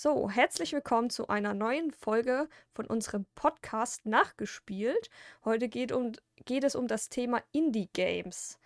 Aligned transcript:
So, 0.00 0.30
herzlich 0.30 0.72
willkommen 0.74 1.10
zu 1.10 1.26
einer 1.26 1.54
neuen 1.54 1.90
Folge 1.90 2.48
von 2.72 2.86
unserem 2.86 3.26
Podcast 3.34 4.06
Nachgespielt. 4.06 5.10
Heute 5.44 5.68
geht, 5.68 5.90
um, 5.90 6.12
geht 6.44 6.62
es 6.62 6.76
um 6.76 6.86
das 6.86 7.08
Thema 7.08 7.42
Indie-Games. 7.50 8.60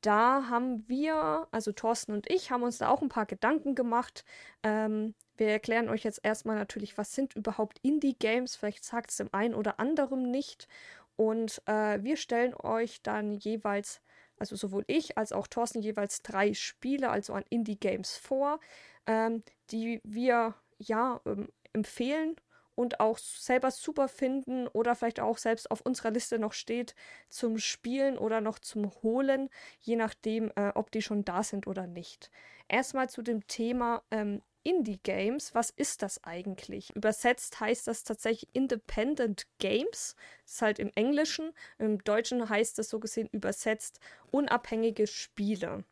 Da 0.00 0.48
haben 0.48 0.88
wir, 0.88 1.46
also 1.50 1.72
Thorsten 1.72 2.12
und 2.14 2.30
ich, 2.30 2.50
haben 2.50 2.62
uns 2.62 2.78
da 2.78 2.88
auch 2.88 3.02
ein 3.02 3.10
paar 3.10 3.26
Gedanken 3.26 3.74
gemacht. 3.74 4.24
Ähm, 4.62 5.14
wir 5.36 5.48
erklären 5.48 5.90
euch 5.90 6.02
jetzt 6.02 6.20
erstmal 6.22 6.56
natürlich, 6.56 6.96
was 6.96 7.12
sind 7.12 7.36
überhaupt 7.36 7.78
Indie-Games. 7.82 8.56
Vielleicht 8.56 8.82
sagt 8.82 9.10
es 9.10 9.18
dem 9.18 9.28
einen 9.32 9.54
oder 9.54 9.80
anderen 9.80 10.30
nicht. 10.30 10.66
Und 11.14 11.60
äh, 11.66 12.02
wir 12.02 12.16
stellen 12.16 12.54
euch 12.54 13.02
dann 13.02 13.32
jeweils, 13.32 14.00
also 14.38 14.56
sowohl 14.56 14.84
ich 14.86 15.18
als 15.18 15.32
auch 15.32 15.46
Thorsten, 15.46 15.82
jeweils 15.82 16.22
drei 16.22 16.54
Spiele, 16.54 17.10
also 17.10 17.34
an 17.34 17.44
Indie-Games 17.50 18.16
vor, 18.16 18.60
ähm, 19.06 19.42
die 19.70 20.00
wir 20.04 20.54
ja 20.80 21.20
ähm, 21.26 21.48
empfehlen 21.72 22.36
und 22.74 22.98
auch 22.98 23.18
selber 23.18 23.70
super 23.70 24.08
finden 24.08 24.66
oder 24.68 24.94
vielleicht 24.94 25.20
auch 25.20 25.38
selbst 25.38 25.70
auf 25.70 25.82
unserer 25.82 26.10
Liste 26.10 26.38
noch 26.38 26.54
steht 26.54 26.94
zum 27.28 27.58
Spielen 27.58 28.16
oder 28.16 28.40
noch 28.40 28.58
zum 28.58 28.90
Holen, 29.02 29.50
je 29.80 29.96
nachdem, 29.96 30.50
äh, 30.56 30.72
ob 30.74 30.90
die 30.90 31.02
schon 31.02 31.24
da 31.24 31.42
sind 31.42 31.66
oder 31.66 31.86
nicht. 31.86 32.30
Erstmal 32.68 33.10
zu 33.10 33.22
dem 33.22 33.46
Thema 33.46 34.02
ähm, 34.10 34.40
Indie-Games, 34.62 35.54
was 35.54 35.70
ist 35.70 36.02
das 36.02 36.22
eigentlich? 36.24 36.94
Übersetzt 36.94 37.60
heißt 37.60 37.86
das 37.86 38.04
tatsächlich 38.04 38.48
Independent 38.54 39.46
Games. 39.58 40.16
Das 40.44 40.52
ist 40.54 40.62
halt 40.62 40.78
im 40.78 40.90
Englischen. 40.94 41.52
Im 41.78 42.02
Deutschen 42.04 42.48
heißt 42.48 42.78
das 42.78 42.90
so 42.90 43.00
gesehen 43.00 43.28
übersetzt 43.32 44.00
unabhängige 44.30 45.06
Spiele. 45.06 45.84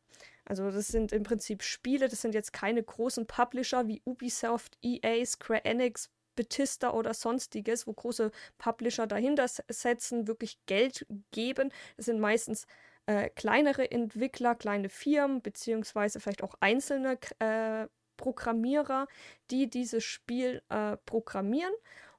Also 0.48 0.70
das 0.70 0.88
sind 0.88 1.12
im 1.12 1.25
Prinzip 1.25 1.62
Spiele, 1.62 2.09
das 2.09 2.23
sind 2.23 2.34
jetzt 2.34 2.55
keine 2.55 2.83
großen 2.83 3.27
Publisher 3.27 3.87
wie 3.87 4.01
Ubisoft, 4.07 4.79
EA, 4.83 5.24
Square 5.27 5.66
Enix, 5.66 6.11
Bethesda 6.37 6.93
oder 6.93 7.12
sonstiges, 7.12 7.87
wo 7.87 7.93
große 7.93 8.30
Publisher 8.57 9.07
dahinter 9.07 9.46
setzen, 9.69 10.26
wirklich 10.26 10.59
Geld 10.65 11.04
geben. 11.32 11.71
Das 11.96 12.07
sind 12.07 12.19
meistens 12.19 12.66
äh, 13.04 13.29
kleinere 13.29 13.91
Entwickler, 13.91 14.54
kleine 14.54 14.88
Firmen, 14.88 15.43
beziehungsweise 15.43 16.19
vielleicht 16.19 16.43
auch 16.43 16.54
einzelne 16.60 17.19
äh, 17.41 17.87
Programmierer, 18.16 19.07
die 19.51 19.69
dieses 19.69 20.02
Spiel 20.04 20.63
äh, 20.71 20.96
programmieren 21.04 21.74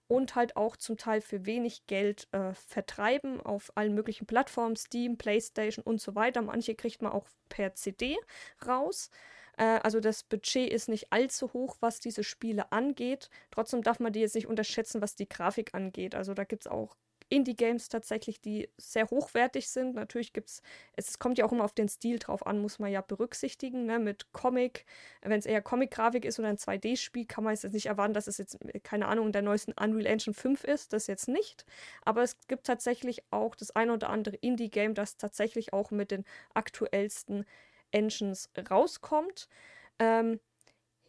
und 0.09 0.35
halt 0.35 0.57
auch 0.57 0.75
zum 0.75 0.97
Teil 0.97 1.21
für 1.21 1.45
wenig 1.45 1.85
Geld 1.85 2.27
äh, 2.31 2.53
vertreiben 2.53 3.39
auf 3.39 3.71
allen 3.75 3.93
möglichen 3.93 4.25
Plattformen, 4.25 4.75
Steam, 4.75 5.17
PlayStation 5.17 5.83
und 5.85 6.01
so 6.01 6.15
weiter. 6.15 6.41
Manche 6.41 6.73
kriegt 6.73 7.01
man 7.03 7.11
auch 7.11 7.27
per 7.47 7.75
CD 7.75 8.17
raus. 8.65 9.11
Äh, 9.57 9.79
also 9.83 9.99
das 9.99 10.23
Budget 10.23 10.71
ist 10.71 10.89
nicht 10.89 11.13
allzu 11.13 11.53
hoch, 11.53 11.77
was 11.79 11.99
diese 11.99 12.23
Spiele 12.23 12.71
angeht. 12.71 13.29
Trotzdem 13.51 13.83
darf 13.83 13.99
man 13.99 14.11
die 14.11 14.21
jetzt 14.21 14.35
nicht 14.35 14.47
unterschätzen, 14.47 14.99
was 15.01 15.15
die 15.15 15.29
Grafik 15.29 15.75
angeht. 15.75 16.15
Also 16.15 16.33
da 16.33 16.43
gibt 16.43 16.63
es 16.65 16.71
auch 16.71 16.95
Indie-Games 17.29 17.89
tatsächlich, 17.89 18.41
die 18.41 18.69
sehr 18.77 19.09
hochwertig 19.09 19.69
sind. 19.69 19.95
Natürlich 19.95 20.33
gibt 20.33 20.49
es, 20.49 20.61
es 20.95 21.19
kommt 21.19 21.37
ja 21.37 21.45
auch 21.45 21.51
immer 21.51 21.63
auf 21.63 21.73
den 21.73 21.87
Stil 21.87 22.19
drauf 22.19 22.45
an, 22.45 22.59
muss 22.59 22.79
man 22.79 22.91
ja 22.91 23.01
berücksichtigen. 23.01 23.85
Ne? 23.85 23.99
Mit 23.99 24.31
Comic, 24.33 24.85
wenn 25.21 25.39
es 25.39 25.45
eher 25.45 25.61
Comic-Grafik 25.61 26.25
ist 26.25 26.39
oder 26.39 26.49
ein 26.49 26.57
2D-Spiel, 26.57 27.25
kann 27.25 27.43
man 27.43 27.53
jetzt 27.53 27.71
nicht 27.71 27.85
erwarten, 27.85 28.13
dass 28.13 28.27
es 28.27 28.37
jetzt, 28.37 28.57
keine 28.83 29.07
Ahnung, 29.07 29.31
der 29.31 29.41
neuesten 29.41 29.73
Unreal 29.73 30.05
Engine 30.05 30.33
5 30.33 30.63
ist. 30.63 30.93
Das 30.93 31.07
jetzt 31.07 31.27
nicht. 31.27 31.65
Aber 32.03 32.23
es 32.23 32.37
gibt 32.47 32.65
tatsächlich 32.65 33.23
auch 33.31 33.55
das 33.55 33.71
ein 33.75 33.89
oder 33.89 34.09
andere 34.09 34.35
Indie-Game, 34.37 34.93
das 34.93 35.17
tatsächlich 35.17 35.73
auch 35.73 35.91
mit 35.91 36.11
den 36.11 36.25
aktuellsten 36.53 37.45
Engines 37.91 38.49
rauskommt. 38.69 39.47
Ähm, 39.99 40.39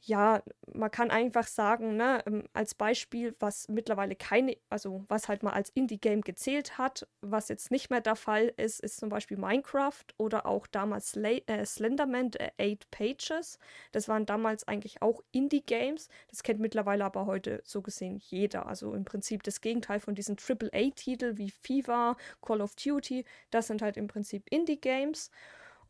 ja, 0.02 0.42
man 0.72 0.90
kann 0.90 1.10
einfach 1.10 1.46
sagen, 1.46 1.96
ne, 1.96 2.22
ähm, 2.26 2.44
als 2.54 2.74
Beispiel, 2.74 3.34
was 3.38 3.68
mittlerweile 3.68 4.16
keine, 4.16 4.56
also 4.70 5.04
was 5.08 5.28
halt 5.28 5.42
mal 5.42 5.52
als 5.52 5.68
Indie-Game 5.70 6.22
gezählt 6.22 6.78
hat, 6.78 7.06
was 7.20 7.48
jetzt 7.50 7.70
nicht 7.70 7.90
mehr 7.90 8.00
der 8.00 8.16
Fall 8.16 8.52
ist, 8.56 8.80
ist 8.80 8.98
zum 8.98 9.10
Beispiel 9.10 9.36
Minecraft 9.36 10.04
oder 10.16 10.46
auch 10.46 10.66
damals 10.66 11.10
Sla 11.10 11.28
äh, 11.46 11.66
Slenderman 11.66 12.32
äh, 12.34 12.50
Eight 12.58 12.90
Pages. 12.90 13.58
Das 13.92 14.08
waren 14.08 14.24
damals 14.24 14.66
eigentlich 14.66 15.02
auch 15.02 15.22
Indie-Games. 15.32 16.08
Das 16.28 16.42
kennt 16.42 16.60
mittlerweile 16.60 17.04
aber 17.04 17.26
heute 17.26 17.60
so 17.64 17.82
gesehen 17.82 18.16
jeder. 18.16 18.66
Also 18.66 18.94
im 18.94 19.04
Prinzip 19.04 19.42
das 19.42 19.60
Gegenteil 19.60 20.00
von 20.00 20.14
diesen 20.14 20.36
AAA-Titeln 20.38 21.36
wie 21.36 21.50
FIFA, 21.50 22.16
Call 22.40 22.62
of 22.62 22.74
Duty. 22.76 23.24
Das 23.50 23.66
sind 23.66 23.82
halt 23.82 23.98
im 23.98 24.06
Prinzip 24.06 24.44
Indie-Games. 24.50 25.30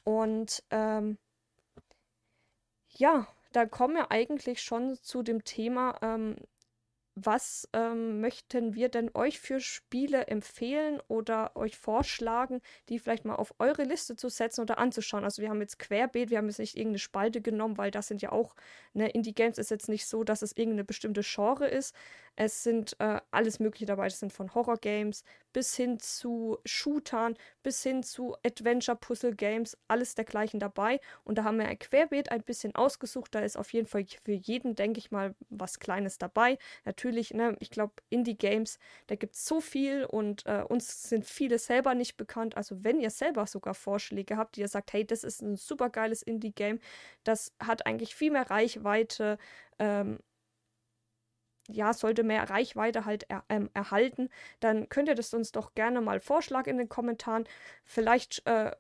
Und 0.04 0.64
ähm, 0.70 1.18
ja, 2.88 3.28
da 3.52 3.66
kommen 3.66 3.94
wir 3.94 4.10
eigentlich 4.10 4.62
schon 4.62 4.96
zu 5.02 5.22
dem 5.22 5.44
Thema, 5.44 5.96
ähm, 6.02 6.36
was 7.16 7.68
ähm, 7.72 8.20
möchten 8.20 8.74
wir 8.74 8.88
denn 8.88 9.10
euch 9.14 9.40
für 9.40 9.60
Spiele 9.60 10.28
empfehlen 10.28 11.00
oder 11.08 11.56
euch 11.56 11.76
vorschlagen, 11.76 12.60
die 12.88 12.98
vielleicht 12.98 13.24
mal 13.24 13.34
auf 13.34 13.54
eure 13.58 13.82
Liste 13.82 14.16
zu 14.16 14.28
setzen 14.28 14.62
oder 14.62 14.78
anzuschauen? 14.78 15.24
Also 15.24 15.42
wir 15.42 15.50
haben 15.50 15.60
jetzt 15.60 15.78
querbeet, 15.78 16.30
wir 16.30 16.38
haben 16.38 16.46
jetzt 16.46 16.60
nicht 16.60 16.76
irgendeine 16.76 16.98
Spalte 17.00 17.40
genommen, 17.40 17.78
weil 17.78 17.90
das 17.90 18.08
sind 18.08 18.22
ja 18.22 18.32
auch, 18.32 18.54
ne, 18.94 19.10
Indie-Games 19.10 19.58
ist 19.58 19.70
jetzt 19.70 19.88
nicht 19.88 20.06
so, 20.06 20.24
dass 20.24 20.42
es 20.42 20.56
irgendeine 20.56 20.84
bestimmte 20.84 21.22
Genre 21.22 21.66
ist. 21.68 21.94
Es 22.42 22.62
sind 22.62 22.96
äh, 23.00 23.20
alles 23.32 23.60
Mögliche 23.60 23.84
dabei. 23.84 24.06
Es 24.06 24.18
sind 24.18 24.32
von 24.32 24.54
Horror-Games 24.54 25.24
bis 25.52 25.76
hin 25.76 25.98
zu 25.98 26.56
Shootern, 26.64 27.34
bis 27.62 27.82
hin 27.82 28.02
zu 28.02 28.34
Adventure-Puzzle-Games, 28.46 29.76
alles 29.88 30.14
dergleichen 30.14 30.58
dabei. 30.58 31.00
Und 31.24 31.36
da 31.36 31.44
haben 31.44 31.58
wir 31.58 31.68
ein 31.68 31.78
Querbeet 31.78 32.32
ein 32.32 32.42
bisschen 32.42 32.74
ausgesucht. 32.74 33.34
Da 33.34 33.40
ist 33.40 33.58
auf 33.58 33.74
jeden 33.74 33.86
Fall 33.86 34.06
für 34.24 34.32
jeden, 34.32 34.74
denke 34.74 35.00
ich 35.00 35.10
mal, 35.10 35.34
was 35.50 35.80
Kleines 35.80 36.16
dabei. 36.16 36.56
Natürlich, 36.86 37.34
ne, 37.34 37.58
ich 37.60 37.68
glaube, 37.68 37.92
Indie-Games, 38.08 38.78
da 39.08 39.16
gibt 39.16 39.34
es 39.34 39.44
so 39.44 39.60
viel 39.60 40.06
und 40.06 40.46
äh, 40.46 40.64
uns 40.66 41.10
sind 41.10 41.26
viele 41.26 41.58
selber 41.58 41.94
nicht 41.94 42.16
bekannt. 42.16 42.56
Also 42.56 42.82
wenn 42.82 43.00
ihr 43.00 43.10
selber 43.10 43.46
sogar 43.46 43.74
Vorschläge 43.74 44.38
habt, 44.38 44.56
die 44.56 44.62
ihr 44.62 44.68
sagt, 44.68 44.94
hey, 44.94 45.06
das 45.06 45.24
ist 45.24 45.42
ein 45.42 45.56
super 45.56 45.90
geiles 45.90 46.22
Indie-Game, 46.22 46.78
das 47.22 47.52
hat 47.62 47.84
eigentlich 47.84 48.14
viel 48.14 48.30
mehr 48.30 48.50
Reichweite, 48.50 49.36
ähm, 49.78 50.20
ja, 51.72 51.92
sollte 51.92 52.22
mehr 52.22 52.48
Reichweite 52.50 53.04
halt 53.04 53.25
er, 53.28 53.44
ähm, 53.48 53.70
erhalten, 53.75 54.28
dann 54.60 54.88
könnt 54.88 55.08
ihr 55.08 55.14
das 55.14 55.34
uns 55.34 55.53
doch 55.53 55.75
gerne 55.75 56.00
mal 56.00 56.20
vorschlagen 56.20 56.70
in 56.70 56.78
den 56.78 56.88
Kommentaren. 56.88 57.44
Vielleicht 57.84 58.47
äh, 58.47 58.72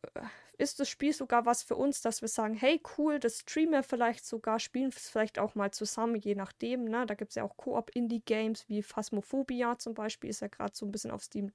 ist 0.60 0.78
das 0.78 0.88
Spiel 0.90 1.12
sogar 1.12 1.46
was 1.46 1.62
für 1.62 1.74
uns, 1.74 2.02
dass 2.02 2.20
wir 2.20 2.28
sagen, 2.28 2.54
hey, 2.54 2.80
cool, 2.98 3.18
das 3.18 3.40
streamen 3.40 3.72
wir 3.72 3.82
vielleicht 3.82 4.26
sogar, 4.26 4.60
spielen 4.60 4.90
es 4.90 5.08
vielleicht 5.08 5.38
auch 5.38 5.54
mal 5.54 5.70
zusammen, 5.70 6.16
je 6.16 6.34
nachdem. 6.34 6.84
Ne? 6.84 7.06
Da 7.06 7.14
gibt 7.14 7.30
es 7.30 7.36
ja 7.36 7.44
auch 7.44 7.56
Koop-Indie-Games 7.56 8.68
wie 8.68 8.82
Phasmophobia 8.82 9.78
zum 9.78 9.94
Beispiel, 9.94 10.28
ist 10.28 10.40
ja 10.40 10.48
gerade 10.48 10.72
so 10.74 10.84
ein 10.84 10.92
bisschen 10.92 11.10
auf 11.10 11.22
Steam 11.22 11.50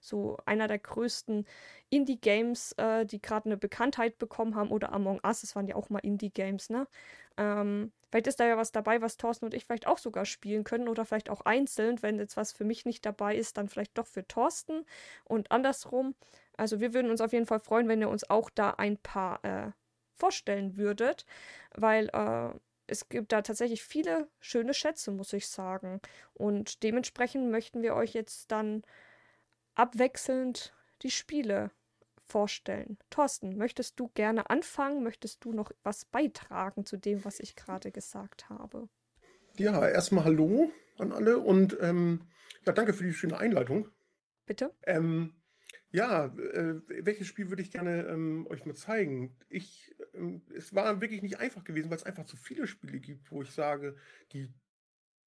so 0.00 0.36
einer 0.44 0.68
der 0.68 0.78
größten 0.78 1.46
Indie-Games, 1.88 2.72
äh, 2.72 3.06
die 3.06 3.22
gerade 3.22 3.46
eine 3.46 3.56
Bekanntheit 3.56 4.18
bekommen 4.18 4.54
haben. 4.54 4.70
Oder 4.70 4.92
Among 4.92 5.20
Us, 5.24 5.40
das 5.40 5.56
waren 5.56 5.66
ja 5.66 5.74
auch 5.74 5.88
mal 5.88 6.00
Indie-Games, 6.00 6.68
ne? 6.68 6.86
Ähm, 7.38 7.92
vielleicht 8.10 8.26
ist 8.26 8.40
da 8.40 8.46
ja 8.46 8.58
was 8.58 8.72
dabei, 8.72 9.00
was 9.00 9.16
Thorsten 9.16 9.46
und 9.46 9.54
ich 9.54 9.64
vielleicht 9.64 9.86
auch 9.86 9.98
sogar 9.98 10.26
spielen 10.26 10.64
können 10.64 10.88
oder 10.88 11.06
vielleicht 11.06 11.30
auch 11.30 11.40
einzeln. 11.42 12.02
Wenn 12.02 12.18
jetzt 12.18 12.36
was 12.36 12.52
für 12.52 12.64
mich 12.64 12.84
nicht 12.84 13.06
dabei 13.06 13.36
ist, 13.36 13.56
dann 13.56 13.68
vielleicht 13.68 13.96
doch 13.96 14.06
für 14.06 14.26
Thorsten 14.28 14.84
und 15.24 15.50
andersrum. 15.50 16.14
Also 16.60 16.78
wir 16.78 16.92
würden 16.92 17.10
uns 17.10 17.22
auf 17.22 17.32
jeden 17.32 17.46
Fall 17.46 17.58
freuen, 17.58 17.88
wenn 17.88 18.02
ihr 18.02 18.10
uns 18.10 18.28
auch 18.28 18.50
da 18.50 18.72
ein 18.72 18.98
paar 18.98 19.42
äh, 19.46 19.70
vorstellen 20.12 20.76
würdet, 20.76 21.24
weil 21.74 22.10
äh, 22.12 22.50
es 22.86 23.08
gibt 23.08 23.32
da 23.32 23.40
tatsächlich 23.40 23.82
viele 23.82 24.28
schöne 24.40 24.74
Schätze, 24.74 25.10
muss 25.10 25.32
ich 25.32 25.48
sagen. 25.48 26.02
Und 26.34 26.82
dementsprechend 26.82 27.50
möchten 27.50 27.80
wir 27.80 27.94
euch 27.94 28.12
jetzt 28.12 28.52
dann 28.52 28.82
abwechselnd 29.74 30.74
die 31.00 31.10
Spiele 31.10 31.70
vorstellen. 32.26 32.98
Thorsten, 33.08 33.56
möchtest 33.56 33.98
du 33.98 34.08
gerne 34.08 34.50
anfangen? 34.50 35.02
Möchtest 35.02 35.42
du 35.46 35.54
noch 35.54 35.70
was 35.82 36.04
beitragen 36.04 36.84
zu 36.84 36.98
dem, 36.98 37.24
was 37.24 37.40
ich 37.40 37.56
gerade 37.56 37.90
gesagt 37.90 38.50
habe? 38.50 38.90
Ja, 39.56 39.88
erstmal 39.88 40.24
Hallo 40.24 40.70
an 40.98 41.12
alle 41.12 41.38
und 41.38 41.78
ähm, 41.80 42.28
ja, 42.66 42.74
danke 42.74 42.92
für 42.92 43.04
die 43.04 43.14
schöne 43.14 43.38
Einleitung. 43.38 43.88
Bitte? 44.44 44.74
Ähm, 44.82 45.39
ja, 45.92 46.26
äh, 46.26 46.80
welches 47.04 47.26
Spiel 47.26 47.48
würde 47.48 47.62
ich 47.62 47.72
gerne 47.72 48.06
ähm, 48.06 48.46
euch 48.48 48.64
mal 48.64 48.76
zeigen? 48.76 49.36
Ich, 49.48 49.94
ähm, 50.14 50.42
es 50.54 50.74
war 50.74 51.00
wirklich 51.00 51.22
nicht 51.22 51.38
einfach 51.38 51.64
gewesen, 51.64 51.90
weil 51.90 51.96
es 51.96 52.04
einfach 52.04 52.24
zu 52.24 52.36
viele 52.36 52.66
Spiele 52.66 53.00
gibt, 53.00 53.30
wo 53.32 53.42
ich 53.42 53.50
sage, 53.50 53.96
die, 54.32 54.52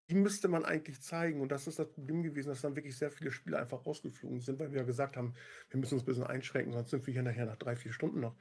die 0.09 0.15
müsste 0.15 0.47
man 0.47 0.63
eigentlich 0.63 1.01
zeigen. 1.01 1.41
Und 1.41 1.51
das 1.51 1.67
ist 1.67 1.79
das 1.79 1.91
Problem 1.91 2.23
gewesen, 2.23 2.49
dass 2.49 2.61
dann 2.61 2.75
wirklich 2.77 2.97
sehr 2.97 3.11
viele 3.11 3.31
Spiele 3.31 3.59
einfach 3.59 3.85
rausgeflogen 3.85 4.39
sind, 4.39 4.59
weil 4.59 4.71
wir 4.71 4.79
ja 4.79 4.85
gesagt 4.85 5.17
haben, 5.17 5.33
wir 5.69 5.79
müssen 5.79 5.95
uns 5.95 6.03
ein 6.03 6.05
bisschen 6.07 6.23
einschränken, 6.23 6.73
sonst 6.73 6.91
sind 6.91 7.05
wir 7.05 7.13
hier 7.13 7.23
nachher 7.23 7.45
nach 7.45 7.57
drei, 7.57 7.75
vier 7.75 7.91
Stunden 7.91 8.21
noch. 8.21 8.37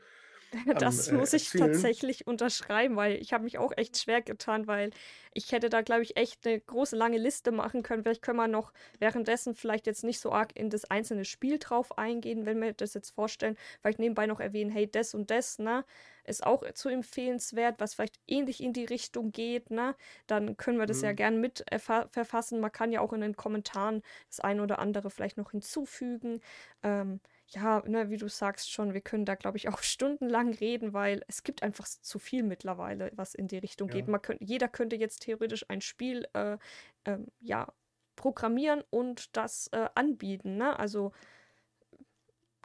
Das 0.79 1.09
am, 1.09 1.09
äh, 1.09 1.11
muss 1.11 1.33
ich 1.33 1.55
Erzählen. 1.55 1.55
tatsächlich 1.55 2.27
unterschreiben, 2.27 2.97
weil 2.97 3.15
ich 3.17 3.33
habe 3.33 3.45
mich 3.45 3.59
auch 3.59 3.73
echt 3.77 3.97
schwer 3.99 4.21
getan, 4.21 4.67
weil 4.67 4.91
ich 5.33 5.51
hätte 5.53 5.71
da, 5.71 5.81
glaube 5.81 6.03
ich, 6.03 6.17
echt 6.17 6.47
eine 6.47 6.61
große, 6.61 6.95
lange 6.95 7.17
Liste 7.19 7.53
machen 7.53 7.83
können. 7.83 8.03
Vielleicht 8.03 8.21
können 8.23 8.37
wir 8.37 8.49
noch 8.49 8.73
währenddessen 8.99 9.55
vielleicht 9.55 9.87
jetzt 9.87 10.05
nicht 10.05 10.21
so 10.21 10.31
arg 10.33 10.55
in 10.55 10.69
das 10.69 10.85
einzelne 10.85 11.25
Spiel 11.25 11.59
drauf 11.59 11.97
eingehen, 11.97 12.45
wenn 12.45 12.61
wir 12.61 12.75
das 12.75 12.93
jetzt 12.95 13.11
vorstellen. 13.11 13.57
Vielleicht 13.81 13.99
nebenbei 13.99 14.27
noch 14.27 14.41
erwähnen, 14.41 14.71
hey, 14.71 14.91
das 14.91 15.15
und 15.15 15.31
das, 15.31 15.59
ne? 15.59 15.85
Ist 16.25 16.45
auch 16.47 16.63
zu 16.75 16.89
empfehlenswert, 16.89 17.81
was 17.81 17.95
vielleicht 17.95 18.21
ähnlich 18.29 18.63
in 18.63 18.73
die 18.73 18.85
Richtung 18.85 19.33
geht, 19.33 19.71
ne? 19.71 19.97
Dann 20.27 20.57
können 20.59 20.79
wir 20.79 20.87
das 20.87 21.01
ja 21.01 21.13
Mhm. 21.13 21.15
gern 21.15 21.41
mit 21.41 21.65
äh, 21.73 21.79
ver- 21.79 22.09
verfassen. 22.13 22.61
Man 22.61 22.71
kann 22.73 22.93
ja 22.93 23.01
auch 23.01 23.13
in 23.15 23.23
den 23.23 23.37
Kommentaren 23.37 24.03
das 24.29 24.41
eine 24.41 24.63
oder 24.63 24.79
andere 24.79 25.11
vielleicht 25.11 25.37
noch 25.39 25.51
hinzufügen. 25.53 26.41
Ähm, 26.83 27.21
ja, 27.55 27.83
ne, 27.87 28.11
wie 28.11 28.17
du 28.17 28.29
sagst 28.29 28.71
schon, 28.71 28.95
wir 28.95 29.01
können 29.01 29.25
da, 29.25 29.35
glaube 29.35 29.57
ich, 29.57 29.69
auch 29.69 29.79
stundenlang 29.83 30.55
reden, 30.55 30.93
weil 30.93 31.23
es 31.29 31.43
gibt 31.43 31.63
einfach 31.63 31.87
zu 31.87 32.19
viel 32.19 32.43
mittlerweile, 32.43 33.11
was 33.15 33.35
in 33.35 33.49
die 33.49 33.59
Richtung 33.59 33.89
geht. 33.89 34.07
Ja. 34.07 34.11
Man 34.11 34.23
könnt, 34.23 34.41
jeder 34.41 34.69
könnte 34.69 34.97
jetzt 34.97 35.21
theoretisch 35.21 35.69
ein 35.69 35.81
Spiel, 35.81 36.27
äh, 36.35 36.57
ähm, 37.05 37.27
ja, 37.41 37.73
programmieren 38.17 38.83
und 38.91 39.37
das 39.37 39.69
äh, 39.73 39.89
anbieten, 39.95 40.57
ne? 40.57 40.79
Also 40.79 41.13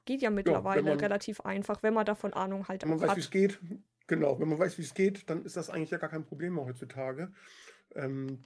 geht 0.05 0.21
ja 0.21 0.29
Ja, 0.29 0.35
mittlerweile 0.35 0.83
man, 0.83 0.99
relativ 0.99 1.41
einfach, 1.41 1.83
wenn 1.83 1.93
man 1.93 2.05
davon 2.05 2.33
Ahnung 2.33 2.67
halt 2.67 2.83
wenn 2.83 2.89
man 2.89 2.99
weiß, 2.99 3.07
wie 3.07 3.11
hat. 3.11 3.17
es 3.19 3.29
geht, 3.29 3.59
genau, 4.07 4.39
wenn 4.39 4.49
man 4.49 4.59
weiß, 4.59 4.77
wie 4.77 4.83
es 4.83 4.93
geht, 4.93 5.29
dann 5.29 5.43
ist 5.45 5.57
das 5.57 5.69
eigentlich 5.69 5.91
ja 5.91 5.97
gar 5.97 6.09
kein 6.09 6.25
Problem 6.25 6.55
mehr 6.55 6.65
heutzutage. 6.65 7.31
Ähm, 7.95 8.43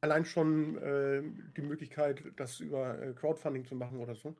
allein 0.00 0.24
schon 0.24 0.76
äh, 0.78 1.22
die 1.56 1.62
Möglichkeit, 1.62 2.22
das 2.36 2.60
über 2.60 3.00
äh, 3.00 3.12
Crowdfunding 3.12 3.64
zu 3.64 3.74
machen 3.74 3.98
oder 3.98 4.14
so, 4.14 4.36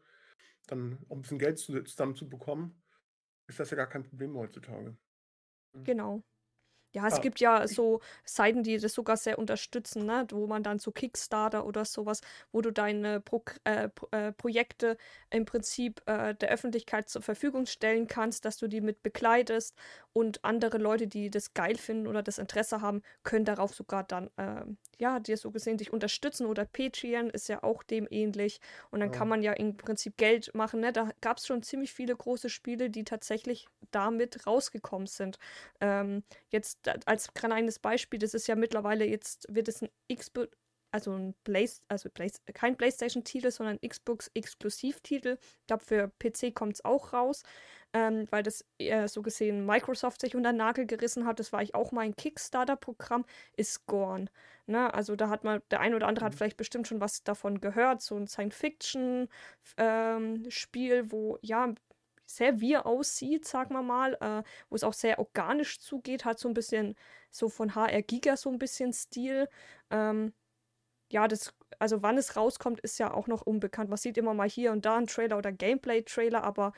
dann 0.66 0.98
um 1.08 1.18
ein 1.18 1.22
bisschen 1.22 1.38
Geld 1.38 1.58
zu, 1.58 1.82
zusammenzubekommen, 1.84 2.82
ist 3.48 3.60
das 3.60 3.70
ja 3.70 3.76
gar 3.78 3.88
kein 3.88 4.04
Problem 4.04 4.36
heutzutage. 4.36 4.98
Mhm. 5.74 5.86
Genau. 5.86 6.22
Ja, 6.94 7.08
es 7.08 7.20
Ah, 7.20 7.22
gibt 7.22 7.40
ja 7.40 7.68
so 7.68 8.00
Seiten, 8.24 8.62
die 8.64 8.78
das 8.78 8.94
sogar 8.94 9.16
sehr 9.16 9.38
unterstützen, 9.38 10.06
ne? 10.06 10.26
Wo 10.30 10.46
man 10.48 10.62
dann 10.64 10.78
so 10.80 10.92
Kickstarter 10.92 11.66
oder 11.66 11.84
sowas, 11.84 12.20
wo 12.52 12.62
du 12.62 12.72
deine 12.72 13.20
Pro 13.20 13.44
äh, 13.64 13.90
Pro 13.90 14.08
äh, 14.12 14.32
Projekte 14.32 14.96
im 15.30 15.44
Prinzip 15.46 16.02
äh, 16.06 16.34
der 16.34 16.50
Öffentlichkeit 16.50 17.08
zur 17.10 17.22
Verfügung 17.22 17.66
stellen 17.66 18.08
kannst, 18.08 18.44
dass 18.46 18.58
du 18.58 18.68
die 18.68 18.80
mit 18.80 19.02
begleitest 19.04 19.76
und 20.12 20.44
andere 20.44 20.78
Leute, 20.78 21.08
die 21.08 21.30
das 21.30 21.54
geil 21.54 21.76
finden 21.78 22.08
oder 22.08 22.22
das 22.22 22.38
Interesse 22.38 22.80
haben, 22.82 23.02
können 23.24 23.44
darauf 23.46 23.74
sogar 23.74 24.04
dann, 24.04 24.30
ähm, 24.38 24.78
ja, 24.98 25.20
dir 25.20 25.36
so 25.36 25.50
gesehen 25.50 25.76
dich 25.78 25.92
unterstützen 25.92 26.46
oder 26.46 26.64
Patreon 26.64 27.30
ist 27.30 27.48
ja 27.48 27.62
auch 27.62 27.82
dem 27.82 28.06
ähnlich 28.10 28.60
und 28.90 29.00
dann 29.00 29.10
kann 29.10 29.28
ja. 29.28 29.28
man 29.28 29.42
ja 29.42 29.52
im 29.52 29.76
Prinzip 29.76 30.16
Geld 30.16 30.54
machen, 30.54 30.80
ne? 30.80 30.92
Da 30.92 31.10
gab 31.20 31.38
es 31.38 31.46
schon 31.46 31.62
ziemlich 31.62 31.92
viele 31.92 32.14
große 32.16 32.48
Spiele, 32.50 32.90
die 32.90 33.04
tatsächlich 33.04 33.66
damit 33.90 34.46
rausgekommen 34.46 35.06
sind. 35.06 35.38
Ähm, 35.80 36.22
Jetzt 36.50 36.80
da- 36.86 36.94
als 37.06 37.32
kleines 37.34 37.78
Beispiel, 37.78 38.18
das 38.18 38.34
ist 38.34 38.46
ja 38.46 38.54
mittlerweile 38.56 39.04
jetzt, 39.06 39.46
wird 39.52 39.68
es 39.68 39.82
ein 39.82 39.88
Xbox, 40.14 40.48
also 40.94 41.12
ein 41.12 41.34
Play, 41.44 41.68
also 41.88 42.08
Play, 42.08 42.30
kein 42.54 42.76
PlayStation-Titel, 42.76 43.50
sondern 43.50 43.78
Xbox-Exklusivtitel. 43.80 45.38
Ich 45.60 45.66
glaube, 45.66 45.82
für 45.84 46.12
PC 46.20 46.54
kommt 46.54 46.74
es 46.74 46.84
auch 46.84 47.12
raus, 47.12 47.42
ähm, 47.92 48.26
weil 48.30 48.42
das 48.44 48.64
eher 48.78 49.08
so 49.08 49.20
gesehen 49.22 49.66
Microsoft 49.66 50.20
sich 50.20 50.36
unter 50.36 50.52
den 50.52 50.58
Nagel 50.58 50.86
gerissen 50.86 51.26
hat. 51.26 51.40
Das 51.40 51.52
war 51.52 51.62
ich 51.62 51.74
auch 51.74 51.90
mal 51.92 52.02
ein 52.02 52.14
Kickstarter-Programm, 52.16 53.24
ist 53.56 53.86
Gorn. 53.86 54.30
Ne? 54.66 54.92
Also 54.94 55.16
da 55.16 55.28
hat 55.28 55.42
man, 55.44 55.60
der 55.70 55.80
ein 55.80 55.94
oder 55.94 56.06
andere 56.08 56.24
hat 56.26 56.32
Mhm. 56.32 56.34
vielleicht 56.34 56.56
bestimmt 56.56 56.86
schon 56.88 57.00
was 57.00 57.22
davon 57.24 57.60
gehört, 57.60 58.00
so 58.02 58.16
ein 58.16 58.26
Science-Fiction-Spiel, 58.28 61.10
wo 61.12 61.38
ja 61.42 61.74
sehr 62.26 62.60
wir 62.60 62.86
aussieht, 62.86 63.44
sagen 63.46 63.74
wir 63.74 63.82
mal, 63.82 64.14
äh, 64.20 64.42
wo 64.70 64.76
es 64.76 64.84
auch 64.84 64.94
sehr 64.94 65.18
organisch 65.18 65.78
zugeht, 65.80 66.24
hat 66.24 66.38
so 66.38 66.48
ein 66.48 66.54
bisschen 66.54 66.94
so 67.30 67.48
von 67.48 67.74
HR 67.74 68.02
Giga 68.02 68.36
so 68.36 68.50
ein 68.50 68.58
bisschen 68.58 68.92
Stil. 68.92 69.48
Ähm, 69.90 70.32
ja, 71.14 71.28
das, 71.28 71.54
also 71.78 72.02
wann 72.02 72.18
es 72.18 72.36
rauskommt, 72.36 72.80
ist 72.80 72.98
ja 72.98 73.14
auch 73.14 73.28
noch 73.28 73.42
unbekannt. 73.42 73.90
Man 73.90 73.98
sieht 73.98 74.18
immer 74.18 74.34
mal 74.34 74.48
hier 74.50 74.72
und 74.72 74.84
da 74.86 74.96
einen 74.98 75.06
Trailer 75.08 75.38
oder 75.38 75.52
Gameplay-Trailer, 75.52 76.44
aber 76.44 76.72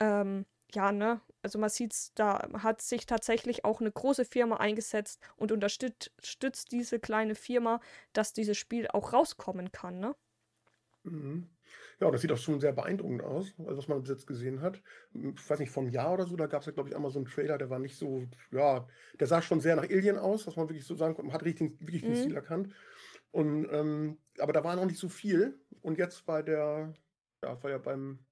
ähm, 0.00 0.46
ja, 0.74 0.92
ne, 0.92 1.22
also 1.42 1.58
man 1.58 1.70
sieht's, 1.70 2.12
da 2.14 2.48
hat 2.62 2.82
sich 2.82 3.06
tatsächlich 3.06 3.64
auch 3.66 3.80
eine 3.82 3.92
große 3.92 4.24
Firma 4.26 4.58
eingesetzt 4.58 5.22
und 5.36 5.52
unterstützt 5.52 6.12
stützt 6.24 6.72
diese 6.72 7.00
kleine 7.00 7.34
Firma, 7.36 7.80
dass 8.14 8.32
dieses 8.34 8.58
Spiel 8.58 8.88
auch 8.88 9.12
rauskommen 9.14 9.72
kann, 9.72 10.00
ne? 10.00 10.16
Mhm. 11.04 11.50
Ja, 12.00 12.10
das 12.10 12.20
sieht 12.22 12.32
auch 12.32 12.36
schon 12.38 12.60
sehr 12.60 12.72
beeindruckend 12.72 13.22
aus, 13.22 13.54
also 13.58 13.76
was 13.78 13.88
man 13.88 14.00
bis 14.00 14.10
jetzt 14.10 14.26
gesehen 14.26 14.60
hat. 14.60 14.82
Ich 15.12 15.48
weiß 15.48 15.58
nicht, 15.60 15.70
vor 15.70 15.82
einem 15.82 15.92
Jahr 15.92 16.12
oder 16.14 16.26
so, 16.26 16.36
da 16.36 16.46
gab 16.46 16.60
es 16.62 16.66
ja, 16.66 16.72
glaube 16.72 16.88
ich, 16.88 16.94
einmal 16.96 17.10
so 17.10 17.18
einen 17.18 17.26
Trailer, 17.26 17.56
der 17.58 17.70
war 17.70 17.78
nicht 17.78 17.96
so, 17.96 18.24
ja, 18.52 18.86
der 19.18 19.26
sah 19.26 19.40
schon 19.42 19.60
sehr 19.60 19.76
nach 19.76 19.84
Alien 19.84 20.18
aus, 20.18 20.46
was 20.46 20.56
man 20.56 20.68
wirklich 20.68 20.86
so 20.86 20.94
sagen 20.94 21.14
konnte. 21.14 21.26
Man 21.28 21.34
hat 21.34 21.44
richtig, 21.44 21.80
wirklich 21.80 22.04
den 22.04 22.14
Mhm. 22.14 22.16
Stil 22.16 22.34
erkannt. 22.34 22.74
Und, 23.30 23.68
ähm, 23.70 24.18
aber 24.38 24.52
da 24.52 24.64
war 24.64 24.76
noch 24.76 24.86
nicht 24.86 24.98
so 24.98 25.08
viel. 25.08 25.60
Und 25.82 25.98
jetzt 25.98 26.24
bei 26.26 26.42
der, 26.42 26.94
ja, 27.44 27.62
war 27.62 27.70
ja 27.70 27.78
beim 27.78 28.26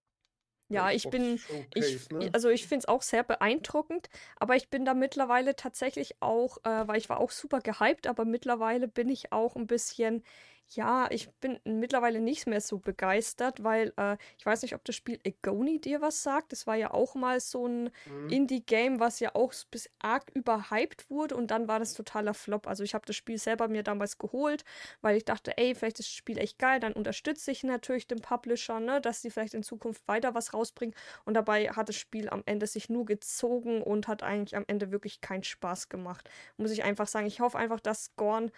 Ja, 0.69 0.91
ich 0.91 1.11
bin, 1.11 1.41
ich, 1.75 2.01
Showcase, 2.03 2.15
ne? 2.15 2.31
also 2.33 2.49
ich 2.49 2.67
finde 2.67 2.81
es 2.81 2.89
auch 2.89 3.03
sehr 3.03 3.23
beeindruckend, 3.23 4.09
aber 4.37 4.57
ich 4.57 4.69
bin 4.69 4.85
da 4.85 4.95
mittlerweile 4.95 5.55
tatsächlich 5.55 6.21
auch, 6.21 6.59
äh, 6.65 6.89
weil 6.89 6.99
ich 6.99 7.09
war 7.09 7.21
auch 7.21 7.31
super 7.31 7.61
gehypt, 7.61 8.09
aber 8.09 8.25
mittlerweile 8.25 8.89
bin 8.89 9.09
ich 9.09 9.31
auch 9.33 9.55
ein 9.55 9.69
bisschen, 9.69 10.25
ja, 10.71 11.07
ich 11.11 11.31
bin 11.41 11.61
mittlerweile 11.65 12.21
nicht 12.21 12.47
mehr 12.47 12.61
so 12.61 12.79
begeistert, 12.79 13.63
weil 13.63 13.93
äh, 13.97 14.17
ich 14.37 14.45
weiß 14.45 14.63
nicht, 14.63 14.75
ob 14.75 14.85
das 14.85 14.97
Spiel 14.97 15.19
Agony 15.25 15.81
dir 15.81 16.01
was 16.01 16.23
sagt. 16.23 16.51
Das 16.53 16.67
war 16.67 16.75
ja 16.75 16.91
auch 16.93 17.15
mal 17.15 17.39
so 17.41 17.67
ein 17.69 17.91
Mhm. 18.07 18.29
Indie-Game, 18.29 18.99
was 18.99 19.21
ja 19.21 19.35
auch 19.35 19.55
bis 19.71 19.89
arg 20.01 20.31
überhyped 20.35 21.09
wurde 21.09 21.37
und 21.37 21.53
dann 21.53 21.69
war 21.69 21.79
das 21.79 21.95
totaler 21.95 22.35
Flop. 22.35 22.67
Also 22.67 22.83
ich 22.83 22.95
habe 22.95 23.07
das 23.07 23.15
Spiel 23.15 23.39
selber 23.39 23.69
mir 23.69 23.85
damals 23.85 24.19
geholt, 24.19 24.65
weil 25.01 25.17
ich 25.17 25.25
dachte, 25.25 25.57
ey, 25.57 25.75
vielleicht 25.77 26.01
ist 26.01 26.09
das 26.09 26.15
Spiel 26.15 26.39
echt 26.39 26.59
geil, 26.59 26.81
dann 26.81 26.93
unterstütze 26.95 27.53
ich 27.53 27.63
natürlich 27.63 28.09
den 28.09 28.21
Publisher, 28.21 28.81
ne, 28.81 29.01
dass 29.01 29.23
sie 29.23 29.31
vielleicht 29.31 29.55
in 29.55 29.63
Zukunft 29.63 30.07
weiter 30.09 30.35
was 30.35 30.53
rausbringen. 30.53 30.95
Und 31.25 31.35
dabei 31.35 31.69
hat 31.71 31.89
das 31.89 31.97
Spiel 31.97 32.29
am 32.29 32.43
Ende 32.47 32.67
sich 32.67 32.89
nur 32.89 33.05
gezogen 33.07 33.83
und 33.83 34.09
hat 34.09 34.23
eigentlich 34.25 34.57
am 34.57 34.65
Ende 34.67 34.91
wirklich 34.91 35.21
keinen 35.21 35.45
Spaß 35.45 35.89
gemacht. 35.89 36.29
Muss 36.57 36.73
ich 36.73 36.83
einfach 36.85 37.07
sagen. 37.07 37.27
Ich 37.27 37.41
hoffe 37.41 37.59
einfach, 37.59 37.81
dass 37.81 38.17
Gorn 38.17 38.51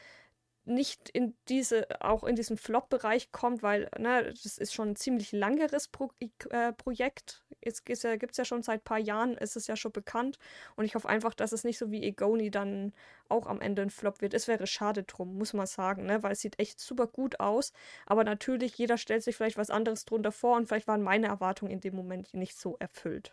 nicht 0.68 1.08
in 1.08 1.34
diese, 1.48 1.86
auch 2.00 2.24
in 2.24 2.36
diesen 2.36 2.56
Flop-Bereich 2.56 3.32
kommt, 3.32 3.62
weil, 3.62 3.88
ne, 3.98 4.24
das 4.24 4.58
ist 4.58 4.74
schon 4.74 4.90
ein 4.90 4.96
ziemlich 4.96 5.32
langeres 5.32 5.88
Pro 5.88 6.10
äh, 6.50 6.72
Projekt. 6.72 7.44
Jetzt 7.64 7.84
gibt 7.84 7.98
es 7.98 8.02
ja, 8.02 8.14
ja 8.14 8.44
schon 8.44 8.62
seit 8.62 8.80
ein 8.82 8.84
paar 8.84 8.98
Jahren, 8.98 9.36
ist 9.36 9.56
es 9.56 9.66
ja 9.66 9.76
schon 9.76 9.92
bekannt. 9.92 10.38
Und 10.76 10.84
ich 10.84 10.94
hoffe 10.94 11.08
einfach, 11.08 11.34
dass 11.34 11.52
es 11.52 11.64
nicht 11.64 11.78
so 11.78 11.90
wie 11.90 12.02
Egoni 12.04 12.50
dann 12.50 12.92
auch 13.28 13.46
am 13.46 13.60
Ende 13.60 13.82
ein 13.82 13.90
Flop 13.90 14.20
wird. 14.20 14.34
Es 14.34 14.48
wäre 14.48 14.66
schade 14.66 15.02
drum, 15.02 15.36
muss 15.36 15.54
man 15.54 15.66
sagen, 15.66 16.06
ne, 16.06 16.22
weil 16.22 16.32
es 16.32 16.40
sieht 16.40 16.58
echt 16.58 16.80
super 16.80 17.06
gut 17.06 17.40
aus. 17.40 17.72
Aber 18.06 18.24
natürlich, 18.24 18.76
jeder 18.78 18.98
stellt 18.98 19.22
sich 19.22 19.36
vielleicht 19.36 19.58
was 19.58 19.70
anderes 19.70 20.04
drunter 20.04 20.32
vor 20.32 20.56
und 20.56 20.66
vielleicht 20.66 20.88
waren 20.88 21.02
meine 21.02 21.26
Erwartungen 21.28 21.72
in 21.72 21.80
dem 21.80 21.96
Moment 21.96 22.34
nicht 22.34 22.58
so 22.58 22.76
erfüllt. 22.78 23.32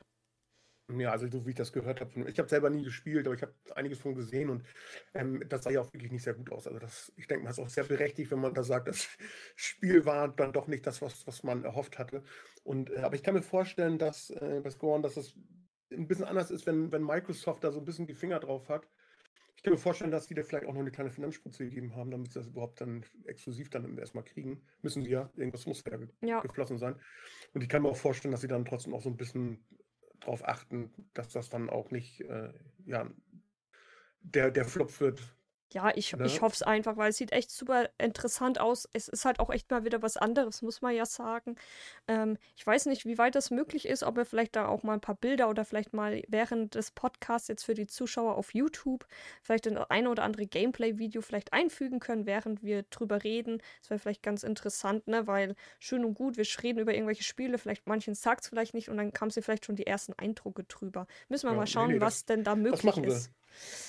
Ja, 0.87 1.11
also 1.11 1.27
so 1.27 1.45
wie 1.45 1.49
ich 1.49 1.55
das 1.55 1.73
gehört 1.73 1.99
habe. 1.99 2.29
Ich 2.29 2.37
habe 2.37 2.47
selber 2.47 2.69
nie 2.69 2.83
gespielt, 2.83 3.25
aber 3.25 3.35
ich 3.35 3.41
habe 3.41 3.55
einiges 3.73 3.97
von 3.99 4.13
gesehen 4.13 4.51
und 4.51 4.63
ähm, 5.15 5.43
das 5.49 5.63
sah 5.63 5.71
ja 5.71 5.81
auch 5.81 5.91
wirklich 5.93 6.11
nicht 6.11 6.21
sehr 6.23 6.35
gut 6.35 6.51
aus. 6.51 6.67
Also 6.67 6.77
das, 6.77 7.11
ich 7.15 7.25
denke 7.27 7.43
mal, 7.43 7.49
ist 7.49 7.57
auch 7.59 7.69
sehr 7.69 7.85
berechtigt, 7.85 8.29
wenn 8.29 8.39
man 8.39 8.53
da 8.53 8.61
sagt, 8.61 8.87
das 8.87 9.09
Spiel 9.55 10.05
war 10.05 10.27
dann 10.27 10.53
doch 10.53 10.67
nicht 10.67 10.85
das, 10.85 11.01
was, 11.01 11.25
was 11.25 11.41
man 11.41 11.63
erhofft 11.63 11.97
hatte. 11.97 12.23
Und, 12.63 12.91
äh, 12.91 12.97
aber 12.99 13.15
ich 13.15 13.23
kann 13.23 13.33
mir 13.33 13.41
vorstellen, 13.41 13.97
dass 13.97 14.29
äh, 14.29 14.61
bei 14.63 14.69
Scorn, 14.69 15.01
dass 15.01 15.17
es 15.17 15.35
ein 15.91 16.07
bisschen 16.07 16.25
anders 16.25 16.51
ist, 16.51 16.67
wenn, 16.67 16.91
wenn 16.91 17.03
Microsoft 17.03 17.63
da 17.63 17.71
so 17.71 17.79
ein 17.79 17.85
bisschen 17.85 18.05
die 18.05 18.13
Finger 18.13 18.39
drauf 18.39 18.69
hat. 18.69 18.87
Ich 19.57 19.63
kann 19.63 19.73
mir 19.73 19.79
vorstellen, 19.79 20.11
dass 20.11 20.27
die 20.27 20.33
da 20.35 20.43
vielleicht 20.43 20.65
auch 20.65 20.73
noch 20.73 20.81
eine 20.81 20.91
kleine 20.91 21.09
Finanzspritze 21.09 21.63
gegeben 21.63 21.95
haben, 21.95 22.11
damit 22.11 22.31
sie 22.33 22.39
das 22.39 22.47
überhaupt 22.47 22.81
dann 22.81 23.03
exklusiv 23.25 23.69
dann 23.69 23.97
erstmal 23.97 24.23
kriegen. 24.23 24.61
Müssen 24.81 25.03
sie 25.03 25.09
ja, 25.09 25.31
irgendwas 25.35 25.65
muss 25.65 25.83
ja 25.89 25.97
ge- 25.97 26.09
Ja, 26.21 26.41
geflossen 26.41 26.77
sein. 26.77 26.99
Und 27.53 27.61
ich 27.63 27.69
kann 27.69 27.81
mir 27.81 27.89
auch 27.89 27.97
vorstellen, 27.97 28.31
dass 28.31 28.41
sie 28.41 28.47
dann 28.47 28.65
trotzdem 28.65 28.93
auch 28.93 29.01
so 29.01 29.09
ein 29.09 29.17
bisschen 29.17 29.65
drauf 30.25 30.47
achten, 30.47 30.91
dass 31.13 31.29
das 31.29 31.49
dann 31.49 31.69
auch 31.69 31.91
nicht 31.91 32.21
äh, 32.21 32.53
ja, 32.85 33.09
der, 34.21 34.51
der 34.51 34.65
Flop 34.65 34.99
wird. 34.99 35.21
Ja, 35.75 35.91
ich, 35.93 36.15
ich 36.23 36.39
Ne? 36.39 36.41
hoffe 36.41 36.53
es 36.55 36.63
einfach, 36.63 36.95
weil 36.95 37.09
es 37.09 37.17
sieht 37.17 37.33
echt 37.33 37.51
super 37.51 37.89
interessant 37.97 38.61
aus. 38.61 38.87
Es 38.93 39.09
ist 39.09 39.25
halt 39.25 39.41
auch 39.41 39.49
echt 39.49 39.69
mal 39.69 39.83
wieder 39.83 40.01
was 40.01 40.15
anderes, 40.15 40.61
muss 40.61 40.81
man 40.81 40.95
ja 40.95 41.05
sagen. 41.05 41.57
Ähm, 42.07 42.37
ich 42.55 42.65
weiß 42.65 42.85
nicht, 42.85 43.05
wie 43.05 43.17
weit 43.17 43.35
das 43.35 43.51
möglich 43.51 43.85
ist, 43.85 44.03
ob 44.03 44.15
wir 44.15 44.25
vielleicht 44.25 44.55
da 44.55 44.67
auch 44.67 44.83
mal 44.83 44.93
ein 44.93 45.01
paar 45.01 45.15
Bilder 45.15 45.49
oder 45.49 45.65
vielleicht 45.65 45.91
mal 45.93 46.21
während 46.29 46.75
des 46.75 46.91
Podcasts 46.91 47.49
jetzt 47.49 47.63
für 47.65 47.73
die 47.73 47.87
Zuschauer 47.87 48.35
auf 48.37 48.53
YouTube 48.53 49.05
vielleicht 49.41 49.67
ein 49.67 49.77
eine 49.77 50.09
oder 50.09 50.23
andere 50.23 50.47
Gameplay-Video 50.47 51.21
vielleicht 51.21 51.51
einfügen 51.51 51.99
können, 51.99 52.25
während 52.25 52.63
wir 52.63 52.83
drüber 52.83 53.23
reden. 53.25 53.61
Das 53.81 53.89
wäre 53.89 53.99
vielleicht 53.99 54.23
ganz 54.23 54.43
interessant, 54.43 55.07
ne? 55.07 55.27
Weil 55.27 55.55
schön 55.79 56.05
und 56.05 56.13
gut, 56.13 56.37
wir 56.37 56.45
reden 56.63 56.79
über 56.79 56.93
irgendwelche 56.93 57.23
Spiele, 57.23 57.57
vielleicht 57.57 57.85
manchen 57.85 58.15
sagt 58.15 58.43
es 58.43 58.47
vielleicht 58.49 58.73
nicht 58.73 58.89
und 58.89 58.95
dann 58.97 59.11
kamen 59.11 59.31
sie 59.31 59.41
vielleicht 59.41 59.65
schon 59.65 59.75
die 59.75 59.87
ersten 59.87 60.13
Eindrücke 60.13 60.63
drüber. 60.63 61.05
Müssen 61.27 61.49
wir 61.49 61.53
Ja, 61.53 61.55
mal 61.55 61.67
nee, 61.67 61.67
schauen, 61.67 61.99
nee, 61.99 61.99
was 61.99 62.23
das, 62.23 62.25
denn 62.25 62.43
da 62.45 62.55
möglich 62.55 63.03
ist. 63.03 63.31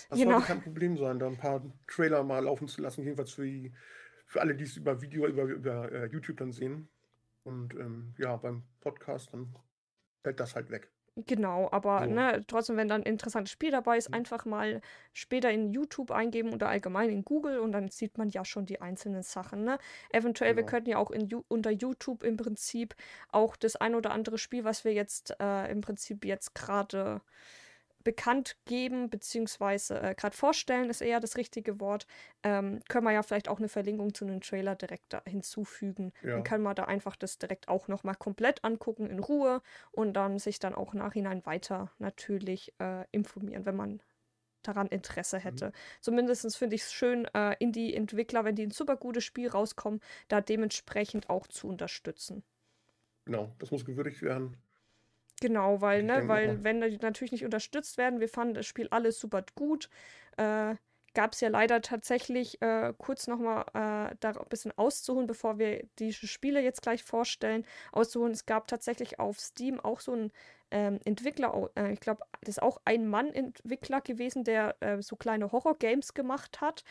Das 0.09 0.21
Genau. 0.21 0.33
sollte 0.33 0.47
kein 0.49 0.63
Problem 0.63 0.97
sein, 0.97 1.19
da 1.19 1.27
ein 1.27 1.37
paar 1.37 1.63
Trailer 1.89 2.23
mal 2.23 2.45
laufen 2.45 2.69
zu 2.69 2.81
lassen, 2.83 3.03
jedenfalls 3.05 3.33
für, 3.33 3.45
die, 3.45 3.73
für 4.27 4.41
alle, 4.41 4.55
die 4.55 4.65
es 4.65 4.77
über 4.77 5.01
Video, 5.03 5.27
über, 5.27 5.45
über 5.45 5.93
äh, 5.93 6.07
YouTube 6.07 6.37
dann 6.39 6.53
sehen. 6.53 6.89
Und 7.45 7.75
ähm, 7.75 8.15
ja, 8.19 8.37
beim 8.37 8.65
Podcast, 8.81 9.33
dann 9.33 9.55
fällt 10.23 10.41
das 10.41 10.55
halt 10.57 10.71
weg. 10.71 10.91
Genau, 11.19 11.71
aber 11.73 12.01
So. 12.01 12.07
ne, 12.07 12.45
trotzdem, 12.47 12.77
wenn 12.77 12.89
dann 12.89 13.01
ein 13.03 13.07
interessantes 13.11 13.51
Spiel 13.51 13.71
dabei 13.71 13.97
ist, 13.97 14.11
Mhm. 14.11 14.15
einfach 14.15 14.45
mal 14.45 14.83
später 15.15 15.51
in 15.51 15.73
YouTube 15.73 16.11
eingeben 16.11 16.53
oder 16.53 16.69
allgemein 16.69 17.09
in 17.09 17.25
Google 17.25 17.59
und 17.61 17.73
dann 17.73 17.89
sieht 17.89 18.19
man 18.19 18.29
ja 18.29 18.45
schon 18.45 18.67
die 18.67 18.83
einzelnen 18.83 19.23
Sachen. 19.23 19.65
Ne? 19.65 19.79
Eventuell, 20.11 20.57
wir 20.57 20.63
Genau. 20.63 20.67
könnten 20.67 20.91
ja 20.91 20.99
auch 20.99 21.11
in, 21.11 21.33
unter 21.49 21.71
YouTube 21.71 22.23
im 22.23 22.37
Prinzip 22.37 22.95
auch 23.31 23.57
das 23.57 23.77
ein 23.77 23.95
oder 23.95 24.11
andere 24.11 24.37
Spiel, 24.37 24.65
was 24.65 24.85
wir 24.85 24.93
jetzt 24.93 25.35
äh, 25.41 25.71
im 25.71 25.81
Prinzip 25.81 26.23
jetzt 26.27 26.55
gerade 26.55 27.23
bekannt 28.07 28.57
geben, 28.67 29.11
beziehungsweise 29.11 30.01
äh, 30.01 30.15
gerade 30.15 30.37
vorstellen, 30.37 30.91
ist 30.91 31.01
eher 31.01 31.19
das 31.19 31.37
richtige 31.37 31.81
Wort, 31.81 32.07
ähm, 32.45 32.79
können 32.89 33.05
wir 33.05 33.11
ja 33.11 33.25
vielleicht 33.25 33.49
auch 33.49 33.59
eine 33.59 33.69
Verlinkung 33.69 34.15
zu 34.15 34.25
einem 34.25 34.41
Trailer 34.41 34.77
direkt 34.77 35.13
da 35.13 35.23
hinzufügen. 35.27 36.13
Ja. 36.23 36.35
Dann 36.35 36.45
kann 36.45 36.63
man 36.63 36.77
da 36.77 36.85
einfach 36.85 37.17
das 37.17 37.39
direkt 37.39 37.67
auch 37.67 37.89
nochmal 37.89 38.15
komplett 38.15 38.63
angucken 38.63 39.11
in 39.11 39.19
Ruhe 39.19 39.61
und 39.91 40.13
dann 40.13 40.39
sich 40.39 40.61
dann 40.61 40.77
auch 40.77 40.95
nachhinein 40.95 41.45
weiter 41.47 41.91
natürlich 41.99 42.73
äh, 42.79 43.05
informieren, 43.11 43.67
wenn 43.67 43.75
man 43.75 44.01
daran 44.63 44.87
Interesse 44.87 45.41
hätte. 45.41 45.73
Zumindest 46.01 46.57
finde 46.57 46.77
ich 46.77 46.83
es 46.83 46.93
schön, 46.93 47.25
äh, 47.35 47.57
Indie-Entwickler, 47.59 48.45
wenn 48.45 48.55
die 48.55 48.67
ein 48.67 48.71
super 48.71 48.97
gutes 48.97 49.25
Spiel 49.25 49.49
rauskommen, 49.49 50.01
da 50.29 50.41
dementsprechend 50.41 51.29
auch 51.29 51.49
zu 51.49 51.67
unterstützen. 51.67 52.45
Genau, 53.25 53.53
das 53.59 53.73
muss 53.73 53.85
gewürdigt 53.85 54.23
werden. 54.23 54.57
Genau, 55.41 55.81
weil, 55.83 56.03
ne, 56.03 56.15
denke 56.15 56.29
weil 56.29 56.65
wenn 56.65 56.81
die 56.81 56.97
natürlich 56.99 57.33
nicht 57.33 57.45
unterstützt 57.45 57.99
werden, 57.99 58.21
wir 58.21 58.29
fanden 58.29 58.55
das 58.55 58.67
Spiel 58.67 58.89
alles 58.91 59.21
super 59.21 59.45
gut, 59.55 59.91
äh, 60.39 60.75
gab 61.15 61.33
es 61.33 61.41
ja 61.41 61.49
leider 61.49 61.81
tatsächlich 61.83 62.61
äh, 62.63 62.93
kurz 62.99 63.27
nochmal 63.27 63.63
äh, 63.75 64.15
da 64.21 64.31
ein 64.31 64.49
bisschen 64.49 64.73
auszuholen, 64.77 65.27
bevor 65.27 65.59
wir 65.59 65.87
die 65.99 66.13
Spiele 66.13 66.61
jetzt 66.61 66.83
gleich 66.83 67.03
vorstellen, 67.03 67.65
auszuholen. 67.93 68.33
Es 68.33 68.47
gab 68.47 68.69
tatsächlich 68.69 69.19
auf 69.19 69.41
Steam 69.41 69.81
auch 69.81 70.01
so 70.01 70.13
einen 70.13 70.33
ähm, 70.71 71.01
Entwickler, 71.05 71.71
äh, 71.77 71.93
ich 71.93 72.01
glaube, 72.01 72.23
das 72.43 72.57
ist 72.57 72.63
auch 72.63 72.81
ein 72.85 73.07
Mann-Entwickler 73.09 74.01
gewesen, 74.03 74.45
der 74.45 74.77
äh, 74.81 75.01
so 75.03 75.17
kleine 75.17 75.53
Horror-Games 75.53 76.13
gemacht 76.15 76.61
hat. 76.61 76.85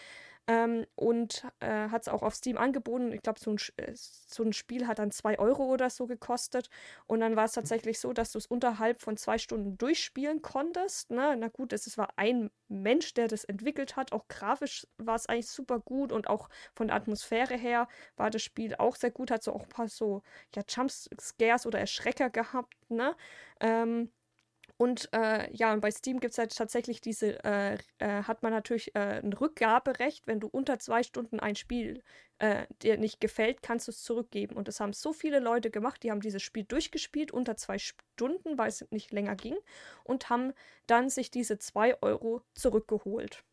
Ähm, 0.47 0.85
und 0.95 1.43
äh, 1.59 1.89
hat 1.89 2.03
es 2.03 2.07
auch 2.07 2.21
auf 2.21 2.35
Steam 2.35 2.57
angeboten. 2.57 3.11
Ich 3.11 3.23
glaube, 3.23 3.39
so, 3.39 3.51
ein 3.51 3.57
äh, 3.77 3.93
so 3.95 4.43
ein 4.43 4.53
Spiel 4.53 4.85
hat 4.87 4.99
dann 4.99 5.09
2 5.11 5.39
Euro 5.39 5.65
oder 5.65 5.89
so 5.89 6.05
gekostet. 6.05 6.69
Und 7.07 7.21
dann 7.21 7.35
war 7.35 7.45
es 7.45 7.53
tatsächlich 7.53 7.99
so, 7.99 8.13
dass 8.13 8.31
du 8.31 8.37
es 8.37 8.45
unterhalb 8.45 9.01
von 9.01 9.17
zwei 9.17 9.37
Stunden 9.39 9.77
durchspielen 9.77 10.41
konntest. 10.43 11.09
Ne? 11.09 11.35
Na 11.37 11.47
gut, 11.47 11.73
es 11.73 11.87
es 11.87 11.97
war 11.97 12.09
ein 12.17 12.51
Mensch, 12.67 13.13
der 13.15 13.27
das 13.27 13.43
entwickelt 13.43 13.95
hat. 13.95 14.11
Auch 14.11 14.27
grafisch 14.27 14.87
war 14.97 15.15
es 15.15 15.25
eigentlich 15.27 15.47
super 15.49 15.79
gut 15.79 16.11
und 16.11 16.27
auch 16.27 16.49
von 16.75 16.87
der 16.87 16.95
Atmosphäre 16.95 17.55
her 17.57 17.87
war 18.15 18.29
das 18.29 18.43
Spiel 18.43 18.75
auch 18.75 18.95
sehr 18.95 19.11
gut. 19.11 19.31
Hat 19.31 19.43
so 19.43 19.53
auch 19.53 19.63
ein 19.63 19.69
paar 19.69 19.87
so 19.87 20.21
ja, 20.55 20.61
Jumpscares 20.67 21.65
oder 21.65 21.79
Erschrecker 21.79 22.29
gehabt. 22.29 22.75
Ne? 22.89 23.15
Ähm, 23.59 24.11
und 24.77 25.09
äh, 25.13 25.49
ja, 25.53 25.71
und 25.73 25.79
bei 25.79 25.89
Steam 25.89 26.19
gibt 26.19 26.33
es 26.33 26.37
halt 26.37 26.55
tatsächlich 26.55 26.99
diese, 26.99 27.41
äh, 27.45 27.77
äh, 27.99 28.23
hat 28.23 28.43
man 28.43 28.51
natürlich 28.51 28.93
äh, 28.93 29.21
ein 29.23 29.31
Rückgaberecht. 29.31 30.27
Wenn 30.27 30.41
du 30.41 30.47
unter 30.47 30.79
zwei 30.79 31.01
Stunden 31.03 31.39
ein 31.39 31.55
Spiel 31.55 32.03
äh, 32.39 32.65
dir 32.81 32.97
nicht 32.97 33.21
gefällt, 33.21 33.61
kannst 33.61 33.87
du 33.87 33.91
es 33.91 34.03
zurückgeben. 34.03 34.57
Und 34.57 34.67
das 34.67 34.81
haben 34.81 34.91
so 34.91 35.13
viele 35.13 35.39
Leute 35.39 35.71
gemacht, 35.71 36.03
die 36.03 36.11
haben 36.11 36.19
dieses 36.19 36.43
Spiel 36.43 36.65
durchgespielt 36.65 37.31
unter 37.31 37.55
zwei 37.55 37.77
Stunden, 37.77 38.57
weil 38.57 38.67
es 38.67 38.85
nicht 38.91 39.13
länger 39.13 39.35
ging, 39.35 39.55
und 40.03 40.29
haben 40.29 40.53
dann 40.87 41.09
sich 41.09 41.31
diese 41.31 41.57
zwei 41.57 42.01
Euro 42.01 42.41
zurückgeholt. 42.53 43.43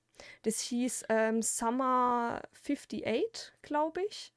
Das 0.43 0.61
hieß 0.61 1.05
ähm, 1.09 1.41
Summer 1.41 2.43
58, 2.53 3.53
glaube 3.63 4.03
ich. 4.09 4.33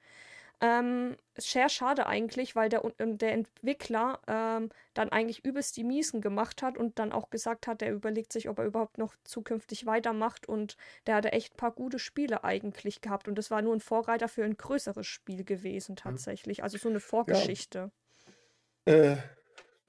Ähm, 0.62 1.18
sehr 1.38 1.70
schade 1.70 2.08
eigentlich, 2.08 2.56
weil 2.56 2.70
der, 2.70 2.86
Un- 2.86 3.18
der 3.18 3.34
Entwickler 3.34 4.22
ähm, 4.28 4.70
dann 4.94 5.10
eigentlich 5.10 5.44
übelst 5.46 5.76
die 5.78 5.84
Miesen 5.84 6.22
gemacht 6.22 6.62
hat 6.62 6.78
und 6.78 6.98
dann 7.00 7.12
auch 7.12 7.30
gesagt 7.30 7.68
hat, 7.68 7.82
er 7.82 7.92
überlegt 7.92 8.32
sich, 8.32 8.48
ob 8.50 8.60
er 8.60 8.66
überhaupt 8.66 8.98
noch 8.98 9.16
zukünftig 9.26 9.86
weitermacht 9.86 10.48
und 10.48 10.78
der 11.08 11.16
hatte 11.16 11.34
echt 11.34 11.54
ein 11.54 11.58
paar 11.58 11.72
gute 11.72 12.00
Spiele 12.00 12.44
eigentlich 12.44 13.02
gehabt 13.02 13.28
und 13.28 13.36
das 13.38 13.52
war 13.52 13.62
nur 13.62 13.76
ein 13.76 13.82
Vorreiter 13.82 14.28
für 14.30 14.46
ein 14.46 14.58
größeres 14.58 15.06
Spiel 15.06 15.44
gewesen 15.44 15.96
tatsächlich, 15.98 16.64
also 16.64 16.78
so 16.78 16.90
eine 16.90 17.02
Vorgeschichte. 17.02 17.92
Äh, 18.86 19.18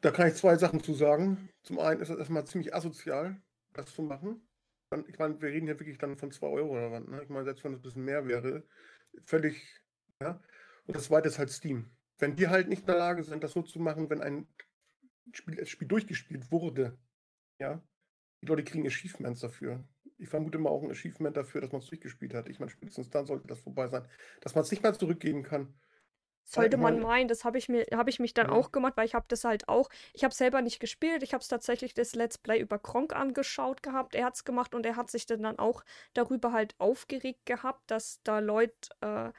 da 0.00 0.10
kann 0.10 0.28
ich 0.28 0.34
zwei 0.34 0.56
Sachen 0.56 0.82
zu 0.82 0.94
sagen. 0.94 1.50
Zum 1.62 1.78
einen 1.78 2.00
ist 2.00 2.10
es 2.10 2.18
erstmal 2.18 2.46
ziemlich 2.46 2.74
asozial, 2.74 3.40
das 3.72 3.94
zu 3.94 4.02
machen. 4.02 4.48
Ich 5.08 5.18
meine, 5.18 5.40
wir 5.40 5.48
reden 5.50 5.66
hier 5.66 5.78
wirklich 5.78 5.98
dann 5.98 6.16
von 6.16 6.30
2 6.30 6.46
Euro 6.46 6.72
oder 6.72 6.92
was. 6.92 7.04
Ne? 7.06 7.22
Ich 7.22 7.28
meine, 7.28 7.44
selbst 7.44 7.64
wenn 7.64 7.72
es 7.74 7.80
ein 7.80 7.82
bisschen 7.82 8.04
mehr 8.04 8.26
wäre, 8.26 8.62
völlig. 9.24 9.80
Ja? 10.22 10.40
Und 10.86 10.96
das 10.96 11.04
zweite 11.04 11.28
ist 11.28 11.38
halt 11.38 11.50
Steam. 11.50 11.90
Wenn 12.18 12.36
die 12.36 12.48
halt 12.48 12.68
nicht 12.68 12.80
in 12.80 12.86
der 12.86 12.96
Lage 12.98 13.22
sind, 13.24 13.44
das 13.44 13.52
so 13.52 13.62
zu 13.62 13.78
machen, 13.78 14.08
wenn 14.08 14.22
ein 14.22 14.48
Spiel, 15.32 15.56
das 15.56 15.68
Spiel 15.68 15.88
durchgespielt 15.88 16.50
wurde, 16.50 16.96
ja, 17.58 17.82
die 18.42 18.46
Leute 18.46 18.64
kriegen 18.64 18.86
Achievements 18.86 19.40
dafür. 19.40 19.84
Ich 20.18 20.28
vermute 20.28 20.58
mal 20.58 20.70
auch 20.70 20.82
ein 20.82 20.90
Achievement 20.90 21.36
dafür, 21.36 21.60
dass 21.60 21.72
man 21.72 21.80
es 21.80 21.88
durchgespielt 21.88 22.32
hat. 22.32 22.48
Ich 22.48 22.58
meine, 22.58 22.70
spätestens 22.70 23.10
dann 23.10 23.26
sollte 23.26 23.46
das 23.46 23.60
vorbei 23.60 23.88
sein. 23.88 24.06
Dass 24.40 24.54
man 24.54 24.62
es 24.62 24.70
nicht 24.70 24.82
mal 24.82 24.94
zurückgeben 24.96 25.42
kann. 25.42 25.74
Sollte 26.48 26.76
ich 26.76 26.82
man 26.82 26.94
meine- 26.94 27.04
meinen, 27.06 27.28
das 27.28 27.44
habe 27.44 27.58
ich 27.58 27.68
mir, 27.68 27.84
habe 27.92 28.08
ich 28.08 28.20
mich 28.20 28.32
dann 28.32 28.46
Ja. 28.46 28.52
auch 28.52 28.70
gemacht, 28.70 28.96
weil 28.96 29.04
ich 29.04 29.14
habe 29.16 29.26
das 29.28 29.42
halt 29.42 29.68
auch, 29.68 29.90
ich 30.14 30.22
habe 30.22 30.32
selber 30.32 30.62
nicht 30.62 30.78
gespielt, 30.78 31.24
ich 31.24 31.34
habe 31.34 31.42
es 31.42 31.48
tatsächlich 31.48 31.92
das 31.92 32.14
Let's 32.14 32.38
Play 32.38 32.60
über 32.60 32.78
Kronk 32.78 33.16
angeschaut 33.16 33.82
gehabt, 33.82 34.14
er 34.14 34.26
hat 34.26 34.36
es 34.36 34.44
gemacht 34.44 34.72
und 34.74 34.86
er 34.86 34.94
hat 34.94 35.10
sich 35.10 35.26
dann, 35.26 35.42
dann 35.42 35.58
auch 35.58 35.84
darüber 36.14 36.52
halt 36.52 36.76
aufgeregt 36.78 37.46
gehabt, 37.46 37.90
dass 37.90 38.22
da 38.22 38.38
Leute 38.38 38.90
äh, 39.00 39.32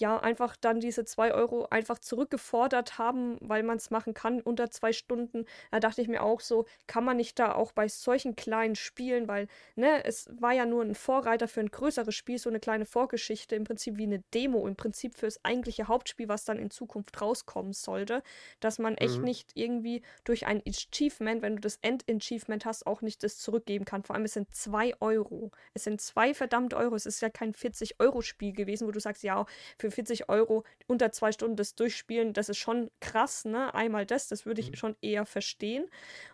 ja 0.00 0.18
einfach 0.18 0.56
dann 0.56 0.80
diese 0.80 1.04
2 1.04 1.32
Euro 1.34 1.66
einfach 1.70 1.98
zurückgefordert 1.98 2.98
haben, 2.98 3.36
weil 3.40 3.62
man 3.62 3.76
es 3.78 3.90
machen 3.90 4.14
kann 4.14 4.40
unter 4.40 4.70
zwei 4.70 4.92
Stunden. 4.92 5.44
Da 5.70 5.80
dachte 5.80 6.02
ich 6.02 6.08
mir 6.08 6.22
auch 6.22 6.40
so, 6.40 6.66
kann 6.86 7.04
man 7.04 7.16
nicht 7.16 7.38
da 7.38 7.54
auch 7.54 7.72
bei 7.72 7.88
solchen 7.88 8.36
kleinen 8.36 8.76
Spielen, 8.76 9.28
weil, 9.28 9.48
ne, 9.74 10.04
es 10.04 10.28
war 10.40 10.52
ja 10.52 10.66
nur 10.66 10.82
ein 10.82 10.94
Vorreiter 10.94 11.48
für 11.48 11.60
ein 11.60 11.70
größeres 11.70 12.14
Spiel, 12.14 12.38
so 12.38 12.48
eine 12.50 12.60
kleine 12.60 12.86
Vorgeschichte, 12.86 13.56
im 13.56 13.64
Prinzip 13.64 13.96
wie 13.96 14.04
eine 14.04 14.20
Demo, 14.34 14.66
im 14.66 14.76
Prinzip 14.76 15.14
fürs 15.14 15.44
eigentliche 15.44 15.88
Hauptspiel, 15.88 16.28
was 16.28 16.44
dann 16.44 16.58
in 16.58 16.70
Zukunft 16.70 17.20
rauskommen 17.20 17.72
sollte, 17.72 18.22
dass 18.60 18.78
man 18.78 18.96
echt 18.96 19.22
Mhm. 19.22 19.24
nicht 19.24 19.50
irgendwie 19.54 20.02
durch 20.24 20.46
ein 20.46 20.62
Achievement, 20.66 21.42
wenn 21.42 21.56
du 21.56 21.60
das 21.60 21.78
End-Achievement 21.82 22.64
hast, 22.64 22.86
auch 22.86 23.02
nicht 23.02 23.22
das 23.22 23.38
zurückgeben 23.38 23.84
kann. 23.84 24.02
Vor 24.02 24.14
allem, 24.16 24.24
es 24.24 24.32
sind 24.34 24.54
2 24.54 24.92
Euro. 25.00 25.50
Es 25.74 25.84
sind 25.84 26.00
zwei 26.00 26.34
verdammte 26.34 26.76
Euro. 26.76 26.94
Es 26.94 27.06
ist 27.06 27.20
ja 27.22 27.30
kein 27.30 27.52
40-Euro-Spiel 27.52 28.52
gewesen, 28.52 28.86
wo 28.86 28.92
du 28.92 29.00
sagst, 29.00 29.22
ja, 29.22 29.46
für 29.78 29.85
40 29.90 30.28
Euro 30.28 30.64
unter 30.86 31.12
zwei 31.12 31.32
Stunden 31.32 31.56
das 31.56 31.74
durchspielen, 31.74 32.32
das 32.32 32.48
ist 32.48 32.58
schon 32.58 32.90
krass, 33.00 33.44
ne? 33.44 33.74
Einmal 33.74 34.06
das, 34.06 34.28
das 34.28 34.46
würde 34.46 34.60
ich 34.60 34.72
Mhm. 34.72 34.76
schon 34.76 34.96
eher 35.02 35.26
verstehen. 35.26 35.86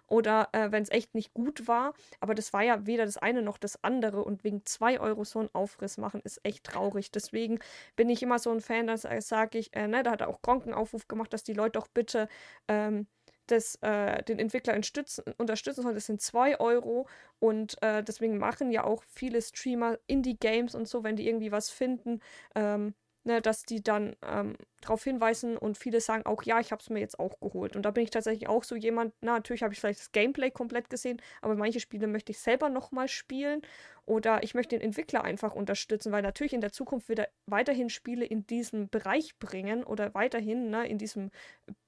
Oder 0.06 0.48
äh, 0.52 0.70
wenn 0.72 0.82
es 0.82 0.90
echt 0.90 1.14
nicht 1.14 1.32
gut 1.34 1.68
war. 1.68 1.94
Aber 2.20 2.34
das 2.34 2.52
war 2.52 2.62
ja 2.62 2.86
weder 2.86 3.06
das 3.06 3.16
eine 3.16 3.42
noch 3.42 3.58
das 3.58 3.82
andere. 3.82 4.24
Und 4.24 4.44
wegen 4.44 4.64
2 4.66 5.00
Euro 5.00 5.24
so 5.24 5.38
einen 5.38 5.48
Aufriss 5.54 5.96
machen, 5.98 6.20
ist 6.24 6.40
echt 6.44 6.64
traurig. 6.64 7.10
Deswegen 7.10 7.58
bin 7.96 8.10
ich 8.10 8.22
immer 8.22 8.38
so 8.38 8.50
ein 8.50 8.60
Fan, 8.60 8.86
dass 8.86 9.04
äh, 9.04 9.20
sage 9.22 9.58
ich, 9.58 9.74
äh, 9.74 9.88
ne, 9.88 10.02
da 10.02 10.10
hat 10.12 10.22
auch 10.22 10.42
Gronk 10.42 10.64
einen 10.64 10.74
Aufruf 10.74 11.08
gemacht, 11.08 11.32
dass 11.32 11.44
die 11.44 11.54
Leute 11.54 11.72
doch 11.78 11.88
bitte 11.88 12.28
ähm, 12.68 13.06
das, 13.46 13.76
äh, 13.82 14.22
den 14.24 14.38
Entwickler 14.38 14.74
unterstützen, 14.74 15.24
unterstützen 15.38 15.82
sollen. 15.82 15.94
Das 15.94 16.06
sind 16.06 16.20
2 16.20 16.60
Euro. 16.60 17.08
Und 17.38 17.80
äh, 17.82 18.02
deswegen 18.02 18.38
machen 18.38 18.70
ja 18.70 18.84
auch 18.84 19.02
viele 19.08 19.40
Streamer 19.42 19.98
Indie-Games 20.06 20.74
und 20.74 20.88
so, 20.88 21.04
wenn 21.04 21.16
die 21.16 21.26
irgendwie 21.28 21.52
was 21.52 21.70
finden, 21.70 22.20
ähm, 22.54 22.94
ne, 23.24 23.40
dass 23.40 23.62
die 23.62 23.82
dann 23.82 24.16
ähm, 24.22 24.56
darauf 24.80 25.04
hinweisen 25.04 25.56
und 25.56 25.78
viele 25.78 26.00
sagen 26.00 26.26
auch, 26.26 26.42
ja, 26.42 26.60
ich 26.60 26.72
habe 26.72 26.82
es 26.82 26.90
mir 26.90 27.00
jetzt 27.00 27.18
auch 27.18 27.38
geholt. 27.40 27.76
Und 27.76 27.82
da 27.82 27.90
bin 27.90 28.04
ich 28.04 28.10
tatsächlich 28.10 28.48
auch 28.48 28.64
so 28.64 28.74
jemand, 28.74 29.14
na, 29.20 29.34
natürlich 29.34 29.62
habe 29.62 29.72
ich 29.72 29.80
vielleicht 29.80 30.00
das 30.00 30.12
Gameplay 30.12 30.50
komplett 30.50 30.90
gesehen, 30.90 31.20
aber 31.40 31.54
manche 31.54 31.80
Spiele 31.80 32.06
möchte 32.06 32.32
ich 32.32 32.38
selber 32.38 32.68
nochmal 32.68 33.08
spielen 33.08 33.62
oder 34.04 34.42
ich 34.42 34.54
möchte 34.54 34.76
den 34.76 34.84
Entwickler 34.84 35.22
einfach 35.22 35.54
unterstützen, 35.54 36.10
weil 36.10 36.22
natürlich 36.22 36.52
in 36.52 36.60
der 36.60 36.72
Zukunft 36.72 37.08
wird 37.08 37.20
er 37.20 37.28
weiterhin 37.46 37.88
Spiele 37.90 38.24
in 38.24 38.46
diesem 38.46 38.88
Bereich 38.88 39.38
bringen 39.38 39.84
oder 39.84 40.14
weiterhin 40.14 40.70
ne, 40.70 40.86
in 40.88 40.98
diesem 40.98 41.30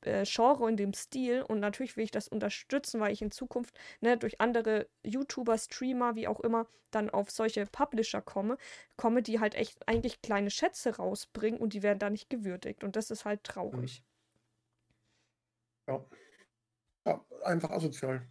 äh, 0.02 0.24
Genre, 0.24 0.68
in 0.68 0.76
dem 0.76 0.94
Stil 0.94 1.42
und 1.42 1.58
natürlich 1.58 1.96
will 1.96 2.04
ich 2.04 2.12
das 2.12 2.28
unterstützen, 2.28 3.00
weil 3.00 3.12
ich 3.12 3.22
in 3.22 3.32
Zukunft 3.32 3.76
ne, 4.00 4.16
durch 4.16 4.40
andere 4.40 4.86
YouTuber, 5.02 5.58
Streamer, 5.58 6.14
wie 6.14 6.28
auch 6.28 6.40
immer, 6.40 6.66
dann 6.94 7.10
auf 7.10 7.30
solche 7.30 7.66
Publisher 7.66 8.22
komme, 8.22 8.56
komme, 8.96 9.22
die 9.22 9.40
halt 9.40 9.54
echt 9.54 9.88
eigentlich 9.88 10.22
kleine 10.22 10.50
Schätze 10.50 10.90
rausbringen 11.25 11.61
und 11.61 11.73
die 11.75 11.83
werden 11.83 11.99
da 11.99 12.11
nicht 12.11 12.31
gewürdigt. 12.31 12.85
Und 12.85 12.97
das 12.97 13.11
ist 13.11 13.25
halt 13.25 13.45
traurig. 13.45 14.02
Ja. 15.88 16.04
ja 17.07 17.25
einfach 17.45 17.71
asozial. 17.71 18.26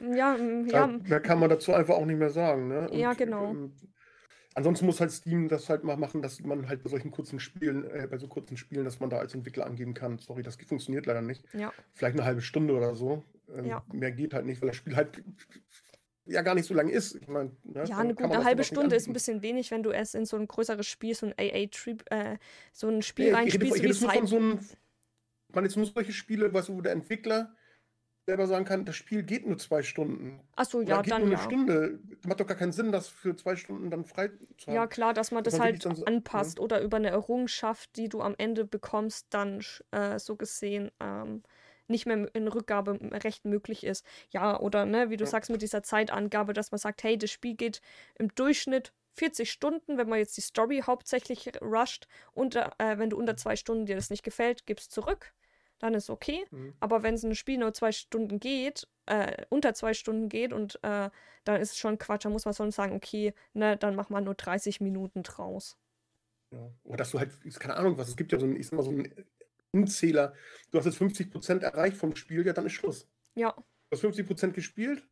Ja, 0.00 0.36
mm, 0.38 0.68
ja, 0.68 0.86
mehr 0.86 1.20
kann 1.20 1.38
man 1.38 1.50
dazu 1.50 1.72
einfach 1.72 1.94
auch 1.94 2.06
nicht 2.06 2.18
mehr 2.18 2.30
sagen. 2.30 2.68
Ne? 2.68 2.88
Ja, 2.92 3.12
genau. 3.12 3.50
ähm, 3.50 3.72
ansonsten 4.54 4.86
muss 4.86 5.00
halt 5.00 5.12
Steam 5.12 5.48
das 5.48 5.68
halt 5.68 5.84
mal 5.84 5.96
machen, 5.96 6.22
dass 6.22 6.40
man 6.40 6.68
halt 6.68 6.82
bei 6.82 6.90
solchen 6.90 7.10
kurzen 7.10 7.38
Spielen, 7.38 7.84
äh, 7.84 8.08
bei 8.10 8.18
so 8.18 8.26
kurzen 8.28 8.56
Spielen, 8.56 8.84
dass 8.84 9.00
man 9.00 9.10
da 9.10 9.18
als 9.18 9.34
Entwickler 9.34 9.66
angeben 9.66 9.94
kann. 9.94 10.18
Sorry, 10.18 10.42
das 10.42 10.56
funktioniert 10.56 11.06
leider 11.06 11.22
nicht. 11.22 11.44
ja, 11.54 11.72
Vielleicht 11.92 12.16
eine 12.16 12.26
halbe 12.26 12.40
Stunde 12.40 12.74
oder 12.74 12.94
so. 12.94 13.22
Ähm, 13.54 13.66
Ja. 13.66 13.84
Mehr 13.92 14.10
geht 14.10 14.34
halt 14.34 14.46
nicht, 14.46 14.60
weil 14.60 14.68
das 14.68 14.76
Spiel 14.76 14.96
halt 14.96 15.22
ja 16.26 16.42
gar 16.42 16.54
nicht 16.54 16.66
so 16.66 16.74
lang 16.74 16.88
ist. 16.88 17.14
Ich 17.14 17.28
mein, 17.28 17.56
ne, 17.64 17.84
ja, 17.84 17.98
eine 17.98 18.14
man 18.14 18.16
gute 18.16 18.28
das 18.28 18.44
halbe 18.44 18.64
Stunde 18.64 18.96
ist 18.96 19.06
ein 19.06 19.12
bisschen 19.12 19.42
wenig, 19.42 19.70
wenn 19.70 19.82
du 19.82 19.90
erst 19.90 20.14
in 20.14 20.26
so 20.26 20.36
ein 20.36 20.46
größeres 20.46 20.86
Spiel, 20.86 21.14
so 21.14 21.26
ein 21.26 21.34
AA-Trip, 21.38 22.04
äh, 22.10 22.36
so 22.72 22.88
ein 22.88 22.96
Nee, 22.96 23.02
Spiel 23.02 23.24
ich 23.26 23.30
rede, 23.32 23.38
reinspielst, 23.38 23.66
ich 23.66 23.72
rede 23.74 23.82
wie 23.84 23.88
jetzt 23.88 24.00
nur 24.02 24.12
von 24.12 24.26
so 24.26 24.36
einem, 24.36 24.58
ich 25.48 25.54
meine 25.54 25.66
jetzt 25.66 25.76
nur 25.76 25.86
solche 25.86 26.12
Spiele, 26.12 26.52
weißt 26.52 26.68
du, 26.68 26.74
wo 26.74 26.80
der 26.80 26.92
Entwickler 26.92 27.54
selber 28.28 28.48
sagen 28.48 28.64
kann, 28.64 28.84
das 28.84 28.96
Spiel 28.96 29.22
geht 29.22 29.46
nur 29.46 29.56
zwei 29.56 29.82
Stunden. 29.82 30.40
Achso, 30.56 30.80
ja, 30.80 31.00
geht 31.00 31.12
dann 31.12 31.22
nur 31.22 31.28
eine 31.28 31.36
ja. 31.36 31.42
Stunde. 31.44 32.00
Macht 32.26 32.40
doch 32.40 32.46
gar 32.46 32.56
keinen 32.56 32.72
Sinn, 32.72 32.90
das 32.90 33.06
für 33.06 33.36
zwei 33.36 33.54
Stunden 33.54 33.88
dann 33.88 34.04
frei 34.04 34.30
zu 34.58 34.66
haben. 34.66 34.74
Ja, 34.74 34.86
klar, 34.88 35.14
dass 35.14 35.30
man 35.30 35.44
das 35.44 35.54
man 35.54 35.62
halt 35.62 35.82
so- 35.82 36.04
anpasst 36.04 36.58
oder 36.58 36.82
über 36.82 36.96
eine 36.96 37.10
Errungenschaft, 37.10 37.96
die 37.96 38.08
du 38.08 38.20
am 38.20 38.34
Ende 38.36 38.64
bekommst, 38.64 39.26
dann 39.30 39.64
äh, 39.92 40.18
so 40.18 40.34
gesehen 40.34 40.90
ähm, 40.98 41.44
nicht 41.88 42.06
mehr 42.06 42.28
in 42.34 42.48
Rückgaberecht 42.48 43.44
möglich 43.44 43.84
ist. 43.84 44.04
Ja, 44.30 44.58
oder 44.58 44.86
ne, 44.86 45.10
wie 45.10 45.16
du 45.16 45.26
sagst, 45.26 45.50
mit 45.50 45.62
dieser 45.62 45.82
Zeitangabe, 45.82 46.52
dass 46.52 46.70
man 46.70 46.78
sagt, 46.78 47.02
hey, 47.02 47.16
das 47.18 47.30
Spiel 47.30 47.54
geht 47.54 47.80
im 48.18 48.34
Durchschnitt 48.34 48.92
40 49.14 49.50
Stunden, 49.50 49.98
wenn 49.98 50.08
man 50.08 50.18
jetzt 50.18 50.36
die 50.36 50.42
Story 50.42 50.82
hauptsächlich 50.86 51.50
rusht 51.62 52.06
und 52.32 52.56
äh, 52.56 52.98
wenn 52.98 53.10
du 53.10 53.16
unter 53.16 53.36
zwei 53.36 53.56
Stunden 53.56 53.86
dir 53.86 53.96
das 53.96 54.10
nicht 54.10 54.22
gefällt, 54.22 54.66
gib's 54.66 54.88
zurück. 54.88 55.32
Dann 55.78 55.94
ist 55.94 56.08
okay. 56.08 56.44
Mhm. 56.50 56.74
Aber 56.80 57.02
wenn 57.02 57.18
so 57.18 57.28
ein 57.28 57.34
Spiel 57.34 57.58
nur 57.58 57.74
zwei 57.74 57.92
Stunden 57.92 58.40
geht, 58.40 58.88
äh, 59.06 59.44
unter 59.50 59.74
zwei 59.74 59.94
Stunden 59.94 60.28
geht 60.28 60.52
und 60.52 60.76
äh, 60.82 61.10
dann 61.44 61.60
ist 61.60 61.72
es 61.72 61.78
schon 61.78 61.98
Quatsch, 61.98 62.24
dann 62.24 62.32
muss 62.32 62.44
man 62.44 62.54
sonst 62.54 62.76
sagen, 62.76 62.94
okay, 62.94 63.34
ne, 63.52 63.76
dann 63.76 63.94
mach 63.94 64.08
mal 64.08 64.22
nur 64.22 64.34
30 64.34 64.80
Minuten 64.80 65.22
draus. 65.22 65.76
Ja. 66.50 66.70
Oder 66.84 66.98
dass 66.98 67.10
du 67.10 67.18
halt, 67.18 67.30
keine 67.58 67.76
Ahnung 67.76 67.98
was, 67.98 68.08
es 68.08 68.16
gibt 68.16 68.32
ja 68.32 68.38
so 68.38 68.46
einen, 68.46 68.56
ich 68.56 68.66
sag 68.66 68.76
mal, 68.76 68.82
so 68.82 68.90
Umzähler. 69.72 70.34
Du 70.70 70.78
hast 70.78 70.86
jetzt 70.86 71.00
50% 71.00 71.60
erreicht 71.60 71.96
vom 71.96 72.14
Spiel, 72.16 72.46
ja, 72.46 72.52
dann 72.52 72.66
ist 72.66 72.72
Schluss. 72.72 73.08
Ja, 73.34 73.54
Du 73.90 73.96
hast 73.96 74.04
50% 74.04 74.52
gespielt. 74.52 75.06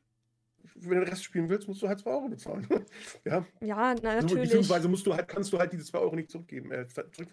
Wenn 0.77 0.99
du 0.99 1.05
den 1.05 1.09
Rest 1.09 1.23
spielen 1.23 1.49
willst, 1.51 1.69
musst 1.69 1.83
du 1.83 1.89
halt 1.89 2.01
2 2.01 2.11
Euro 2.11 2.29
bezahlen. 2.29 2.67
ja. 3.25 3.45
ja, 3.61 3.95
na, 3.95 3.97
So, 3.97 4.27
natürlich. 4.27 4.45
beziehungsweise 4.45 4.89
musst 4.89 5.07
du 5.07 5.15
halt, 5.15 5.29
kannst 5.29 5.53
du 5.53 5.59
halt 5.59 5.73
diese 5.73 5.85
2 5.85 5.99
Euro 5.99 6.17
nicht 6.17 6.31
zurückgeben. 6.31 6.73
Äh. 6.73 6.87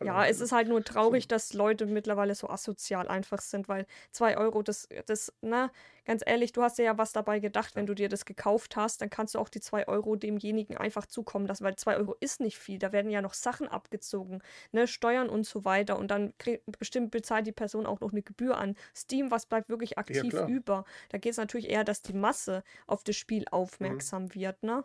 Ja, 0.03 0.25
es 0.25 0.41
ist 0.41 0.51
halt 0.51 0.67
nur 0.67 0.83
traurig, 0.83 1.29
dass 1.29 1.53
Leute 1.53 1.85
mittlerweile 1.85 2.35
so 2.35 2.49
asozial 2.49 3.07
einfach 3.07 3.41
sind, 3.41 3.69
weil 3.69 3.87
2 4.11 4.37
Euro, 4.37 4.63
das, 4.63 4.89
das, 5.05 5.33
na, 5.41 5.71
ganz 6.05 6.23
ehrlich, 6.25 6.51
du 6.51 6.61
hast 6.63 6.77
ja 6.77 6.97
was 6.97 7.13
dabei 7.13 7.39
gedacht, 7.39 7.75
wenn 7.75 7.85
du 7.85 7.93
dir 7.93 8.09
das 8.09 8.25
gekauft 8.25 8.75
hast, 8.75 9.01
dann 9.01 9.09
kannst 9.09 9.35
du 9.35 9.39
auch 9.39 9.49
die 9.49 9.59
2 9.61 9.87
Euro 9.87 10.15
demjenigen 10.15 10.77
einfach 10.77 11.05
zukommen 11.05 11.45
lassen, 11.47 11.63
weil 11.63 11.75
2 11.75 11.97
Euro 11.97 12.15
ist 12.19 12.39
nicht 12.41 12.57
viel, 12.57 12.79
da 12.79 12.91
werden 12.91 13.11
ja 13.11 13.21
noch 13.21 13.33
Sachen 13.33 13.67
abgezogen, 13.67 14.41
ne, 14.71 14.87
Steuern 14.87 15.29
und 15.29 15.45
so 15.45 15.65
weiter 15.65 15.97
und 15.97 16.09
dann 16.11 16.37
krieg, 16.37 16.63
bestimmt 16.79 17.11
bezahlt 17.11 17.47
die 17.47 17.51
Person 17.51 17.85
auch 17.85 17.99
noch 18.01 18.11
eine 18.11 18.21
Gebühr 18.23 18.57
an. 18.57 18.75
Steam, 18.95 19.31
was 19.31 19.45
bleibt 19.45 19.69
wirklich 19.69 19.97
aktiv 19.97 20.29
klar. 20.29 20.47
über? 20.47 20.85
Da 21.09 21.17
geht 21.17 21.31
es 21.31 21.37
natürlich 21.37 21.69
eher, 21.69 21.83
dass 21.83 22.01
die 22.01 22.13
Masse 22.13 22.63
auf 22.87 23.03
das 23.03 23.15
Spiel 23.15 23.45
aufmerksam 23.51 24.33
wird, 24.33 24.63
ne? 24.63 24.83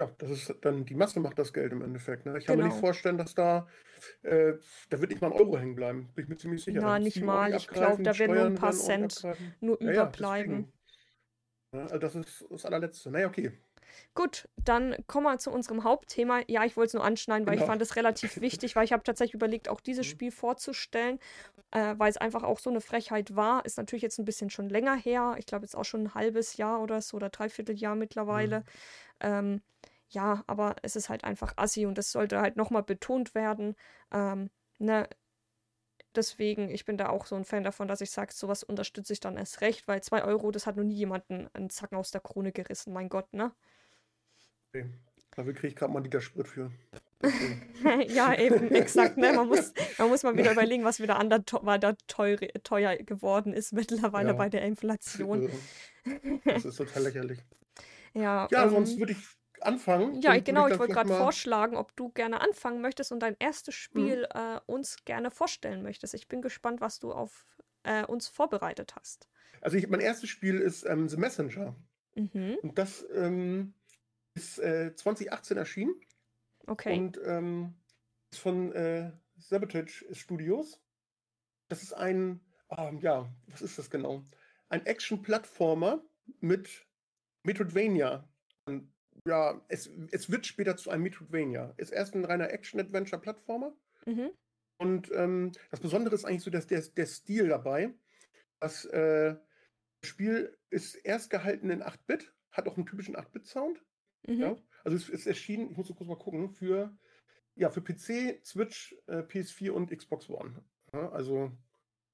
Ja, 0.00 0.10
das 0.18 0.30
ist 0.30 0.54
dann, 0.62 0.84
die 0.84 0.94
Masse 0.94 1.20
macht 1.20 1.38
das 1.38 1.52
Geld 1.52 1.72
im 1.72 1.82
Endeffekt. 1.82 2.26
Ne? 2.26 2.36
Ich 2.38 2.46
kann 2.46 2.56
mir 2.56 2.64
nicht 2.64 2.72
Genau. 2.72 2.80
vorstellen, 2.80 3.16
dass 3.16 3.34
da, 3.34 3.68
äh, 4.22 4.54
da 4.90 5.00
wird 5.00 5.10
nicht 5.10 5.20
mal 5.22 5.28
ein 5.32 5.38
Euro 5.38 5.56
hängen 5.56 5.76
bleiben. 5.76 6.10
Bin 6.14 6.24
ich 6.24 6.28
mir 6.28 6.36
ziemlich 6.36 6.64
sicher. 6.64 6.80
Na, 6.82 6.98
nicht 6.98 7.22
mal. 7.22 7.54
Ich 7.54 7.68
glaub, 7.68 7.82
abgreifen, 7.82 8.04
da 8.04 8.18
werden 8.18 8.34
nur 8.34 8.44
ein 8.46 8.54
paar 8.56 8.72
Cent. 8.72 9.22
Nur 9.60 9.80
Ja, 9.80 9.86
ja, 9.86 9.92
überbleiben. 10.02 10.72
deswegen. 10.72 10.72
Ja, 11.74 11.82
also 11.82 11.98
das 11.98 12.14
ist 12.16 12.44
das 12.50 12.64
allerletzte. 12.66 13.10
Naja, 13.10 13.28
okay. 13.28 13.52
Gut, 14.14 14.48
dann 14.56 14.96
kommen 15.06 15.26
wir 15.26 15.38
zu 15.38 15.50
unserem 15.50 15.84
Hauptthema. 15.84 16.42
Ja, 16.48 16.64
ich 16.64 16.76
wollte 16.76 16.88
es 16.88 16.94
nur 16.94 17.04
anschneiden, 17.04 17.46
weil 17.46 17.56
ich 17.56 17.60
Genau. 17.60 17.66
fand 17.66 17.82
es 17.82 17.96
relativ 17.96 18.40
wichtig, 18.40 18.76
weil 18.76 18.84
ich 18.84 18.92
habe 18.92 19.02
tatsächlich 19.02 19.34
überlegt, 19.34 19.68
auch 19.68 19.80
dieses 19.80 20.06
Mhm. 20.06 20.10
Spiel 20.10 20.30
vorzustellen, 20.30 21.18
äh, 21.72 21.94
weil 21.98 22.10
es 22.10 22.16
einfach 22.18 22.44
auch 22.44 22.58
so 22.60 22.70
eine 22.70 22.80
Frechheit 22.80 23.36
war. 23.36 23.64
Ist 23.66 23.78
natürlich 23.78 24.02
jetzt 24.02 24.18
ein 24.18 24.24
bisschen 24.26 24.50
schon 24.50 24.68
länger 24.68 24.96
her. 24.96 25.36
Ich 25.38 25.46
glaube 25.46 25.64
jetzt 25.64 25.76
auch 25.76 25.84
schon 25.84 26.04
ein 26.04 26.14
halbes 26.14 26.56
Jahr 26.56 26.82
oder 26.82 27.02
so 27.02 27.16
oder 27.16 27.30
dreiviertel 27.30 27.76
Jahr 27.76 27.96
mittlerweile. 27.96 28.60
Mhm. 28.60 28.64
Ähm, 29.20 29.62
ja, 30.10 30.44
aber 30.46 30.76
es 30.82 30.96
ist 30.96 31.08
halt 31.10 31.24
einfach 31.24 31.54
assi 31.56 31.86
und 31.86 31.98
das 31.98 32.12
sollte 32.12 32.40
halt 32.40 32.56
nochmal 32.56 32.82
betont 32.84 33.34
werden. 33.34 33.76
Ähm, 34.12 34.50
ne, 34.78 35.08
deswegen, 36.14 36.70
ich 36.70 36.84
bin 36.86 36.96
da 36.96 37.08
auch 37.10 37.26
so 37.26 37.34
ein 37.36 37.44
Fan 37.44 37.62
davon, 37.64 37.88
dass 37.88 38.00
ich 38.00 38.10
sage, 38.10 38.32
sowas 38.32 38.62
unterstütze 38.62 39.12
ich 39.12 39.20
dann 39.20 39.36
erst 39.36 39.60
recht, 39.60 39.86
weil 39.88 40.02
2 40.02 40.24
Euro, 40.24 40.50
das 40.50 40.66
hat 40.66 40.76
noch 40.76 40.84
nie 40.84 40.94
jemanden 40.94 41.48
einen 41.54 41.70
Zacken 41.70 41.96
aus 41.98 42.10
der 42.10 42.20
Krone 42.22 42.52
gerissen, 42.52 42.92
mein 42.92 43.08
Gott, 43.08 43.32
ne? 43.34 43.52
Okay. 44.74 44.86
Dafür 45.36 45.52
kriege 45.52 45.68
ich 45.68 45.76
gerade 45.76 45.92
mal 45.92 45.98
einen 45.98 46.04
Liter 46.04 46.20
Sprit 46.20 46.46
für. 46.46 46.70
ja, 48.08 48.38
eben, 48.38 48.70
exakt. 48.72 49.16
Ne? 49.16 49.32
Man, 49.32 49.48
muss, 49.48 49.72
man 49.98 50.08
muss 50.08 50.22
mal 50.22 50.36
wieder 50.36 50.52
überlegen, 50.52 50.84
was 50.84 51.00
wieder 51.00 51.18
ander 51.18 51.42
weiter 51.62 51.96
teuer, 52.06 52.38
teuer 52.62 52.96
geworden 52.96 53.52
ist 53.52 53.72
mittlerweile 53.72 54.28
Ja. 54.28 54.34
bei 54.34 54.48
der 54.48 54.62
Inflation. 54.62 55.50
Das 56.44 56.64
ist 56.64 56.76
total 56.76 57.02
lächerlich. 57.04 57.38
Ja, 58.16 58.46
Ja, 58.52 58.62
ähm, 58.62 58.70
sonst 58.70 58.96
würde 58.96 59.10
ich 59.10 59.18
anfangen. 59.60 60.20
ja, 60.20 60.38
genau, 60.38 60.66
ich 60.66 60.70
dann 60.74 60.78
wollte 60.78 60.92
gerade 60.92 61.08
mal- 61.08 61.18
vorschlagen, 61.18 61.76
ob 61.76 61.96
du 61.96 62.10
gerne 62.10 62.40
anfangen 62.40 62.80
möchtest 62.80 63.10
und 63.10 63.18
dein 63.18 63.34
erstes 63.40 63.74
Mhm. 63.74 63.78
Spiel 63.78 64.28
äh, 64.32 64.60
uns 64.66 64.98
gerne 65.04 65.32
vorstellen 65.32 65.82
möchtest. 65.82 66.14
Ich 66.14 66.28
bin 66.28 66.40
gespannt, 66.40 66.80
was 66.80 67.00
du 67.00 67.10
auf 67.10 67.44
äh, 67.82 68.04
uns 68.04 68.28
vorbereitet 68.28 68.94
hast. 68.94 69.28
Also 69.62 69.76
ich, 69.78 69.88
mein 69.88 69.98
erstes 69.98 70.30
Spiel 70.30 70.60
ist 70.60 70.84
ähm, 70.86 71.08
The 71.08 71.16
Messenger. 71.16 71.74
Mhm, 72.14 72.56
Und 72.62 72.78
das 72.78 73.04
ähm, 73.12 73.74
ist 74.34 74.58
äh, 74.58 74.94
2018 74.94 75.56
erschienen. 75.56 75.94
okay. 76.66 76.98
Und 76.98 77.20
ähm, 77.24 77.74
ist 78.32 78.40
von 78.40 78.72
äh, 78.72 79.12
Sabotage 79.36 80.04
Studios. 80.12 80.80
Das 81.68 81.82
ist 81.82 81.92
ein, 81.92 82.40
ähm, 82.70 82.98
ja, 82.98 83.32
was 83.46 83.62
ist 83.62 83.78
das 83.78 83.90
genau? 83.90 84.24
Ein 84.68 84.84
Action-Plattformer 84.86 86.04
mit 86.40 86.86
Metroidvania. 87.44 88.28
Und, 88.66 88.92
ja, 89.26 89.60
es, 89.68 89.90
es 90.10 90.30
wird 90.30 90.46
später 90.46 90.76
zu 90.76 90.90
einem 90.90 91.04
Metroidvania. 91.04 91.74
Ist 91.76 91.92
erst 91.92 92.14
ein 92.14 92.24
reiner 92.24 92.50
Action-Adventure-Plattformer. 92.50 93.74
Mhm, 94.06 94.30
Und 94.78 95.10
ähm, 95.12 95.52
das 95.70 95.80
Besondere 95.80 96.14
ist 96.14 96.24
eigentlich 96.24 96.42
so 96.42 96.50
dass 96.50 96.66
der, 96.66 96.80
der 96.80 97.06
Stil 97.06 97.48
dabei. 97.48 97.94
Das 98.60 98.84
äh, 98.86 99.36
Spiel 100.04 100.56
ist 100.70 100.96
erst 100.96 101.30
gehalten 101.30 101.70
in 101.70 101.82
8-Bit, 101.82 102.32
hat 102.52 102.68
auch 102.68 102.76
einen 102.76 102.86
typischen 102.86 103.16
8-Bit-Sound. 103.16 103.82
Mhm, 104.26 104.40
Ja? 104.40 104.56
Also 104.84 104.96
es 104.96 105.08
ist 105.08 105.26
erschienen, 105.26 105.70
ich 105.70 105.76
muss 105.76 105.88
so 105.88 105.94
kurz 105.94 106.08
mal 106.08 106.18
gucken, 106.18 106.50
für, 106.50 106.96
ja, 107.54 107.70
für 107.70 107.80
PC, 107.80 108.44
Switch, 108.44 108.94
äh, 109.06 109.22
PS4 109.22 109.70
und 109.70 109.90
Xbox 109.90 110.28
One. 110.28 110.62
Ja, 110.92 111.10
also 111.10 111.50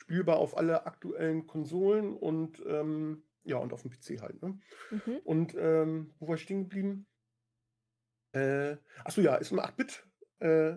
spielbar 0.01 0.39
auf 0.39 0.57
alle 0.57 0.87
aktuellen 0.87 1.47
Konsolen 1.47 2.17
und 2.17 2.63
ähm, 2.67 3.25
ja, 3.45 3.57
und 3.57 3.73
auf 3.73 3.83
dem 3.83 3.91
PC 3.91 4.21
halt. 4.21 4.41
Ne? 4.43 4.59
mhm, 4.91 5.17
Und 5.25 5.55
ähm, 5.57 6.15
wo 6.19 6.29
war 6.29 6.37
ich 6.37 6.43
stehen 6.43 6.65
geblieben? 6.65 7.07
Äh, 8.33 8.77
achso, 9.05 9.21
ja, 9.21 9.37
ist 9.37 9.51
im 9.51 9.61
8-Bit 9.61 10.07
äh, 10.39 10.77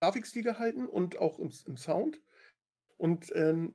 Grafikstil 0.00 0.42
gehalten 0.42 0.86
und 0.86 1.18
auch 1.18 1.38
im, 1.38 1.50
im 1.66 1.76
Sound. 1.76 2.20
Und 2.96 3.32
ähm, 3.34 3.74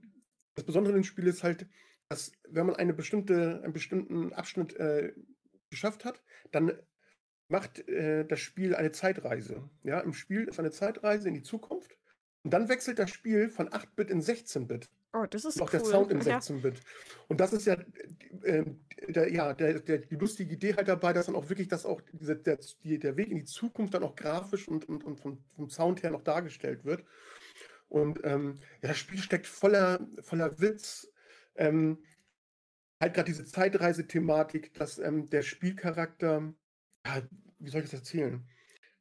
das 0.55 0.65
Besondere 0.65 0.95
im 0.95 1.03
Spiel 1.03 1.27
ist 1.27 1.43
halt, 1.43 1.67
dass 2.09 2.31
wenn 2.47 2.67
man 2.67 2.75
eine 2.75 2.93
bestimmte, 2.93 3.61
einen 3.63 3.73
bestimmten 3.73 4.33
Abschnitt 4.33 4.75
äh, 4.75 5.13
geschafft 5.69 6.05
hat, 6.05 6.21
dann 6.51 6.73
macht 7.47 7.87
äh, 7.87 8.25
das 8.25 8.39
Spiel 8.39 8.75
eine 8.75 8.91
Zeitreise. 8.91 9.69
Ja, 9.83 9.99
im 9.99 10.13
Spiel 10.13 10.45
ist 10.45 10.59
eine 10.59 10.71
Zeitreise 10.71 11.27
in 11.27 11.33
die 11.33 11.43
Zukunft. 11.43 11.97
Und 12.43 12.51
dann 12.51 12.69
wechselt 12.69 12.99
das 12.99 13.09
Spiel 13.09 13.49
von 13.49 13.69
8-Bit 13.69 14.11
in 14.11 14.21
16-Bit. 14.21 14.89
Oh, 15.13 15.25
das 15.29 15.45
ist 15.45 15.55
Und 15.55 15.61
auch 15.63 15.73
cool. 15.73 15.79
der 15.79 15.89
Sound 15.89 16.11
in 16.11 16.21
ja. 16.21 16.37
16-Bit. 16.37 16.81
Und 17.27 17.39
das 17.39 17.53
ist 17.53 17.65
ja, 17.65 17.77
äh, 18.43 18.65
der, 19.07 19.31
ja 19.31 19.53
der, 19.53 19.79
der, 19.79 19.99
die 19.99 20.15
lustige 20.15 20.53
Idee 20.53 20.75
halt 20.75 20.87
dabei, 20.87 21.13
dass 21.13 21.27
dann 21.27 21.35
auch 21.35 21.49
wirklich 21.49 21.69
das 21.69 21.85
auch, 21.85 22.01
diese, 22.13 22.35
der, 22.35 22.59
der 22.83 23.17
Weg 23.17 23.29
in 23.29 23.37
die 23.37 23.45
Zukunft 23.45 23.93
dann 23.93 24.03
auch 24.03 24.15
grafisch 24.15 24.67
und, 24.67 24.87
und, 24.89 25.03
und 25.03 25.19
vom, 25.19 25.43
vom 25.55 25.69
Sound 25.69 26.03
her 26.03 26.11
noch 26.11 26.23
dargestellt 26.23 26.83
wird. 26.85 27.03
Und 27.87 28.19
ähm, 28.23 28.59
ja, 28.81 28.89
das 28.89 28.97
Spiel 28.97 29.19
steckt 29.19 29.47
voller, 29.47 30.05
voller 30.21 30.59
Witz. 30.59 31.11
Ähm, 31.55 31.99
halt 33.01 33.13
gerade 33.13 33.31
diese 33.31 33.45
Zeitreise-Thematik, 33.45 34.73
dass 34.73 34.99
ähm, 34.99 35.29
der 35.29 35.41
Spielcharakter, 35.41 36.53
ja, 37.05 37.21
wie 37.59 37.69
soll 37.69 37.81
ich 37.81 37.89
das 37.89 37.99
erzählen? 37.99 38.47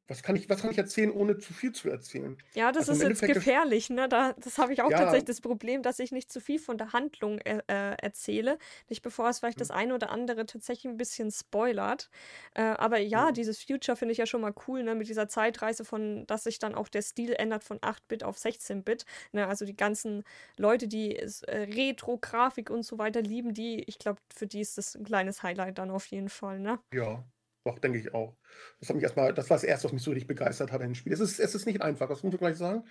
Was 0.08 0.22
kann 0.22 0.36
ich, 0.36 0.48
was 0.48 0.60
kann 0.62 0.70
ich 0.70 0.78
erzählen, 0.78 1.10
ohne 1.10 1.38
zu 1.38 1.52
viel 1.54 1.72
zu 1.72 1.88
erzählen? 1.90 2.42
Ja, 2.56 2.70
das 2.70 2.86
Also 2.86 2.88
ist 2.88 3.02
jetzt 3.02 3.24
Endeffekt 3.24 3.24
gefährlich, 3.24 3.90
ne? 3.90 4.08
Da, 4.08 4.32
das 4.34 4.58
habe 4.58 4.72
ich 4.72 4.80
auch 4.80 4.92
Ja. 4.92 4.94
tatsächlich 4.94 5.24
das 5.24 5.40
Problem, 5.40 5.82
dass 5.82 5.98
ich 5.98 6.12
nicht 6.12 6.30
zu 6.30 6.40
viel 6.40 6.60
von 6.60 6.78
der 6.78 6.92
Handlung 6.92 7.38
äh, 7.40 7.58
äh, 7.66 7.96
erzähle. 8.00 8.58
Nicht 8.88 9.02
bevor 9.02 9.28
es 9.28 9.40
Hm. 9.56 9.60
vielleicht 9.60 9.60
das 9.60 9.72
eine 9.72 9.92
oder 9.92 10.10
andere 10.10 10.46
tatsächlich 10.46 10.84
ein 10.88 10.96
bisschen 10.96 11.32
spoilert. 11.32 12.10
Äh, 12.54 12.62
aber 12.62 12.98
ja, 12.98 13.32
Ja. 13.32 13.32
dieses 13.32 13.60
Future 13.60 13.96
finde 13.96 14.12
ich 14.12 14.18
ja 14.18 14.26
schon 14.26 14.40
mal 14.40 14.54
cool, 14.68 14.84
ne? 14.84 14.94
Mit 14.94 15.08
dieser 15.08 15.26
Zeitreise 15.28 15.84
von, 15.84 16.26
dass 16.28 16.44
sich 16.44 16.60
dann 16.60 16.76
auch 16.76 16.86
der 16.88 17.02
Stil 17.02 17.32
ändert 17.32 17.64
von 17.64 17.78
8-Bit 17.82 18.22
auf 18.22 18.38
16-Bit. 18.38 19.04
Ne? 19.32 19.48
Also 19.48 19.64
die 19.64 19.74
ganzen 19.76 20.22
Leute, 20.56 20.86
die 20.86 21.16
äh, 21.16 21.30
Retro-Grafik 21.48 22.70
und 22.70 22.84
so 22.84 22.98
weiter 22.98 23.20
lieben, 23.20 23.52
die, 23.52 23.82
ich 23.82 23.98
glaube, 23.98 24.20
für 24.32 24.46
die 24.46 24.60
ist 24.60 24.78
das 24.78 24.94
ein 24.94 25.02
kleines 25.04 25.42
Highlight 25.42 25.78
dann 25.78 25.90
auf 25.90 26.06
jeden 26.06 26.28
Fall, 26.28 26.60
ne? 26.60 26.78
Ja, 26.92 27.26
doch, 27.64 27.79
denke 27.79 27.98
ich 27.98 28.14
auch. 28.14 28.37
Das 28.79 28.88
hat 28.88 28.96
mich 28.96 29.03
erstmal, 29.03 29.33
das 29.33 29.48
war 29.48 29.57
das 29.57 29.64
erste, 29.64 29.87
was 29.87 29.92
mich 29.92 30.03
so 30.03 30.11
richtig 30.11 30.29
begeistert 30.29 30.70
hat 30.70 30.83
in 30.83 30.88
dem 30.88 30.94
Spiel. 30.94 31.12
Es 31.12 31.20
ist, 31.20 31.40
es 31.40 31.55
ist 31.55 31.66
nicht 31.66 31.83
einfach, 31.83 32.09
das 32.09 32.22
muss 32.22 32.35
ich 32.35 32.40
gleich 32.40 32.57
sagen. 32.57 32.85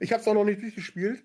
Ich 0.00 0.12
habe 0.12 0.22
es 0.22 0.28
auch 0.28 0.34
noch 0.34 0.44
nicht 0.44 0.62
durchgespielt, 0.62 1.24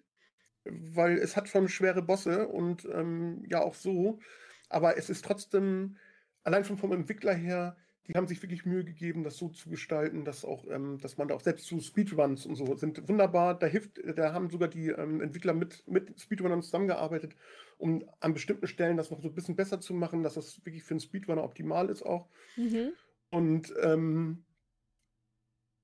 weil 0.65 1.17
es 1.17 1.35
hat 1.35 1.47
schon 1.47 1.69
schwere 1.69 2.01
Bosse 2.01 2.47
und 2.47 2.85
ähm, 2.93 3.43
ja 3.47 3.61
auch 3.61 3.73
so. 3.73 4.19
Aber 4.67 4.97
es 4.97 5.09
ist 5.09 5.23
trotzdem, 5.23 5.97
allein 6.43 6.65
schon 6.65 6.77
vom 6.77 6.91
Entwickler 6.91 7.33
her, 7.33 7.77
die 8.07 8.15
haben 8.15 8.27
sich 8.27 8.41
wirklich 8.41 8.65
Mühe 8.65 8.83
gegeben, 8.83 9.23
das 9.23 9.37
so 9.37 9.49
zu 9.49 9.69
gestalten, 9.69 10.25
dass 10.25 10.43
auch, 10.43 10.65
ähm, 10.69 10.97
dass 10.99 11.17
man 11.17 11.27
da 11.27 11.35
auch 11.35 11.41
selbst 11.41 11.67
zu 11.67 11.79
Speedruns 11.79 12.45
und 12.45 12.55
so 12.55 12.75
sind 12.75 13.07
wunderbar. 13.07 13.57
Da 13.57 13.67
hilft, 13.67 14.01
da 14.17 14.33
haben 14.33 14.49
sogar 14.49 14.67
die 14.67 14.89
ähm, 14.89 15.21
Entwickler 15.21 15.53
mit, 15.53 15.87
mit 15.87 16.19
Speedrunnern 16.19 16.61
zusammengearbeitet 16.61 17.35
um 17.79 18.09
an 18.21 18.33
bestimmten 18.35 18.67
Stellen 18.67 18.97
das 18.97 19.11
noch 19.11 19.21
so 19.21 19.29
ein 19.29 19.35
bisschen 19.35 19.57
besser 19.57 19.81
zu 19.81 19.93
machen, 19.95 20.23
dass 20.23 20.35
das 20.35 20.59
wirklich 20.65 20.83
für 20.83 20.95
'n 20.95 21.01
Speedrunner 21.01 21.43
optimal 21.45 21.89
ist 21.89 22.03
auch. 22.03 22.29
Mhm. 22.57 22.99
Und, 23.31 23.73
ähm 23.81 24.45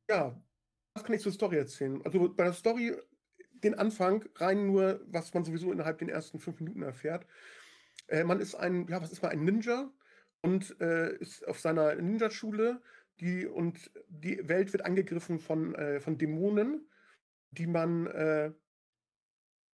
ja, 0.10 0.42
was 0.94 1.04
kann 1.04 1.16
ich 1.16 1.22
zur 1.22 1.32
Story 1.32 1.58
erzählen? 1.58 2.02
Also, 2.06 2.34
bei 2.34 2.44
der 2.44 2.54
Story 2.54 2.96
den 3.54 3.76
Anfang, 3.76 4.26
rein 4.36 4.68
nur, 4.68 5.02
was 5.08 5.34
man 5.34 5.44
sowieso 5.44 5.72
innerhalb 5.72 5.98
den 6.00 6.10
ersten 6.10 6.40
5 6.40 6.60
Minuten 6.60 6.82
erfährt. 6.84 7.26
Äh, 8.08 8.24
man 8.24 8.40
ist 8.40 8.56
ein 8.56 8.88
ja, 8.88 9.02
was 9.02 9.12
ist 9.12 9.22
man? 9.24 9.32
Ein 9.32 9.44
Ninja 9.46 9.92
und, 10.42 10.80
äh, 10.82 11.16
ist 11.18 11.48
auf 11.48 11.60
seiner 11.60 11.96
Ninjaschule, 11.96 12.82
die 13.20 13.48
und 13.48 13.92
die 14.10 14.48
Welt 14.50 14.74
wird 14.74 14.86
angegriffen 14.86 15.40
von, 15.40 15.76
äh 15.76 16.00
von 16.02 16.18
Dämonen, 16.18 16.90
die 17.52 17.68
man, 17.68 18.08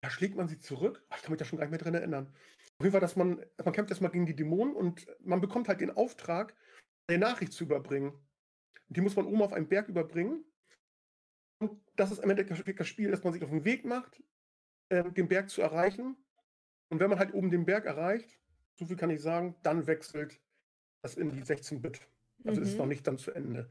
äh 0.01 0.07
ja, 0.07 0.11
schlägt 0.11 0.35
man 0.35 0.47
sie 0.47 0.59
zurück? 0.59 1.05
Ich 1.15 1.21
kann 1.23 1.31
mich 1.31 1.39
da 1.39 1.45
schon 1.45 1.59
gar 1.59 1.65
nicht 1.65 1.71
mehr 1.71 1.79
dran 1.79 1.93
erinnern. 1.95 2.33
Auf 2.79 2.85
jeden 2.85 2.91
Fall, 2.91 3.01
dass 3.01 3.15
man 3.15 3.45
man 3.63 3.73
kämpft 3.73 3.91
erst 3.91 4.01
mal 4.01 4.09
gegen 4.09 4.25
die 4.25 4.35
Dämonen 4.35 4.75
und 4.75 5.07
man 5.23 5.41
bekommt 5.41 5.67
halt 5.67 5.81
den 5.81 5.91
Auftrag, 5.91 6.55
eine 7.07 7.19
Nachricht 7.19 7.53
zu 7.53 7.65
überbringen. 7.65 8.13
Die 8.89 9.01
muss 9.01 9.15
man 9.15 9.25
oben 9.27 9.41
auf 9.43 9.53
einen 9.53 9.69
Berg 9.69 9.89
überbringen. 9.89 10.45
Und 11.61 11.81
das 11.95 12.11
ist 12.11 12.19
am 12.21 12.29
Ende 12.29 12.45
das 12.45 12.87
Spiel, 12.87 13.11
dass 13.11 13.23
man 13.23 13.33
sich 13.33 13.43
auf 13.43 13.51
'n 13.51 13.65
Weg 13.65 13.85
macht, 13.85 14.23
ähm, 14.91 15.13
den 15.13 15.27
Berg 15.29 15.49
zu 15.49 15.61
erreichen. 15.61 16.17
Und 16.89 16.99
wenn 16.99 17.09
man 17.09 17.19
halt 17.19 17.33
oben 17.33 17.51
den 17.51 17.65
Berg 17.65 17.85
erreicht, 17.85 18.39
so 18.79 18.85
viel 18.87 18.97
kann 18.97 19.11
ich 19.11 19.21
sagen, 19.21 19.57
dann 19.63 19.87
wechselt 19.87 20.41
das 21.03 21.15
in 21.15 21.31
die 21.31 21.43
16-Bit. 21.43 22.09
Also, 22.45 22.61
ist 22.61 22.79
noch 22.79 22.85
Mhm. 22.85 22.87
nicht 22.87 23.07
dann 23.07 23.17
zu 23.19 23.31
Ende. 23.31 23.69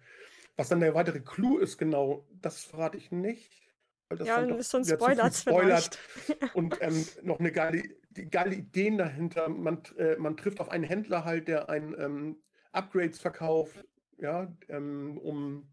Was 0.57 0.69
dann 0.71 0.81
der 0.81 0.95
weitere 0.95 1.21
Clou 1.21 1.59
ist 1.59 1.79
genau, 1.79 2.29
das 2.33 2.65
verrate 2.65 2.99
ich 2.99 3.13
nicht, 3.13 3.68
weil 4.09 4.19
das 4.19 4.33
Ja, 4.33 4.43
dann 4.47 4.59
wieder 4.83 4.99
zu 5.05 5.19
viel 5.19 5.33
spoilert's 5.33 5.43
spoilert. 5.43 5.99
Und, 6.53 6.79
ähm, 6.83 7.11
noch 7.23 7.39
'ne 7.41 7.53
geile 7.53 7.83
geile 8.31 8.55
Ideen 8.57 8.99
dahinter. 8.99 9.49
Man 9.49 9.83
äh, 9.99 10.17
man 10.19 10.37
trifft 10.37 10.61
auf 10.61 10.71
einen 10.71 10.85
Händler 10.85 11.25
halt, 11.25 11.49
der 11.49 11.69
einen, 11.71 11.95
ähm, 12.01 12.43
Upgrades 12.73 13.21
verkauft, 13.21 13.87
ja, 14.19 14.57
ähm, 14.69 15.19
um 15.19 15.71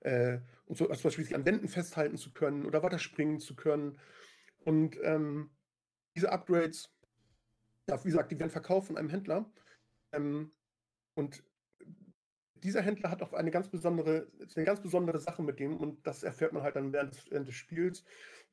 äh, 0.00 0.38
um 0.66 0.74
so 0.76 0.86
zum 0.86 1.02
Beispiel 1.02 1.24
sich 1.24 1.34
an 1.34 1.44
Wänden 1.46 1.68
festhalten 1.68 2.16
zu 2.16 2.32
können 2.32 2.66
oder 2.66 2.82
weiterspringen 2.82 3.40
zu 3.40 3.56
können. 3.56 3.98
Und, 4.64 4.98
ähm, 5.02 5.50
diese 6.16 6.32
Upgrades 6.32 6.92
ja, 7.88 8.02
wie 8.04 8.08
gesagt, 8.08 8.32
die 8.32 8.38
werden 8.40 8.50
verkauft 8.50 8.88
von 8.88 8.98
einem 8.98 9.10
Händler. 9.10 9.52
Ähm, 10.12 10.52
und 11.14 11.45
dieser 12.62 12.82
Händler 12.82 13.10
hat 13.10 13.22
auch 13.22 13.32
eine 13.32 13.50
ganz 13.50 13.68
besondere 13.70 14.28
ist 14.38 14.56
'ne 14.56 14.64
ganz 14.64 14.80
besondere 14.80 15.18
Sache 15.20 15.42
mit 15.42 15.60
dem 15.60 15.76
und 15.76 16.06
das 16.06 16.22
erfährt 16.22 16.52
man 16.52 16.62
halt 16.62 16.76
dann 16.76 16.92
während 16.92 17.14
des 17.14 17.30
während 17.30 17.48
des 17.48 17.54
Spiels. 17.54 18.04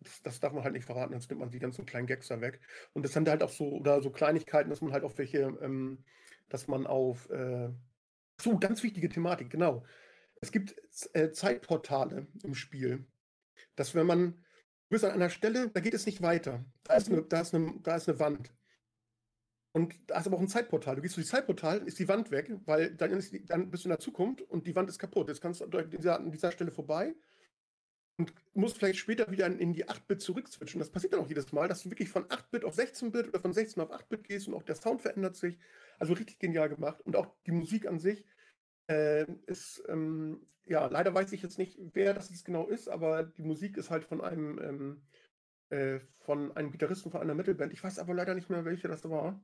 Das 0.02 0.22
das 0.24 0.40
darf 0.40 0.54
man 0.54 0.64
halt 0.64 0.74
nicht 0.74 0.86
verraten, 0.86 1.14
sonst 1.14 1.30
nimmt 1.30 1.42
man 1.42 1.52
die 1.52 1.60
ganzen 1.60 1.86
kleinen 1.86 2.08
Gags 2.08 2.28
da 2.28 2.42
weg. 2.42 2.62
Und 2.94 3.04
das 3.06 3.14
sind 3.14 3.30
halt 3.30 3.44
auch 3.44 3.50
so 3.50 3.66
oder 3.74 4.02
so 4.02 4.12
Kleinigkeiten, 4.12 4.70
dass 4.70 4.82
man 4.82 4.94
halt 4.94 5.04
auf 5.04 5.18
welche, 5.18 5.40
ähm 5.62 6.04
dass 6.50 6.68
man 6.68 6.86
auf, 6.88 7.30
äh 7.32 7.70
so, 8.42 8.60
ganz 8.60 8.84
wichtige 8.84 9.10
Thematik, 9.10 9.50
genau. 9.52 9.86
Es 10.42 10.52
gibt 10.52 10.76
äh, 11.16 11.32
Zeitportale 11.32 12.28
im 12.44 12.56
Spiel, 12.56 13.08
dass 13.76 13.96
wenn 13.96 14.08
man 14.08 14.34
du 14.90 14.96
bist 14.96 15.06
an 15.06 15.12
einer 15.14 15.30
Stelle, 15.32 15.70
da 15.72 15.82
geht 15.82 15.94
es 15.96 16.06
nicht 16.08 16.22
weiter. 16.24 16.66
Da 16.86 16.96
ist 16.98 17.12
'ne 17.12 17.22
Mhm. 17.22 17.30
da 17.30 17.42
ist 17.42 17.54
'ne 17.54 17.80
da 17.84 17.96
ist 17.98 18.08
'ne 18.10 18.20
Wand. 18.20 18.56
Und 19.76 19.96
da 20.08 20.20
ist 20.20 20.28
aber 20.28 20.38
auch 20.38 20.42
'n 20.42 20.48
Zeitportal. 20.48 20.96
Du 20.96 21.02
gehst 21.02 21.18
durch 21.18 21.26
das 21.26 21.32
Zeitportal, 21.32 21.80
ist 21.88 21.98
die 22.00 22.08
Wand 22.08 22.30
weg, 22.32 22.52
weil 22.66 22.96
dann 22.96 23.20
die 23.20 23.46
dann 23.46 23.72
bist 23.72 23.84
du 23.86 23.88
in 23.88 23.92
der 23.92 24.00
Zukunft 24.00 24.42
und 24.44 24.68
die 24.68 24.76
Wand 24.76 24.90
ist 24.90 25.00
kaputt. 25.00 25.30
Jetzt 25.30 25.42
kannst 25.42 25.62
du 25.62 25.66
an 25.66 25.90
dieser 25.90 26.18
an 26.18 26.32
dieser 26.32 26.52
Stelle 26.52 26.72
vorbei 26.72 27.16
und 28.18 28.34
musst 28.54 28.78
vielleicht 28.78 29.00
später 29.00 29.32
wieder 29.32 29.48
in 29.48 29.74
die 29.74 29.88
8-Bit 29.90 30.22
zurück-switchen. 30.22 30.80
Das 30.80 30.92
passiert 30.92 31.14
dann 31.14 31.20
auch 31.22 31.28
jedes 31.28 31.52
Mal, 31.52 31.68
dass 31.68 31.82
du 31.84 31.90
wirklich 31.90 32.10
von 32.10 32.26
8-Bit 32.30 32.64
auf 32.66 32.76
16-Bit 32.76 33.30
oder 33.30 33.40
von 33.40 33.54
16 33.54 33.82
auf 33.82 33.92
8-Bit 33.92 34.24
gehst 34.26 34.48
und 34.48 34.54
auch 34.54 34.64
der 34.64 34.76
Sound 34.76 35.02
verändert 35.02 35.36
sich. 35.36 35.58
Also, 36.00 36.14
richtig 36.14 36.40
genial 36.40 36.70
gemacht 36.70 37.02
und 37.02 37.16
auch 37.16 37.28
die 37.46 37.52
Musik 37.52 37.88
an 37.88 38.00
sich, 38.00 38.24
äh, 38.90 39.26
ist, 39.48 39.84
ähm 39.90 40.48
ja, 40.66 40.88
leider 40.88 41.14
weiß 41.14 41.32
ich 41.34 41.42
jetzt 41.44 41.58
nicht, 41.58 41.78
wer 41.94 42.14
das 42.14 42.30
jetzt 42.30 42.46
genau 42.46 42.68
ist, 42.68 42.88
aber 42.90 43.24
die 43.24 43.44
Musik 43.44 43.78
ist 43.78 43.90
halt 43.90 44.06
von 44.06 44.22
einem, 44.22 44.60
ähm 44.60 45.04
äh, 45.70 46.00
von 46.20 46.56
einem 46.58 46.72
Gitarristen 46.72 47.12
von 47.12 47.22
einer 47.22 47.36
Metal-Band. 47.36 47.74
Ich 47.74 47.84
weiß 47.84 48.00
aber 48.00 48.14
leider 48.14 48.36
nicht 48.36 48.50
mehr, 48.50 48.66
welche 48.66 48.88
das 48.88 49.04
war. 49.10 49.44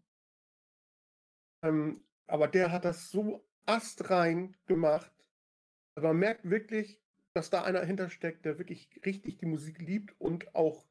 Ähm, 1.61 2.01
aber 2.27 2.47
der 2.47 2.71
hat 2.71 2.85
das 2.85 3.09
so 3.09 3.47
astrein 3.65 4.55
gemacht. 4.65 5.11
Also, 5.95 6.07
man 6.07 6.17
merkt 6.17 6.49
wirklich, 6.49 7.01
dass 7.33 7.49
da 7.49 7.63
einer 7.63 7.81
hintersteckt, 7.83 8.45
der 8.45 8.57
wirklich 8.57 8.89
richtig 9.05 9.37
die 9.37 9.45
Musik 9.45 9.79
liebt 9.79 10.19
und 10.19 10.55
auch 10.55 10.85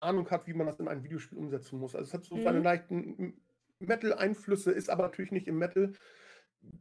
Ahnung 0.00 0.30
hat, 0.30 0.46
wie 0.46 0.54
man 0.54 0.66
das 0.66 0.80
in 0.80 0.88
einem 0.88 1.04
Videospiel 1.04 1.38
umsetzen 1.38 1.78
muss. 1.78 1.94
Also, 1.94 2.08
es 2.08 2.14
hat 2.14 2.24
so 2.24 2.40
seine 2.40 2.58
Mhm. 2.58 2.64
leichten 2.64 3.18
M 3.18 3.42
Metal-Einflüsse, 3.80 4.72
ist 4.72 4.90
aber 4.90 5.04
natürlich 5.04 5.30
nicht 5.32 5.46
im 5.48 5.58
Metal. 5.58 5.92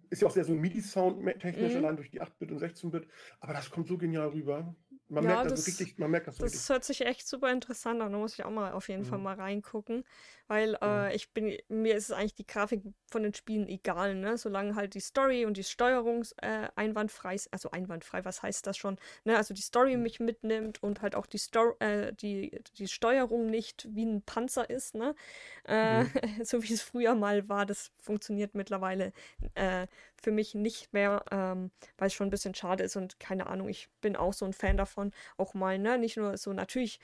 Ist 0.09 0.21
ja 0.23 0.27
auch 0.27 0.31
sehr 0.31 0.43
so 0.45 0.55
MIDI-Sound 0.55 1.23
technisch, 1.39 1.73
Mhm. 1.73 1.77
allein 1.77 1.95
durch 1.97 2.09
die 2.09 2.21
8-Bit 2.21 2.51
und 2.51 2.59
16-Bit. 2.59 3.07
Aber 3.39 3.53
das 3.53 3.69
kommt 3.69 3.87
so 3.87 3.97
genial 3.99 4.29
rüber. 4.29 4.75
Man 5.11 5.23
Ja, 5.23 5.25
merkt 5.25 5.45
also 5.45 5.61
das 5.63 5.65
richtig 5.65 5.97
man 5.97 6.11
merkt 6.11 6.27
das 6.27 6.39
das 6.39 6.69
hört 6.69 6.83
sich 6.83 7.01
echt 7.01 7.27
super 7.27 7.51
interessant 7.51 7.99
an. 7.99 8.11
Da 8.11 8.17
muss 8.19 8.33
ich 8.35 8.43
auch 8.45 8.51
mal 8.51 8.71
auf 8.71 8.89
jeden 8.89 9.05
Fall 9.05 9.17
Mhm. 9.17 9.27
mal 9.27 9.33
reingucken, 9.33 10.03
weil, 10.45 10.77
Ja. 10.83 11.07
äh, 11.09 11.15
ich 11.15 11.33
bin 11.33 11.57
mir 11.67 11.95
ist 11.95 12.05
es 12.05 12.11
eigentlich 12.11 12.35
die 12.35 12.45
Grafik 12.45 12.83
von 13.09 13.23
den 13.23 13.33
Spielen 13.33 13.67
egal, 13.67 14.13
ne? 14.13 14.37
Solange 14.37 14.75
halt 14.75 14.93
die 14.93 14.99
Story 14.99 15.45
und 15.45 15.57
die 15.57 15.63
Steuerung 15.63 16.23
äh, 16.43 16.67
einwandfrei 16.75 17.33
ist 17.33 17.51
also, 17.51 17.71
einwandfrei, 17.71 18.23
was 18.23 18.43
heißt 18.43 18.67
das 18.67 18.77
schon? 18.77 18.97
Ne, 19.23 19.35
also, 19.35 19.55
die 19.55 19.61
Story 19.63 19.95
Mhm. 19.95 20.07
mich 20.07 20.19
mitnimmt 20.19 20.83
und 20.83 21.01
halt 21.01 21.15
auch 21.15 21.25
die 21.25 21.39
Sto 21.39 21.75
äh, 21.79 22.13
die 22.13 22.61
die 22.77 22.87
Steuerung 22.87 23.47
nicht 23.47 23.87
wie 23.89 24.03
'n 24.03 24.21
Panzer 24.23 24.69
ist, 24.69 24.93
ne? 24.93 25.15
Äh, 25.63 25.75
Mhm. 25.83 26.11
so 26.43 26.61
wie 26.63 26.73
es 26.73 26.81
früher 26.83 27.15
mal 27.15 27.49
war, 27.49 27.65
das 27.65 27.91
funktioniert 27.99 28.53
mittlerweile, 28.55 29.13
äh, 29.55 29.87
für 30.21 30.31
mich 30.31 30.55
nicht 30.55 30.93
mehr, 30.93 31.23
ähm, 31.31 31.71
weil's 31.97 32.13
schon 32.13 32.27
'n 32.27 32.29
bisschen 32.31 32.55
schade 32.55 32.83
ist 32.83 32.95
und 32.95 33.19
keine 33.19 33.47
Ahnung, 33.47 33.69
ich 33.69 33.89
bin 34.01 34.15
auch 34.15 34.33
so 34.33 34.45
'n 34.45 34.53
Fan 34.53 34.77
davon, 34.77 34.96
auch 35.37 35.53
mal, 35.53 35.79
ne, 35.79 35.97
nicht 35.97 36.17
nur 36.17 36.37
so 36.37 36.53
natürlich 36.53 36.99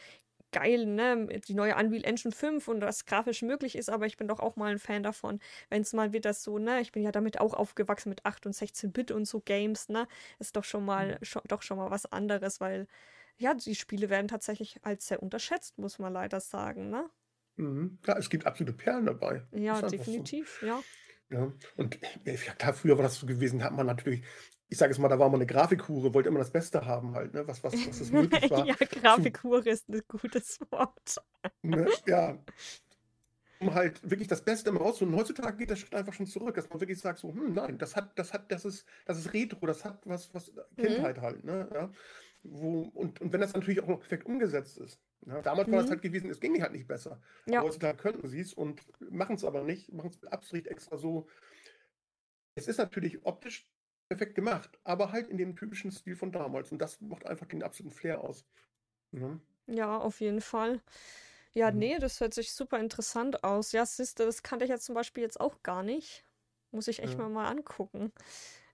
geil, 0.52 0.86
ne, 0.86 1.28
die 1.48 1.56
neue 1.56 1.76
Unreal 1.76 2.04
Engine 2.06 2.32
5 2.34 2.68
und 2.68 2.82
was 2.82 3.06
grafisch 3.06 3.42
möglich 3.42 3.76
ist, 3.76 3.90
aber 3.90 4.06
ich 4.06 4.18
bin 4.18 4.28
doch 4.28 4.40
auch 4.40 4.56
mal 4.56 4.72
'n 4.74 4.80
Fan 4.80 5.02
davon, 5.04 5.40
wenn's 5.70 5.94
mal 5.94 6.14
wieder 6.14 6.34
so 6.34 6.60
ne, 6.60 6.80
ich 6.82 6.92
bin 6.92 7.04
ja 7.04 7.12
damit 7.12 7.40
auch 7.42 7.54
aufgewachsen 7.56 8.10
mit 8.10 8.26
8 8.26 8.46
und 8.46 8.54
16-Bit 8.54 9.12
und 9.12 9.26
so 9.26 9.42
Games, 9.42 9.90
ne? 9.90 10.08
Ist 10.40 10.56
doch 10.56 10.64
schon 10.64 10.86
mal 10.86 11.18
Mhm. 11.18 11.24
scho 11.24 11.42
doch 11.48 11.64
schon 11.64 11.78
mal 11.78 11.90
was 11.92 12.06
anderes, 12.12 12.62
weil, 12.62 12.88
ja, 13.38 13.54
die 13.56 13.76
Spiele 13.76 14.10
werden 14.10 14.28
tatsächlich 14.28 14.80
als 14.84 15.08
sehr 15.08 15.24
unterschätzt, 15.24 15.78
muss 15.80 16.00
man 16.00 16.14
leider 16.14 16.40
sagen, 16.40 16.90
ne? 16.90 17.10
Mhm. 17.58 18.00
Ja, 18.06 18.18
es 18.18 18.30
gibt 18.30 18.46
absolute 18.46 18.74
Perlen 18.78 19.06
dabei. 19.06 19.48
Ja, 19.52 19.82
einfach 19.84 20.08
so. 20.08 20.32
definitiv, 20.32 20.62
ja. 20.62 20.84
Ja, 21.30 21.54
und 21.78 22.00
ja 22.26 22.36
klar, 22.56 22.74
früher 22.74 22.98
war 22.98 23.04
das 23.04 23.16
so 23.20 23.26
gewesen, 23.28 23.64
hat 23.64 23.74
man 23.74 23.88
natürlich 23.88 24.24
ich 24.74 24.80
sage 24.80 24.92
jetzt 24.92 25.00
mal, 25.00 25.08
da 25.10 25.20
war 25.20 25.30
man 25.30 25.40
'ne 25.40 25.46
Grafikhure, 25.46 26.14
wollte 26.16 26.30
immer 26.30 26.40
das 26.40 26.52
Beste 26.52 26.86
haben 26.86 27.14
halt, 27.16 27.34
ne, 27.34 27.48
was 27.48 27.64
was 27.64 27.86
was 27.86 28.02
es 28.02 28.12
möglich 28.12 28.50
war. 28.50 28.72
Ja, 28.74 28.76
Grafikhure 28.76 29.70
ist 29.70 29.90
'n 29.90 30.02
gutes 30.08 30.60
Wort. 30.72 31.18
ne, 31.64 31.98
ja. 32.06 32.44
Um 33.62 33.74
halt 33.76 34.02
wirklich 34.10 34.28
das 34.28 34.44
Beste 34.44 34.70
immer 34.70 34.82
rauszuholen. 34.82 35.16
Heutzutage 35.18 35.56
geht 35.56 35.70
der 35.70 35.78
Schritt 35.78 35.96
einfach 35.96 36.12
schon 36.14 36.26
zurück, 36.28 36.56
dass 36.56 36.70
man 36.70 36.82
wirklich 36.82 37.00
sagt 37.00 37.20
so: 37.20 37.30
„Hm, 37.34 37.54
nein, 37.54 37.78
das 37.78 37.96
hat 37.96 38.20
das 38.20 38.34
hat 38.34 38.52
das 38.52 38.66
ist 38.66 38.86
das 39.06 39.18
ist 39.20 39.32
Retro, 39.34 39.66
das 39.66 39.86
hat 39.86 40.02
was 40.06 40.34
was 40.34 40.52
Mhm. 40.78 41.14
Kindheit 41.16 41.22
halt“, 41.22 41.46
ne, 41.46 41.70
ja? 41.74 41.92
Wo 42.44 42.82
und 42.94 43.22
und 43.22 43.32
wenn 43.32 43.40
das 43.40 43.54
natürlich 43.54 43.82
auch 43.82 43.88
noch 43.88 44.00
perfekt 44.02 44.26
umgesetzt 44.26 44.78
ist, 44.78 45.02
ne? 45.22 45.42
Damals 45.44 45.72
war 45.72 45.78
das 45.80 45.90
Mhm. 45.90 45.92
halt 45.92 46.02
gewesen, 46.02 46.30
es 46.30 46.42
ging 46.42 46.62
halt 46.62 46.74
nicht 46.74 46.88
besser. 46.88 47.22
Ja. 47.48 47.64
Heutzutage 47.64 47.98
könnten 47.98 48.28
sie's 48.28 48.54
und 48.54 48.82
machen's 49.00 49.46
aber 49.46 49.64
nicht, 49.64 49.94
machen's 49.94 50.22
mit 50.22 50.34
Absicht 50.34 50.68
extra 50.68 50.98
so 50.98 51.28
es 52.56 52.68
ist 52.68 52.78
natürlich 52.78 53.26
optisch 53.26 53.73
perfekt 54.14 54.36
gemacht, 54.36 54.80
aber 54.84 55.12
halt 55.12 55.30
in 55.30 55.38
dem 55.38 55.56
typischen 55.56 55.92
Stil 55.92 56.16
von 56.16 56.32
damals 56.32 56.72
und 56.72 56.80
das 56.80 57.02
macht 57.02 57.26
einfach 57.26 57.48
den 57.48 57.64
absoluten 57.64 57.96
Flair 57.96 58.22
aus, 58.24 58.48
ne? 59.12 59.42
Ja, 59.68 59.98
auf 60.00 60.20
jeden 60.20 60.42
Fall. 60.42 60.82
Ja, 61.54 61.72
Mhm. 61.72 61.74
ne, 61.74 62.00
das 62.00 62.20
hört 62.20 62.34
sich 62.34 62.54
super 62.54 62.80
interessant 62.80 63.44
aus. 63.44 63.72
Ja, 63.72 63.86
siehste, 63.86 64.26
das 64.26 64.44
kannte 64.44 64.66
ich 64.66 64.70
jetzt 64.72 64.86
zum 64.86 64.96
Beispiel 64.96 65.24
jetzt 65.24 65.40
auch 65.40 65.64
gar 65.64 65.84
nicht. 65.84 66.26
Muss 66.72 66.88
ich 66.88 67.02
echt 67.04 67.18
Ja. 67.18 67.20
mir 67.20 67.30
mal 67.30 67.48
angucken. 67.50 68.12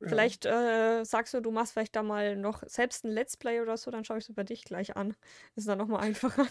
Ja. 0.02 0.06
Vielleicht, 0.06 0.46
äh, 0.46 1.04
sagst 1.06 1.34
du, 1.36 1.42
du 1.42 1.52
machst 1.52 1.74
vielleicht 1.74 1.96
da 1.96 2.04
mal 2.04 2.36
noch 2.38 2.64
selbst 2.68 3.06
'n 3.06 3.12
Let's 3.12 3.38
Play 3.38 3.62
oder 3.62 3.78
so, 3.78 3.92
dann 3.92 4.06
schaue 4.06 4.18
ich's 4.20 4.30
über 4.30 4.44
dich 4.46 4.64
gleich 4.66 4.96
an. 4.98 5.16
Ist 5.56 5.68
dann 5.68 5.78
noch 5.80 5.88
mal 5.88 6.00
einfacher. 6.00 6.48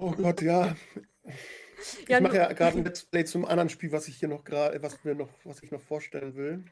Oh 0.00 0.12
Gott, 0.12 0.42
ja. 0.42 0.74
Ich 2.08 2.18
Ja, 2.18 2.20
mache 2.20 2.36
ja 2.36 2.52
grad 2.52 2.76
'n 2.76 2.84
Let's 2.84 3.04
Play 3.04 3.24
zum 3.24 3.44
anderen 3.44 3.68
Spiel, 3.68 3.92
was 3.92 4.08
ich 4.08 4.16
hier 4.18 4.28
noch 4.28 4.44
gra 4.44 4.72
was 4.82 5.04
mir 5.04 5.14
noch 5.14 5.30
was 5.44 5.62
ich 5.62 5.70
noch 5.70 5.80
vorstellen 5.82 6.34
will. 6.36 6.64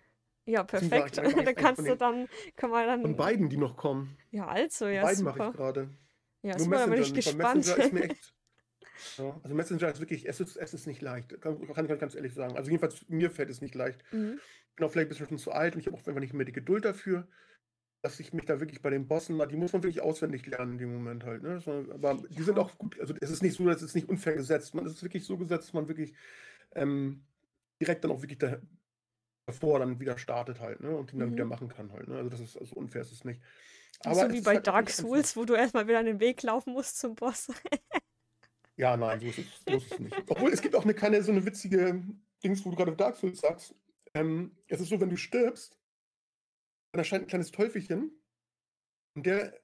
Ja, 0.50 0.64
perfekt. 0.64 1.16
jetzt 1.16 1.18
eigentlich 1.56 1.56
kannst 1.56 1.86
von 1.86 1.86
du 1.88 1.96
dann 1.96 2.28
können 2.56 2.72
wir 2.72 2.86
von 3.00 3.16
dann 3.16 3.16
beiden, 3.16 3.48
die 3.48 3.56
noch 3.56 3.76
kommen. 3.76 4.18
Ja, 4.32 4.46
also, 4.48 4.86
Von 4.88 5.00
ja, 5.00 5.00
beiden 5.00 5.24
mache 5.24 5.40
ich 5.40 5.50
super. 5.50 5.52
grade. 5.52 5.90
Ja, 6.42 6.58
Nur 6.58 6.66
super, 6.66 6.78
da 6.80 6.86
bin 6.86 7.00
ich 7.00 7.14
gespannt. 7.14 7.68
Echt 8.00 8.34
ja, 9.18 9.40
also 9.42 9.54
Messenger 9.56 9.90
ist 9.90 10.00
wirklich 10.00 10.28
es 10.28 10.40
ist 10.40 10.56
es 10.56 10.74
ist 10.74 10.86
nicht 10.86 11.02
leicht. 11.02 11.40
Kann 11.42 11.66
kann 11.74 11.86
ich 11.90 12.00
ganz 12.00 12.14
ehrlich 12.14 12.34
sagen. 12.34 12.56
Also 12.56 12.70
jedenfalls 12.70 13.08
mir 13.08 13.30
fällt 13.30 13.50
es 13.50 13.60
nicht 13.62 13.74
leicht. 13.74 14.04
Mhm. 14.12 14.40
Bin 14.76 14.86
auch 14.86 14.92
vielleicht 14.92 15.08
'n 15.08 15.10
bisschen 15.10 15.28
schon 15.28 15.38
zu 15.38 15.52
alt 15.52 15.74
und 15.74 15.80
ich 15.80 15.86
habe 15.88 15.96
auch 15.96 16.06
einfach 16.06 16.20
nicht 16.20 16.34
mehr 16.34 16.46
die 16.46 16.52
Geduld 16.52 16.84
dafür. 16.84 17.28
dass 18.02 18.20
ich 18.20 18.32
mich 18.32 18.46
da 18.46 18.60
wirklich 18.60 18.82
bei 18.82 18.90
den 18.90 19.08
Bossen, 19.08 19.38
die 19.50 19.56
muss 19.56 19.72
man 19.74 19.82
wirklich 19.82 20.02
auswendig 20.02 20.46
lernen 20.46 20.72
in 20.74 20.78
dem 20.78 20.94
Moment 20.94 21.24
halt. 21.24 21.42
Ne? 21.42 21.60
Aber 21.92 22.22
die 22.30 22.42
sind 22.42 22.58
auch 22.58 22.78
gut, 22.78 22.98
also 23.00 23.14
es 23.20 23.30
ist 23.30 23.42
nicht 23.42 23.56
so, 23.56 23.66
dass 23.66 23.82
es 23.82 23.94
nicht 23.94 24.08
unfair 24.08 24.34
gesetzt. 24.36 24.74
Man 24.74 24.86
ist 24.86 25.02
wirklich 25.02 25.24
so 25.26 25.36
gesetzt, 25.38 25.68
dass 25.68 25.72
man 25.74 25.88
wirklich 25.88 26.14
ähm, 26.74 27.26
direkt 27.80 28.04
dann 28.04 28.10
auch 28.12 28.22
wirklich 28.22 28.38
da, 28.38 28.60
davor 29.50 29.78
dann 29.78 30.00
wieder 30.00 30.18
startet 30.18 30.60
halt, 30.60 30.80
ne? 30.80 30.96
Und 30.96 31.12
den 31.12 31.18
dann 31.18 31.30
mhm. 31.30 31.34
wieder 31.34 31.44
machen 31.44 31.68
kann 31.68 31.92
halt. 31.92 32.08
Ne? 32.08 32.16
Also 32.16 32.30
das 32.30 32.40
ist 32.40 32.56
also 32.56 32.74
unfair 32.76 33.02
ist 33.02 33.12
es 33.12 33.24
nicht. 33.24 33.40
Aber 34.04 34.14
so 34.14 34.32
wie 34.32 34.40
bei 34.40 34.54
halt 34.54 34.66
Dark 34.66 34.90
Souls, 34.90 35.36
wo 35.36 35.44
du 35.44 35.54
erstmal 35.54 35.86
wieder 35.86 35.98
an 35.98 36.06
den 36.06 36.20
Weg 36.20 36.42
laufen 36.42 36.72
musst 36.72 36.98
zum 36.98 37.14
Boss. 37.14 37.52
ja, 38.76 38.96
nein, 38.96 39.20
so 39.20 39.26
ist, 39.26 39.38
es, 39.38 39.46
so 39.66 39.76
ist 39.76 39.92
es 39.92 39.98
nicht. 39.98 40.16
Obwohl 40.28 40.50
es 40.50 40.62
gibt 40.62 40.74
auch 40.74 40.84
eine 40.84 40.94
keine 40.94 41.22
so 41.22 41.32
eine 41.32 41.44
witzige 41.44 42.02
Dings, 42.42 42.64
wo 42.64 42.70
du 42.70 42.76
gerade 42.76 42.96
Dark 42.96 43.16
Souls 43.16 43.40
sagst. 43.40 43.74
Ähm, 44.14 44.56
es 44.68 44.80
ist 44.80 44.88
so, 44.88 45.00
wenn 45.00 45.10
du 45.10 45.16
stirbst, 45.16 45.76
dann 46.92 47.00
erscheint 47.00 47.24
ein 47.24 47.28
kleines 47.28 47.50
Teufelchen 47.50 48.10
und 49.14 49.26
der 49.26 49.60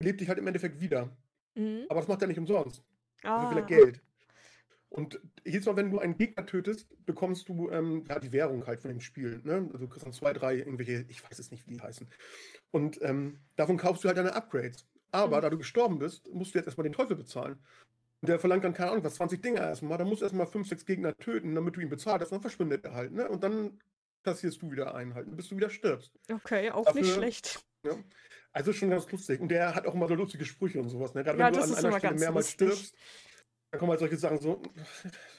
lebt 0.00 0.20
dich 0.20 0.28
halt 0.28 0.38
im 0.38 0.46
Endeffekt 0.46 0.80
wieder. 0.80 1.16
Mhm. 1.54 1.86
Aber 1.88 2.00
das 2.00 2.08
macht 2.08 2.22
er 2.22 2.28
nicht 2.28 2.38
umsonst. 2.38 2.82
Ah. 3.22 3.42
Dafür 3.42 3.50
will 3.50 3.62
er 3.62 3.66
Geld. 3.66 4.02
Und 4.94 5.20
jedes 5.44 5.66
Mal, 5.66 5.74
wenn 5.74 5.90
du 5.90 5.98
einen 5.98 6.16
Gegner 6.16 6.46
tötest, 6.46 6.86
bekommst 7.04 7.48
du 7.48 7.68
ähm, 7.70 8.04
ja, 8.08 8.20
die 8.20 8.30
Währung 8.30 8.64
halt 8.64 8.80
von 8.80 8.90
dem 8.90 9.00
Spiel. 9.00 9.40
Ne? 9.42 9.68
Also 9.72 9.78
du 9.78 9.88
kriegst 9.88 10.06
dann 10.06 10.12
zwei, 10.12 10.32
drei 10.32 10.54
irgendwelche, 10.54 11.04
ich 11.08 11.20
weiß 11.28 11.36
es 11.40 11.50
nicht, 11.50 11.66
wie 11.66 11.72
die 11.72 11.80
heißen. 11.80 12.06
Und 12.70 13.02
ähm, 13.02 13.40
davon 13.56 13.76
kaufst 13.76 14.04
du 14.04 14.08
halt 14.08 14.18
deine 14.18 14.36
Upgrades. 14.36 14.86
Aber 15.10 15.38
mhm. 15.38 15.42
da 15.42 15.50
du 15.50 15.58
gestorben 15.58 15.98
bist, 15.98 16.32
musst 16.32 16.54
du 16.54 16.58
jetzt 16.58 16.66
erstmal 16.66 16.84
den 16.84 16.92
Teufel 16.92 17.16
bezahlen. 17.16 17.58
Und 18.20 18.28
der 18.28 18.38
verlangt 18.38 18.62
dann, 18.62 18.72
keine 18.72 18.92
Ahnung, 18.92 19.02
was, 19.02 19.16
20 19.16 19.42
Dinge 19.42 19.58
erstmal. 19.58 19.98
Da 19.98 20.04
musst 20.04 20.20
du 20.20 20.26
erstmal 20.26 20.46
5, 20.46 20.68
6 20.68 20.86
Gegner 20.86 21.16
töten, 21.16 21.56
damit 21.56 21.74
du 21.74 21.80
ihn 21.80 21.88
bezahlst. 21.88 22.30
Dann 22.30 22.40
verschwindet 22.40 22.84
er 22.84 22.94
halt. 22.94 23.10
Ne? 23.10 23.28
Und 23.28 23.42
dann 23.42 23.80
kassierst 24.22 24.62
du 24.62 24.70
wieder 24.70 24.94
ein, 24.94 25.14
halt, 25.14 25.36
bis 25.36 25.48
du 25.48 25.56
wieder 25.56 25.70
stirbst. 25.70 26.12
Okay, 26.32 26.70
auch 26.70 26.84
Dafür, 26.84 27.00
nicht 27.02 27.12
schlecht. 27.12 27.64
Ja, 27.84 27.96
also 28.52 28.72
schon 28.72 28.90
ganz 28.90 29.10
lustig. 29.10 29.40
Und 29.40 29.48
der 29.48 29.74
hat 29.74 29.88
auch 29.88 29.94
immer 29.94 30.06
so 30.06 30.14
lustige 30.14 30.44
Sprüche 30.44 30.80
und 30.80 30.88
sowas. 30.88 31.14
Ne? 31.14 31.24
Gerade 31.24 31.40
ja, 31.40 31.46
wenn 31.46 31.54
du 31.54 31.62
an 31.62 31.74
einer 31.74 31.98
Stelle 31.98 32.14
mehrmals 32.14 32.56
lustig. 32.56 32.72
stirbst, 32.78 32.96
dann 33.74 33.80
kommen 33.80 33.90
halt 33.90 34.00
solche 34.00 34.16
Sachen 34.16 34.38
so, 34.38 34.62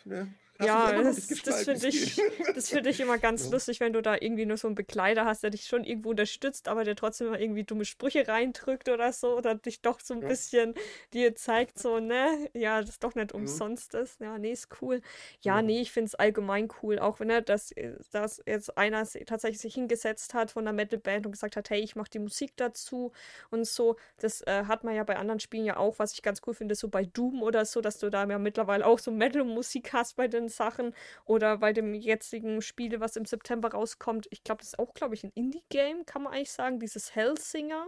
ne? 0.03 0.27
Ja, 0.61 1.01
das, 1.01 1.27
das 1.45 1.63
finde 1.63 1.87
ich, 1.87 2.15
find 2.15 2.87
ich 2.87 2.99
immer 2.99 3.17
ganz 3.17 3.45
ja. 3.45 3.51
lustig, 3.51 3.79
wenn 3.79 3.93
du 3.93 4.01
da 4.01 4.15
irgendwie 4.15 4.45
nur 4.45 4.57
so 4.57 4.67
einen 4.67 4.75
Begleiter 4.75 5.25
hast, 5.25 5.43
der 5.43 5.49
dich 5.49 5.65
schon 5.65 5.83
irgendwo 5.83 6.11
unterstützt, 6.11 6.67
aber 6.67 6.83
der 6.83 6.95
trotzdem 6.95 7.29
mal 7.29 7.41
irgendwie 7.41 7.63
dumme 7.63 7.85
Sprüche 7.85 8.27
reindrückt 8.27 8.89
oder 8.89 9.11
so 9.11 9.35
oder 9.37 9.55
dich 9.55 9.81
doch 9.81 9.99
so 9.99 10.13
ein 10.13 10.21
ja. 10.21 10.27
bisschen 10.27 10.73
dir 11.13 11.35
zeigt, 11.35 11.79
so, 11.79 11.99
ne, 11.99 12.49
ja, 12.53 12.81
das 12.81 12.99
doch 12.99 13.15
nicht 13.15 13.33
umsonst 13.33 13.93
ja. 13.93 14.01
ist. 14.01 14.21
Ja, 14.21 14.37
nee, 14.37 14.51
ist 14.51 14.69
cool. 14.81 15.01
Ja, 15.41 15.61
nee, 15.61 15.81
ich 15.81 15.91
finde 15.91 16.07
es 16.07 16.15
allgemein 16.15 16.69
cool, 16.81 16.99
auch 16.99 17.19
wenn 17.19 17.29
er 17.29 17.41
das, 17.41 17.73
dass 18.11 18.41
jetzt 18.45 18.77
einer 18.77 19.05
tatsächlich 19.25 19.59
sich 19.59 19.73
hingesetzt 19.73 20.33
hat 20.33 20.51
von 20.51 20.63
einer 20.63 20.73
Metalband 20.73 21.25
und 21.25 21.33
gesagt 21.33 21.57
hat, 21.57 21.69
hey, 21.69 21.81
ich 21.81 21.95
mache 21.95 22.09
die 22.09 22.19
Musik 22.19 22.53
dazu 22.55 23.11
und 23.51 23.65
so. 23.65 23.97
Das 24.17 24.41
äh, 24.41 24.65
hat 24.65 24.83
man 24.83 24.95
ja 24.95 25.03
bei 25.03 25.17
anderen 25.17 25.39
Spielen 25.39 25.65
ja 25.65 25.77
auch, 25.77 25.99
was 25.99 26.13
ich 26.13 26.21
ganz 26.21 26.41
cool 26.47 26.53
finde, 26.53 26.75
so 26.75 26.87
bei 26.87 27.03
Doom 27.05 27.43
oder 27.43 27.65
so, 27.65 27.81
dass 27.81 27.99
du 27.99 28.09
da 28.09 28.25
ja 28.25 28.39
mittlerweile 28.39 28.85
auch 28.85 28.99
so 28.99 29.11
Metal-Musik 29.11 29.93
hast 29.93 30.15
bei 30.15 30.27
den 30.27 30.44
anderen 30.45 30.49
Sachen 30.49 30.93
oder 31.25 31.57
bei 31.57 31.73
dem 31.73 31.93
jetzigen 31.93 32.61
Spiel, 32.61 32.99
was 32.99 33.15
im 33.15 33.25
September 33.25 33.69
rauskommt. 33.71 34.27
Ich 34.31 34.43
glaube, 34.43 34.59
das 34.59 34.69
ist 34.69 34.79
auch, 34.79 34.93
glaube 34.93 35.15
ich, 35.15 35.23
ein 35.23 35.31
Indie-Game, 35.33 36.05
kann 36.05 36.23
man 36.23 36.33
eigentlich 36.33 36.51
sagen, 36.51 36.79
dieses 36.79 37.15
Hellsinger, 37.15 37.87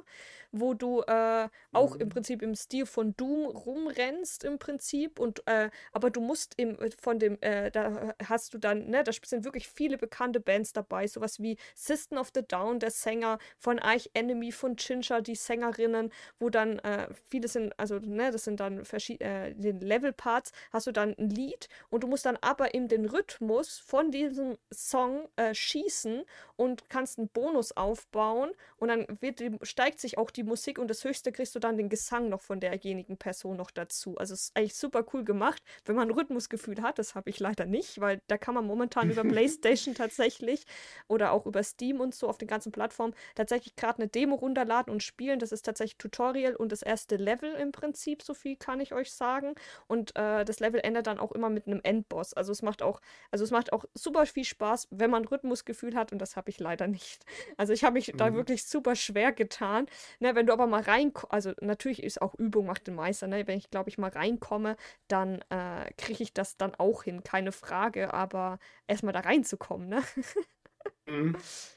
wo 0.51 0.73
du 0.73 1.01
äh, 1.01 1.49
auch 1.71 1.95
mhm. 1.95 2.01
im 2.01 2.09
Prinzip 2.09 2.41
im 2.41 2.55
Stil 2.55 2.85
von 2.85 3.15
Doom 3.15 3.45
rumrennst 3.45 4.43
im 4.43 4.59
Prinzip 4.59 5.19
und 5.19 5.45
äh, 5.45 5.69
aber 5.91 6.09
du 6.09 6.21
musst 6.21 6.53
im, 6.57 6.77
von 6.99 7.19
dem, 7.19 7.37
äh, 7.41 7.71
da 7.71 8.13
hast 8.25 8.53
du 8.53 8.57
dann, 8.57 8.87
ne, 8.87 9.03
da 9.03 9.11
sind 9.11 9.43
wirklich 9.43 9.67
viele 9.67 9.97
bekannte 9.97 10.39
Bands 10.39 10.73
dabei, 10.73 11.07
sowas 11.07 11.39
wie 11.41 11.57
System 11.75 12.17
of 12.17 12.31
the 12.33 12.41
Down, 12.47 12.79
der 12.79 12.91
Sänger, 12.91 13.39
von 13.57 13.79
Arch 13.79 14.09
Enemy, 14.13 14.51
von 14.51 14.75
Ginger, 14.75 15.21
die 15.21 15.35
Sängerinnen, 15.35 16.11
wo 16.39 16.49
dann 16.49 16.79
äh, 16.79 17.07
viele 17.29 17.47
sind, 17.47 17.77
also 17.77 17.99
ne, 17.99 18.31
das 18.31 18.45
sind 18.45 18.59
dann 18.59 18.85
verschiedene, 18.85 19.49
äh, 19.49 19.53
den 19.53 19.81
Level-Parts, 19.81 20.51
hast 20.71 20.87
du 20.87 20.91
dann 20.91 21.13
ein 21.17 21.29
Lied 21.29 21.67
und 21.89 22.03
du 22.03 22.07
musst 22.07 22.25
dann 22.25 22.37
aber 22.47 22.73
in 22.73 22.87
den 22.87 23.03
Rhythmus 23.03 23.77
von 23.77 24.09
diesem 24.09 24.57
Song 24.73 25.27
äh, 25.35 25.53
schießen 25.53 26.23
und 26.55 26.89
kannst 26.89 27.17
einen 27.19 27.27
Bonus 27.27 27.75
aufbauen 27.75 28.51
und 28.77 28.87
dann 28.87 29.05
wird, 29.19 29.41
steigt 29.63 29.99
sich 29.99 30.17
auch 30.17 30.31
die 30.31 30.43
Musik 30.43 30.79
und 30.79 30.87
das 30.87 31.03
Höchste 31.03 31.33
kriegst 31.33 31.55
du 31.55 31.59
dann 31.59 31.75
den 31.75 31.89
Gesang 31.89 32.29
noch 32.29 32.39
von 32.39 32.61
derjenigen 32.61 33.17
Person 33.17 33.57
noch 33.57 33.69
dazu. 33.69 34.17
Also 34.17 34.33
es 34.33 34.43
ist 34.43 34.57
eigentlich 34.57 34.75
super 34.75 35.03
cool 35.13 35.25
gemacht, 35.25 35.61
wenn 35.83 35.97
man 35.97 36.07
ein 36.07 36.13
Rhythmusgefühl 36.13 36.81
hat. 36.81 36.99
Das 36.99 37.15
habe 37.15 37.29
ich 37.29 37.41
leider 37.41 37.65
nicht, 37.65 37.99
weil 37.99 38.21
da 38.27 38.37
kann 38.37 38.55
man 38.55 38.65
momentan 38.65 39.11
über 39.11 39.23
PlayStation 39.25 39.93
tatsächlich 39.93 40.63
oder 41.09 41.33
auch 41.33 41.45
über 41.47 41.63
Steam 41.63 41.99
und 41.99 42.15
so 42.15 42.29
auf 42.29 42.37
den 42.37 42.47
ganzen 42.47 42.71
Plattformen 42.71 43.13
tatsächlich 43.35 43.75
gerade 43.75 44.03
eine 44.03 44.07
Demo 44.07 44.35
runterladen 44.35 44.93
und 44.93 45.03
spielen. 45.03 45.39
Das 45.39 45.51
ist 45.51 45.63
tatsächlich 45.63 45.97
Tutorial 45.97 46.55
und 46.55 46.71
das 46.71 46.81
erste 46.81 47.17
Level 47.17 47.51
im 47.55 47.73
Prinzip, 47.73 48.23
so 48.23 48.33
viel 48.33 48.55
kann 48.55 48.79
ich 48.79 48.93
euch 48.93 49.11
sagen. 49.11 49.53
Und 49.87 50.15
äh, 50.15 50.45
das 50.45 50.61
Level 50.61 50.79
endet 50.81 51.07
dann 51.07 51.19
auch 51.19 51.33
immer 51.33 51.49
mit 51.49 51.67
einem 51.67 51.81
Endboss. 51.83 52.36
Also 52.37 52.51
es 52.51 52.61
macht 52.61 52.81
auch, 52.81 53.01
also 53.31 53.43
es 53.43 53.51
macht 53.51 53.73
auch 53.73 53.85
super 53.93 54.25
viel 54.25 54.45
Spaß, 54.45 54.87
wenn 54.91 55.11
man 55.11 55.25
Rhythmusgefühl 55.25 55.95
hat 55.95 56.11
und 56.11 56.19
das 56.19 56.35
habe 56.35 56.49
ich 56.49 56.59
leider 56.59 56.87
nicht. 56.87 57.25
Also 57.57 57.73
ich 57.73 57.83
habe 57.83 57.93
mich 57.93 58.13
mhm. 58.13 58.17
da 58.17 58.33
wirklich 58.33 58.65
super 58.65 58.95
schwer 58.95 59.31
getan. 59.31 59.87
Ne, 60.19 60.35
wenn 60.35 60.47
du 60.47 60.53
aber 60.53 60.67
mal 60.67 60.81
reinkommst, 60.81 61.33
also 61.33 61.51
natürlich 61.61 62.03
ist 62.03 62.21
auch 62.21 62.35
Übung 62.35 62.65
macht 62.65 62.87
den 62.87 62.95
Meister, 62.95 63.27
ne? 63.27 63.47
Wenn 63.47 63.57
ich, 63.57 63.69
glaube 63.69 63.89
ich, 63.89 63.97
mal 63.97 64.09
reinkomme, 64.09 64.77
dann 65.07 65.41
äh, 65.49 65.91
kriege 65.97 66.23
ich 66.23 66.33
das 66.33 66.57
dann 66.57 66.75
auch 66.75 67.03
hin, 67.03 67.23
keine 67.23 67.51
Frage, 67.51 68.13
aber 68.13 68.59
erstmal 68.87 69.13
da 69.13 69.21
reinzukommen, 69.21 69.89
ne? 69.89 70.03
Mhm. 71.05 71.35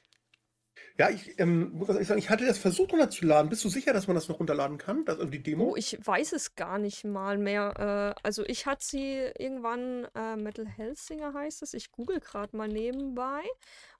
Ja, 1.00 1.08
ich 1.08 1.38
ähm, 1.38 1.70
muss 1.72 1.88
ehrlich 1.88 2.08
sagen, 2.08 2.18
ich 2.18 2.28
hatte 2.28 2.44
das 2.44 2.58
versucht 2.58 2.92
runterzuladen. 2.92 3.48
Bist 3.48 3.64
du 3.64 3.70
sicher, 3.70 3.94
dass 3.94 4.06
man 4.06 4.16
das 4.16 4.28
noch 4.28 4.38
runterladen 4.38 4.76
kann? 4.76 5.06
Das, 5.06 5.18
also 5.18 5.30
die 5.30 5.42
Demo? 5.42 5.70
Oh, 5.70 5.74
ich 5.74 5.98
weiß 5.98 6.34
es 6.34 6.56
gar 6.56 6.76
nicht 6.76 7.06
mal 7.06 7.38
mehr. 7.38 8.14
Äh, 8.18 8.20
also 8.22 8.44
ich 8.44 8.66
hatte 8.66 8.84
sie 8.84 9.30
irgendwann, 9.38 10.06
äh, 10.14 10.36
Metal 10.36 10.66
Hellsinger 10.66 11.32
heißt 11.32 11.62
es. 11.62 11.72
Ich 11.72 11.90
google 11.90 12.20
gerade 12.20 12.54
mal 12.54 12.68
nebenbei 12.68 13.40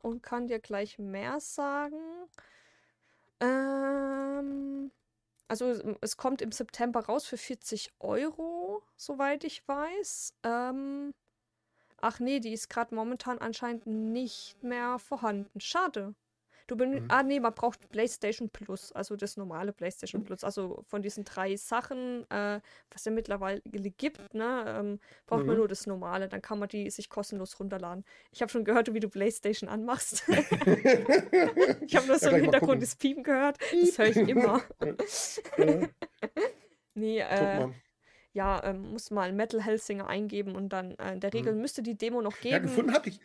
und 0.03 0.23
kann 0.23 0.47
dir 0.47 0.59
gleich 0.59 0.99
mehr 0.99 1.41
sagen. 1.41 1.97
Ähm, 3.41 4.91
also 5.49 5.97
es 6.03 6.19
kommt 6.19 6.43
im 6.43 6.53
September 6.53 7.01
raus 7.01 7.25
für 7.25 7.39
40 7.39 7.93
Euro, 8.01 8.83
soweit 8.99 9.45
ich 9.45 9.67
weiß. 9.67 10.35
Ähm, 10.43 11.15
ach 12.03 12.21
nee, 12.21 12.41
die 12.41 12.53
ist 12.53 12.69
gerade 12.69 12.95
momentan 12.95 13.39
anscheinend 13.39 13.87
nicht 13.87 14.63
mehr 14.63 14.99
vorhanden. 14.99 15.61
Schade. 15.61 16.15
Du 16.71 16.77
ben 16.77 17.03
mhm. 17.03 17.05
Ah, 17.09 17.25
nee, 17.25 17.41
man 17.41 17.53
braucht 17.53 17.91
PlayStation 17.91 18.49
Plus, 18.49 18.93
also 18.93 19.17
das 19.17 19.37
normale 19.37 19.73
PlayStation 19.73 20.23
Plus. 20.23 20.45
Also 20.45 20.85
von 20.87 21.03
diesen 21.03 21.25
drei 21.25 21.57
Sachen, 21.57 22.25
äh, 22.31 22.61
was 22.93 23.07
es 23.07 23.13
mittlerweile 23.13 23.61
gibt, 23.99 24.33
ne, 24.35 24.65
ähm, 24.79 25.01
braucht 25.27 25.41
mhm. 25.41 25.47
man 25.49 25.57
nur 25.57 25.67
das 25.67 25.89
normale. 25.89 26.29
Dann 26.29 26.41
kann 26.41 26.61
man 26.61 26.69
die 26.69 26.89
sich 26.91 27.09
kostenlos 27.09 27.59
runterladen. 27.59 28.05
Ich 28.31 28.41
habe 28.41 28.53
schon 28.53 28.65
gehört, 28.65 28.95
wie 28.95 29.01
du 29.01 29.09
PlayStation 29.09 29.69
anmachst. 29.69 30.23
ich 30.29 31.97
habe 31.97 32.07
nur 32.07 32.21
so 32.21 32.31
ja, 32.31 32.37
im 32.37 32.43
Hintergrund 32.43 32.81
das 32.81 32.95
Piepen 32.95 33.25
gehört. 33.25 33.59
Das 33.73 33.99
höre 33.99 34.07
ich 34.07 34.17
immer. 34.29 34.63
nee, 36.95 37.19
äh 37.19 37.67
ja, 38.33 38.63
ähm, 38.63 38.93
muss 38.93 39.11
mal 39.11 39.33
Metal 39.33 39.61
Hellsinger 39.61 40.07
eingeben 40.07 40.55
und 40.55 40.69
dann 40.69 40.93
äh, 40.99 41.15
in 41.15 41.21
der 41.21 41.35
Regel 41.35 41.53
mhm. 41.53 41.63
müsste 41.63 41.83
die 41.83 41.99
Demo 41.99 42.23
noch 42.23 42.39
geben. 42.39 42.53
Ja, 42.53 42.59
gefunden 42.61 42.93
hatte 42.93 43.09
ich, 43.09 43.21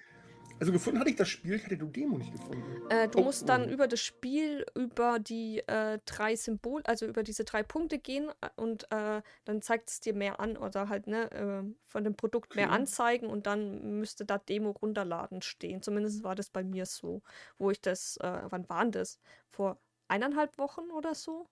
also 0.59 0.71
gefunden 0.71 0.99
hatte 0.99 1.09
ich 1.09 1.15
das 1.15 1.27
Spiel, 1.27 1.55
ich 1.55 1.65
hatte 1.65 1.77
die 1.77 1.91
Demo 1.91 2.17
nicht 2.17 2.31
gefunden. 2.31 2.63
Äh, 2.89 3.07
du 3.09 3.19
oh, 3.19 3.23
musst 3.23 3.49
dann 3.49 3.65
oh. 3.65 3.71
über 3.71 3.87
das 3.87 3.99
Spiel, 3.99 4.65
über 4.75 5.19
die 5.19 5.59
äh, 5.67 5.99
drei 6.05 6.35
Symbol, 6.35 6.81
also 6.83 7.05
über 7.05 7.23
diese 7.23 7.43
drei 7.43 7.63
Punkte 7.63 7.99
gehen 7.99 8.29
äh, 8.41 8.49
und 8.55 8.89
äh, 8.91 9.21
dann 9.43 9.61
zeigt 9.61 9.89
es 9.89 9.99
dir 9.99 10.13
mehr 10.13 10.39
an 10.39 10.57
oder 10.57 10.87
halt 10.89 11.07
ne, 11.07 11.31
äh, 11.31 11.63
von 11.87 12.03
dem 12.03 12.15
Produkt 12.15 12.51
okay. 12.51 12.61
mehr 12.61 12.71
anzeigen 12.71 13.27
und 13.27 13.47
dann 13.47 13.99
müsste 13.99 14.25
da 14.25 14.37
Demo 14.37 14.71
runterladen 14.71 15.41
stehen. 15.41 15.81
Zumindest 15.81 16.23
war 16.23 16.35
das 16.35 16.49
bei 16.49 16.63
mir 16.63 16.85
so, 16.85 17.21
wo 17.57 17.71
ich 17.71 17.81
das, 17.81 18.17
äh, 18.17 18.41
wann 18.49 18.69
waren 18.69 18.91
das? 18.91 19.19
Vor 19.49 19.77
eineinhalb 20.07 20.57
Wochen 20.57 20.89
oder 20.91 21.15
so? 21.15 21.47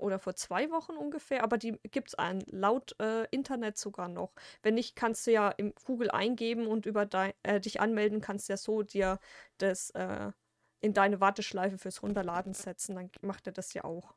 Oder 0.00 0.18
vor 0.18 0.34
zwei 0.34 0.70
Wochen 0.70 0.92
ungefähr, 0.92 1.42
aber 1.42 1.58
die 1.58 1.78
gibt 1.90 2.08
es 2.08 2.16
laut 2.50 2.96
äh, 3.00 3.26
Internet 3.30 3.78
sogar 3.78 4.08
noch. 4.08 4.32
Wenn 4.62 4.74
nicht, 4.74 4.96
kannst 4.96 5.26
du 5.26 5.32
ja 5.32 5.50
im 5.50 5.74
Google 5.84 6.10
eingeben 6.10 6.66
und 6.66 6.86
über 6.86 7.06
dein, 7.06 7.32
äh, 7.42 7.60
dich 7.60 7.80
anmelden, 7.80 8.20
kannst 8.20 8.48
ja 8.48 8.56
so 8.56 8.82
dir 8.82 9.18
das 9.58 9.90
äh, 9.90 10.32
in 10.80 10.94
deine 10.94 11.20
Warteschleife 11.20 11.78
fürs 11.78 12.02
Runterladen 12.02 12.54
setzen, 12.54 12.96
dann 12.96 13.10
macht 13.20 13.46
er 13.46 13.52
das 13.52 13.74
ja 13.74 13.84
auch. 13.84 14.14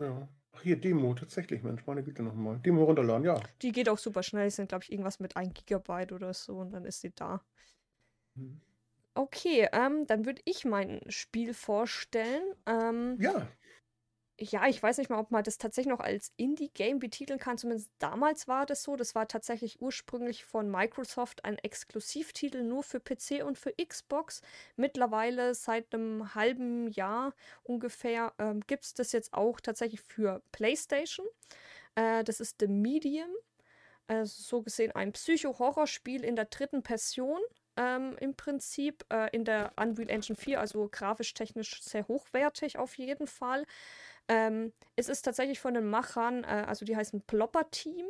Ja. 0.00 0.28
Ach, 0.54 0.62
hier 0.62 0.76
Demo, 0.76 1.14
tatsächlich, 1.14 1.62
Mensch, 1.62 1.86
meine 1.86 2.02
Güte 2.02 2.22
nochmal. 2.22 2.58
Demo 2.58 2.84
runterladen, 2.84 3.24
ja. 3.24 3.40
Die 3.62 3.72
geht 3.72 3.88
auch 3.88 3.98
super 3.98 4.22
schnell, 4.22 4.50
sind, 4.50 4.68
glaube 4.68 4.84
ich, 4.84 4.92
irgendwas 4.92 5.18
mit 5.18 5.36
1 5.36 5.54
Gigabyte 5.54 6.12
oder 6.12 6.34
so 6.34 6.56
und 6.56 6.72
dann 6.72 6.84
ist 6.84 7.00
sie 7.00 7.12
da. 7.14 7.42
Mhm. 8.34 8.60
Okay, 9.14 9.68
ähm, 9.72 10.06
dann 10.06 10.24
würde 10.24 10.42
ich 10.44 10.64
mein 10.64 11.00
Spiel 11.08 11.54
vorstellen. 11.54 12.42
Ähm, 12.66 13.16
ja 13.20 13.46
ja, 14.42 14.66
ich 14.66 14.82
weiß 14.82 14.98
nicht 14.98 15.10
mal, 15.10 15.18
ob 15.18 15.30
man 15.30 15.44
das 15.44 15.58
tatsächlich 15.58 15.92
noch 15.92 16.00
als 16.00 16.32
Indie-Game 16.36 16.98
betiteln 16.98 17.38
kann. 17.38 17.58
Zumindest 17.58 17.90
damals 17.98 18.48
war 18.48 18.66
das 18.66 18.82
so. 18.82 18.96
Das 18.96 19.14
war 19.14 19.28
tatsächlich 19.28 19.80
ursprünglich 19.80 20.44
von 20.44 20.70
Microsoft 20.70 21.44
ein 21.44 21.58
Exklusivtitel 21.58 22.62
nur 22.62 22.82
für 22.82 23.00
PC 23.00 23.44
und 23.44 23.58
für 23.58 23.72
Xbox. 23.72 24.42
Mittlerweile 24.76 25.54
seit 25.54 25.94
einem 25.94 26.34
halben 26.34 26.88
Jahr 26.88 27.34
ungefähr 27.62 28.32
ähm, 28.38 28.60
gibt 28.66 28.84
es 28.84 28.94
das 28.94 29.12
jetzt 29.12 29.32
auch 29.32 29.60
tatsächlich 29.60 30.00
für 30.00 30.42
PlayStation. 30.50 31.26
Äh, 31.94 32.24
das 32.24 32.40
ist 32.40 32.56
The 32.60 32.66
Medium. 32.66 33.30
Also 34.08 34.42
so 34.42 34.62
gesehen 34.62 34.92
ein 34.92 35.12
Psycho-Horror-Spiel 35.12 36.24
in 36.24 36.36
der 36.36 36.46
dritten 36.46 36.82
Person 36.82 37.38
ähm, 37.76 38.16
im 38.20 38.34
Prinzip 38.34 39.04
äh, 39.10 39.34
in 39.34 39.44
der 39.44 39.72
Unreal 39.76 40.10
Engine 40.10 40.36
4, 40.36 40.60
also 40.60 40.88
grafisch 40.90 41.34
technisch 41.34 41.82
sehr 41.82 42.06
hochwertig 42.08 42.78
auf 42.78 42.98
jeden 42.98 43.26
Fall. 43.26 43.64
Ähm, 44.32 44.72
es 44.96 45.10
ist 45.10 45.22
tatsächlich 45.22 45.60
von 45.60 45.74
den 45.74 45.90
Machern, 45.90 46.42
äh, 46.44 46.64
also 46.66 46.86
die 46.86 46.96
heißen 46.96 47.20
Plopper 47.26 47.70
Team, 47.70 48.06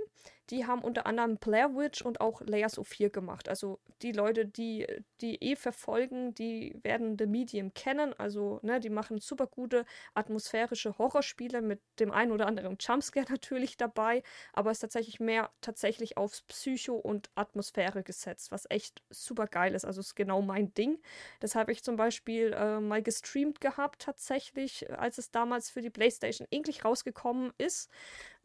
die 0.50 0.66
haben 0.66 0.82
unter 0.82 1.06
anderem 1.06 1.36
Blair 1.36 1.74
Witch 1.74 2.02
und 2.02 2.20
auch 2.20 2.40
Layers 2.42 2.78
of 2.78 2.88
4 2.88 3.10
gemacht. 3.10 3.48
Also 3.48 3.78
die 4.02 4.12
Leute, 4.12 4.46
die 4.46 4.86
die 5.22 5.36
eh 5.40 5.56
verfolgen, 5.56 6.34
die 6.34 6.78
werden 6.82 7.16
The 7.18 7.26
Medium 7.26 7.72
kennen. 7.74 8.12
Also, 8.18 8.58
ne, 8.62 8.80
die 8.80 8.90
machen 8.90 9.18
super 9.20 9.46
gute 9.46 9.84
atmosphärische 10.14 10.98
Horrorspiele 10.98 11.62
mit 11.62 11.80
dem 12.00 12.10
einen 12.10 12.32
oder 12.32 12.46
anderen 12.46 12.76
Jumpscare 12.78 13.26
natürlich 13.30 13.76
dabei, 13.76 14.22
aber 14.52 14.70
es 14.70 14.78
ist 14.78 14.80
tatsächlich 14.80 15.20
mehr 15.20 15.50
tatsächlich 15.60 16.16
aufs 16.16 16.42
Psycho 16.42 16.96
und 16.96 17.30
Atmosphäre 17.36 18.02
gesetzt, 18.02 18.50
was 18.50 18.66
echt 18.68 19.02
super 19.10 19.46
geil 19.46 19.74
ist. 19.74 19.84
Also 19.84 20.00
ist 20.00 20.16
genau 20.16 20.42
mein 20.42 20.74
Ding. 20.74 20.98
Das 21.40 21.54
habe 21.54 21.72
ich 21.72 21.84
zum 21.84 21.96
Beispiel 21.96 22.52
äh, 22.52 22.80
mal 22.80 23.02
gestreamt 23.02 23.60
gehabt, 23.60 24.02
tatsächlich, 24.02 24.90
als 24.98 25.18
es 25.18 25.30
damals 25.30 25.70
für 25.70 25.80
die 25.80 25.90
PlayStation 25.90 26.48
endlich 26.50 26.84
rausgekommen 26.84 27.52
ist. 27.58 27.88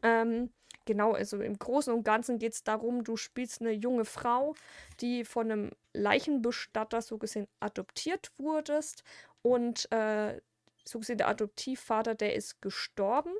Ähm, 0.02 0.50
genau, 0.88 1.12
also 1.12 1.40
im 1.40 1.58
Großen 1.58 1.92
und 1.92 2.02
Ganzen 2.02 2.38
geht 2.38 2.54
es 2.54 2.64
darum, 2.64 3.04
du 3.04 3.16
spielst 3.16 3.60
eine 3.60 3.72
junge 3.72 4.06
Frau, 4.06 4.54
die 5.00 5.24
von 5.24 5.52
einem 5.52 5.70
Leichenbestatter 5.92 7.02
so 7.02 7.18
gesehen 7.18 7.46
adoptiert 7.60 8.32
wurdest 8.38 9.04
und 9.42 9.92
äh, 9.92 10.40
so 10.84 10.98
gesehen 10.98 11.18
der 11.18 11.28
Adoptivvater, 11.28 12.14
der 12.14 12.34
ist 12.34 12.62
gestorben. 12.62 13.32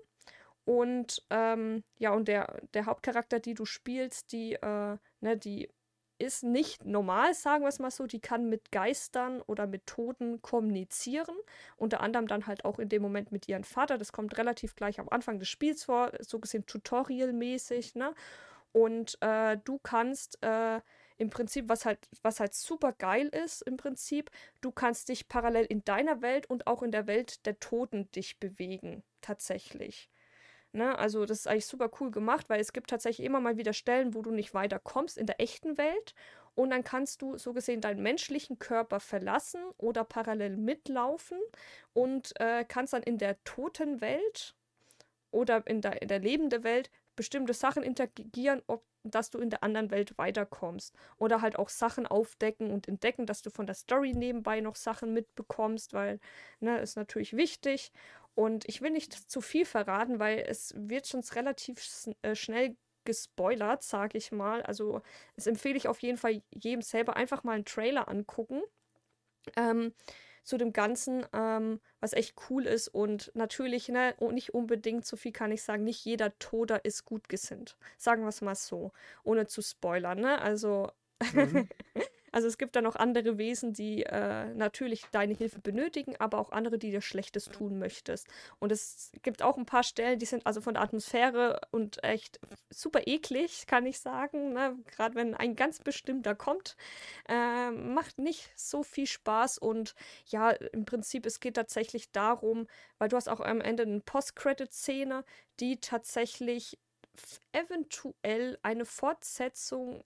Und 0.66 1.24
ähm, 1.30 1.82
ja, 1.96 2.12
und 2.12 2.28
der, 2.28 2.60
der 2.74 2.84
Hauptcharakter, 2.84 3.40
die 3.40 3.54
du 3.54 3.64
spielst, 3.64 4.32
die, 4.32 4.52
äh, 4.52 4.98
ne, 5.20 5.36
die 5.38 5.70
ist 6.18 6.42
nicht 6.42 6.84
normal, 6.84 7.34
sagen 7.34 7.64
wir 7.64 7.68
es 7.68 7.78
mal 7.78 7.90
so. 7.90 8.06
Die 8.06 8.20
kann 8.20 8.48
mit 8.48 8.72
Geistern 8.72 9.40
oder 9.42 9.66
mit 9.66 9.86
Toten 9.86 10.42
kommunizieren. 10.42 11.36
Unter 11.76 12.00
anderem 12.00 12.26
dann 12.26 12.46
halt 12.46 12.64
auch 12.64 12.78
in 12.78 12.88
dem 12.88 13.02
Moment 13.02 13.32
mit 13.32 13.48
ihrem 13.48 13.64
Vater. 13.64 13.98
Das 13.98 14.12
kommt 14.12 14.36
relativ 14.38 14.74
gleich 14.74 15.00
am 15.00 15.08
Anfang 15.08 15.38
des 15.38 15.48
Spiels 15.48 15.84
vor, 15.84 16.12
so 16.20 16.38
gesehen 16.40 16.66
tutorialmäßig, 16.66 17.94
ne? 17.94 18.14
Und 18.72 19.18
äh, 19.22 19.56
du 19.64 19.78
kannst 19.78 20.42
äh, 20.42 20.80
im 21.16 21.30
Prinzip, 21.30 21.68
was 21.68 21.84
halt, 21.84 22.08
was 22.22 22.40
halt 22.40 22.54
super 22.54 22.92
geil 22.92 23.28
ist, 23.28 23.62
im 23.62 23.76
Prinzip, 23.76 24.30
du 24.60 24.70
kannst 24.70 25.08
dich 25.08 25.28
parallel 25.28 25.64
in 25.64 25.84
deiner 25.84 26.22
Welt 26.22 26.48
und 26.48 26.66
auch 26.66 26.82
in 26.82 26.92
der 26.92 27.06
Welt 27.06 27.44
der 27.46 27.58
Toten 27.58 28.10
dich 28.12 28.38
bewegen. 28.38 29.02
Tatsächlich. 29.20 30.08
Ne? 30.72 30.98
Also 30.98 31.24
das 31.26 31.40
ist 31.40 31.48
eigentlich 31.48 31.66
super 31.66 31.90
cool 32.00 32.10
gemacht, 32.10 32.48
weil 32.48 32.60
es 32.60 32.72
gibt 32.72 32.90
tatsächlich 32.90 33.26
immer 33.26 33.40
mal 33.40 33.56
wieder 33.56 33.72
Stellen, 33.72 34.14
wo 34.14 34.22
du 34.22 34.30
nicht 34.30 34.54
weiterkommst 34.54 35.18
in 35.18 35.26
der 35.26 35.40
echten 35.40 35.78
Welt. 35.78 36.14
Und 36.54 36.70
dann 36.70 36.82
kannst 36.82 37.22
du 37.22 37.38
so 37.38 37.52
gesehen 37.52 37.80
deinen 37.80 38.02
menschlichen 38.02 38.58
Körper 38.58 38.98
verlassen 38.98 39.60
oder 39.78 40.02
parallel 40.02 40.56
mitlaufen 40.56 41.38
und 41.92 42.32
äh, 42.40 42.64
kannst 42.66 42.92
dann 42.94 43.04
in 43.04 43.16
der 43.16 43.42
toten 43.44 44.00
Welt 44.00 44.56
oder 45.30 45.64
in 45.66 45.80
der, 45.80 46.02
in 46.02 46.08
der 46.08 46.18
lebenden 46.18 46.64
Welt 46.64 46.90
bestimmte 47.14 47.52
Sachen 47.52 47.82
interagieren, 47.82 48.62
ob, 48.68 48.84
dass 49.02 49.30
du 49.30 49.38
in 49.38 49.50
der 49.50 49.62
anderen 49.62 49.90
Welt 49.90 50.16
weiterkommst. 50.18 50.94
Oder 51.18 51.42
halt 51.42 51.58
auch 51.58 51.68
Sachen 51.68 52.06
aufdecken 52.06 52.70
und 52.70 52.86
entdecken, 52.88 53.26
dass 53.26 53.42
du 53.42 53.50
von 53.50 53.66
der 53.66 53.74
Story 53.74 54.12
nebenbei 54.12 54.60
noch 54.60 54.76
Sachen 54.76 55.12
mitbekommst, 55.12 55.94
weil, 55.94 56.20
ne, 56.60 56.78
ist 56.78 56.96
natürlich 56.96 57.36
wichtig. 57.36 57.92
Und 58.38 58.68
ich 58.68 58.82
will 58.82 58.90
nicht 58.90 59.12
zu 59.12 59.40
viel 59.40 59.64
verraten, 59.64 60.20
weil 60.20 60.44
es 60.46 60.72
wird 60.76 61.08
schon 61.08 61.24
relativ 61.34 61.80
äh, 62.22 62.36
schnell 62.36 62.76
gespoilert, 63.04 63.82
sag 63.82 64.14
ich 64.14 64.30
mal. 64.30 64.62
Also 64.62 65.02
es 65.34 65.48
empfehle 65.48 65.76
ich 65.76 65.88
auf 65.88 65.98
jeden 66.02 66.18
Fall 66.18 66.40
jedem 66.54 66.80
selber 66.82 67.16
einfach 67.16 67.42
mal 67.42 67.54
einen 67.54 67.64
Trailer 67.64 68.06
angucken. 68.08 68.62
Ähm, 69.56 69.92
zu 70.44 70.56
dem 70.56 70.72
Ganzen, 70.72 71.26
ähm, 71.32 71.80
was 72.00 72.12
echt 72.12 72.36
cool 72.48 72.64
ist. 72.66 72.86
Und 72.86 73.32
natürlich, 73.34 73.88
ne, 73.88 74.14
nicht 74.30 74.54
unbedingt, 74.54 75.04
so 75.04 75.16
viel 75.16 75.32
kann 75.32 75.50
ich 75.50 75.64
sagen, 75.64 75.82
nicht 75.82 76.04
jeder 76.04 76.38
Toder 76.38 76.84
ist 76.84 77.04
gut 77.04 77.28
gesinnt. 77.28 77.76
Sagen 77.96 78.22
wir 78.22 78.28
es 78.28 78.40
mal 78.40 78.54
so, 78.54 78.92
ohne 79.24 79.48
zu 79.48 79.62
spoilern, 79.62 80.20
ne? 80.20 80.40
Also. 80.40 80.92
Mhm. 81.32 81.68
Also 82.38 82.46
es 82.46 82.56
gibt 82.56 82.76
da 82.76 82.82
noch 82.82 82.94
andere 82.94 83.36
Wesen, 83.36 83.72
die 83.72 84.04
äh, 84.04 84.54
natürlich 84.54 85.02
deine 85.10 85.34
Hilfe 85.34 85.58
benötigen, 85.58 86.14
aber 86.20 86.38
auch 86.38 86.52
andere, 86.52 86.78
die 86.78 86.92
dir 86.92 87.00
Schlechtes 87.00 87.46
tun 87.46 87.80
möchtest. 87.80 88.28
Und 88.60 88.70
es 88.70 89.10
gibt 89.24 89.42
auch 89.42 89.56
ein 89.56 89.66
paar 89.66 89.82
Stellen, 89.82 90.20
die 90.20 90.24
sind 90.24 90.46
also 90.46 90.60
von 90.60 90.74
der 90.74 90.84
Atmosphäre 90.84 91.60
und 91.72 92.04
echt 92.04 92.38
super 92.70 93.08
eklig, 93.08 93.66
kann 93.66 93.86
ich 93.86 93.98
sagen. 93.98 94.52
Ne? 94.52 94.76
Gerade 94.86 95.16
wenn 95.16 95.34
ein 95.34 95.56
ganz 95.56 95.80
bestimmter 95.80 96.36
kommt, 96.36 96.76
äh, 97.28 97.72
macht 97.72 98.18
nicht 98.18 98.52
so 98.54 98.84
viel 98.84 99.08
Spaß. 99.08 99.58
Und 99.58 99.96
ja, 100.26 100.50
im 100.50 100.84
Prinzip, 100.84 101.26
es 101.26 101.40
geht 101.40 101.56
tatsächlich 101.56 102.12
darum, 102.12 102.68
weil 102.98 103.08
du 103.08 103.16
hast 103.16 103.28
auch 103.28 103.40
am 103.40 103.60
Ende 103.60 103.82
eine 103.82 103.98
Post-Credit-Szene, 103.98 105.24
die 105.58 105.80
tatsächlich 105.80 106.78
eventuell 107.50 108.60
eine 108.62 108.84
Fortsetzung 108.84 110.04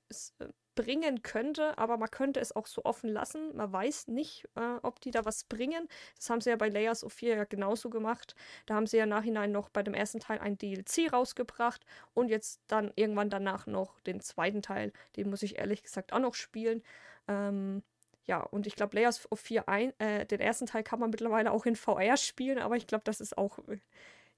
bringen 0.74 1.22
könnte, 1.22 1.76
aber 1.78 1.96
man 1.96 2.10
könnte 2.10 2.40
es 2.40 2.54
auch 2.54 2.66
so 2.66 2.84
offen 2.84 3.10
lassen. 3.10 3.54
Man 3.56 3.72
weiß 3.72 4.08
nicht, 4.08 4.48
äh, 4.56 4.76
ob 4.82 5.00
die 5.00 5.10
da 5.10 5.24
was 5.24 5.44
bringen. 5.44 5.88
Das 6.16 6.30
haben 6.30 6.40
sie 6.40 6.50
ja 6.50 6.56
bei 6.56 6.68
Layers 6.68 7.04
of 7.04 7.12
4 7.12 7.36
ja 7.36 7.44
genauso 7.44 7.90
gemacht. 7.90 8.34
Da 8.66 8.74
haben 8.74 8.86
sie 8.86 8.96
ja 8.96 9.06
nachhinein 9.06 9.52
noch 9.52 9.68
bei 9.68 9.82
dem 9.82 9.94
ersten 9.94 10.20
Teil 10.20 10.38
ein 10.38 10.58
DLC 10.58 11.12
rausgebracht 11.12 11.84
und 12.14 12.28
jetzt 12.28 12.60
dann 12.66 12.92
irgendwann 12.96 13.30
danach 13.30 13.66
noch 13.66 14.00
den 14.00 14.20
zweiten 14.20 14.62
Teil. 14.62 14.92
Den 15.16 15.30
muss 15.30 15.42
ich 15.42 15.58
ehrlich 15.58 15.82
gesagt 15.82 16.12
auch 16.12 16.20
noch 16.20 16.34
spielen. 16.34 16.82
Ähm, 17.28 17.82
ja, 18.24 18.40
und 18.40 18.66
ich 18.66 18.76
glaube, 18.76 18.96
Layers 18.96 19.30
of 19.32 19.40
4, 19.40 19.68
ein, 19.68 19.98
äh, 19.98 20.26
den 20.26 20.40
ersten 20.40 20.66
Teil 20.66 20.82
kann 20.84 21.00
man 21.00 21.10
mittlerweile 21.10 21.50
auch 21.50 21.66
in 21.66 21.76
VR 21.76 22.16
spielen, 22.16 22.58
aber 22.58 22.76
ich 22.76 22.86
glaube, 22.86 23.04
das 23.04 23.20
ist 23.20 23.36
auch 23.36 23.58
äh, 23.68 23.78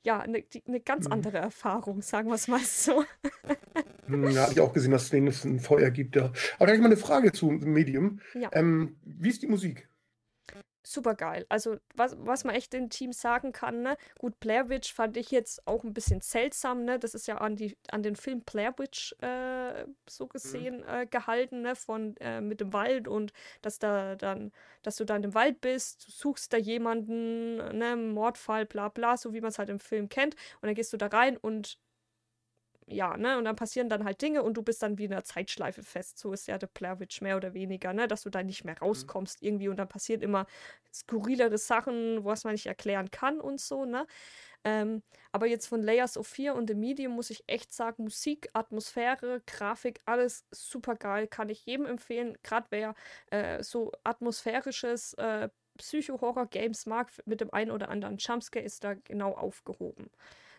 ja, 0.05 0.21
eine 0.21 0.45
ne 0.67 0.81
ganz 0.81 1.07
mhm. 1.07 1.13
andere 1.13 1.39
Erfahrung, 1.39 2.03
sagen 2.03 2.29
wir 2.29 2.35
es 2.35 2.49
mal 2.49 2.61
so. 2.61 3.05
Hm, 4.07 4.29
ja, 4.33 4.43
habe 4.43 4.53
ich 4.53 4.61
auch 4.61 4.75
gesehen, 4.75 4.91
dass 4.91 5.11
es 5.15 5.45
ein 5.45 5.61
Feuer 5.61 5.91
gibt. 5.91 6.15
Ja. 6.15 6.25
Aber 6.25 6.35
da 6.59 6.67
habe 6.67 6.75
ich 6.75 6.81
mal 6.81 6.89
eine 6.89 6.99
Frage 6.99 7.33
zu 7.33 7.47
Medium. 7.47 8.21
Ja. 8.35 8.51
Ähm, 8.53 8.97
wie 9.03 9.31
ist 9.31 9.41
die 9.41 9.47
Musik? 9.47 9.89
Super 10.95 11.15
geil. 11.15 11.45
Also, 11.49 11.77
was, 11.95 12.17
was 12.19 12.45
man 12.45 12.55
echt 12.55 12.73
den 12.73 12.91
Teams 12.91 13.21
sagen 13.21 13.53
kann, 13.53 13.83
ne? 13.83 13.97
Gut, 14.19 14.41
Blair 14.41 14.69
Witch 14.69 14.93
fand 14.95 15.17
ich 15.17 15.31
jetzt 15.31 15.67
auch 15.67 15.85
ein 15.85 15.93
bisschen 15.93 16.21
seltsam, 16.21 16.85
ne? 16.85 16.99
Das 16.99 17.15
ist 17.15 17.27
ja 17.27 17.39
an, 17.39 17.57
die, 17.57 17.77
an 17.91 18.03
den 18.03 18.17
Film 18.17 18.43
Blair 18.43 18.75
Witch 18.79 19.15
äh, 19.21 19.85
so 20.09 20.25
mhm. 20.25 20.29
gesehen 20.29 20.77
mhm. 20.79 20.89
äh, 20.89 21.07
gehalten, 21.07 21.63
ne? 21.63 21.77
Von 21.77 22.17
äh, 22.19 22.41
mit 22.41 22.61
dem 22.61 22.73
Wald 22.73 23.09
und 23.09 23.33
dass 23.63 23.79
da 23.79 24.17
dann, 24.17 24.53
dass 24.83 24.97
du 24.97 25.05
dann 25.05 25.23
im 25.23 25.35
Wald 25.35 25.61
bist, 25.61 26.07
du 26.07 26.13
suchst 26.13 26.53
da 26.53 26.57
jemanden, 26.57 27.57
ne, 27.57 27.97
Mordfall, 27.97 28.67
bla 28.67 28.89
bla, 28.89 29.17
so 29.17 29.33
wie 29.33 29.41
man 29.41 29.51
es 29.51 29.59
halt 29.59 29.69
im 29.69 29.81
Film 29.81 30.09
kennt. 30.09 30.35
Und 30.61 30.67
dann 30.67 30.75
gehst 30.75 30.93
du 30.93 30.97
da 30.97 31.07
rein 31.07 31.37
und 31.37 31.79
ja, 32.87 33.17
ne, 33.17 33.39
und 33.39 33.45
dann 33.45 33.57
passieren 33.57 33.89
dann 33.89 34.05
halt 34.05 34.21
Dinge 34.21 34.43
und 34.43 34.55
du 34.55 34.63
bist 34.63 34.83
dann 34.83 34.99
wie 34.99 35.05
in 35.05 35.13
einer 35.13 35.25
Zeitschleife 35.25 35.83
fest. 35.83 36.19
So 36.19 36.33
ist 36.33 36.47
ja 36.49 36.59
der 36.59 36.67
Blair 36.67 37.01
Witch 37.01 37.23
mehr 37.23 37.37
oder 37.37 37.55
weniger, 37.55 37.93
ne, 37.95 38.07
dass 38.07 38.23
du 38.23 38.31
da 38.31 38.43
nicht 38.43 38.65
mehr 38.65 38.75
mhm. 38.75 38.87
rauskommst 38.87 39.41
mhm. 39.43 39.49
irgendwie 39.49 39.69
und 39.69 39.77
dann 39.77 39.89
passieren 39.89 40.21
immer 40.21 40.47
skurrilere 40.93 41.59
Sachen, 41.59 42.25
was 42.25 42.45
man 42.45 42.53
nicht 42.53 42.67
erklären 42.67 43.11
kann 43.11 43.41
und 43.41 43.61
so, 43.61 43.85
ne. 43.85 44.07
Ähm, 44.65 45.03
aber 45.33 45.47
jetzt 45.47 45.67
von 45.67 45.83
Layers 45.83 46.17
of 46.17 46.27
4 46.27 46.55
und 46.55 46.69
The 46.69 46.75
Medium 46.75 47.13
muss 47.13 47.31
ich 47.31 47.45
echt 47.47 47.73
sagen, 47.73 48.05
Musik, 48.05 48.49
Atmosphäre, 48.55 49.43
Grafik, 49.47 50.01
alles 50.07 50.47
super 50.51 50.95
geil, 50.95 51.27
kann 51.27 51.51
ich 51.51 51.67
jedem 51.67 51.87
empfehlen. 51.87 52.39
Gerade 52.43 52.67
wer 52.71 52.95
äh, 53.31 53.63
so 53.63 53.93
atmosphärisches 54.05 55.15
äh, 55.15 55.51
Psycho-Horror-Games 55.79 56.87
mag, 56.87 57.11
mit 57.27 57.41
dem 57.41 57.53
einen 57.53 57.71
oder 57.71 57.89
anderen 57.89 58.17
Jumpscare 58.17 58.65
ist 58.65 58.85
da 58.85 58.95
genau 58.95 59.33
aufgehoben. 59.33 60.11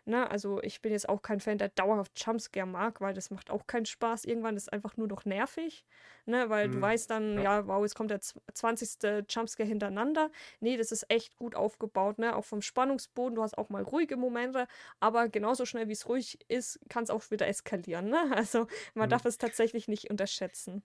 Ne? 0.08 0.30
Also 0.30 0.62
ich 0.62 0.82
bin 0.82 0.92
jetzt 0.92 1.10
auch 1.10 1.24
kein 1.24 1.40
Fan, 1.40 1.58
der 1.58 1.70
dauerhaft 1.70 2.12
Jumpscare 2.24 2.68
mag, 2.68 3.02
weil 3.02 3.16
das 3.16 3.32
macht 3.32 3.50
auch 3.50 3.66
keinen 3.66 3.88
Spaß. 3.88 4.26
Irgendwann 4.26 4.56
ist 4.56 4.64
es 4.64 4.70
einfach 4.70 4.98
nur 4.98 5.08
noch 5.08 5.26
nervig, 5.26 5.84
ne? 6.26 6.48
weil 6.50 6.68
mhm. 6.68 6.74
du 6.74 6.82
weißt 6.82 7.10
dann, 7.10 7.36
ja. 7.38 7.44
ja. 7.44 7.68
wow, 7.68 7.84
jetzt 7.84 7.96
kommt 7.96 8.12
der 8.12 8.22
20. 8.22 9.26
Jumpscare 9.28 9.68
hintereinander. 9.68 10.30
Nee, 10.60 10.78
das 10.78 10.92
ist 10.92 11.10
echt 11.10 11.36
gut 11.38 11.56
aufgebaut, 11.56 12.20
ne? 12.20 12.36
auch 12.36 12.46
vom 12.46 12.62
Spannungsboden. 12.62 13.36
Du 13.36 13.42
hast 13.42 13.58
auch 13.58 13.70
mal 13.70 13.82
ruhige 13.82 14.16
Momente, 14.16 14.68
aber 15.00 15.28
genauso 15.28 15.66
schnell 15.66 15.88
wie 15.88 15.94
es 15.94 16.08
ruhig 16.08 16.40
ist, 16.50 16.80
kann 16.88 17.04
es 17.04 17.10
auch 17.10 17.32
wieder 17.32 17.48
eskalieren. 17.48 18.10
Ne? 18.10 18.20
Also 18.36 18.68
man 18.94 19.08
mhm. 19.08 19.12
darf 19.12 19.26
es 19.26 19.38
tatsächlich 19.38 19.88
nicht 19.88 20.10
unterschätzen. 20.10 20.84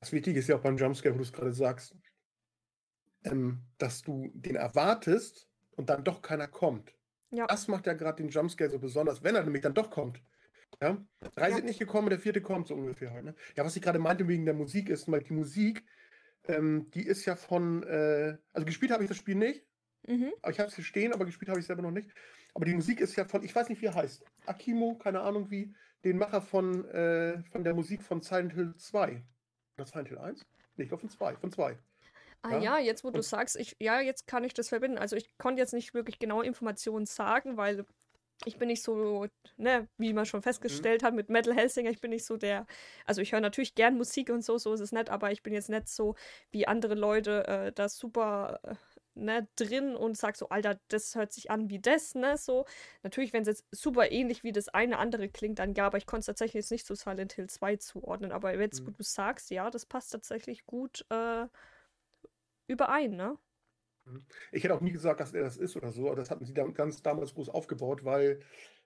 Das 0.00 0.12
Wichtige 0.12 0.40
ist 0.40 0.48
ja 0.48 0.56
auch 0.56 0.62
beim 0.62 0.76
Jumpscare, 0.76 1.14
wo 1.14 1.18
du 1.18 1.24
es 1.24 1.32
gerade 1.32 1.52
sagst, 1.52 1.94
ähm, 3.24 3.62
dass 3.78 4.02
du 4.02 4.30
den 4.34 4.56
erwartest 4.56 5.46
und 5.72 5.90
dann 5.90 6.04
doch 6.04 6.22
keiner 6.22 6.48
kommt. 6.48 6.94
Ja. 7.30 7.46
Das 7.46 7.68
macht 7.68 7.86
ja 7.86 7.94
gerade 7.94 8.22
den 8.22 8.30
Jumpscare 8.30 8.70
so 8.70 8.78
besonders, 8.78 9.22
wenn 9.22 9.34
er 9.34 9.44
nämlich 9.44 9.62
dann 9.62 9.74
doch 9.74 9.90
kommt. 9.90 10.20
Ja? 10.82 10.96
Drei 11.34 11.50
Ja. 11.50 11.56
sind 11.56 11.66
nicht 11.66 11.78
gekommen, 11.78 12.10
der 12.10 12.18
vierte 12.18 12.40
kommt 12.40 12.68
so 12.68 12.74
ungefähr 12.74 13.12
halt. 13.12 13.24
Ne? 13.24 13.34
Ja, 13.56 13.64
was 13.64 13.76
ich 13.76 13.82
gerade 13.82 13.98
meinte 13.98 14.26
wegen 14.28 14.44
der 14.44 14.54
Musik 14.54 14.88
ist, 14.88 15.10
weil 15.10 15.20
die 15.22 15.32
Musik, 15.32 15.84
ähm, 16.48 16.90
die 16.92 17.06
ist 17.06 17.24
ja 17.26 17.36
von, 17.36 17.82
äh, 17.84 18.36
also 18.52 18.64
gespielt 18.64 18.90
habe 18.92 19.02
ich 19.04 19.08
das 19.08 19.16
Spiel 19.18 19.34
nicht, 19.36 19.64
Mhm. 20.08 20.32
aber 20.42 20.50
ich 20.52 20.58
habe 20.58 20.68
es 20.68 20.74
hier 20.74 20.84
stehen, 20.84 21.12
aber 21.12 21.24
gespielt 21.26 21.50
habe 21.50 21.60
ich 21.60 21.66
selber 21.66 21.82
noch 21.82 21.90
nicht. 21.90 22.10
Aber 22.54 22.64
die 22.64 22.74
Musik 22.74 23.00
ist 23.00 23.14
ja 23.16 23.24
von, 23.26 23.44
ich 23.44 23.54
weiß 23.54 23.68
nicht, 23.68 23.80
wie 23.82 23.86
er 23.86 23.94
heißt. 23.94 24.24
Akimo, 24.46 24.96
keine 24.96 25.20
Ahnung 25.20 25.50
wie, 25.50 25.74
den 26.04 26.16
Macher 26.16 26.40
von, 26.42 26.84
äh, 26.86 27.42
von 27.52 27.62
der 27.62 27.74
Musik 27.74 28.02
von 28.02 28.22
Silent 28.22 28.54
Hill 28.54 28.74
2. 28.76 29.22
Oder 29.76 29.86
Silent 29.86 30.08
Hill 30.08 30.18
1? 30.18 30.46
Nee, 30.76 30.84
ich 30.84 30.88
glaube 30.88 31.02
von 31.02 31.10
2. 31.10 31.36
Von 31.36 31.52
2. 31.52 31.78
Ah 32.42 32.54
Ja, 32.54 32.54
ja, 32.54 32.78
jetzt 32.78 33.04
wo 33.04 33.10
du 33.10 33.20
sagst, 33.22 33.56
ich, 33.56 33.76
ja, 33.80 34.00
jetzt 34.00 34.26
kann 34.26 34.44
ich 34.44 34.54
das 34.54 34.70
verbinden. 34.70 34.96
Also 34.98 35.14
ich 35.16 35.36
konnte 35.36 35.60
jetzt 35.60 35.74
nicht 35.74 35.92
wirklich 35.92 36.18
genaue 36.18 36.46
Informationen 36.46 37.04
sagen, 37.04 37.58
weil 37.58 37.84
ich 38.46 38.56
bin 38.58 38.68
nicht 38.68 38.82
so, 38.82 39.26
ne, 39.58 39.88
wie 39.98 40.14
man 40.14 40.24
Mhm. 40.24 40.26
schon 40.26 40.42
festgestellt 40.42 41.02
hat 41.02 41.14
mit 41.14 41.28
Metal 41.30 41.54
Hellsinger, 41.54 41.90
ich 41.90 42.00
bin 42.00 42.10
nicht 42.10 42.24
so 42.24 42.38
der, 42.38 42.66
also 43.06 43.20
ich 43.22 43.32
höre 43.32 43.40
natürlich 43.42 43.74
gern 43.74 43.96
Musik 43.98 44.30
und 44.30 44.42
so, 44.44 44.56
so 44.58 44.72
ist 44.74 44.80
es 44.80 44.92
nicht, 44.92 45.10
aber 45.10 45.32
ich 45.32 45.42
bin 45.42 45.52
jetzt 45.52 45.68
nicht 45.70 45.88
so 45.88 46.14
wie 46.50 46.66
andere 46.66 46.94
Leute 46.94 47.46
äh, 47.48 47.72
da 47.72 47.88
super 47.90 48.60
äh, 48.64 48.74
ne, 49.14 49.48
drin 49.56 49.94
und 49.96 50.16
sag 50.16 50.36
so, 50.36 50.48
Alter, 50.48 50.80
das 50.88 51.14
hört 51.16 51.32
sich 51.34 51.50
an 51.50 51.68
wie 51.70 51.80
das, 51.80 52.14
ne, 52.14 52.38
so. 52.38 52.64
Natürlich, 53.02 53.32
wenn 53.34 53.42
es 53.42 53.48
jetzt 53.48 53.66
super 53.72 54.10
ähnlich 54.10 54.42
wie 54.44 54.52
das 54.52 54.68
eine 54.68 54.98
andere 54.98 55.28
klingt, 55.28 55.58
dann 55.58 55.74
ja, 55.74 55.86
aber 55.86 55.98
ich 55.98 56.06
konnte 56.06 56.20
es 56.20 56.26
tatsächlich 56.26 56.54
jetzt 56.62 56.70
nicht 56.72 56.86
zu 56.86 56.94
Silent 56.94 57.34
Hill 57.34 57.48
2 57.50 57.76
zuordnen, 57.76 58.32
aber 58.32 58.58
jetzt, 58.58 58.86
wo 58.86 58.90
Mhm. 58.90 58.96
du 58.96 59.02
sagst, 59.02 59.50
ja, 59.50 59.70
das 59.70 59.84
passt 59.86 60.12
tatsächlich 60.12 60.64
gut 60.66 61.04
äh, 61.10 61.46
überein, 62.70 63.16
ne? 63.16 63.38
Ich 64.50 64.64
hätte 64.64 64.74
auch 64.74 64.80
nie 64.80 64.92
gesagt, 64.92 65.20
dass 65.20 65.34
er 65.34 65.42
das 65.42 65.56
ist 65.56 65.76
oder 65.76 65.92
so, 65.92 66.06
aber 66.06 66.16
das 66.16 66.30
hatten 66.30 66.44
sie 66.44 66.54
ganz 66.54 67.02
damals 67.02 67.34
groß 67.34 67.48
aufgebaut, 67.48 68.04
weil 68.04 68.40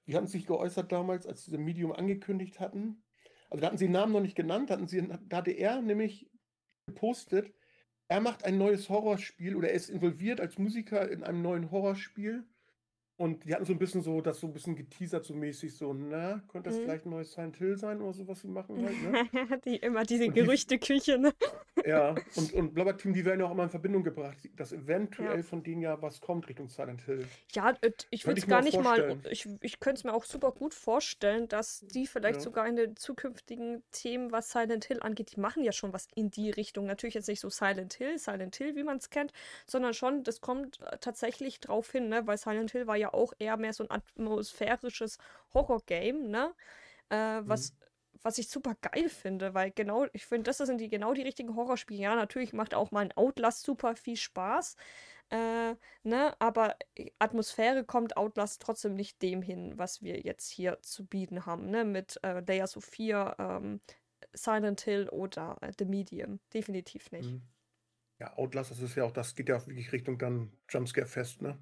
die 0.06 0.16
hatten 0.16 0.26
sich 0.26 0.46
geäußert 0.46 0.92
damals, 0.92 1.26
als 1.26 1.44
sie 1.44 1.50
das 1.50 1.60
Medium 1.60 1.92
angekündigt 1.92 2.60
hatten. 2.60 3.02
Also 3.48 3.60
da 3.60 3.68
hatten 3.68 3.78
sie 3.78 3.86
den 3.86 3.92
Namen 3.92 4.12
noch 4.12 4.20
nicht 4.20 4.36
genannt, 4.36 4.70
hatten 4.70 4.86
sie, 4.86 5.06
da 5.28 5.36
hatte 5.38 5.52
er 5.52 5.80
nämlich 5.80 6.30
gepostet, 6.86 7.54
er 8.08 8.20
macht 8.20 8.44
ein 8.44 8.58
neues 8.58 8.88
Horrorspiel 8.88 9.56
oder 9.56 9.68
er 9.68 9.74
ist 9.74 9.88
involviert 9.88 10.40
als 10.40 10.58
Musiker 10.58 11.10
in 11.10 11.22
einem 11.24 11.40
neuen 11.40 11.70
Horrorspiel. 11.70 12.44
Und 13.16 13.44
die 13.44 13.54
hatten 13.54 13.64
so 13.64 13.72
ein 13.72 13.78
bisschen 13.78 14.02
so, 14.02 14.20
das 14.20 14.40
so 14.40 14.46
ein 14.48 14.52
bisschen 14.52 14.74
geteasert, 14.76 15.24
so 15.24 15.34
mäßig, 15.34 15.76
so, 15.76 15.92
na, 15.94 16.42
könnte 16.48 16.68
das 16.68 16.78
Mhm. 16.78 16.80
vielleicht 16.80 17.06
ein 17.06 17.10
neues 17.10 17.32
Silent 17.32 17.56
Hill 17.56 17.76
sein 17.76 18.00
oder 18.02 18.12
so, 18.12 18.26
was 18.26 18.40
sie 18.40 18.48
machen 18.48 18.80
halt, 18.82 19.00
ne? 19.00 19.18
die 19.64 19.76
immer 19.76 20.04
diese 20.04 20.26
Und 20.26 20.34
Gerüchteküche, 20.34 21.18
ne? 21.18 21.32
Ja, 21.84 22.24
und, 22.34 22.52
und 22.54 22.72
Blubber 22.74 22.96
Team, 22.96 23.12
die 23.12 23.24
werden 23.24 23.40
ja 23.40 23.46
auch 23.46 23.50
immer 23.52 23.64
in 23.64 23.70
Verbindung 23.70 24.02
gebracht, 24.04 24.38
dass 24.56 24.72
eventuell 24.72 25.42
Ja. 25.42 25.42
von 25.42 25.62
denen 25.62 25.82
ja 25.82 26.00
was 26.02 26.20
kommt 26.20 26.48
Richtung 26.48 26.68
Silent 26.68 27.02
Hill. 27.02 27.30
Ja, 27.52 27.70
äh, 27.82 27.92
ich 28.10 28.26
würde 28.26 28.40
es 28.40 28.46
gar 28.46 28.62
nicht 28.62 28.80
mal, 28.80 29.16
ich, 29.30 29.46
ich 29.60 29.78
könnte 29.80 29.98
es 30.00 30.04
mir 30.04 30.12
auch 30.14 30.24
super 30.24 30.50
gut 30.52 30.74
vorstellen, 30.74 31.46
dass 31.48 31.84
die 31.86 32.06
vielleicht 32.06 32.40
Ja. 32.40 32.40
sogar 32.40 32.66
in 32.66 32.76
den 32.76 32.96
zukünftigen 32.96 33.82
Themen, 33.92 34.32
was 34.32 34.50
Silent 34.50 34.84
Hill 34.86 35.00
angeht, 35.00 35.32
die 35.36 35.40
machen 35.40 35.62
ja 35.62 35.72
schon 35.72 35.92
was 35.92 36.08
in 36.14 36.30
die 36.30 36.50
Richtung. 36.50 36.86
Natürlich 36.86 37.14
jetzt 37.14 37.28
nicht 37.28 37.40
so 37.40 37.50
Silent 37.50 37.94
Hill, 37.94 38.18
Silent 38.18 38.56
Hill, 38.56 38.74
wie 38.76 38.82
man 38.82 38.96
es 38.98 39.10
kennt, 39.10 39.32
sondern 39.66 39.94
schon, 39.94 40.24
das 40.24 40.40
kommt 40.40 40.80
äh, 40.80 40.98
tatsächlich 40.98 41.60
drauf 41.60 41.90
hin, 41.92 42.08
ne? 42.08 42.26
Weil 42.26 42.38
Silent 42.38 42.72
Hill 42.72 42.86
war 42.86 42.96
ja 42.96 43.03
auch 43.12 43.32
eher 43.38 43.56
mehr 43.56 43.72
so 43.72 43.84
ein 43.86 43.90
atmosphärisches 43.90 45.18
Horror-Game, 45.52 46.30
ne? 46.30 46.54
Äh, 47.10 47.42
was, 47.44 47.74
was 48.22 48.38
ich 48.38 48.48
super 48.48 48.74
geil 48.80 49.08
finde, 49.08 49.52
weil 49.52 49.70
genau, 49.70 50.06
ich 50.12 50.24
finde, 50.24 50.44
das 50.44 50.58
sind 50.58 50.78
die 50.78 50.88
genau 50.88 51.12
die 51.12 51.22
richtigen 51.22 51.54
Horrorspiele. 51.54 52.02
Ja, 52.02 52.14
natürlich 52.14 52.52
macht 52.52 52.74
auch 52.74 52.90
mal 52.90 53.00
ein 53.00 53.16
Outlast 53.16 53.64
super 53.64 53.96
viel 53.96 54.16
Spaß. 54.16 54.76
Äh, 55.30 55.74
ne, 56.02 56.34
aber 56.38 56.76
Atmosphäre 57.18 57.84
kommt 57.84 58.16
Outlast 58.16 58.62
trotzdem 58.62 58.94
nicht 58.94 59.20
dem 59.22 59.42
hin, 59.42 59.72
was 59.76 60.02
wir 60.02 60.20
jetzt 60.20 60.50
hier 60.50 60.78
zu 60.82 61.06
bieten 61.06 61.46
haben, 61.46 61.70
ne, 61.70 61.84
mit 61.84 62.20
äh, 62.22 62.40
Layers 62.40 62.76
of 62.76 62.84
Fear, 62.84 63.36
ähm, 63.38 63.80
Silent 64.32 64.80
Hill 64.82 65.08
oder 65.08 65.56
äh, 65.60 65.72
The 65.78 65.86
Medium. 65.86 66.40
Definitiv 66.52 67.10
nicht. 67.10 67.30
Mhm. 67.30 67.42
Ja, 68.20 68.36
Outlast, 68.36 68.70
das 68.70 68.80
ist 68.80 68.94
ja 68.94 69.04
auch, 69.04 69.12
das 69.12 69.34
geht 69.34 69.48
ja 69.48 69.56
auch 69.56 69.66
wirklich 69.66 69.92
Richtung 69.92 70.18
dann 70.18 70.52
Jumpscare-Fest, 70.68 71.42
ne? 71.42 71.58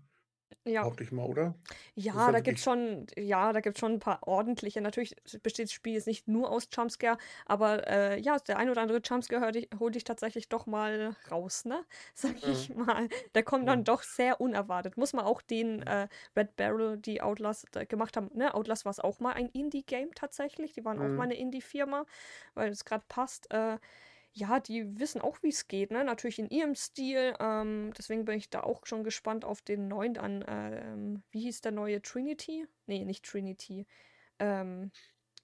Ja, 0.64 0.82
Behaupte 0.82 1.04
ich 1.04 1.12
mal, 1.12 1.26
oder? 1.26 1.54
ja, 1.94 2.12
da 2.14 2.26
wirklich- 2.28 2.44
gibt's 2.44 2.62
schon, 2.64 3.06
ja, 3.16 3.52
da 3.52 3.60
gibt's 3.60 3.80
schon 3.80 3.92
ein 3.92 3.98
paar 4.00 4.26
ordentliche. 4.26 4.80
Natürlich 4.80 5.16
besteht 5.42 5.66
das 5.66 5.72
Spiel 5.72 5.94
jetzt 5.94 6.06
nicht 6.06 6.28
nur 6.28 6.50
aus 6.50 6.68
Jumpscare, 6.72 7.18
aber 7.46 7.86
äh, 7.88 8.20
ja, 8.20 8.38
der 8.38 8.58
ein 8.58 8.70
oder 8.70 8.82
andere 8.82 9.00
Jumpscare 9.04 9.44
hol 9.44 9.56
ich, 9.56 9.68
hol 9.78 9.94
ich 9.96 10.04
tatsächlich 10.04 10.48
doch 10.48 10.66
mal 10.66 11.16
raus, 11.30 11.64
ne? 11.64 11.84
Sag 12.14 12.40
Ja. 12.42 12.48
ich 12.50 12.74
mal. 12.74 13.08
Der 13.34 13.42
kommt 13.42 13.68
dann 13.68 13.80
Ja. 13.80 13.84
doch 13.84 14.02
sehr 14.02 14.40
unerwartet. 14.40 14.96
Muss 14.96 15.12
man 15.12 15.24
auch 15.24 15.42
den 15.42 15.82
äh, 15.82 16.08
Red 16.36 16.56
Barrel, 16.56 16.98
die 16.98 17.22
Outlast 17.22 17.74
äh, 17.76 17.86
gemacht 17.86 18.16
haben, 18.16 18.30
ne? 18.34 18.54
Outlast 18.54 18.84
war 18.84 18.90
es 18.90 19.00
auch 19.00 19.20
mal 19.20 19.32
ein 19.34 19.48
Indie-Game 19.48 20.14
tatsächlich. 20.14 20.72
Die 20.72 20.84
waren 20.84 20.98
auch 20.98 21.04
Mhm. 21.08 21.16
mal 21.16 21.24
eine 21.24 21.36
Indie-Firma, 21.36 22.04
weil 22.54 22.70
es 22.70 22.84
gerade 22.84 23.04
passt. 23.08 23.50
Äh, 23.52 23.78
ja, 24.32 24.60
die 24.60 24.98
wissen 24.98 25.20
auch, 25.20 25.42
wie 25.42 25.48
es 25.50 25.68
geht, 25.68 25.90
ne? 25.90 26.04
Natürlich 26.04 26.38
in 26.38 26.48
ihrem 26.48 26.74
Stil. 26.74 27.34
Ähm, 27.40 27.92
deswegen 27.98 28.24
bin 28.24 28.38
ich 28.38 28.50
da 28.50 28.62
auch 28.62 28.86
schon 28.86 29.04
gespannt 29.04 29.44
auf 29.44 29.62
den 29.62 29.88
neuen 29.88 30.16
an. 30.18 30.44
Ähm, 30.48 31.22
wie 31.30 31.42
hieß 31.42 31.60
der 31.60 31.72
neue 31.72 32.00
Trinity? 32.02 32.66
Nee, 32.86 33.04
nicht 33.04 33.24
Trinity. 33.24 33.86
Ähm, 34.38 34.92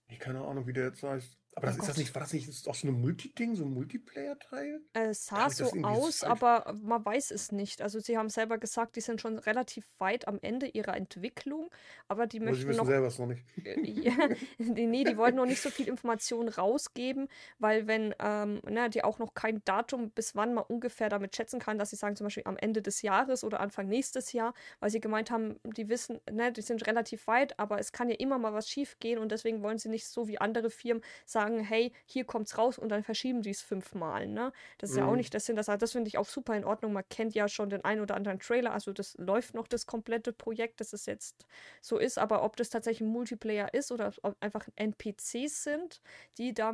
Ich 0.09 0.19
keine 0.19 0.45
Ahnung, 0.45 0.67
wie 0.67 0.73
der 0.73 0.87
jetzt 0.87 1.03
heißt. 1.03 1.39
Aber 1.59 1.67
Oh 1.67 1.71
das, 1.71 1.77
ist 1.79 1.89
das 1.89 1.97
nicht, 1.97 2.15
war 2.15 2.23
das 2.23 2.33
nicht 2.33 2.49
ist 2.49 2.67
das 2.67 2.69
auch 2.69 2.75
so 2.79 2.87
ein 2.89 3.01
Multiding, 3.01 3.57
so 3.57 3.65
ein 3.65 3.73
Multiplayer-Teil? 3.75 4.81
äh, 4.95 5.09
es 5.11 5.27
sah 5.27 5.49
ich 5.49 5.57
das 5.57 5.59
so 5.59 5.73
aus, 5.83 6.23
falsch- 6.23 6.31
aber 6.31 6.73
man 6.83 7.05
weiß 7.05 7.31
es 7.31 7.53
nicht. 7.53 7.83
Also 7.83 8.01
sie 8.01 8.17
haben 8.17 8.29
selber 8.31 8.59
gesagt, 8.59 8.97
die 8.97 9.01
sind 9.01 9.21
schon 9.21 9.39
relativ 9.39 9.87
weit 9.99 10.27
am 10.29 10.39
Ende 10.43 10.67
ihrer 10.69 10.97
Entwicklung, 10.97 11.71
aber 12.09 12.27
die 12.27 12.41
möchten 12.41 12.75
noch 12.77 12.87
selber 12.87 13.07
es 13.07 13.19
noch 13.19 13.27
nicht. 13.27 13.45
Äh, 13.65 13.77
ja, 13.83 14.15
nee, 14.59 15.05
die 15.05 15.17
wollten 15.17 15.37
noch 15.37 15.47
nicht 15.47 15.63
so 15.63 15.71
viel 15.71 15.89
Informationen 15.89 16.49
rausgeben, 16.49 17.29
weil 17.59 17.87
wenn 17.87 18.15
ähm, 18.21 18.61
ne, 18.69 18.89
die 18.91 19.05
auch 19.05 19.19
noch 19.19 19.35
kein 19.35 19.63
Datum, 19.65 20.11
bis 20.13 20.35
wann 20.37 20.55
man 20.55 20.65
ungefähr 20.65 21.09
damit 21.09 21.35
schätzen 21.37 21.61
kann, 21.61 21.79
dass 21.79 21.91
sie 21.91 21.97
sagen 21.97 22.17
zum 22.17 22.27
Beispiel 22.27 22.45
am 22.47 22.57
Ende 22.57 22.81
des 22.83 23.03
Jahres 23.03 23.45
oder 23.45 23.61
Anfang 23.61 23.89
nächstes 23.89 24.33
Jahr, 24.33 24.55
weil 24.81 24.91
sie 24.91 25.01
gemeint 25.01 25.31
haben, 25.31 25.59
die 25.65 25.89
wissen, 25.89 26.21
ne, 26.31 26.53
die 26.53 26.63
sind 26.63 26.87
relativ 26.87 27.27
weit, 27.27 27.59
aber 27.59 27.79
es 27.79 27.93
kann 27.93 28.09
ja 28.09 28.17
immer 28.17 28.39
mal 28.39 28.53
was 28.55 28.69
schief 28.69 28.99
gehen 29.01 29.19
und 29.19 29.33
deswegen 29.33 29.63
wollen 29.63 29.79
sie 29.79 29.89
nicht 29.89 30.07
so 30.09 30.29
wie 30.29 30.41
andere 30.41 30.71
Firmen 30.71 31.03
sagen, 31.27 31.48
hey, 31.61 31.93
hier 32.07 32.25
kommt's 32.25 32.59
raus 32.59 32.79
und 32.79 32.89
dann 32.91 33.03
verschieben 33.03 33.43
die 33.43 33.51
es 33.51 33.63
fünfmal, 33.63 34.27
ne? 34.27 34.53
Das 34.79 34.91
ist 34.91 34.97
ja 34.97 35.07
auch 35.07 35.15
Mhm. 35.15 35.17
nicht 35.17 35.33
der 35.33 35.41
Sinn, 35.41 35.57
das, 35.57 35.67
das 35.67 35.93
finde 35.93 36.09
ich 36.09 36.19
auch 36.19 36.27
super 36.29 36.55
in 36.57 36.65
Ordnung. 36.65 36.93
Man 36.93 37.05
kennt 37.09 37.35
ja 37.35 37.49
schon 37.49 37.71
den 37.71 37.85
einen 37.85 38.01
oder 38.01 38.15
anderen 38.17 38.39
Trailer, 38.41 38.73
also 38.73 38.93
das 38.93 39.15
läuft 39.19 39.55
noch 39.55 39.67
das 39.69 39.87
komplette 39.87 40.33
Projekt, 40.33 40.81
dass 40.81 40.93
es 40.93 41.07
jetzt 41.07 41.47
so 41.81 41.99
ist, 41.99 42.19
aber 42.19 42.43
ob 42.43 42.57
das 42.57 42.71
tatsächlich 42.71 43.07
ein 43.09 43.13
Multiplayer 43.13 43.73
ist 43.75 43.91
oder 43.93 44.13
ob 44.23 44.37
einfach 44.41 44.69
NPCs 44.77 45.65
sind, 45.65 46.01
die 46.39 46.55
da 46.55 46.73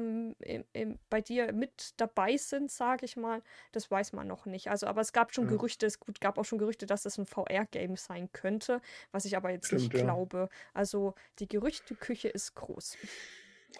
bei 1.10 1.20
dir 1.20 1.52
mit 1.52 1.94
dabei 1.98 2.36
sind, 2.36 2.70
sage 2.70 3.04
ich 3.04 3.16
mal, 3.16 3.42
das 3.72 3.90
weiß 3.90 4.12
man 4.12 4.26
noch 4.26 4.46
nicht. 4.46 4.68
Also, 4.70 4.86
aber 4.86 5.00
es 5.00 5.12
gab 5.12 5.34
schon 5.34 5.46
Ja. 5.46 5.46
Gerüchte, 5.46 5.86
es 5.86 6.00
gut, 6.00 6.20
gab 6.20 6.38
auch 6.38 6.44
schon 6.44 6.58
Gerüchte, 6.58 6.86
dass 6.86 7.02
das 7.02 7.18
ein 7.18 7.26
VR-Game 7.26 7.96
sein 7.96 8.30
könnte, 8.32 8.80
was 9.12 9.24
ich 9.24 9.36
aber 9.36 9.50
jetzt 9.50 9.72
Stimmt, 9.72 9.72
nicht 9.72 9.94
ja. 9.94 10.14
glaube. 10.14 10.48
Also 10.72 11.14
die 11.38 11.48
Gerüchteküche 11.48 12.28
ist 12.28 12.54
groß. 12.54 12.98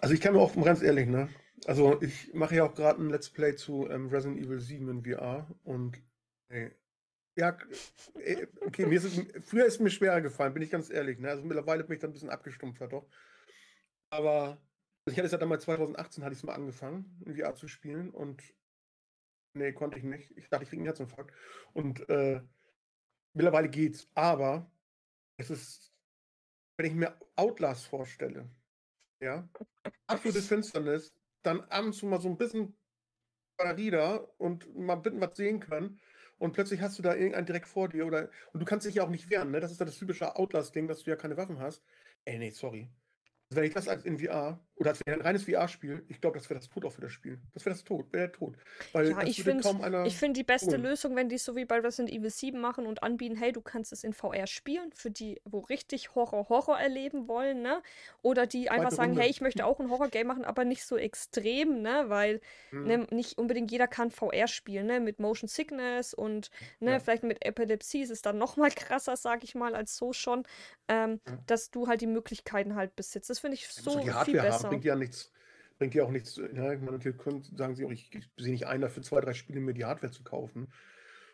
Also 0.01 0.13
ich 0.13 0.21
kann 0.21 0.33
mir 0.33 0.39
auch 0.41 0.55
ganz 0.63 0.81
ehrlich, 0.81 1.07
ne? 1.07 1.29
Also 1.65 2.01
ich 2.01 2.33
mache 2.33 2.55
ja 2.55 2.65
auch 2.65 2.75
gerade 2.75 3.01
ein 3.01 3.09
Let's 3.09 3.29
Play 3.29 3.55
zu 3.55 3.87
ähm, 3.89 4.09
Resident 4.09 4.39
Evil 4.43 4.59
7 4.59 4.89
in 4.89 5.03
VR 5.03 5.47
und 5.63 5.97
ey, 6.49 6.71
ja, 7.37 7.53
k- 7.53 7.67
äh, 8.19 8.47
okay, 8.65 8.85
mir 8.87 8.97
ist 8.97 9.05
es, 9.05 9.43
früher 9.45 9.65
ist 9.65 9.75
es 9.75 9.79
mir 9.79 9.91
schwerer 9.91 10.21
gefallen, 10.21 10.53
bin 10.53 10.63
ich 10.63 10.71
ganz 10.71 10.89
ehrlich, 10.89 11.19
ne? 11.19 11.29
Also 11.29 11.43
mittlerweile 11.45 11.83
bin 11.83 11.95
ich 11.95 12.01
dann 12.01 12.11
ein 12.11 12.13
bisschen 12.13 12.29
abgestumpft 12.29 12.81
doch. 12.81 13.07
Aber 14.09 14.61
also 15.05 15.11
ich 15.11 15.17
hatte 15.17 15.27
es 15.27 15.31
ja 15.31 15.37
damals 15.37 15.63
2018 15.65 16.23
hatte 16.23 16.33
ich 16.33 16.39
es 16.39 16.43
mal 16.43 16.55
angefangen, 16.55 17.21
in 17.25 17.35
VR 17.35 17.55
zu 17.55 17.67
spielen 17.67 18.09
und 18.09 18.41
nee, 19.53 19.73
konnte 19.73 19.97
ich 19.97 20.03
nicht. 20.03 20.31
Ich 20.37 20.49
dachte, 20.49 20.63
ich 20.63 20.69
kriege 20.69 20.81
einen 20.81 20.87
Herzinfarkt. 20.87 21.33
Und 21.73 22.07
äh, 22.09 22.41
mittlerweile 23.33 23.69
geht's. 23.69 24.09
Aber 24.15 24.71
es 25.37 25.49
ist, 25.51 25.93
wenn 26.77 26.87
ich 26.87 26.93
mir 26.95 27.19
Outlast 27.35 27.87
vorstelle, 27.87 28.49
ja, 29.25 29.49
absolute 30.07 30.41
Finsternis, 30.41 31.13
dann 31.43 31.61
ab 31.61 31.85
und 31.85 31.93
zu 31.93 32.05
mal 32.05 32.21
so 32.21 32.29
ein 32.29 32.37
bisschen 32.37 32.77
Batterie 33.57 33.91
da 33.91 34.15
und 34.37 34.75
mal 34.75 34.95
bisschen 34.95 35.21
was 35.21 35.35
sehen 35.35 35.59
kann. 35.59 35.99
Und 36.37 36.51
plötzlich 36.51 36.81
hast 36.81 36.99
du 36.99 37.03
da 37.03 37.15
irgendeinen 37.15 37.45
direkt 37.45 37.67
vor 37.67 37.89
dir 37.89 38.05
oder 38.05 38.29
und 38.53 38.59
du 38.59 38.65
kannst 38.65 38.85
dich 38.85 38.95
ja 38.95 39.03
auch 39.03 39.09
nicht 39.09 39.29
wehren, 39.29 39.51
ne? 39.51 39.61
Das 39.61 39.71
ist 39.71 39.79
ja 39.79 39.85
das 39.85 39.97
typische 39.97 40.35
Outlast-Ding, 40.35 40.87
dass 40.87 41.03
du 41.03 41.09
ja 41.09 41.15
keine 41.15 41.37
Waffen 41.37 41.59
hast. 41.59 41.83
Ey, 42.25 42.37
nee, 42.37 42.49
sorry. 42.49 42.89
Wenn 43.49 43.63
ich 43.63 43.73
das 43.73 43.87
als 43.87 44.05
in 44.05 44.19
VR 44.19 44.59
oder 44.77 44.89
als 44.89 45.01
ein 45.05 45.21
reines 45.21 45.43
VR-Spiel, 45.43 46.03
ich 46.09 46.19
glaube, 46.19 46.37
das 46.37 46.49
wäre 46.49 46.59
das 46.59 46.67
Tod 46.67 46.83
auch 46.83 46.91
für 46.91 47.01
das 47.01 47.11
Spiel. 47.11 47.39
Das 47.53 47.65
wäre 47.65 47.75
das 47.75 47.83
Tod, 47.85 48.11
wäre 48.11 48.27
der 48.27 48.31
Tod. 48.33 48.57
Weil 48.91 49.09
ja, 49.11 49.23
ich 49.23 49.41
finde 49.41 49.63
find 50.09 50.35
die 50.35 50.43
beste 50.43 50.71
holen. 50.71 50.81
Lösung, 50.81 51.15
wenn 51.15 51.29
die 51.29 51.35
es 51.35 51.45
so 51.45 51.55
wie 51.55 51.63
bei 51.63 51.79
Resident 51.79 52.13
Evil 52.13 52.29
7 52.29 52.59
machen 52.59 52.85
und 52.85 53.01
anbieten, 53.01 53.37
hey, 53.37 53.53
du 53.53 53.61
kannst 53.61 53.93
es 53.93 54.03
in 54.03 54.13
VR 54.13 54.47
spielen, 54.47 54.91
für 54.91 55.11
die, 55.11 55.39
wo 55.45 55.59
richtig 55.59 56.15
Horror, 56.15 56.49
Horror 56.49 56.77
erleben 56.77 57.29
wollen, 57.29 57.61
ne? 57.61 57.81
Oder 58.21 58.47
die 58.47 58.69
einfach 58.69 58.91
sagen, 58.91 59.11
Runde. 59.11 59.21
hey, 59.21 59.29
ich 59.29 59.39
möchte 59.39 59.65
auch 59.65 59.79
ein 59.79 59.89
Horror-Game 59.89 60.27
machen, 60.27 60.43
aber 60.43 60.65
nicht 60.65 60.83
so 60.83 60.97
extrem, 60.97 61.81
ne? 61.81 62.05
Weil 62.07 62.41
hm. 62.71 62.83
ne, 62.85 63.07
nicht 63.11 63.37
unbedingt 63.37 63.71
jeder 63.71 63.87
kann 63.87 64.11
VR 64.11 64.47
spielen, 64.47 64.87
ne? 64.87 64.99
Mit 64.99 65.19
Motion 65.19 65.47
Sickness 65.47 66.13
und 66.13 66.49
ne, 66.81 66.91
ja. 66.91 66.99
vielleicht 66.99 67.23
mit 67.23 67.45
Epilepsie 67.45 68.01
ist 68.01 68.11
es 68.11 68.21
dann 68.21 68.37
nochmal 68.37 68.71
krasser, 68.75 69.15
sag 69.15 69.45
ich 69.45 69.55
mal, 69.55 69.73
als 69.73 69.95
so 69.95 70.11
schon, 70.11 70.43
ähm, 70.89 71.21
ja. 71.25 71.37
dass 71.47 71.71
du 71.71 71.87
halt 71.87 72.01
die 72.01 72.07
Möglichkeiten 72.07 72.75
halt 72.75 72.95
besitzt. 72.97 73.29
Das 73.35 73.39
finde 73.41 73.55
ich 73.55 73.67
so 73.67 73.99
die 73.99 74.11
Hardware 74.11 74.25
viel 74.25 74.41
besser. 74.41 74.63
Haben, 74.63 74.69
bringt 74.69 74.85
ja 74.85 74.95
nichts, 74.95 75.31
bringt 75.77 75.93
ja 75.93 76.03
auch 76.05 76.11
nichts. 76.11 76.37
Ja, 76.37 76.71
ich 76.71 76.79
meine, 76.79 76.99
können, 76.99 77.43
sagen 77.43 77.75
sie 77.75 77.85
auch, 77.85 77.91
ich, 77.91 78.09
ich 78.15 78.29
sehe 78.37 78.53
nicht 78.53 78.65
ein, 78.65 78.79
dafür 78.79 79.03
zwei, 79.03 79.19
drei 79.19 79.33
Spiele 79.33 79.59
mir 79.59 79.73
die 79.73 79.83
Hardware 79.83 80.11
zu 80.11 80.23
kaufen 80.23 80.67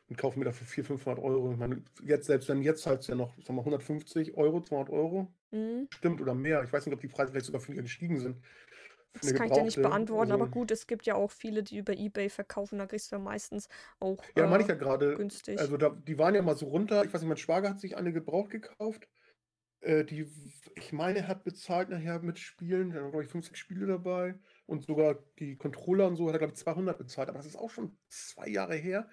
und 0.10 0.18
kaufe 0.18 0.40
mir 0.40 0.46
dafür 0.46 0.66
400, 0.66 1.00
500 1.00 1.24
Euro. 1.24 1.52
Ich 1.52 1.60
meine, 1.60 1.84
jetzt, 2.04 2.26
selbst 2.26 2.50
wenn 2.50 2.64
jetzt 2.64 2.88
halt 2.88 3.06
ja 3.08 3.14
noch, 3.14 3.36
sagen 3.38 3.56
wir 3.56 3.62
150 3.62 4.36
Euro, 4.36 4.62
200 4.62 4.90
Euro, 4.90 5.32
mhm. 5.52 5.88
stimmt 5.92 6.22
oder 6.22 6.34
mehr. 6.34 6.64
Ich 6.64 6.74
weiß 6.74 6.86
nicht, 6.86 6.96
ob 6.96 7.02
die 7.02 7.08
Preise 7.08 7.32
vielleicht 7.32 7.46
sogar 7.46 7.62
viel 7.62 7.76
gestiegen 7.76 8.20
sind. 8.20 8.38
Das 9.14 9.34
kann 9.34 9.48
ich 9.48 9.54
dir 9.54 9.64
nicht 9.64 9.82
beantworten, 9.82 10.32
also, 10.32 10.44
aber 10.44 10.52
gut, 10.52 10.72
es 10.72 10.88
gibt 10.88 11.06
ja 11.06 11.16
auch 11.16 11.32
viele, 11.32 11.64
die 11.64 11.78
über 11.78 11.94
Ebay 11.94 12.30
verkaufen, 12.30 12.80
da 12.80 12.88
kriegst 12.88 13.12
du 13.12 13.18
ja 13.18 13.22
meistens 13.22 13.68
auch. 14.00 14.18
Ja, 14.38 14.46
äh, 14.46 14.48
meine 14.48 14.64
ich 14.64 14.70
ja 14.70 14.76
gerade. 14.76 15.16
Günstig. 15.16 15.60
Also 15.60 15.78
da, 15.78 15.90
die 15.90 16.18
waren 16.18 16.34
ja 16.34 16.42
mal 16.42 16.56
so 16.56 16.68
runter. 16.68 17.04
Ich 17.04 17.14
weiß 17.14 17.22
nicht, 17.22 17.28
mein 17.28 17.38
Schwager 17.38 17.70
hat 17.70 17.80
sich 17.80 17.98
eine 17.98 18.14
gebraucht 18.14 18.52
gekauft. 18.52 19.08
Äh, 19.82 20.06
die, 20.06 20.28
ich 20.76 20.94
meine, 20.94 21.28
hat 21.28 21.44
bezahlt 21.44 21.90
nachher 21.90 22.20
mit 22.20 22.40
Spielen. 22.40 22.92
Da 22.92 23.02
waren, 23.02 23.12
glaube 23.12 23.26
ich, 23.26 23.32
50 23.32 23.58
Spiele 23.58 23.88
dabei. 23.88 24.36
Und 24.66 24.84
sogar 24.84 25.24
die 25.40 25.58
Controller 25.58 26.08
und 26.08 26.16
so 26.16 26.28
hat 26.28 26.34
er, 26.36 26.40
glaube 26.40 26.54
ich, 26.54 26.60
200 26.60 26.98
bezahlt. 26.98 27.30
Aber 27.30 27.38
das 27.38 27.48
ist 27.48 27.58
auch 27.58 27.70
schon 27.70 27.98
zwei 28.08 28.48
Jahre 28.48 28.76
her. 28.76 29.10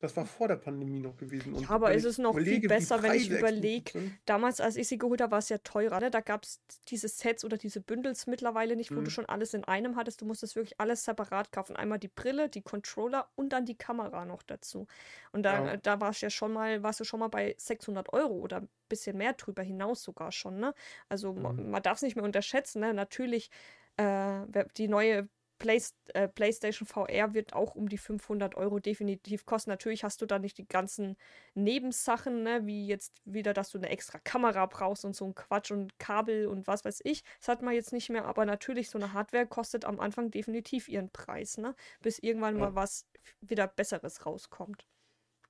Das 0.00 0.16
war 0.16 0.24
vor 0.24 0.48
der 0.48 0.56
Pandemie 0.56 0.98
noch 0.98 1.16
gewesen. 1.18 1.52
Und 1.52 1.62
ja, 1.64 1.70
aber 1.70 1.92
ist 1.92 2.04
es 2.04 2.16
noch 2.16 2.32
überlege, 2.32 2.60
viel 2.60 2.68
besser, 2.70 3.02
wenn 3.02 3.12
ich 3.12 3.28
überlege, 3.28 4.12
damals, 4.24 4.58
als 4.58 4.76
ich 4.76 4.88
sie 4.88 4.96
geholt 4.96 5.20
habe, 5.20 5.32
war 5.32 5.40
es 5.40 5.50
ja 5.50 5.58
teurer. 5.58 6.00
Ne? 6.00 6.10
Da 6.10 6.20
gab 6.20 6.44
es 6.44 6.62
diese 6.88 7.06
Sets 7.06 7.44
oder 7.44 7.58
diese 7.58 7.82
Bündels 7.82 8.26
mittlerweile 8.26 8.76
nicht, 8.76 8.90
wo 8.92 9.00
mhm. 9.00 9.04
du 9.04 9.10
schon 9.10 9.26
alles 9.26 9.52
in 9.52 9.62
einem 9.64 9.96
hattest. 9.96 10.22
Du 10.22 10.24
musstest 10.24 10.56
wirklich 10.56 10.80
alles 10.80 11.04
separat 11.04 11.52
kaufen. 11.52 11.76
Einmal 11.76 11.98
die 11.98 12.08
Brille, 12.08 12.48
die 12.48 12.62
Controller 12.62 13.28
und 13.34 13.50
dann 13.52 13.66
die 13.66 13.76
Kamera 13.76 14.24
noch 14.24 14.42
dazu. 14.42 14.86
Und 15.32 15.42
da, 15.42 15.66
ja. 15.66 15.76
da 15.76 16.00
warst 16.00 16.22
ja 16.22 16.30
schon 16.30 16.54
mal, 16.54 16.82
warst 16.82 17.00
du 17.00 17.04
schon 17.04 17.20
mal 17.20 17.28
bei 17.28 17.54
600 17.58 18.10
Euro 18.14 18.38
oder 18.38 18.62
ein 18.62 18.68
bisschen 18.88 19.18
mehr 19.18 19.34
drüber 19.34 19.62
hinaus 19.62 20.02
sogar 20.02 20.32
schon. 20.32 20.60
Ne? 20.60 20.72
Also 21.10 21.34
mhm. 21.34 21.42
man, 21.42 21.70
man 21.72 21.82
darf 21.82 21.96
es 21.96 22.02
nicht 22.02 22.16
mehr 22.16 22.24
unterschätzen. 22.24 22.80
Ne? 22.80 22.94
Natürlich 22.94 23.50
äh, 23.98 24.64
die 24.78 24.88
neue 24.88 25.28
Play, 25.60 25.80
äh, 26.14 26.26
PlayStation 26.26 26.88
VR 26.88 27.34
wird 27.34 27.52
auch 27.52 27.76
um 27.76 27.88
die 27.88 27.98
500 27.98 28.56
Euro 28.56 28.80
definitiv 28.80 29.46
kosten. 29.46 29.70
Natürlich 29.70 30.02
hast 30.02 30.20
du 30.20 30.26
da 30.26 30.40
nicht 30.40 30.58
die 30.58 30.66
ganzen 30.66 31.16
Nebensachen, 31.54 32.42
ne, 32.42 32.66
wie 32.66 32.88
jetzt 32.88 33.20
wieder, 33.24 33.52
dass 33.52 33.70
du 33.70 33.78
eine 33.78 33.90
extra 33.90 34.18
Kamera 34.18 34.66
brauchst 34.66 35.04
und 35.04 35.14
so 35.14 35.26
ein 35.26 35.36
Quatsch 35.36 35.70
und 35.70 35.98
Kabel 36.00 36.46
und 36.46 36.66
was 36.66 36.84
weiß 36.84 37.02
ich. 37.04 37.22
Das 37.38 37.48
hat 37.48 37.62
man 37.62 37.74
jetzt 37.74 37.92
nicht 37.92 38.10
mehr, 38.10 38.24
aber 38.24 38.44
natürlich 38.44 38.90
so 38.90 38.98
eine 38.98 39.12
Hardware 39.12 39.46
kostet 39.46 39.84
am 39.84 40.00
Anfang 40.00 40.32
definitiv 40.32 40.88
ihren 40.88 41.10
Preis, 41.10 41.58
ne, 41.58 41.76
bis 42.02 42.18
irgendwann 42.18 42.56
ja. 42.56 42.60
mal 42.62 42.74
was 42.74 43.06
wieder 43.40 43.68
Besseres 43.68 44.26
rauskommt. 44.26 44.88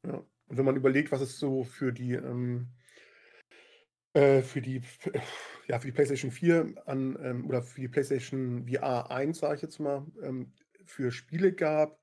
Ja, 0.05 0.15
und 0.49 0.57
wenn 0.59 0.65
man 0.65 0.77
überlegt, 0.77 1.13
was 1.13 1.21
es 1.21 1.39
so 1.39 1.63
für 1.63 1.93
die 1.93 2.15
ähm, 2.15 2.69
äh, 4.13 4.43
für 4.43 4.61
die, 4.61 4.83
ja, 5.69 5.79
für 5.79 5.87
die 5.87 5.93
PlayStation 5.93 6.31
4 6.31 6.75
an, 6.87 7.19
ähm, 7.23 7.47
oder 7.47 7.63
für 7.63 7.81
die 7.81 7.89
PlayStation 7.89 8.67
VR 8.67 9.11
1, 9.11 9.39
sage 9.39 9.57
ich 9.57 9.63
jetzt 9.63 9.79
mal, 9.79 10.07
ähm, 10.23 10.53
für 10.85 11.11
Spiele 11.13 11.53
gab. 11.53 12.01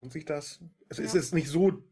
Und 0.00 0.12
sich 0.12 0.24
das? 0.24 0.60
Also 0.88 1.02
ja. 1.02 1.06
ist 1.06 1.14
es 1.14 1.32
nicht 1.32 1.48
so, 1.48 1.84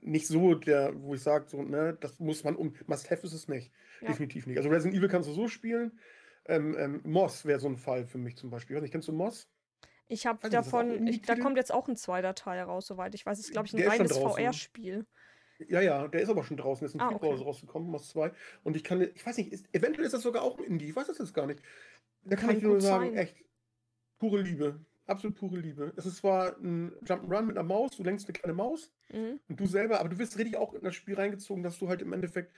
nicht 0.00 0.28
so 0.28 0.54
der, 0.54 0.92
wo 1.02 1.14
ich 1.14 1.22
sage, 1.22 1.46
so, 1.48 1.62
ne, 1.62 1.98
das 2.00 2.20
muss 2.20 2.44
man 2.44 2.54
um. 2.54 2.72
Must 2.86 3.10
have 3.10 3.26
ist 3.26 3.32
es 3.32 3.48
nicht. 3.48 3.72
Ja. 4.00 4.08
Definitiv 4.08 4.46
nicht. 4.46 4.56
Also 4.56 4.68
Resident 4.68 4.96
Evil 4.96 5.08
kannst 5.08 5.28
du 5.28 5.32
so 5.32 5.48
spielen. 5.48 5.98
Ähm, 6.46 6.76
ähm, 6.78 7.00
Moss 7.04 7.44
wäre 7.44 7.58
so 7.58 7.66
ein 7.66 7.76
Fall 7.76 8.06
für 8.06 8.18
mich 8.18 8.36
zum 8.36 8.50
Beispiel. 8.50 8.74
Ich 8.74 8.78
weiß 8.78 8.82
nicht, 8.82 8.92
kennst 8.92 9.08
du 9.08 9.12
Moss? 9.12 9.50
Ich 10.08 10.26
habe 10.26 10.48
davon, 10.48 11.08
ich, 11.08 11.22
da 11.22 11.34
kommt 11.34 11.56
jetzt 11.56 11.72
auch 11.72 11.88
ein 11.88 11.96
zweiter 11.96 12.34
Teil 12.36 12.62
raus, 12.62 12.86
soweit 12.86 13.14
ich 13.16 13.26
weiß. 13.26 13.38
Es 13.40 13.46
ist, 13.46 13.52
glaube 13.52 13.66
ich, 13.66 13.74
ein 13.74 13.88
reines 13.88 14.16
VR-Spiel. 14.16 15.06
Ja, 15.68 15.80
ja, 15.80 16.08
der 16.08 16.20
ist 16.20 16.28
aber 16.28 16.44
schon 16.44 16.56
draußen, 16.56 16.86
ist 16.86 16.94
ein 16.94 17.00
ah, 17.00 17.10
okay. 17.12 17.34
rausgekommen, 17.34 17.88
Moss 17.88 18.08
2. 18.10 18.32
Und 18.62 18.76
ich 18.76 18.84
kann, 18.84 19.00
ich 19.00 19.26
weiß 19.26 19.38
nicht, 19.38 19.52
ist, 19.52 19.66
eventuell 19.72 20.06
ist 20.06 20.12
das 20.12 20.22
sogar 20.22 20.42
auch 20.42 20.58
ein 20.58 20.64
Indie, 20.64 20.86
ich 20.86 20.96
weiß 20.96 21.06
das 21.06 21.18
jetzt 21.18 21.34
gar 21.34 21.46
nicht. 21.46 21.60
Da 22.24 22.36
kann, 22.36 22.48
kann 22.48 22.56
ich 22.58 22.62
nur 22.62 22.80
sagen, 22.80 23.06
sein. 23.06 23.16
echt, 23.16 23.36
pure 24.18 24.42
Liebe. 24.42 24.80
Absolut 25.06 25.36
pure 25.36 25.58
Liebe. 25.58 25.92
Es 25.96 26.04
ist 26.04 26.16
zwar 26.16 26.56
ein 26.58 26.92
Jump'n'Run 27.04 27.42
mit 27.42 27.56
einer 27.56 27.66
Maus, 27.66 27.96
du 27.96 28.02
lenkst 28.02 28.26
eine 28.26 28.32
kleine 28.32 28.54
Maus 28.54 28.92
mhm. 29.12 29.38
und 29.48 29.60
du 29.60 29.66
selber, 29.66 30.00
aber 30.00 30.08
du 30.08 30.18
wirst 30.18 30.36
richtig 30.36 30.56
auch 30.56 30.74
in 30.74 30.82
das 30.82 30.94
Spiel 30.94 31.14
reingezogen, 31.14 31.62
dass 31.62 31.78
du 31.78 31.88
halt 31.88 32.02
im 32.02 32.12
Endeffekt, 32.12 32.52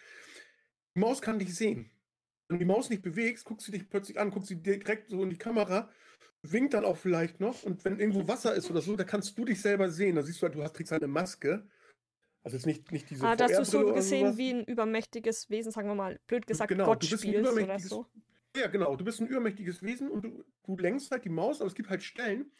die 0.94 1.01
Maus 1.01 1.20
kann 1.20 1.38
dich 1.38 1.55
sehen. 1.55 1.90
Wenn 2.49 2.59
du 2.59 2.64
die 2.64 2.68
Maus 2.68 2.88
nicht 2.88 3.03
bewegst, 3.03 3.44
guckst 3.44 3.68
du 3.68 3.72
dich 3.72 3.90
plötzlich 3.90 4.18
an, 4.18 4.30
guckst 4.30 4.49
sie 4.49 4.62
direkt 4.62 5.11
so 5.11 5.22
in 5.22 5.28
die 5.28 5.36
Kamera, 5.36 5.90
winkt 6.42 6.72
dann 6.72 6.86
auch 6.86 6.96
vielleicht 6.96 7.40
noch 7.40 7.62
und 7.64 7.84
wenn 7.84 8.01
irgendwo 8.01 8.26
Wasser 8.26 8.55
ist 8.55 8.70
oder 8.70 8.80
so, 8.80 8.96
da 8.96 9.05
kannst 9.05 9.36
du 9.36 9.44
dich 9.44 9.61
selber 9.61 9.90
sehen. 9.90 10.16
Da 10.16 10.22
siehst 10.22 10.40
du 10.40 10.46
halt, 10.46 10.55
du 10.55 10.62
hast, 10.62 10.74
kriegst 10.74 10.92
halt 10.92 11.03
eine 11.03 11.12
Maske 11.12 11.68
also 12.43 12.57
jetzt 12.57 12.66
nicht, 12.66 12.93
nicht 12.93 13.11
diese 13.11 13.26
Ah, 13.26 13.36
dass 13.36 13.53
du 13.53 13.64
so 13.64 13.93
gesehen 13.93 14.36
wie 14.36 14.51
ein 14.51 14.64
übermächtiges 14.64 15.51
Wesen, 15.51 15.72
sagen 15.72 15.89
wir 15.89 15.95
mal, 15.95 16.18
blöd 16.26 16.47
gesagt, 16.47 16.68
genau, 16.68 16.86
Gott 16.86 17.05
spielst 17.05 17.53
oder 17.53 17.78
so. 17.78 18.07
Ja, 18.57 18.66
genau. 18.68 18.97
Du 18.97 19.05
bist 19.05 19.20
ein 19.20 19.26
übermächtiges 19.26 19.82
Wesen 19.82 20.11
und 20.11 20.24
du, 20.24 20.45
du 20.64 20.76
lenkst 20.76 21.11
halt 21.11 21.24
die 21.24 21.28
Maus, 21.28 21.61
aber 21.61 21.68
es 21.68 21.74
gibt 21.74 21.91
halt 21.91 22.03
Stellen, 22.03 22.51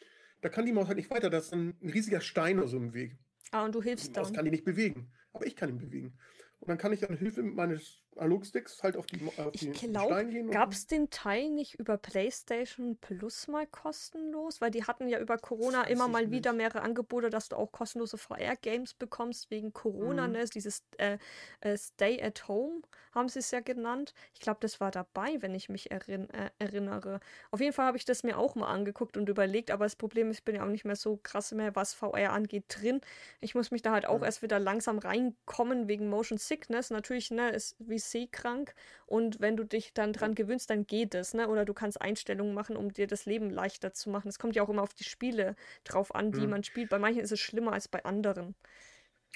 da 0.41 0.49
kann 0.49 0.67
die 0.67 0.73
Maus 0.73 0.87
halt 0.87 0.97
nicht 0.97 1.11
weiter. 1.11 1.31
Da 1.31 1.39
ist 1.39 1.53
ein, 1.53 1.75
ein 1.83 1.91
riesiger 1.91 2.21
Stein 2.21 2.59
oder 2.59 2.69
so 2.69 2.77
im 2.77 2.93
Weg. 2.95 3.17
Ah, 3.51 3.65
und 3.65 3.75
du 3.75 3.83
hilfst 3.83 4.09
dann. 4.09 4.25
Die 4.25 4.29
Maus 4.29 4.33
kann 4.35 4.45
die 4.45 4.51
nicht 4.51 4.65
bewegen. 4.65 5.11
Aber 5.33 5.47
ich 5.47 5.57
kann 5.57 5.69
ihn 5.71 5.79
bewegen. 5.79 6.19
Und 6.61 6.69
dann 6.69 6.79
kann 6.79 6.93
ich 6.93 7.09
an 7.09 7.17
Hilfe 7.17 7.43
meines 7.43 8.03
Analogsticks 8.19 8.83
halt 8.83 8.97
auf 8.97 9.07
die, 9.07 9.21
auf 9.39 9.51
ich 9.53 9.73
glaub, 9.73 10.07
Stein 10.07 10.31
gehen. 10.31 10.51
Gab 10.51 10.73
es 10.73 10.87
den 10.87 11.11
Teil 11.11 11.51
nicht 11.51 11.79
über 11.79 11.97
PlayStation 11.97 12.97
Plus 12.97 13.49
mal 13.49 13.67
kostenlos? 13.67 14.61
Weil 14.61 14.71
die 14.71 14.85
hatten 14.85 15.09
ja 15.09 15.19
über 15.19 15.39
Corona 15.39 15.85
immer 15.85 16.09
mal 16.09 16.23
nicht. 16.23 16.33
wieder 16.33 16.53
mehrere 16.53 16.83
Angebote, 16.83 17.31
dass 17.31 17.49
du 17.49 17.57
auch 17.57 17.73
kostenlose 17.73 18.19
VR-Games 18.19 18.95
bekommst 18.95 19.51
wegen 19.51 19.73
Corona, 19.73 20.27
mhm. 20.27 20.33
ne? 20.33 20.45
Dieses 20.47 20.83
äh, 20.99 21.19
äh, 21.61 21.77
Stay 21.77 22.23
at 22.23 22.49
Home 22.49 22.83
haben 23.13 23.29
sie 23.29 23.39
es 23.41 23.51
ja 23.51 23.61
genannt. 23.61 24.15
Ich 24.35 24.41
glaube, 24.41 24.59
das 24.61 24.81
war 24.81 24.91
dabei, 24.91 25.41
wenn 25.41 25.55
ich 25.55 25.69
mich 25.69 25.91
erinn 25.91 26.31
äh, 26.31 26.51
erinnere. 26.59 27.21
Auf 27.51 27.61
jeden 27.61 27.73
Fall 27.73 27.87
habe 27.87 27.97
ich 27.97 28.05
das 28.05 28.23
mir 28.23 28.39
auch 28.39 28.55
mal 28.55 28.69
angeguckt 28.69 29.17
und 29.17 29.29
überlegt, 29.29 29.71
aber 29.71 29.85
das 29.85 29.97
Problem 29.97 30.31
ist, 30.31 30.39
ich 30.39 30.45
bin 30.45 30.57
ja 30.57 30.65
auch 30.65 30.69
nicht 30.69 30.85
mehr 30.85 30.97
so 30.97 31.19
krass 31.23 31.53
mehr, 31.53 31.75
was 31.75 31.95
VR 31.95 32.33
angeht, 32.33 32.65
drin. 32.69 33.01
Ich 33.41 33.55
muss 33.55 33.71
mich 33.71 33.83
da 33.83 33.93
halt 33.93 34.07
auch 34.07 34.19
mhm. 34.19 34.25
erst 34.25 34.43
wieder 34.43 34.59
langsam 34.59 34.99
reinkommen 34.99 35.89
wegen 35.89 36.09
Motion 36.09 36.39
Sickness. 36.39 36.91
Natürlich, 36.91 37.31
ne, 37.31 37.51
ist 37.51 37.77
wie 37.79 37.99
seekrank 38.11 38.75
und 39.07 39.41
wenn 39.41 39.57
du 39.57 39.65
dich 39.65 39.93
dann 39.95 40.13
dran 40.13 40.35
gewöhnst, 40.35 40.71
dann 40.71 40.87
geht 40.87 41.15
es, 41.15 41.35
ne? 41.35 41.49
Oder 41.49 41.65
du 41.65 41.75
kannst 41.75 42.01
Einstellungen 42.01 42.55
machen, 42.55 42.77
um 42.77 42.93
dir 42.93 43.07
das 43.07 43.27
Leben 43.27 43.51
leichter 43.51 43.93
zu 43.93 44.11
machen. 44.11 44.29
Es 44.29 44.39
kommt 44.39 44.57
ja 44.57 44.63
auch 44.63 44.69
immer 44.69 44.83
auf 44.83 44.95
die 44.95 45.05
Spiele 45.05 45.57
drauf 45.85 46.15
an, 46.15 46.33
die 46.33 46.41
mhm. 46.41 46.51
man 46.51 46.65
spielt. 46.65 46.91
Bei 46.91 46.99
manchen 46.99 47.21
ist 47.21 47.33
es 47.33 47.41
schlimmer 47.41 47.73
als 47.73 47.89
bei 47.89 48.05
anderen. 48.05 48.55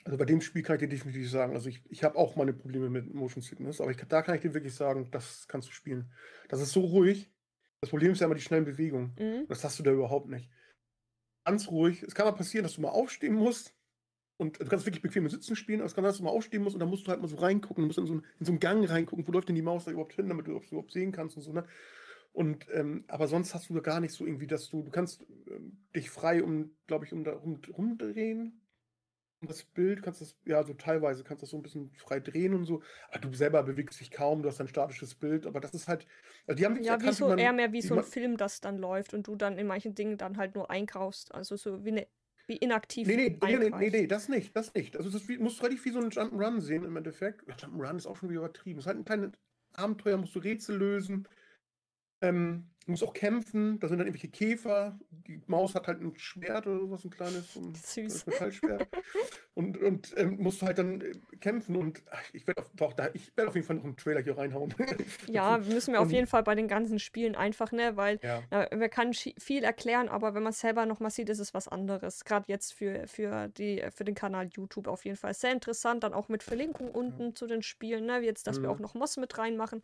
Also 0.04 0.18
bei 0.18 0.24
dem 0.24 0.40
Spiel 0.40 0.62
kann 0.62 0.76
ich 0.76 0.80
dir 0.80 0.88
definitiv 0.88 1.30
sagen, 1.30 1.54
also 1.54 1.68
ich, 1.68 1.82
ich 1.88 2.02
habe 2.02 2.16
auch 2.16 2.34
meine 2.34 2.52
Probleme 2.52 2.90
mit 2.90 3.14
Motion 3.14 3.42
Sickness, 3.42 3.80
aber 3.80 3.90
ich, 3.92 3.98
da 3.98 4.22
kann 4.22 4.34
ich 4.34 4.40
dir 4.40 4.54
wirklich 4.54 4.74
sagen, 4.74 5.08
das 5.10 5.46
kannst 5.46 5.68
du 5.68 5.72
spielen. 5.72 6.12
Das 6.48 6.60
ist 6.60 6.72
so 6.72 6.80
ruhig. 6.80 7.30
Das 7.80 7.90
Problem 7.90 8.12
ist 8.12 8.20
ja 8.20 8.26
immer 8.26 8.34
die 8.34 8.40
schnellen 8.40 8.64
Bewegungen. 8.64 9.14
Mhm. 9.18 9.46
Das 9.48 9.62
hast 9.64 9.78
du 9.78 9.82
da 9.82 9.92
überhaupt 9.92 10.28
nicht. 10.28 10.50
Ganz 11.44 11.68
ruhig. 11.68 12.02
Es 12.02 12.14
kann 12.14 12.26
mal 12.26 12.32
passieren, 12.32 12.64
dass 12.64 12.74
du 12.74 12.80
mal 12.80 12.90
aufstehen 12.90 13.34
musst 13.34 13.74
und 14.42 14.60
du 14.60 14.66
kannst 14.66 14.86
wirklich 14.86 15.02
bequem 15.02 15.28
Sitzen 15.28 15.56
spielen, 15.56 15.80
aber 15.80 15.86
es 15.86 15.94
kann 15.94 16.04
sein, 16.04 16.10
dass 16.10 16.18
du 16.18 16.24
mal 16.24 16.30
aufstehen 16.30 16.62
musst 16.62 16.74
und 16.74 16.80
dann 16.80 16.90
musst 16.90 17.06
du 17.06 17.10
halt 17.10 17.22
mal 17.22 17.28
so 17.28 17.36
reingucken, 17.36 17.82
du 17.82 17.86
musst 17.86 17.98
in 17.98 18.06
so, 18.06 18.14
in 18.16 18.22
so 18.40 18.52
einen 18.52 18.60
Gang 18.60 18.88
reingucken, 18.90 19.26
wo 19.26 19.32
läuft 19.32 19.48
denn 19.48 19.56
die 19.56 19.62
Maus 19.62 19.84
da 19.86 19.92
überhaupt 19.92 20.14
hin, 20.14 20.28
damit 20.28 20.46
du 20.48 20.58
es 20.58 20.70
überhaupt 20.72 20.92
sehen 20.92 21.12
kannst 21.12 21.36
und 21.36 21.42
so, 21.42 21.52
ne? 21.52 21.66
Und, 22.32 22.66
ähm, 22.72 23.04
aber 23.08 23.28
sonst 23.28 23.54
hast 23.54 23.68
du 23.70 23.74
da 23.74 23.80
gar 23.80 24.00
nicht 24.00 24.12
so 24.14 24.26
irgendwie, 24.26 24.46
dass 24.46 24.68
du, 24.70 24.82
du 24.82 24.90
kannst 24.90 25.26
ähm, 25.50 25.86
dich 25.94 26.10
frei 26.10 26.42
um, 26.42 26.76
glaube 26.86 27.04
ich, 27.06 27.12
um 27.12 27.24
da 27.24 27.32
rum, 27.34 27.60
rumdrehen. 27.68 28.62
Um 29.40 29.48
das 29.48 29.64
Bild 29.64 30.02
kannst 30.02 30.20
das, 30.20 30.36
ja, 30.46 30.62
so 30.64 30.74
teilweise 30.74 31.24
kannst 31.24 31.42
du 31.42 31.44
das 31.46 31.50
so 31.50 31.58
ein 31.58 31.62
bisschen 31.62 31.92
frei 31.96 32.20
drehen 32.20 32.54
und 32.54 32.64
so. 32.64 32.82
Aber 33.10 33.20
du 33.20 33.34
selber 33.34 33.62
bewegst 33.64 34.00
dich 34.00 34.10
kaum, 34.12 34.42
du 34.42 34.48
hast 34.48 34.60
ein 34.60 34.68
statisches 34.68 35.16
Bild, 35.16 35.46
aber 35.46 35.60
das 35.60 35.72
ist 35.74 35.88
halt, 35.88 36.06
also 36.46 36.56
die 36.56 36.64
haben 36.66 36.76
Ja, 36.78 36.98
erkannt, 36.98 37.20
wie 37.20 37.24
so, 37.24 37.26
man, 37.26 37.36
eher 37.36 37.52
mehr 37.52 37.72
wie 37.72 37.82
so 37.82 37.94
ein 37.94 38.02
Film, 38.02 38.36
das 38.38 38.60
dann 38.60 38.78
läuft 38.78 39.12
und 39.12 39.26
du 39.26 39.36
dann 39.36 39.58
in 39.58 39.66
manchen 39.66 39.94
Dingen 39.94 40.16
dann 40.16 40.38
halt 40.38 40.54
nur 40.54 40.70
einkaufst. 40.70 41.34
Also 41.34 41.56
so 41.56 41.84
wie 41.84 41.90
eine 41.90 42.08
wie 42.52 42.56
inaktiv. 42.58 43.06
Nee, 43.06 43.16
nee, 43.16 43.38
nee, 43.40 43.70
nee, 43.70 43.90
nee, 43.90 44.06
das 44.06 44.28
nicht, 44.28 44.54
das 44.54 44.74
nicht. 44.74 44.96
Also 44.96 45.10
das 45.10 45.26
musst 45.38 45.58
du 45.58 45.64
relativ 45.64 45.84
wie 45.84 45.90
so 45.90 46.00
ein 46.00 46.10
Jump'n'Run 46.10 46.60
sehen 46.60 46.84
im 46.84 46.96
Endeffekt. 46.96 47.48
Jump'n'Run 47.48 47.96
ist 47.96 48.06
auch 48.06 48.16
schon 48.16 48.28
wieder 48.28 48.40
übertrieben. 48.40 48.78
Es 48.78 48.84
ist 48.84 48.88
halt 48.88 48.98
ein 48.98 49.04
kleines 49.04 49.32
Abenteuer, 49.74 50.18
musst 50.18 50.34
du 50.34 50.40
Rätsel 50.40 50.76
lösen. 50.76 51.26
Ähm, 52.22 52.70
du 52.84 52.90
musst 52.92 53.04
auch 53.04 53.12
kämpfen, 53.12 53.78
da 53.80 53.88
sind 53.88 53.98
dann 53.98 54.06
irgendwelche 54.06 54.28
Käfer. 54.28 54.98
Die 55.10 55.40
Maus 55.46 55.74
hat 55.74 55.86
halt 55.86 56.00
ein 56.00 56.14
Schwert 56.16 56.66
oder 56.66 56.80
sowas, 56.80 57.04
ein 57.04 57.10
kleines, 57.10 57.56
ein 57.56 57.74
Süß. 57.74 57.94
kleines 57.94 58.26
Metallschwert. 58.26 58.88
und 59.54 59.78
und 59.78 60.14
ähm, 60.16 60.36
musst 60.38 60.62
halt 60.62 60.78
dann 60.78 61.00
äh, 61.00 61.12
kämpfen. 61.40 61.76
Und 61.76 62.02
ach, 62.10 62.22
ich 62.32 62.46
werde 62.46 62.62
auf, 62.62 62.70
doch, 62.74 62.92
da, 62.94 63.08
ich 63.12 63.36
werd 63.36 63.48
auf 63.48 63.54
jeden 63.54 63.66
Fall 63.66 63.76
noch 63.76 63.84
einen 63.84 63.96
Trailer 63.96 64.22
hier 64.22 64.36
reinhauen. 64.36 64.74
Ja, 65.28 65.58
müssen 65.58 65.92
wir 65.92 66.00
auf 66.00 66.10
jeden 66.10 66.26
Fall 66.26 66.42
bei 66.42 66.54
den 66.54 66.68
ganzen 66.68 66.98
Spielen 66.98 67.36
einfach, 67.36 67.72
ne? 67.72 67.96
Weil 67.96 68.18
ja. 68.22 68.42
äh, 68.50 68.76
man 68.76 68.90
kann 68.90 69.12
viel 69.14 69.64
erklären, 69.64 70.08
aber 70.08 70.34
wenn 70.34 70.42
man 70.42 70.50
es 70.50 70.60
selber 70.60 70.84
noch 70.86 71.00
mal 71.00 71.10
sieht, 71.10 71.28
ist 71.28 71.38
es 71.38 71.54
was 71.54 71.68
anderes. 71.68 72.24
Gerade 72.24 72.46
jetzt 72.48 72.72
für, 72.74 73.06
für, 73.06 73.48
die, 73.48 73.82
für 73.94 74.04
den 74.04 74.14
Kanal 74.14 74.48
YouTube 74.48 74.88
auf 74.88 75.04
jeden 75.04 75.16
Fall. 75.16 75.34
Sehr 75.34 75.52
interessant, 75.52 76.02
dann 76.04 76.12
auch 76.14 76.28
mit 76.28 76.42
Verlinkung 76.42 76.90
unten 76.90 77.34
zu 77.36 77.46
den 77.46 77.62
Spielen, 77.62 78.06
ne? 78.06 78.18
Jetzt, 78.20 78.46
dass 78.46 78.60
wir 78.60 78.68
Mhm. 78.68 78.74
auch 78.74 78.78
noch 78.80 78.94
Moss 78.94 79.16
mit 79.16 79.38
reinmachen. 79.38 79.82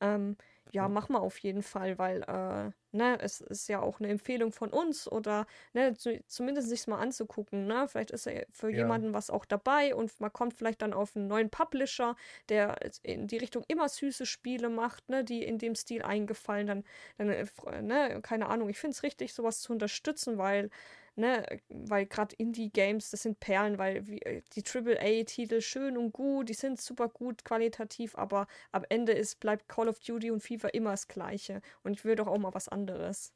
Ähm, 0.00 0.36
ja, 0.74 0.88
machen 0.88 1.14
wir 1.14 1.20
auf 1.22 1.38
jeden 1.38 1.62
Fall, 1.62 1.98
weil 1.98 2.22
äh, 2.22 2.72
ne, 2.96 3.18
es 3.20 3.40
ist 3.40 3.68
ja 3.68 3.80
auch 3.80 4.00
eine 4.00 4.08
Empfehlung 4.08 4.52
von 4.52 4.70
uns 4.70 5.10
oder 5.10 5.46
ne, 5.72 5.94
zu, 5.94 6.20
zumindest 6.26 6.68
sich 6.68 6.86
mal 6.88 6.98
anzugucken. 6.98 7.66
Ne? 7.66 7.86
Vielleicht 7.88 8.10
ist 8.10 8.26
ja 8.26 8.42
für 8.50 8.70
Ja. 8.70 9.00
jemanden 9.00 9.14
was 9.14 9.30
auch 9.30 9.44
dabei 9.44 9.94
und 9.94 10.18
man 10.20 10.32
kommt 10.32 10.54
vielleicht 10.54 10.82
dann 10.82 10.92
auf 10.92 11.16
einen 11.16 11.28
neuen 11.28 11.50
Publisher, 11.50 12.16
der 12.48 12.76
in 13.02 13.26
die 13.28 13.38
Richtung 13.38 13.64
immer 13.68 13.88
süße 13.88 14.26
Spiele 14.26 14.68
macht, 14.68 15.08
ne, 15.08 15.24
die 15.24 15.42
in 15.44 15.58
dem 15.58 15.74
Stil 15.74 16.02
eingefallen, 16.02 16.66
dann, 16.66 16.84
dann 17.18 17.28
äh, 17.30 17.46
ne, 17.82 18.20
keine 18.22 18.48
Ahnung, 18.48 18.68
ich 18.68 18.78
finde 18.78 18.94
es 18.94 19.02
richtig, 19.02 19.32
sowas 19.34 19.60
zu 19.60 19.72
unterstützen, 19.72 20.38
weil 20.38 20.70
Ne, 21.16 21.46
weil 21.68 22.06
gerade 22.06 22.34
Indie-Games, 22.36 23.10
das 23.10 23.22
sind 23.22 23.38
Perlen, 23.38 23.78
weil 23.78 24.04
wie, 24.08 24.20
äh, 24.22 24.42
die 24.54 24.64
AAA-Titel 24.64 25.60
schön 25.60 25.96
und 25.96 26.12
gut, 26.12 26.48
die 26.48 26.54
sind 26.54 26.80
super 26.80 27.08
gut 27.08 27.44
qualitativ, 27.44 28.16
aber 28.16 28.48
am 28.72 28.84
Ende 28.88 29.12
ist, 29.12 29.38
bleibt 29.38 29.68
Call 29.68 29.88
of 29.88 30.00
Duty 30.00 30.32
und 30.32 30.42
FIFA 30.42 30.68
immer 30.68 30.90
das 30.90 31.06
Gleiche. 31.06 31.60
Und 31.84 31.92
ich 31.92 32.04
will 32.04 32.16
doch 32.16 32.26
auch 32.26 32.38
mal 32.38 32.52
was 32.52 32.68
anderes. 32.68 33.32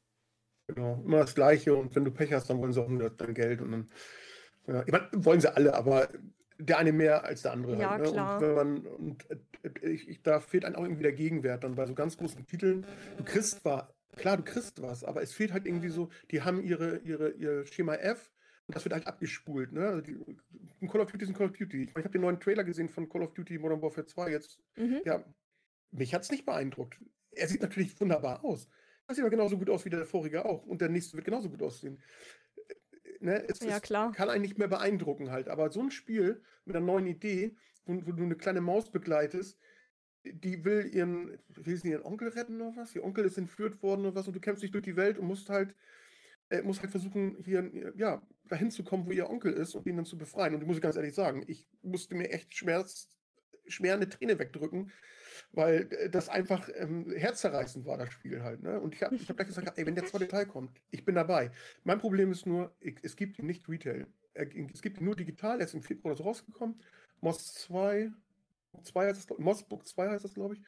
Genau, 0.67 1.01
immer 1.03 1.19
das 1.19 1.35
Gleiche 1.35 1.73
und 1.73 1.95
wenn 1.95 2.05
du 2.05 2.11
Pech 2.11 2.33
hast, 2.33 2.49
dann 2.49 2.59
wollen 2.59 2.73
sie 2.73 2.81
auch 2.81 2.87
nur 2.89 3.09
dein 3.09 3.33
Geld 3.33 3.61
und 3.61 3.71
dann, 3.71 3.91
ja, 4.67 4.83
ich 4.85 4.91
meine, 4.91 5.07
wollen 5.13 5.41
sie 5.41 5.55
alle, 5.55 5.73
aber 5.73 6.09
der 6.59 6.77
eine 6.77 6.91
mehr 6.91 7.23
als 7.23 7.41
der 7.41 7.53
andere 7.53 7.79
Ja, 7.79 7.91
halt, 7.91 8.03
ne? 8.03 8.11
klar. 8.11 8.35
Und 8.35 8.41
wenn 8.41 8.55
man, 8.55 8.85
und 8.85 9.25
äh, 9.63 9.89
ich, 9.89 10.07
ich, 10.09 10.21
da 10.21 10.39
fehlt 10.39 10.65
einem 10.65 10.75
auch 10.75 10.83
irgendwie 10.83 11.03
der 11.03 11.13
Gegenwert 11.13 11.63
dann 11.63 11.75
bei 11.75 11.85
so 11.85 11.95
ganz 11.95 12.17
großen 12.17 12.45
Titeln. 12.45 12.85
Du 13.17 13.23
kriegst 13.23 13.61
zwar, 13.61 13.95
klar, 14.15 14.37
du 14.37 14.43
kriegst 14.43 14.81
was, 14.81 15.03
aber 15.03 15.21
es 15.21 15.33
fehlt 15.33 15.53
halt 15.53 15.65
irgendwie 15.65 15.89
so, 15.89 16.09
die 16.31 16.41
haben 16.41 16.61
ihre, 16.63 16.97
ihre, 16.99 17.31
ihr 17.31 17.65
Schema 17.65 17.95
F 17.95 18.31
und 18.67 18.75
das 18.75 18.85
wird 18.85 18.93
halt 18.93 19.07
abgespult, 19.07 19.71
ne? 19.71 19.87
Also 19.87 20.01
die, 20.01 20.17
Call 20.87 21.01
of 21.01 21.11
Duty 21.11 21.23
ist 21.23 21.29
ein 21.29 21.35
Call 21.35 21.47
of 21.47 21.53
Duty. 21.53 21.83
Ich, 21.83 21.93
mein, 21.93 22.01
ich 22.01 22.05
habe 22.05 22.11
den 22.11 22.21
neuen 22.21 22.39
Trailer 22.39 22.63
gesehen 22.63 22.89
von 22.89 23.09
Call 23.09 23.23
of 23.23 23.33
Duty 23.33 23.57
Modern 23.57 23.81
Warfare 23.81 24.05
2 24.05 24.31
jetzt. 24.31 24.59
Mhm. 24.75 25.01
Ja, 25.05 25.23
mich 25.91 26.13
hat 26.13 26.23
es 26.23 26.31
nicht 26.31 26.45
beeindruckt. 26.45 26.99
Er 27.31 27.47
sieht 27.47 27.61
natürlich 27.61 27.99
wunderbar 27.99 28.43
aus. 28.43 28.67
Das 29.07 29.15
sieht 29.15 29.23
aber 29.23 29.31
genauso 29.31 29.57
gut 29.57 29.69
aus 29.69 29.85
wie 29.85 29.89
der 29.89 30.05
vorige 30.05 30.45
auch. 30.45 30.65
Und 30.65 30.81
der 30.81 30.89
nächste 30.89 31.15
wird 31.17 31.25
genauso 31.25 31.49
gut 31.49 31.61
aussehen. 31.61 31.99
Äh, 32.67 32.75
Ne? 33.21 33.43
Es, 33.49 33.59
Ja, 33.59 33.77
es 33.77 33.81
klar. 33.81 34.13
kann 34.13 34.29
einen 34.29 34.43
nicht 34.43 34.57
mehr 34.57 34.69
beeindrucken 34.69 35.29
halt. 35.31 35.49
Aber 35.49 35.71
so 35.71 35.81
ein 35.81 35.91
Spiel 35.91 36.41
mit 36.63 36.75
einer 36.75 36.85
neuen 36.85 37.05
Idee, 37.07 37.57
wo, 37.85 37.95
wo 38.05 38.11
du 38.13 38.23
eine 38.23 38.35
kleine 38.35 38.61
Maus 38.61 38.91
begleitest, 38.91 39.59
die 40.23 40.63
will 40.65 40.89
ihren, 40.93 41.37
will 41.47 41.85
ihren 41.85 42.03
Onkel 42.03 42.29
retten 42.29 42.61
oder 42.61 42.75
was? 42.75 42.95
Ihr 42.95 43.03
Onkel 43.03 43.25
ist 43.25 43.37
entführt 43.37 43.81
worden 43.81 44.01
oder 44.01 44.15
was 44.15 44.27
und 44.27 44.35
du 44.35 44.39
kämpfst 44.39 44.63
dich 44.63 44.71
durch 44.71 44.83
die 44.83 44.95
Welt 44.95 45.17
und 45.17 45.27
musst 45.27 45.49
halt, 45.49 45.73
äh, 46.49 46.61
musst 46.61 46.81
halt 46.81 46.91
versuchen, 46.91 47.37
hier, 47.43 47.93
ja, 47.95 48.21
dahin 48.45 48.71
zu 48.71 48.83
kommen, 48.83 49.05
wo 49.05 49.11
ihr 49.11 49.29
Onkel 49.29 49.53
ist 49.53 49.75
und 49.75 49.85
ihn 49.85 49.95
dann 49.95 50.05
zu 50.05 50.17
befreien. 50.17 50.53
Und 50.55 50.61
ich 50.61 50.67
muss 50.67 50.81
ganz 50.81 50.95
ehrlich 50.95 51.15
sagen, 51.15 51.43
ich 51.47 51.67
musste 51.81 52.15
mir 52.15 52.29
echt 52.31 52.53
schmerz, 52.55 53.09
schwer 53.67 53.93
eine 53.93 54.09
Träne 54.09 54.39
wegdrücken, 54.39 54.91
weil 55.51 55.87
äh, 55.91 56.09
das 56.09 56.27
einfach 56.29 56.69
ähm, 56.75 57.11
herzzerreißend 57.11 57.85
war, 57.85 57.97
das 57.97 58.11
Spiel 58.11 58.43
halt. 58.43 58.61
Ne? 58.61 58.79
Und 58.79 58.95
ich 58.95 59.03
habe 59.03 59.15
ich 59.15 59.29
hab 59.29 59.37
gleich 59.37 59.47
gesagt, 59.47 59.77
ey, 59.77 59.85
wenn 59.85 59.95
der 59.95 60.05
zweite 60.05 60.27
Teil 60.27 60.45
kommt, 60.45 60.81
ich 60.91 61.05
bin 61.05 61.15
dabei. 61.15 61.51
Mein 61.83 61.99
Problem 61.99 62.31
ist 62.31 62.45
nur, 62.45 62.75
ich, 62.81 62.97
es 63.03 63.15
gibt 63.15 63.39
ihn 63.39 63.45
nicht 63.45 63.67
Retail. 63.69 64.07
Es 64.33 64.81
gibt 64.81 64.99
ihn 64.99 65.05
nur 65.05 65.15
digital, 65.15 65.59
er 65.59 65.65
ist 65.65 65.73
im 65.73 65.81
Februar 65.81 66.15
rausgekommen. 66.15 66.81
Moss 67.19 67.53
2, 67.55 68.11
2 68.83 69.07
heißt 69.07 69.29
das, 69.29 69.37
Mossbook 69.37 69.85
2 69.87 70.09
heißt 70.09 70.25
das, 70.25 70.33
glaube 70.33 70.55
ich. 70.55 70.61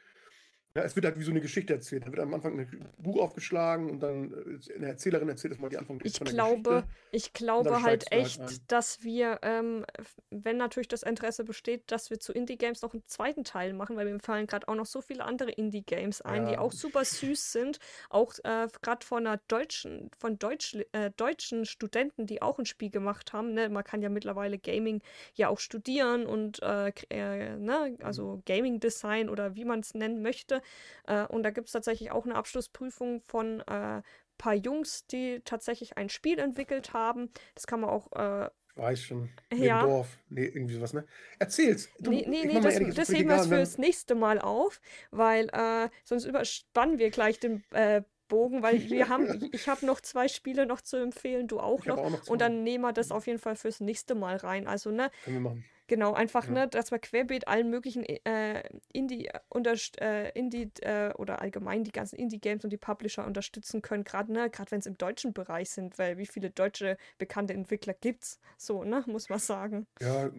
Ja, 0.76 0.84
es 0.84 0.96
wird 0.96 1.06
halt 1.06 1.18
wie 1.20 1.24
so 1.24 1.32
eine 1.32 1.42
Geschichte 1.42 1.74
erzählt. 1.74 2.04
Da 2.06 2.12
wird 2.12 2.20
am 2.22 2.34
Anfang 2.34 2.60
ein 2.60 2.94
Buch 2.98 3.20
aufgeschlagen 3.22 3.90
und 3.90 4.00
dann 4.02 4.32
äh, 4.34 4.74
eine 4.76 4.88
Erzählerin 4.88 5.30
erzählt 5.30 5.52
erstmal 5.52 5.70
die 5.70 5.78
Anfang 5.78 6.00
Ich 6.04 6.14
von 6.18 6.26
der 6.28 6.34
glaube, 6.34 6.44
Geschichte. 6.44 6.88
ich 7.12 7.32
glaube 7.34 7.84
halt 7.84 8.06
halt 8.06 8.12
echt, 8.12 8.42
ein. 8.42 8.72
dass 8.72 9.04
wir, 9.04 9.38
ähm, 9.44 9.86
wenn 10.32 10.58
natürlich 10.58 10.88
das 10.88 11.04
Interesse 11.04 11.44
besteht, 11.44 11.92
dass 11.92 12.10
wir 12.10 12.20
zu 12.20 12.34
Indie-Games 12.34 12.82
noch 12.82 12.94
einen 12.94 13.06
zweiten 13.06 13.44
Teil 13.44 13.74
machen, 13.74 13.96
weil 13.98 14.06
mir 14.12 14.20
fallen 14.20 14.48
gerade 14.48 14.68
auch 14.68 14.74
noch 14.74 14.88
so 14.88 15.02
viele 15.02 15.24
andere 15.26 15.52
Indie-Games 15.52 16.22
ein, 16.24 16.46
die 16.46 16.58
Ja. 16.58 16.58
auch 16.58 16.72
super 16.72 17.06
süß 17.06 17.52
sind. 17.52 17.78
Auch 18.10 18.34
äh, 18.44 18.68
gerade 18.82 19.06
von 19.06 19.28
einer 19.28 19.38
deutschen, 19.48 20.10
von 20.18 20.40
Deutsch, 20.40 20.76
äh, 20.92 21.12
deutschen 21.12 21.66
Studenten, 21.66 22.26
die 22.26 22.42
auch 22.42 22.58
ein 22.58 22.66
Spiel 22.66 22.90
gemacht 22.90 23.32
haben. 23.32 23.54
Ne? 23.54 23.70
Man 23.70 23.84
kann 23.84 24.02
ja 24.02 24.10
mittlerweile 24.10 24.58
Gaming 24.58 25.04
ja 25.36 25.50
auch 25.50 25.60
studieren 25.60 26.26
und 26.26 26.64
äh, 26.64 26.92
äh, 27.12 27.58
ne? 27.58 27.96
also 28.02 28.42
Gaming 28.48 28.80
Design 28.80 29.30
oder 29.30 29.54
wie 29.56 29.66
man 29.66 29.82
es 29.82 29.94
nennen 29.94 30.24
möchte. 30.24 30.61
Äh, 31.08 31.26
und 31.28 31.44
da 31.44 31.50
gibt 31.52 31.68
es 31.68 31.74
tatsächlich 31.74 32.12
auch 32.12 32.26
eine 32.26 32.36
Abschlussprüfung 32.36 33.22
von 33.22 33.62
äh, 33.62 34.02
paar 34.38 34.54
Jungs, 34.56 35.06
die 35.08 35.42
tatsächlich 35.46 35.98
ein 35.98 36.10
Spiel 36.10 36.40
entwickelt 36.40 36.94
haben. 36.94 37.30
Das 37.56 37.68
kann 37.68 37.82
man 37.82 37.90
auch. 37.90 38.12
Äh, 38.14 38.50
Weiß 38.76 39.02
schon. 39.04 39.30
Neben 39.52 39.64
Ja. 39.64 39.84
Dorf. 39.84 40.18
Nee, 40.30 40.46
irgendwie 40.46 40.76
sowas, 40.76 40.94
ne? 40.94 41.06
Erzähl's. 41.40 41.90
Du, 42.00 42.10
nee, 42.12 42.26
nee, 42.28 42.46
nee, 42.46 42.60
das, 42.62 42.76
ehrlich, 42.76 42.96
das 42.96 43.10
heben 43.10 43.30
wir 43.30 43.38
wenn- 43.42 43.48
fürs 43.50 43.78
nächste 43.78 44.16
Mal 44.16 44.40
auf, 44.40 44.80
weil 45.12 45.50
äh, 45.50 45.90
sonst 46.06 46.24
überspannen 46.26 46.98
wir 46.98 47.10
gleich 47.12 47.40
den 47.40 47.64
äh, 47.72 48.02
Bogen, 48.30 48.64
weil 48.64 48.82
wir 48.90 49.10
haben, 49.10 49.50
ich 49.52 49.68
habe 49.68 49.86
noch 49.86 50.00
zwei 50.00 50.30
Spiele 50.30 50.66
noch 50.66 50.80
zu 50.80 50.96
empfehlen, 50.96 51.48
du 51.50 51.60
auch 51.60 51.86
noch. 51.86 51.98
auch 51.98 52.10
noch. 52.10 52.28
Und 52.28 52.40
dann 52.40 52.64
nehmen 52.64 52.84
wir 52.86 52.94
das 52.94 53.12
auf 53.12 53.28
jeden 53.28 53.40
Fall 53.40 53.58
fürs 53.58 53.82
nächste 53.82 54.16
Mal 54.16 54.38
rein. 54.38 54.68
Also, 54.68 54.90
ne, 54.90 55.12
Können 55.26 55.36
wir 55.36 55.42
machen. 55.42 55.66
Genau, 55.88 56.14
einfach, 56.14 56.46
Ja. 56.46 56.52
ne, 56.52 56.68
dass 56.68 56.92
wir 56.92 57.00
querbeet 57.00 57.48
allen 57.48 57.70
möglichen 57.70 58.04
äh, 58.06 58.64
Indie, 58.94 59.30
unterst 59.50 60.00
äh, 60.02 60.30
Indie 60.30 60.72
äh, 60.82 61.14
oder 61.16 61.42
allgemein 61.42 61.84
die 61.84 61.92
ganzen 61.92 62.16
Indie-Games 62.18 62.64
und 62.64 62.70
die 62.72 62.78
Publisher 62.78 63.26
unterstützen 63.26 63.82
können, 63.82 64.04
gerade 64.04 64.32
ne, 64.32 64.50
gerade 64.50 64.72
wenn 64.72 64.80
es 64.80 64.86
im 64.86 64.98
deutschen 64.98 65.34
Bereich 65.34 65.70
sind, 65.70 65.98
weil 66.00 66.18
wie 66.18 66.26
viele 66.28 66.50
deutsche 66.50 66.98
bekannte 67.18 67.54
Entwickler 67.54 67.94
gibt's, 67.94 68.40
so, 68.58 68.84
ne, 68.84 69.04
muss 69.08 69.28
man 69.30 69.40
sagen. 69.40 69.88
Ja, 70.00 70.30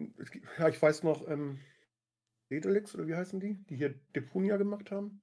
ja, 0.57 0.69
ich 0.69 0.81
weiß 0.81 1.03
noch, 1.03 1.27
ähm, 1.27 1.59
Daedalix, 2.49 2.95
oder 2.95 3.07
wie 3.07 3.15
heißen 3.15 3.39
die? 3.39 3.55
Die 3.69 3.75
hier 3.75 3.93
Depunia 4.15 4.57
gemacht 4.57 4.91
haben. 4.91 5.21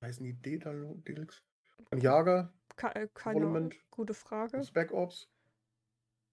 Wie 0.00 0.06
heißen 0.06 0.24
die 0.24 0.40
Daedalix? 0.40 1.42
Ein 1.90 2.00
Jager, 2.00 2.52
Ka 2.76 2.90
äh, 2.92 3.08
keine 3.14 3.40
Monument. 3.40 3.76
gute 3.90 4.14
Frage. 4.14 4.62
Spec 4.62 4.92
Ops. 4.92 5.28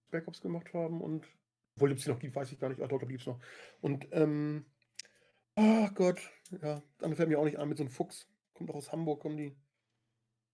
Spec 0.07 0.28
Ops 0.28 0.41
gemacht 0.41 0.74
haben 0.74 1.01
und. 1.01 1.28
Obwohl 1.76 1.92
es 1.92 2.04
die 2.04 2.10
noch 2.10 2.20
gibt, 2.20 2.36
weiß 2.36 2.52
ich 2.52 2.60
gar 2.60 2.70
nicht. 2.70 2.82
Ach, 2.82 2.88
doch, 2.88 3.00
gibt 3.00 3.20
es 3.22 3.28
noch. 3.28 3.40
Und, 3.82 4.08
ähm. 4.12 4.66
Oh 5.58 5.88
Gott. 5.94 6.20
Ja, 6.62 6.82
dann 7.00 7.16
fällt 7.16 7.30
mir 7.30 7.40
auch 7.40 7.46
nicht 7.46 7.58
ein 7.60 7.68
mit 7.70 7.78
so 7.78 7.84
einem 7.84 7.92
Fuchs. 7.92 8.28
Kommt 8.54 8.70
auch 8.70 8.76
aus 8.76 8.92
Hamburg, 8.92 9.22
kommen 9.22 9.38
die. 9.38 9.56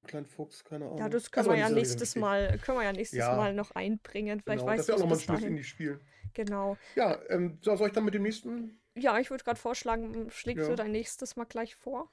Kleinen 0.08 0.26
Fuchs, 0.26 0.64
keine 0.64 0.86
Ahnung. 0.86 0.98
Ja, 0.98 1.10
das 1.10 1.30
können 1.32 1.46
Also, 1.48 1.52
wir 1.56 1.60
ja 1.60 1.68
die 1.70 1.76
nächstes. 1.76 2.16
Mal, 2.16 2.58
können 2.58 2.80
wir 2.80 2.86
ja 2.86 2.92
nächstes 2.92 3.20
Ja. 3.20 3.36
Mal 3.36 3.54
noch 3.54 3.72
einbringen. 3.72 4.40
Vielleicht 4.42 4.62
Genau, 4.62 4.72
weißt 4.72 4.80
das 4.80 4.86
du 4.88 4.94
wäre 4.94 4.98
auch 4.98 5.02
nochmal 5.02 5.16
ein 5.16 5.20
bis 5.20 5.26
schönes 5.26 5.42
dahin. 5.42 5.50
Indie-Spiel. 5.58 6.00
Genau. 6.34 6.78
Ja, 6.96 7.22
ähm, 7.30 7.60
so, 7.62 7.76
soll 7.76 7.90
ich 7.90 7.94
dann 7.94 8.06
mit 8.06 8.16
dem 8.16 8.24
nächsten? 8.24 8.82
Ja, 8.98 9.20
ich 9.20 9.30
würde 9.30 9.44
gerade 9.44 9.60
vorschlagen, 9.60 10.32
schlägst 10.32 10.64
Ja. 10.64 10.70
du 10.70 10.76
dein 10.76 10.92
nächstes 10.92 11.36
mal 11.36 11.46
gleich 11.46 11.76
vor? 11.76 12.12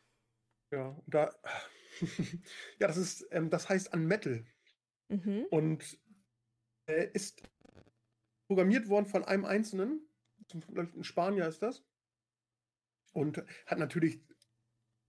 Ja, 0.71 1.01
da. 1.07 1.35
ja, 2.79 2.87
das 2.89 2.99
ist, 2.99 3.27
ähm, 3.31 3.49
das 3.49 3.71
heißt 3.71 3.95
Unmetal. 3.95 4.45
Mhm. 5.09 5.47
Und 5.51 5.99
äh, 6.91 7.09
ist 7.15 7.43
programmiert 8.49 8.89
worden 8.89 9.07
von 9.07 9.25
einem 9.25 9.45
Einzelnen. 9.45 10.09
Ein 10.75 11.05
Spanier 11.05 11.47
ist 11.47 11.63
das. 11.63 11.85
Und 13.13 13.43
hat 13.67 13.79
natürlich 13.79 14.21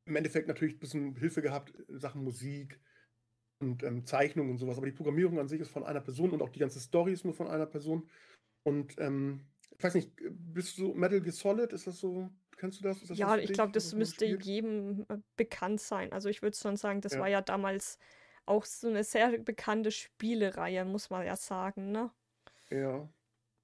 im 0.06 0.16
Endeffekt 0.16 0.48
natürlich 0.48 0.76
ein 0.76 0.80
bisschen 0.80 1.16
Hilfe 1.16 1.42
gehabt 1.42 1.72
in 1.72 2.00
Sachen 2.00 2.24
Musik 2.24 2.80
und 3.60 3.84
ähm, 3.84 4.06
Zeichnung 4.06 4.50
und 4.50 4.58
sowas. 4.58 4.78
Aber 4.78 4.86
die 4.86 4.92
Programmierung 4.94 5.40
an 5.40 5.48
sich 5.48 5.62
ist 5.62 5.70
von 5.72 5.84
einer 5.84 6.02
Person 6.02 6.32
und 6.32 6.42
auch 6.42 6.50
die 6.50 6.60
ganze 6.60 6.80
Story 6.80 7.14
ist 7.14 7.26
nur 7.26 7.34
von 7.34 7.48
einer 7.48 7.66
Person. 7.66 8.10
Und 8.64 8.96
ähm, 9.00 9.42
ich 9.78 9.84
weiß 9.84 9.94
nicht, 9.96 10.12
bist 10.32 10.78
du 10.78 10.94
Metal 10.94 11.22
Gear 11.22 11.32
Solid? 11.34 11.72
Ist 11.74 11.88
das 11.88 12.00
so? 12.00 12.30
Kennst 12.58 12.80
du 12.80 12.84
das? 12.84 13.00
Das 13.06 13.18
Ja, 13.18 13.38
ich 13.38 13.54
glaube, 13.54 13.72
das 13.72 13.94
müsste 13.94 14.26
gespielt? 14.26 14.46
jedem 14.46 15.06
äh, 15.10 15.18
bekannt 15.38 15.80
sein. 15.80 16.12
Also 16.12 16.30
ich 16.30 16.42
würde 16.42 16.58
schon 16.58 16.76
sagen, 16.76 17.02
das 17.02 17.14
Ja. 17.14 17.20
war 17.20 17.30
ja 17.30 17.42
damals 17.42 18.00
auch 18.46 18.66
so 18.66 18.88
eine 18.88 19.04
sehr 19.04 19.38
bekannte 19.40 19.92
Spielereihe, 19.92 20.84
muss 20.86 21.10
man 21.10 21.26
ja 21.26 21.36
sagen, 21.36 21.92
ne? 21.92 22.12
Ja. 22.72 23.10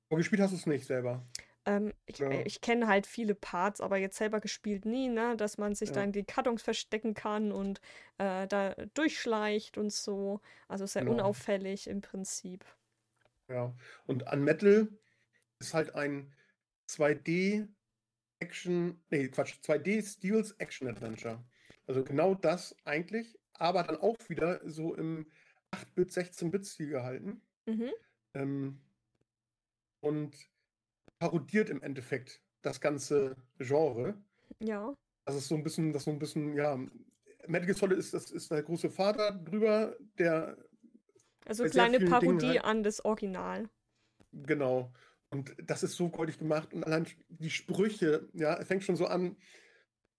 Aber 0.10 0.18
gespielt 0.18 0.42
hast 0.42 0.52
du 0.52 0.58
es 0.58 0.66
nicht 0.66 0.86
selber. 0.86 1.26
Ähm, 1.66 1.94
ich 2.06 2.20
Ja. 2.20 2.30
äh, 2.30 2.44
ich 2.44 2.62
kenne 2.62 2.88
halt 2.88 3.08
viele 3.08 3.36
Parts, 3.36 3.82
aber 3.82 3.98
jetzt 3.98 4.18
selber 4.18 4.40
gespielt 4.40 4.86
nie, 4.86 5.10
ne? 5.10 5.36
Dass 5.38 5.58
man 5.58 5.74
sich 5.76 5.96
Ja. 5.96 6.04
in 6.04 6.12
die 6.12 6.24
Kartons 6.24 6.62
verstecken 6.62 7.14
kann 7.14 7.52
und 7.52 7.82
äh, 8.20 8.48
da 8.48 8.74
durchschleicht 8.94 9.78
und 9.78 9.92
so. 9.92 10.42
Also 10.68 10.86
sehr 10.86 11.04
Genau. 11.04 11.14
unauffällig 11.14 11.88
im 11.88 12.02
Prinzip. 12.02 12.66
Ja. 13.50 13.76
Und 14.06 14.24
Unmetal 14.32 14.88
ist 15.60 15.74
halt 15.74 15.96
ein 15.96 16.34
2D 16.88 17.68
Action, 18.40 19.04
nee, 19.10 19.30
Quatsch, 19.30 19.56
2D 19.62 20.02
Steals 20.04 20.54
Action 20.54 20.88
Adventure. 20.88 21.46
Also 21.88 22.04
genau 22.04 22.36
das 22.36 22.76
eigentlich, 22.86 23.40
aber 23.54 23.84
dann 23.84 23.98
auch 23.98 24.18
wieder 24.30 24.62
so 24.70 24.96
im 24.96 25.32
8-Bit, 25.72 26.12
16-Bit-Stil 26.14 26.90
gehalten. 26.90 27.42
Mhm. 27.68 27.92
Ähm, 28.36 28.85
und 30.06 30.36
parodiert 31.20 31.70
im 31.70 31.82
Endeffekt 31.82 32.42
das 32.62 32.80
ganze 32.80 33.36
Genre. 33.58 34.16
Ja. 34.60 34.96
Das 35.26 35.36
ist 35.36 35.48
so 35.48 35.56
ein 35.56 35.64
bisschen, 35.64 35.92
das 35.94 36.04
so 36.04 36.12
ein 36.12 36.20
bisschen, 36.20 36.56
ja, 36.56 36.78
Metal 37.48 37.66
Gear 37.66 37.76
Solid 37.76 37.98
ist, 37.98 38.14
das 38.14 38.32
ist 38.32 38.52
der 38.52 38.62
große 38.64 38.90
Vater 38.90 39.32
drüber, 39.32 39.98
der. 40.20 40.58
Also 41.46 41.64
kleine 41.66 42.00
Parodie 42.00 42.48
halt- 42.48 42.64
an 42.64 42.84
das 42.84 43.04
Original. 43.04 43.70
Genau. 44.32 44.92
Und 45.30 45.56
das 45.64 45.84
ist 45.84 45.96
so 45.96 46.10
goldig 46.10 46.38
gemacht. 46.38 46.74
Und 46.74 46.84
allein 46.84 47.08
die 47.30 47.50
Sprüche, 47.50 48.30
ja, 48.34 48.56
es 48.58 48.68
fängt 48.68 48.84
schon 48.84 48.96
so 48.96 49.08
an. 49.08 49.36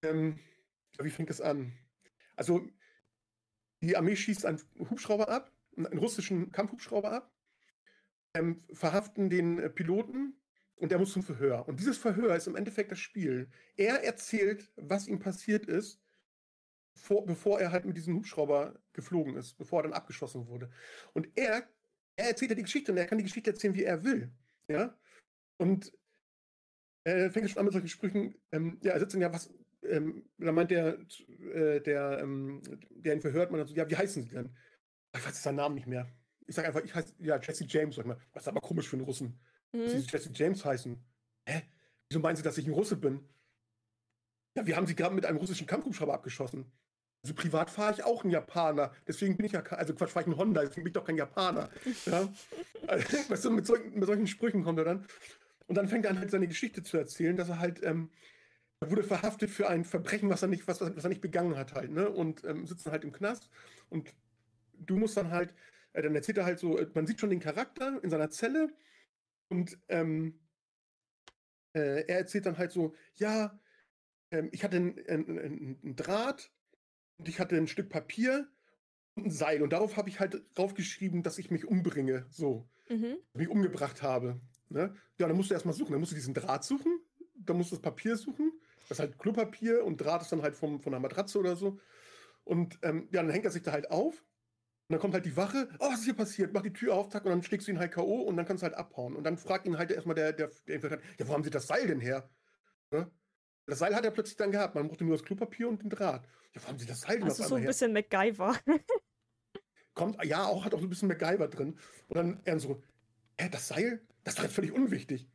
Ähm, 0.02 0.38
wie 0.98 1.10
fängt 1.10 1.30
es 1.30 1.40
an? 1.40 1.72
Also, 2.36 2.62
die 3.82 3.96
Armee 3.96 4.16
schießt 4.16 4.44
einen 4.46 4.60
Hubschrauber 4.90 5.28
ab, 5.28 5.52
einen 5.76 5.98
russischen 5.98 6.50
Kampfhubschrauber 6.52 7.12
ab, 7.12 7.35
ähm, 8.38 8.62
verhaften 8.72 9.30
den 9.30 9.58
äh, 9.58 9.70
Piloten 9.70 10.34
und 10.76 10.90
der 10.90 10.98
muss 10.98 11.12
zum 11.12 11.22
Verhör. 11.22 11.66
Und 11.68 11.80
dieses 11.80 11.98
Verhör 11.98 12.36
ist 12.36 12.46
im 12.46 12.56
Endeffekt 12.56 12.92
das 12.92 12.98
Spiel. 12.98 13.48
Er 13.76 14.04
erzählt, 14.04 14.70
was 14.76 15.08
ihm 15.08 15.18
passiert 15.18 15.66
ist, 15.66 16.00
vor, 16.94 17.24
bevor 17.26 17.60
er 17.60 17.72
halt 17.72 17.84
mit 17.84 17.96
diesem 17.96 18.16
Hubschrauber 18.16 18.78
geflogen 18.92 19.36
ist, 19.36 19.56
bevor 19.58 19.80
er 19.80 19.82
dann 19.84 19.92
abgeschossen 19.92 20.46
wurde. 20.48 20.70
Und 21.12 21.28
er, 21.34 21.68
er 22.16 22.28
erzählt 22.28 22.50
ja 22.50 22.54
die 22.54 22.62
Geschichte 22.62 22.92
und 22.92 22.98
er 22.98 23.06
kann 23.06 23.18
die 23.18 23.24
Geschichte 23.24 23.50
erzählen, 23.50 23.74
wie 23.74 23.84
er 23.84 24.04
will. 24.04 24.30
Ja? 24.68 24.98
Und 25.58 25.92
er 27.04 27.30
fängt 27.30 27.48
schon 27.48 27.58
an 27.58 27.66
mit 27.66 27.72
solchen 27.72 27.88
Sprüchen, 27.88 28.34
ähm, 28.50 28.78
ja, 28.82 28.92
er 28.92 29.00
sitzt 29.00 29.14
dann 29.14 29.20
ja, 29.20 29.32
was, 29.32 29.52
ähm, 29.82 30.28
da 30.38 30.52
meint 30.52 30.70
der, 30.70 30.98
äh, 31.52 31.80
der, 31.80 32.18
ähm, 32.20 32.60
der 32.90 33.14
ihn 33.14 33.20
verhört, 33.20 33.50
man 33.50 33.58
dann 33.58 33.68
so, 33.68 33.74
ja, 33.74 33.88
wie 33.88 33.96
heißen 33.96 34.24
sie 34.24 34.30
denn? 34.30 34.56
Ich 35.16 35.24
weiß 35.24 35.42
seinen 35.42 35.56
Namen 35.56 35.76
nicht 35.76 35.86
mehr. 35.86 36.08
Ich 36.46 36.54
sage 36.54 36.68
einfach, 36.68 36.82
ich 36.82 36.94
heiße, 36.94 37.14
ja, 37.18 37.38
Jesse 37.38 37.64
James, 37.66 37.96
sag 37.96 38.04
ich 38.04 38.08
mal. 38.08 38.18
Was 38.32 38.44
ist 38.44 38.48
aber 38.48 38.60
komisch 38.60 38.88
für 38.88 38.96
einen 38.96 39.04
Russen, 39.04 39.38
dass 39.72 39.92
Mhm. 39.94 39.98
sie 40.00 40.06
Jesse 40.06 40.30
James 40.32 40.64
heißen. 40.64 40.96
Hä? 41.46 41.62
Wieso 42.08 42.20
meinen 42.20 42.36
sie, 42.36 42.42
dass 42.42 42.58
ich 42.58 42.66
ein 42.66 42.72
Russe 42.72 42.96
bin? 42.96 43.20
Ja, 44.56 44.66
wir 44.66 44.76
haben 44.76 44.86
sie 44.86 44.94
gerade 44.94 45.14
mit 45.14 45.26
einem 45.26 45.38
russischen 45.38 45.66
Kampfhubschrauber 45.66 46.14
abgeschossen. 46.14 46.70
Also 47.22 47.34
privat 47.34 47.68
fahre 47.70 47.92
ich 47.92 48.04
auch 48.04 48.22
ein 48.24 48.30
Japaner. 48.30 48.92
Deswegen 49.08 49.36
bin 49.36 49.46
ich 49.46 49.52
ja, 49.52 49.60
also 49.62 49.94
Quatsch, 49.94 50.10
fahre 50.10 50.24
ich 50.24 50.32
ein 50.32 50.36
Honda, 50.38 50.60
deswegen 50.62 50.84
bin 50.84 50.90
ich 50.90 50.94
doch 50.94 51.04
kein 51.04 51.16
Japaner. 51.16 51.68
Ja? 52.06 52.28
Also, 52.86 53.30
weißt 53.30 53.44
du, 53.44 53.50
mit 53.50 53.66
solchen, 53.66 53.94
mit 53.98 54.06
solchen 54.06 54.26
Sprüchen 54.28 54.62
kommt 54.62 54.78
er 54.78 54.84
dann. 54.84 55.06
Und 55.66 55.74
dann 55.74 55.88
fängt 55.88 56.04
er 56.04 56.12
an, 56.12 56.20
halt 56.20 56.30
seine 56.30 56.46
Geschichte 56.46 56.82
zu 56.84 56.96
erzählen, 56.96 57.36
dass 57.36 57.48
er 57.48 57.58
halt, 57.58 57.82
ähm, 57.82 58.10
er 58.78 58.90
wurde 58.90 59.02
verhaftet 59.02 59.50
für 59.50 59.68
ein 59.68 59.84
Verbrechen, 59.84 60.30
was 60.30 60.42
er 60.42 60.48
nicht, 60.48 60.68
was, 60.68 60.80
was 60.80 61.02
er 61.04 61.08
nicht 61.08 61.20
begangen 61.22 61.56
hat 61.56 61.74
halt, 61.74 61.90
ne? 61.90 62.08
Und 62.08 62.44
ähm, 62.44 62.66
sitzt 62.66 62.86
dann 62.86 62.92
halt 62.92 63.02
im 63.02 63.10
Knast. 63.12 63.50
Und 63.88 64.14
du 64.78 64.96
musst 64.96 65.16
dann 65.16 65.30
halt, 65.32 65.52
dann 66.02 66.14
erzählt 66.14 66.38
er 66.38 66.44
halt 66.44 66.58
so, 66.58 66.78
äh, 66.78 66.88
man 66.94 67.06
sieht 67.06 67.20
schon 67.20 67.30
den 67.30 67.40
Charakter 67.40 68.00
in 68.02 68.10
seiner 68.10 68.30
Zelle 68.30 68.68
und 69.48 69.78
ähm, 69.88 70.40
äh, 71.74 72.04
er 72.06 72.18
erzählt 72.18 72.46
dann 72.46 72.58
halt 72.58 72.72
so, 72.72 72.94
ja, 73.14 73.58
ähm, 74.30 74.48
ich 74.52 74.64
hatte 74.64 74.76
einen 74.76 74.98
ein, 75.08 75.78
ein 75.84 75.96
Draht 75.96 76.52
und 77.18 77.28
ich 77.28 77.38
hatte 77.40 77.56
ein 77.56 77.68
Stück 77.68 77.88
Papier 77.88 78.48
und 79.14 79.26
ein 79.26 79.30
Seil 79.30 79.62
und 79.62 79.72
darauf 79.72 79.96
habe 79.96 80.08
ich 80.08 80.20
halt 80.20 80.42
draufgeschrieben, 80.54 81.22
dass 81.22 81.38
ich 81.38 81.50
mich 81.50 81.66
umbringe, 81.66 82.26
so, 82.30 82.68
Mhm. 82.88 83.16
mich 83.34 83.48
umgebracht 83.48 84.02
habe. 84.02 84.40
Ne? 84.68 84.94
Ja, 85.18 85.26
dann 85.28 85.36
musst 85.36 85.50
du 85.50 85.54
erstmal 85.54 85.74
suchen, 85.74 85.92
dann 85.92 86.00
musst 86.00 86.12
du 86.12 86.16
diesen 86.16 86.34
Draht 86.34 86.64
suchen, 86.64 87.00
dann 87.34 87.56
musst 87.56 87.70
du 87.72 87.76
das 87.76 87.82
Papier 87.82 88.16
suchen, 88.16 88.52
das 88.88 88.98
ist 88.98 89.00
halt 89.00 89.18
Klopapier 89.18 89.84
und 89.84 90.00
Draht 90.00 90.22
ist 90.22 90.32
dann 90.32 90.42
halt 90.42 90.54
vom, 90.54 90.80
von 90.80 90.92
einer 90.92 91.00
Matratze 91.00 91.38
oder 91.38 91.56
so. 91.56 91.80
Und 92.44 92.78
ähm, 92.82 93.08
ja, 93.10 93.22
dann 93.22 93.30
hängt 93.30 93.44
er 93.44 93.50
sich 93.50 93.62
da 93.62 93.72
halt 93.72 93.90
auf 93.90 94.24
und 94.88 94.92
dann 94.92 95.00
kommt 95.00 95.14
halt 95.14 95.26
die 95.26 95.36
Wache, 95.36 95.68
oh, 95.80 95.88
was 95.90 95.98
ist 95.98 96.04
hier 96.04 96.14
passiert? 96.14 96.52
Mach 96.52 96.62
die 96.62 96.72
Tür 96.72 96.94
auf, 96.94 97.08
zack, 97.08 97.24
und 97.24 97.30
dann 97.30 97.42
schlägst 97.42 97.66
du 97.66 97.72
ihn 97.72 97.80
halt 97.80 97.90
K.O. 97.90 98.20
und 98.22 98.36
dann 98.36 98.46
kannst 98.46 98.62
du 98.62 98.66
halt 98.66 98.76
abhauen. 98.76 99.16
Und 99.16 99.24
dann 99.24 99.36
fragt 99.36 99.66
ihn 99.66 99.78
halt 99.78 99.90
erstmal 99.90 100.14
der, 100.14 100.32
der, 100.32 100.48
der 100.68 100.90
hat, 100.90 101.00
ja, 101.18 101.26
wo 101.26 101.32
haben 101.32 101.42
sie 101.42 101.50
das 101.50 101.66
Seil 101.66 101.88
denn 101.88 101.98
her? 101.98 102.30
Ne? 102.92 103.10
Das 103.66 103.80
Seil 103.80 103.96
hat 103.96 104.04
er 104.04 104.12
plötzlich 104.12 104.36
dann 104.36 104.52
gehabt. 104.52 104.76
Man 104.76 104.86
brauchte 104.86 105.04
nur 105.04 105.16
das 105.16 105.24
Klopapier 105.24 105.68
und 105.68 105.82
den 105.82 105.90
Draht. 105.90 106.28
Ja, 106.54 106.62
wo 106.62 106.68
haben 106.68 106.78
sie 106.78 106.86
das 106.86 107.00
Seil 107.00 107.16
denn 107.18 107.24
Also 107.24 107.42
auf 107.42 107.48
so 107.48 107.54
ein 107.56 107.62
her? 107.62 107.68
bisschen 107.68 107.92
MacGyver. 107.92 108.56
Kommt, 109.94 110.24
ja, 110.24 110.44
auch 110.44 110.64
hat 110.64 110.72
auch 110.72 110.78
so 110.78 110.86
ein 110.86 110.88
bisschen 110.90 111.08
MacGyver 111.08 111.48
drin. 111.48 111.76
Und 112.06 112.16
dann 112.16 112.40
er 112.44 112.60
so, 112.60 112.80
hä, 113.40 113.48
das 113.50 113.66
Seil? 113.66 114.06
Das 114.22 114.34
ist 114.34 114.38
doch 114.38 114.44
jetzt 114.44 114.54
völlig 114.54 114.70
unwichtig. 114.70 115.28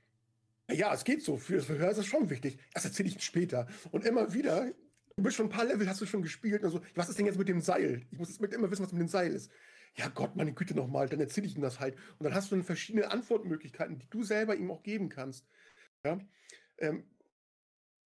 Ja, 0.69 0.75
ja, 0.75 0.93
es 0.93 1.03
geht 1.03 1.23
so. 1.23 1.35
Für 1.35 1.57
das 1.57 1.65
Verhör 1.65 1.91
ist 1.91 1.97
es 1.97 2.05
schon 2.05 2.29
wichtig. 2.29 2.57
Das 2.73 2.85
erzähle 2.85 3.09
ich 3.09 3.21
später. 3.21 3.67
Und 3.91 4.05
immer 4.05 4.33
wieder, 4.33 4.71
du 5.15 5.23
bist 5.23 5.35
schon 5.35 5.47
ein 5.47 5.51
paar 5.51 5.65
Level, 5.65 5.87
hast 5.87 6.01
du 6.01 6.05
schon 6.05 6.21
gespielt. 6.21 6.63
Und 6.63 6.71
so, 6.71 6.81
was 6.95 7.09
ist 7.09 7.19
denn 7.19 7.25
jetzt 7.25 7.37
mit 7.37 7.47
dem 7.47 7.61
Seil? 7.61 8.05
Ich 8.11 8.17
muss 8.17 8.29
jetzt 8.29 8.53
immer 8.53 8.71
wissen, 8.71 8.83
was 8.83 8.91
mit 8.91 9.01
dem 9.01 9.07
Seil 9.07 9.33
ist. 9.33 9.51
Ja 9.95 10.07
Gott, 10.07 10.35
meine 10.35 10.53
Güte 10.53 10.73
nochmal, 10.73 11.09
dann 11.09 11.19
erzähle 11.19 11.47
ich 11.47 11.55
ihm 11.55 11.61
das 11.61 11.79
halt. 11.79 11.95
Und 12.17 12.23
dann 12.23 12.33
hast 12.33 12.51
du 12.51 12.55
dann 12.55 12.63
verschiedene 12.63 13.11
Antwortmöglichkeiten, 13.11 13.99
die 13.99 14.09
du 14.09 14.23
selber 14.23 14.55
ihm 14.55 14.71
auch 14.71 14.83
geben 14.83 15.09
kannst. 15.09 15.45
Ja? 16.05 16.19
Ähm, 16.77 17.03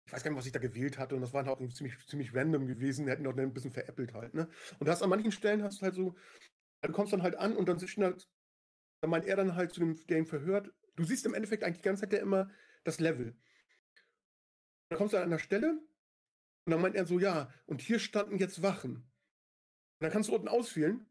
ich 0.05 0.13
weiß 0.13 0.23
gar 0.23 0.31
nicht, 0.31 0.39
was 0.39 0.45
ich 0.45 0.51
da 0.51 0.59
gewählt 0.59 0.97
hatte. 0.97 1.15
Und 1.15 1.21
das 1.21 1.33
war 1.33 1.45
halt 1.45 1.49
auch 1.49 1.69
ziemlich, 1.69 1.95
ziemlich 2.07 2.35
random 2.35 2.67
gewesen. 2.67 3.05
Wir 3.05 3.13
hätten 3.13 3.27
auch 3.27 3.37
ein 3.37 3.53
bisschen 3.53 3.71
veräppelt 3.71 4.13
halt. 4.13 4.33
Ne? 4.33 4.49
Und 4.79 4.87
du 4.87 4.91
hast 4.91 5.01
an 5.01 5.09
manchen 5.09 5.31
Stellen 5.31 5.63
hast 5.63 5.79
du 5.79 5.83
halt 5.83 5.95
so, 5.95 6.15
du 6.81 6.91
kommst 6.91 7.13
dann 7.13 7.23
halt 7.23 7.35
an 7.35 7.55
und 7.55 7.69
dann 7.69 7.79
halt, 7.79 8.29
dann 9.01 9.09
meint 9.09 9.25
er 9.25 9.35
dann 9.37 9.55
halt 9.55 9.71
zu 9.71 9.79
dem, 9.79 9.95
der 10.07 10.17
ihn 10.17 10.25
verhört, 10.25 10.73
du 10.95 11.03
siehst 11.03 11.25
im 11.25 11.33
Endeffekt 11.33 11.63
eigentlich 11.63 11.77
die 11.77 11.83
ganze 11.83 12.01
Zeit 12.01 12.13
ja 12.13 12.19
immer 12.19 12.49
das 12.83 12.99
Level. 12.99 13.37
Dann 14.89 14.97
kommst 14.97 15.13
du 15.13 15.17
an 15.17 15.23
einer 15.23 15.39
Stelle 15.39 15.79
und 16.69 16.73
dann 16.73 16.81
meint 16.81 16.95
er 16.95 17.07
so, 17.07 17.17
ja, 17.17 17.51
und 17.65 17.81
hier 17.81 17.97
standen 17.97 18.37
jetzt 18.37 18.61
Wachen. 18.61 18.91
Und 18.97 19.03
dann 20.01 20.11
kannst 20.11 20.29
du 20.29 20.35
unten 20.35 20.47
auswählen, 20.47 21.07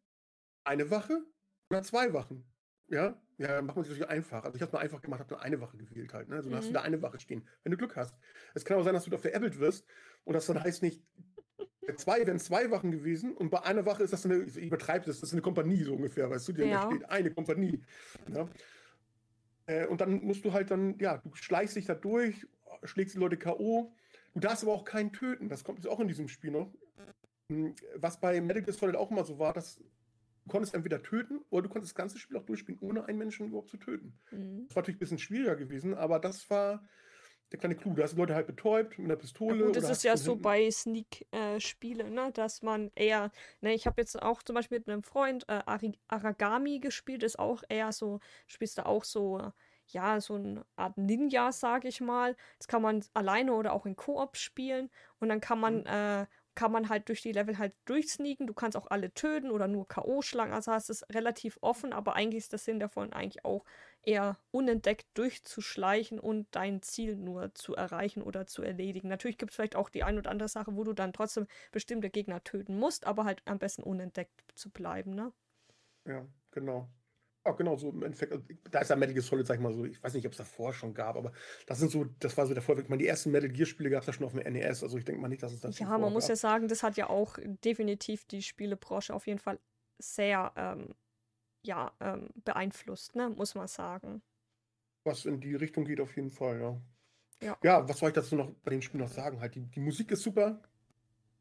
eine 0.62 0.88
Wache 0.92 1.24
oder 1.68 1.82
zwei 1.82 2.12
Wachen. 2.12 2.44
Ja, 2.86 3.20
ja, 3.38 3.48
dann 3.48 3.66
macht 3.66 3.74
man 3.74 3.84
sich 3.84 3.90
natürlich 3.90 4.08
einfach. 4.08 4.44
Also 4.44 4.54
ich 4.54 4.62
habe 4.62 4.70
mal 4.72 4.78
einfach 4.78 5.02
gemacht, 5.02 5.18
habe 5.18 5.34
nur 5.34 5.42
eine 5.42 5.60
Wache 5.60 5.76
gewählt 5.76 6.14
halt. 6.14 6.28
Ne? 6.28 6.36
Also 6.36 6.48
dann 6.48 6.58
hast 6.58 6.68
du 6.68 6.70
Mhm. 6.70 6.74
da 6.74 6.82
eine 6.82 7.02
Wache 7.02 7.18
stehen, 7.18 7.48
wenn 7.64 7.72
du 7.72 7.76
Glück 7.76 7.96
hast. 7.96 8.14
Es 8.54 8.64
kann 8.64 8.78
auch 8.78 8.84
sein, 8.84 8.94
dass 8.94 9.02
du 9.02 9.10
da 9.10 9.18
veräppelt 9.18 9.58
wirst 9.58 9.84
und 10.22 10.34
das 10.34 10.46
dann 10.46 10.62
heißt 10.62 10.80
nicht, 10.82 11.02
zwei 11.96 12.24
wären 12.24 12.38
zwei 12.38 12.70
Wachen 12.70 12.92
gewesen 12.92 13.36
und 13.36 13.50
bei 13.50 13.64
einer 13.64 13.84
Wache 13.84 14.04
ist 14.04 14.12
das 14.12 14.24
eine, 14.24 14.44
ich 14.44 14.56
übertreibe 14.58 15.06
das, 15.06 15.18
das 15.18 15.30
ist 15.30 15.32
eine 15.32 15.42
Kompanie 15.42 15.82
so 15.82 15.94
ungefähr, 15.96 16.30
weißt 16.30 16.46
du, 16.46 16.52
die 16.52 16.60
Ja. 16.60 16.68
da 16.68 16.82
steht, 16.82 17.10
eine 17.10 17.32
Kompanie. 17.34 17.82
Ja? 18.32 18.48
Äh, 19.66 19.86
und 19.88 20.00
dann 20.00 20.22
musst 20.22 20.44
du 20.44 20.52
halt 20.52 20.70
dann, 20.70 21.00
ja, 21.00 21.16
du 21.18 21.34
schleichst 21.34 21.74
dich 21.74 21.86
da 21.86 21.94
durch, 21.94 22.46
schlägst 22.84 23.16
die 23.16 23.18
Leute 23.18 23.36
K.O. 23.36 23.92
Du 24.40 24.46
darfst 24.46 24.62
aber 24.62 24.72
auch 24.72 24.84
keinen 24.84 25.12
töten. 25.12 25.48
Das 25.48 25.64
kommt 25.64 25.78
jetzt 25.78 25.88
auch 25.88 25.98
in 25.98 26.06
diesem 26.06 26.28
Spiel 26.28 26.52
noch. 26.52 26.72
Hm, 27.50 27.74
Was 27.96 28.20
bei 28.20 28.38
Gear 28.38 28.72
Solid 28.72 28.94
auch 28.94 29.10
immer 29.10 29.24
so 29.24 29.38
war, 29.40 29.52
dass 29.52 29.76
du 29.78 29.84
konntest 30.48 30.74
entweder 30.74 31.02
töten 31.02 31.40
oder 31.50 31.62
du 31.62 31.68
konntest 31.68 31.90
das 31.92 31.96
ganze 31.96 32.18
Spiel 32.18 32.36
auch 32.36 32.44
durchspielen, 32.44 32.78
ohne 32.80 33.04
einen 33.06 33.18
Menschen 33.18 33.48
überhaupt 33.48 33.68
zu 33.68 33.78
töten. 33.78 34.16
Mhm. 34.30 34.66
Das 34.68 34.76
war 34.76 34.82
natürlich 34.82 34.96
ein 34.96 35.00
bisschen 35.00 35.18
schwieriger 35.18 35.56
gewesen, 35.56 35.92
aber 35.94 36.20
das 36.20 36.48
war 36.50 36.88
der 37.50 37.58
kleine 37.58 37.74
Clou. 37.74 37.94
Da 37.94 38.04
hast 38.04 38.12
du 38.12 38.18
Leute 38.18 38.34
halt 38.36 38.46
betäubt 38.46 38.96
mit 38.98 39.06
einer 39.06 39.14
Ja, 39.14 39.20
Pistole. 39.20 39.64
gut, 39.64 39.76
das 39.76 39.90
ist 39.90 40.04
ja 40.04 40.16
so 40.16 40.32
hinten- 40.32 40.42
bei 40.42 40.70
Sneak-Spielen, 40.70 42.14
ne, 42.14 42.30
dass 42.32 42.62
man 42.62 42.92
eher, 42.94 43.32
ne, 43.60 43.74
ich 43.74 43.86
habe 43.86 44.00
jetzt 44.00 44.22
auch 44.22 44.42
zum 44.44 44.54
Beispiel 44.54 44.78
mit 44.78 44.88
einem 44.88 45.02
Freund 45.02 45.44
äh, 45.48 45.62
Aragami 46.08 46.78
gespielt, 46.78 47.24
ist 47.24 47.38
auch 47.40 47.64
eher 47.68 47.90
so, 47.90 48.20
spielst 48.46 48.78
du 48.78 48.86
auch 48.86 49.02
so, 49.04 49.52
ja, 49.92 50.20
so 50.20 50.34
eine 50.34 50.64
Art 50.76 50.96
Ninja, 50.98 51.52
sag 51.52 51.84
ich 51.84 52.00
mal. 52.00 52.36
Das 52.58 52.68
kann 52.68 52.82
man 52.82 53.04
alleine 53.14 53.54
oder 53.54 53.72
auch 53.72 53.86
in 53.86 53.96
Koop 53.96 54.36
spielen 54.36 54.90
und 55.20 55.28
dann 55.28 55.40
kann 55.40 55.60
man, 55.60 55.84
Mhm. 55.84 55.86
äh, 55.86 56.26
kann 56.54 56.72
man 56.72 56.88
halt 56.88 57.08
durch 57.08 57.22
die 57.22 57.32
Level 57.32 57.58
halt 57.58 57.74
durchsneaken. 57.84 58.46
Du 58.48 58.54
kannst 58.54 58.76
auch 58.76 58.88
alle 58.90 59.14
töten 59.14 59.50
oder 59.50 59.68
nur 59.68 59.86
K.O. 59.86 60.22
schlagen. 60.22 60.52
Also 60.52 60.72
hast 60.72 60.90
es 60.90 61.04
relativ 61.12 61.56
offen, 61.60 61.92
aber 61.92 62.14
eigentlich 62.16 62.38
ist 62.44 62.52
der 62.52 62.58
Sinn 62.58 62.80
davon 62.80 63.12
eigentlich 63.12 63.44
auch 63.44 63.64
eher 64.02 64.38
unentdeckt 64.50 65.06
durchzuschleichen 65.14 66.18
und 66.18 66.48
dein 66.52 66.82
Ziel 66.82 67.16
nur 67.16 67.54
zu 67.54 67.74
erreichen 67.74 68.22
oder 68.22 68.46
zu 68.46 68.62
erledigen. 68.62 69.08
Natürlich 69.08 69.38
gibt 69.38 69.50
es 69.52 69.56
vielleicht 69.56 69.76
auch 69.76 69.88
die 69.90 70.02
ein 70.04 70.18
oder 70.18 70.30
andere 70.30 70.48
Sache, 70.48 70.74
wo 70.76 70.84
du 70.84 70.92
dann 70.92 71.12
trotzdem 71.12 71.46
bestimmte 71.72 72.10
Gegner 72.10 72.42
töten 72.44 72.78
musst, 72.78 73.06
aber 73.06 73.24
halt 73.24 73.42
am 73.46 73.58
besten 73.58 73.82
unentdeckt 73.82 74.42
zu 74.54 74.70
bleiben, 74.70 75.14
ne? 75.14 75.32
Ja, 76.04 76.26
genau. 76.50 76.90
Ja, 77.48 77.54
genau, 77.54 77.76
so 77.76 77.88
im 77.88 78.02
Endeffekt. 78.02 78.32
also, 78.32 78.44
Da 78.70 78.80
ist 78.80 78.90
ja 78.90 78.96
Metal 78.96 79.14
Gear 79.14 79.24
Solid, 79.24 79.46
sag 79.46 79.56
ich 79.56 79.62
mal 79.62 79.72
so. 79.72 79.84
Ich 79.86 80.02
weiß 80.02 80.12
nicht, 80.12 80.26
ob 80.26 80.32
es 80.32 80.38
davor 80.38 80.74
schon 80.74 80.92
gab, 80.92 81.16
aber 81.16 81.32
das 81.66 81.78
sind 81.78 81.90
so, 81.90 82.04
das 82.20 82.36
war 82.36 82.46
so 82.46 82.52
der 82.52 82.62
Vorweg. 82.62 82.84
Ich 82.84 82.90
meine, 82.90 83.02
die 83.02 83.08
ersten 83.08 83.30
Metal 83.30 83.48
Gear 83.48 83.66
Spiele 83.66 83.88
gab 83.88 84.02
es 84.02 84.06
ja 84.06 84.12
schon 84.12 84.26
auf 84.26 84.32
dem 84.32 84.40
NES, 84.40 84.82
also 84.82 84.98
ich 84.98 85.04
denke 85.04 85.20
mal 85.20 85.28
nicht, 85.28 85.42
dass 85.42 85.52
es 85.52 85.60
das 85.60 85.78
Ja, 85.78 85.96
man 85.96 86.12
muss 86.12 86.28
ja 86.28 86.36
sagen, 86.36 86.68
das 86.68 86.82
hat 86.82 86.96
ja 86.98 87.08
auch 87.08 87.38
definitiv 87.64 88.26
die 88.26 88.42
Spielebranche 88.42 89.14
auf 89.14 89.26
jeden 89.26 89.38
Fall 89.38 89.58
sehr 89.98 90.52
ähm, 90.56 90.94
ja, 91.62 91.92
ähm, 92.00 92.28
beeinflusst, 92.44 93.16
ne? 93.16 93.30
Muss 93.30 93.54
man 93.54 93.66
sagen. 93.66 94.20
Was 95.04 95.24
in 95.24 95.40
die 95.40 95.54
Richtung 95.54 95.86
geht, 95.86 96.00
auf 96.00 96.14
jeden 96.16 96.30
Fall, 96.30 96.60
ja. 96.60 96.80
Ja. 97.40 97.56
Ja, 97.62 97.88
was 97.88 97.98
soll 97.98 98.10
ich 98.10 98.14
dazu 98.14 98.36
noch 98.36 98.50
bei 98.62 98.72
dem 98.72 98.82
Spiel 98.82 99.00
noch 99.00 99.08
sagen? 99.08 99.40
Halt, 99.40 99.54
die, 99.54 99.62
die 99.62 99.80
Musik 99.80 100.10
ist 100.10 100.22
super. 100.22 100.60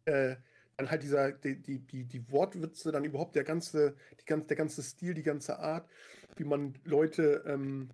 Äh, 0.05 0.37
dann 0.77 0.91
halt 0.91 1.03
dieser, 1.03 1.31
die, 1.31 1.59
die, 1.61 1.79
die, 1.79 2.05
die 2.05 2.31
Wortwitze, 2.31 2.91
dann 2.91 3.03
überhaupt 3.03 3.35
der 3.35 3.43
ganze, 3.43 3.95
die 4.21 4.25
ganze, 4.25 4.47
der 4.47 4.57
ganze 4.57 4.83
Stil, 4.83 5.15
die 5.15 5.23
ganze 5.23 5.59
Art, 5.59 5.89
wie 6.35 6.43
man 6.43 6.75
Leute 6.85 7.43
ähm, 7.47 7.89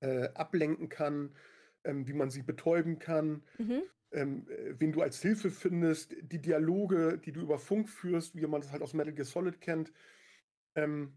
äh, 0.00 0.28
ablenken 0.34 0.88
kann, 0.88 1.30
ähm, 1.84 2.06
wie 2.08 2.12
man 2.12 2.30
sie 2.30 2.42
betäuben 2.42 2.98
kann. 2.98 3.42
Mhm. 3.58 3.82
ähm, 4.10 4.46
äh, 4.48 4.74
wen 4.78 4.92
du 4.92 5.00
als 5.00 5.22
Hilfe 5.22 5.50
findest, 5.50 6.16
die 6.20 6.42
Dialoge, 6.42 7.18
die 7.18 7.32
du 7.32 7.40
über 7.40 7.58
Funk 7.58 7.88
führst, 7.88 8.34
wie 8.34 8.46
man 8.46 8.60
das 8.60 8.72
halt 8.72 8.82
aus 8.82 8.92
Metal 8.92 9.14
Gear 9.14 9.24
Solid 9.24 9.60
kennt. 9.60 9.92
Ähm, 10.74 11.12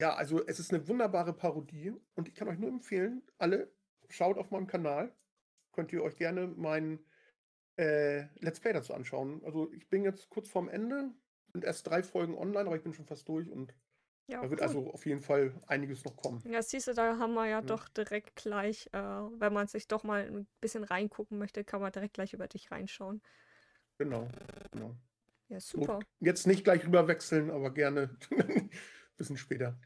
ja, 0.00 0.14
also 0.14 0.44
es 0.44 0.58
ist 0.58 0.74
eine 0.74 0.88
wunderbare 0.88 1.32
Parodie 1.32 1.92
und 2.14 2.26
ich 2.26 2.34
kann 2.34 2.48
euch 2.48 2.58
nur 2.58 2.68
empfehlen, 2.68 3.22
alle 3.38 3.70
schaut 4.08 4.38
auf 4.38 4.50
meinem 4.50 4.66
Kanal, 4.66 5.12
könnt 5.72 5.92
ihr 5.92 6.02
euch 6.02 6.16
gerne 6.16 6.52
mein 6.56 6.98
äh, 7.76 8.26
Let's 8.38 8.60
Play 8.60 8.72
dazu 8.72 8.94
anschauen. 8.94 9.42
Also 9.44 9.70
ich 9.72 9.88
bin 9.88 10.04
jetzt 10.04 10.30
kurz 10.30 10.48
vorm 10.48 10.68
Ende, 10.68 11.10
sind 11.52 11.64
erst 11.64 11.86
drei 11.86 12.02
Folgen 12.02 12.36
online, 12.36 12.66
aber 12.66 12.76
ich 12.76 12.82
bin 12.82 12.94
schon 12.94 13.06
fast 13.06 13.28
durch 13.28 13.50
und 13.50 13.74
ja, 14.26 14.40
da 14.40 14.50
wird 14.50 14.60
cool. 14.60 14.66
also 14.66 14.90
auf 14.90 15.04
jeden 15.04 15.20
Fall 15.20 15.52
einiges 15.66 16.04
noch 16.04 16.16
kommen. 16.16 16.42
Ja, 16.48 16.62
siehst 16.62 16.88
du, 16.88 16.94
da 16.94 17.18
haben 17.18 17.34
wir 17.34 17.46
ja, 17.46 17.60
ja. 17.60 17.62
doch 17.62 17.88
direkt 17.88 18.36
gleich, 18.36 18.88
äh, 18.92 18.98
wenn 18.98 19.52
man 19.52 19.66
sich 19.66 19.86
doch 19.86 20.02
mal 20.02 20.26
ein 20.26 20.46
bisschen 20.60 20.84
reingucken 20.84 21.38
möchte, 21.38 21.62
kann 21.64 21.80
man 21.80 21.92
direkt 21.92 22.14
gleich 22.14 22.32
über 22.32 22.48
dich 22.48 22.70
reinschauen. 22.70 23.20
Genau, 23.98 24.28
genau. 24.72 24.96
Ja, 25.48 25.60
super. 25.60 25.96
Und 25.96 26.06
jetzt 26.20 26.46
nicht 26.46 26.64
gleich 26.64 26.84
rüber 26.86 27.06
wechseln, 27.06 27.50
aber 27.50 27.72
gerne 27.72 28.16
ein 28.30 28.70
bisschen 29.16 29.36
später. 29.36 29.78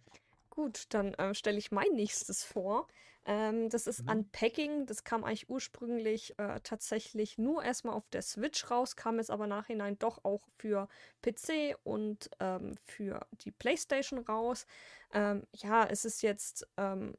Gut, 0.51 0.87
dann 0.91 1.15
äh, 1.15 1.35
stelle 1.35 1.59
ich 1.59 1.73
mein 1.73 1.93
nächstes 1.93 2.45
vor. 2.45 2.87
Ähm, 3.29 3.69
das 3.69 3.87
ist 3.87 4.05
mhm. 4.05 4.11
Unpacking. 4.11 4.87
Das 4.87 5.05
kam 5.05 5.23
eigentlich 5.23 5.51
ursprünglich 5.51 6.37
äh, 6.39 6.61
tatsächlich 6.63 7.37
nur 7.37 7.63
erstmal 7.63 7.95
auf 7.95 8.09
der 8.09 8.23
Switch 8.23 8.71
raus, 8.71 8.97
kam 8.97 9.19
es 9.19 9.29
aber 9.29 9.47
nachhinein 9.47 9.99
doch 9.99 10.25
auch 10.25 10.41
für 10.57 10.89
PC 11.21 11.77
und 11.85 12.31
ähm, 12.41 12.75
für 12.85 13.27
die 13.43 13.51
PlayStation 13.51 14.21
raus. 14.21 14.67
Ähm, 15.13 15.43
ja, 15.55 15.85
es 15.85 16.07
ist 16.07 16.23
jetzt 16.23 16.67
ähm, 16.79 17.15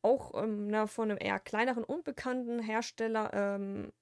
auch 0.00 0.42
ähm, 0.42 0.68
na, 0.68 0.86
von 0.86 1.10
einem 1.10 1.18
eher 1.20 1.38
kleineren, 1.38 1.84
unbekannten 1.84 2.58
Hersteller, 2.58 3.30
ähm, 3.34 3.92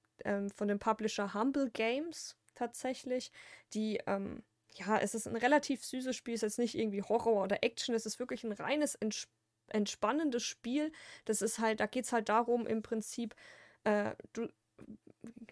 von 0.54 0.68
dem 0.68 0.78
Publisher 0.78 1.34
Humble 1.34 1.70
Games 1.70 2.36
tatsächlich, 2.54 3.30
die 3.72 4.00
ja, 4.04 4.98
es 4.98 5.14
ist 5.14 5.28
ein 5.28 5.36
relativ 5.36 5.84
süßes 5.84 6.14
Spiel, 6.16 6.34
es 6.34 6.42
ist 6.42 6.56
jetzt 6.56 6.58
nicht 6.58 6.74
irgendwie 6.76 7.02
Horror 7.02 7.44
oder 7.44 7.62
Action, 7.62 7.94
es 7.94 8.04
ist 8.04 8.18
wirklich 8.18 8.42
ein 8.42 8.52
reines 8.52 8.96
Entspannung 8.96 9.37
entspannendes 9.70 10.42
Spiel. 10.44 10.92
Das 11.24 11.42
ist 11.42 11.58
halt, 11.58 11.80
da 11.80 11.86
geht 11.86 12.04
es 12.04 12.12
halt 12.12 12.28
darum, 12.28 12.66
im 12.66 12.82
Prinzip, 12.82 13.34
äh, 13.84 14.14
du, 14.32 14.48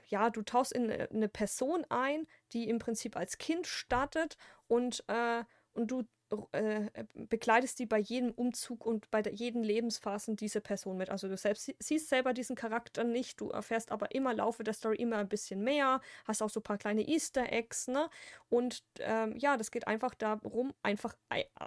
ja, 0.09 0.31
du 0.31 0.43
tauchst 0.43 0.73
in 0.73 0.91
eine 0.91 1.29
Person 1.29 1.85
ein, 1.89 2.27
die 2.53 2.69
im 2.69 2.79
Prinzip 2.79 3.17
als 3.17 3.39
Kind 3.39 3.67
startet 3.67 4.37
und, 4.69 5.05
äh, 5.09 5.45
und 5.75 5.91
du 5.91 6.05
äh, 6.53 6.91
begleitest 7.15 7.79
die 7.79 7.87
bei 7.87 7.99
jedem 7.99 8.33
Umzug 8.33 8.85
und 8.85 9.09
bei 9.13 9.23
jeden 9.23 9.63
Lebensphasen 9.63 10.35
diese 10.35 10.61
Person 10.61 10.97
mit. 10.97 11.09
Also 11.09 11.29
du 11.29 11.37
selbst 11.37 11.73
siehst 11.79 12.09
selber 12.09 12.33
diesen 12.33 12.57
Charakter 12.57 13.05
nicht, 13.05 13.41
du 13.41 13.51
erfährst 13.51 13.93
aber 13.93 14.13
immer 14.13 14.33
im 14.33 14.39
Laufe 14.39 14.65
der 14.65 14.75
Story 14.75 14.97
immer 14.97 15.19
ein 15.19 15.29
bisschen 15.29 15.63
mehr, 15.63 16.01
hast 16.25 16.43
auch 16.43 16.51
so 16.51 16.59
ein 16.61 16.65
paar 16.65 16.79
kleine 16.79 17.07
Easter 17.07 17.53
Eggs, 17.53 17.87
ne? 17.87 18.11
Und 18.49 18.83
ähm, 18.99 19.37
ja, 19.37 19.57
das 19.57 19.71
geht 19.71 19.87
einfach 19.87 20.15
darum, 20.15 20.75
einfach 20.83 21.15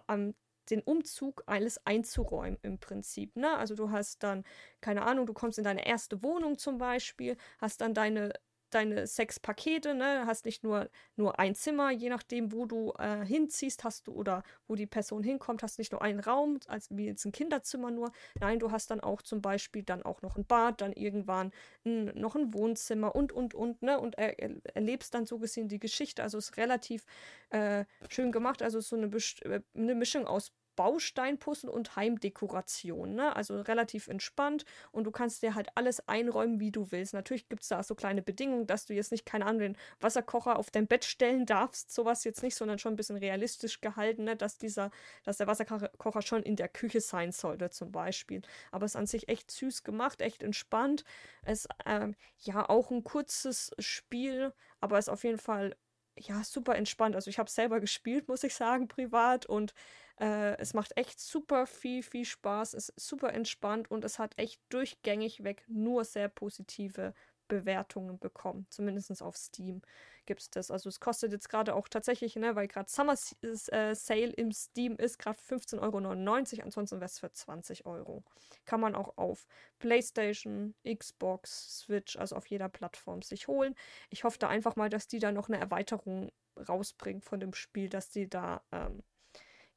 am 0.07 0.33
den 0.71 0.81
Umzug 0.81 1.43
alles 1.45 1.85
einzuräumen 1.85 2.59
im 2.61 2.79
Prinzip. 2.79 3.35
Ne? 3.35 3.57
Also 3.57 3.75
du 3.75 3.91
hast 3.91 4.23
dann, 4.23 4.43
keine 4.81 5.03
Ahnung, 5.03 5.25
du 5.25 5.33
kommst 5.33 5.57
in 5.57 5.63
deine 5.63 5.85
erste 5.85 6.23
Wohnung 6.23 6.57
zum 6.57 6.77
Beispiel, 6.77 7.37
hast 7.59 7.81
dann 7.81 7.93
deine 7.93 8.33
deine 8.73 9.07
sechs 9.07 9.39
Pakete, 9.39 9.93
ne, 9.93 10.23
hast 10.25 10.45
nicht 10.45 10.63
nur, 10.63 10.89
nur 11.15 11.39
ein 11.39 11.55
Zimmer, 11.55 11.91
je 11.91 12.09
nachdem, 12.09 12.51
wo 12.51 12.65
du 12.65 12.93
äh, 12.97 13.25
hinziehst, 13.25 13.83
hast 13.83 14.07
du 14.07 14.13
oder 14.13 14.43
wo 14.67 14.75
die 14.75 14.87
Person 14.87 15.23
hinkommt, 15.23 15.63
hast 15.63 15.79
nicht 15.79 15.91
nur 15.91 16.01
einen 16.01 16.19
Raum, 16.19 16.59
als 16.67 16.87
wie 16.89 17.07
jetzt 17.07 17.25
ein 17.25 17.31
Kinderzimmer 17.31 17.91
nur. 17.91 18.11
Nein, 18.39 18.59
du 18.59 18.71
hast 18.71 18.91
dann 18.91 18.99
auch 18.99 19.21
zum 19.21 19.41
Beispiel 19.41 19.83
dann 19.83 20.03
auch 20.03 20.21
noch 20.21 20.37
ein 20.37 20.45
Bad, 20.45 20.81
dann 20.81 20.93
irgendwann 20.93 21.51
ein, 21.85 22.05
noch 22.15 22.35
ein 22.35 22.53
Wohnzimmer 22.53 23.15
und 23.15 23.31
und 23.31 23.53
und, 23.53 23.81
ne, 23.81 23.99
und 23.99 24.17
er, 24.17 24.39
erlebst 24.75 25.13
dann 25.13 25.25
so 25.25 25.39
gesehen 25.39 25.67
die 25.67 25.79
Geschichte. 25.79 26.23
Also 26.23 26.37
ist 26.37 26.57
relativ 26.57 27.05
äh, 27.49 27.85
schön 28.09 28.31
gemacht, 28.31 28.61
also 28.61 28.79
so 28.79 28.95
eine, 28.95 29.07
äh, 29.07 29.61
eine 29.75 29.95
Mischung 29.95 30.27
aus 30.27 30.51
Bausteinpuzzle 30.79 31.69
und 31.69 31.97
Heimdekoration. 31.97 33.13
Ne? 33.13 33.35
Also 33.35 33.59
relativ 33.59 34.07
entspannt 34.07 34.63
und 34.93 35.03
du 35.03 35.11
kannst 35.11 35.43
dir 35.43 35.53
halt 35.53 35.67
alles 35.75 36.07
einräumen, 36.07 36.61
wie 36.61 36.71
du 36.71 36.89
willst. 36.93 37.13
Natürlich 37.13 37.49
gibt 37.49 37.63
es 37.63 37.67
da 37.67 37.83
so 37.83 37.95
kleine 37.95 38.21
Bedingungen, 38.21 38.65
dass 38.65 38.85
du 38.85 38.93
jetzt 38.93 39.11
nicht, 39.11 39.25
keine 39.25 39.45
Ahnung, 39.45 39.59
den 39.59 39.77
Wasserkocher 39.99 40.57
auf 40.57 40.71
dein 40.71 40.87
Bett 40.87 41.03
stellen 41.03 41.45
darfst. 41.45 41.93
Sowas 41.93 42.23
jetzt 42.23 42.43
nicht, 42.43 42.55
sondern 42.55 42.79
schon 42.79 42.93
ein 42.93 42.95
bisschen 42.95 43.17
realistisch 43.17 43.81
gehalten, 43.81 44.23
ne? 44.23 44.37
dass, 44.37 44.57
dieser, 44.57 44.89
dass 45.25 45.35
der 45.35 45.47
Wasserkocher 45.47 46.21
schon 46.21 46.43
in 46.43 46.55
der 46.55 46.69
Küche 46.69 47.01
sein 47.01 47.33
sollte, 47.33 47.69
zum 47.71 47.91
Beispiel. 47.91 48.41
Aber 48.71 48.85
es 48.85 48.93
ist 48.93 48.95
an 48.95 49.05
sich 49.05 49.27
echt 49.27 49.51
süß 49.51 49.83
gemacht, 49.83 50.21
echt 50.21 50.43
entspannt. 50.43 51.03
Es 51.43 51.67
ähm, 51.85 52.15
ja 52.37 52.69
auch 52.69 52.89
ein 52.89 53.03
kurzes 53.03 53.71
Spiel, 53.79 54.53
aber 54.79 54.97
es 54.97 55.07
ist 55.07 55.13
auf 55.13 55.25
jeden 55.25 55.39
Fall 55.39 55.75
ja 56.15 56.43
super 56.43 56.75
entspannt. 56.75 57.15
Also 57.15 57.29
ich 57.29 57.39
habe 57.39 57.49
selber 57.49 57.79
gespielt, 57.79 58.27
muss 58.27 58.43
ich 58.43 58.53
sagen, 58.53 58.87
privat 58.87 59.45
und 59.45 59.73
äh, 60.19 60.57
es 60.57 60.73
macht 60.73 60.97
echt 60.97 61.19
super 61.19 61.65
viel, 61.65 62.03
viel 62.03 62.25
Spaß, 62.25 62.73
es 62.73 62.89
ist 62.89 63.07
super 63.07 63.33
entspannt 63.33 63.89
und 63.89 64.03
es 64.03 64.19
hat 64.19 64.37
echt 64.37 64.61
durchgängig 64.69 65.43
weg 65.43 65.63
nur 65.67 66.03
sehr 66.03 66.29
positive 66.29 67.13
Bewertungen 67.49 68.19
bekommen. 68.19 68.67
Zumindest 68.69 69.21
auf 69.21 69.35
Steam 69.35 69.81
gibt 70.25 70.41
es 70.41 70.49
das. 70.49 70.71
Also 70.71 70.87
es 70.87 70.99
kostet 70.99 71.33
jetzt 71.33 71.49
gerade 71.49 71.73
auch 71.73 71.89
tatsächlich, 71.89 72.35
ne, 72.35 72.55
weil 72.55 72.67
gerade 72.67 72.89
Summer 72.89 73.15
äh, 73.41 73.95
Sale 73.95 74.31
im 74.33 74.51
Steam 74.51 74.95
ist, 74.95 75.17
gerade 75.17 75.39
15,99 75.39 75.79
Euro. 75.81 76.63
Ansonsten 76.63 76.97
wäre 76.97 77.05
es 77.05 77.19
für 77.19 77.31
20 77.31 77.85
Euro. 77.85 78.23
Kann 78.65 78.79
man 78.79 78.95
auch 78.95 79.17
auf 79.17 79.47
PlayStation, 79.79 80.75
Xbox, 80.87 81.79
Switch, 81.79 82.15
also 82.15 82.35
auf 82.35 82.45
jeder 82.45 82.69
Plattform 82.69 83.21
sich 83.23 83.47
holen. 83.47 83.75
Ich 84.09 84.23
hoffe 84.23 84.37
da 84.37 84.47
einfach 84.47 84.75
mal, 84.75 84.89
dass 84.89 85.07
die 85.07 85.19
da 85.19 85.31
noch 85.31 85.49
eine 85.49 85.59
Erweiterung 85.59 86.31
rausbringen 86.67 87.21
von 87.21 87.39
dem 87.39 87.53
Spiel, 87.53 87.89
dass 87.89 88.09
die 88.09 88.29
da 88.29 88.61
ähm, 88.71 89.01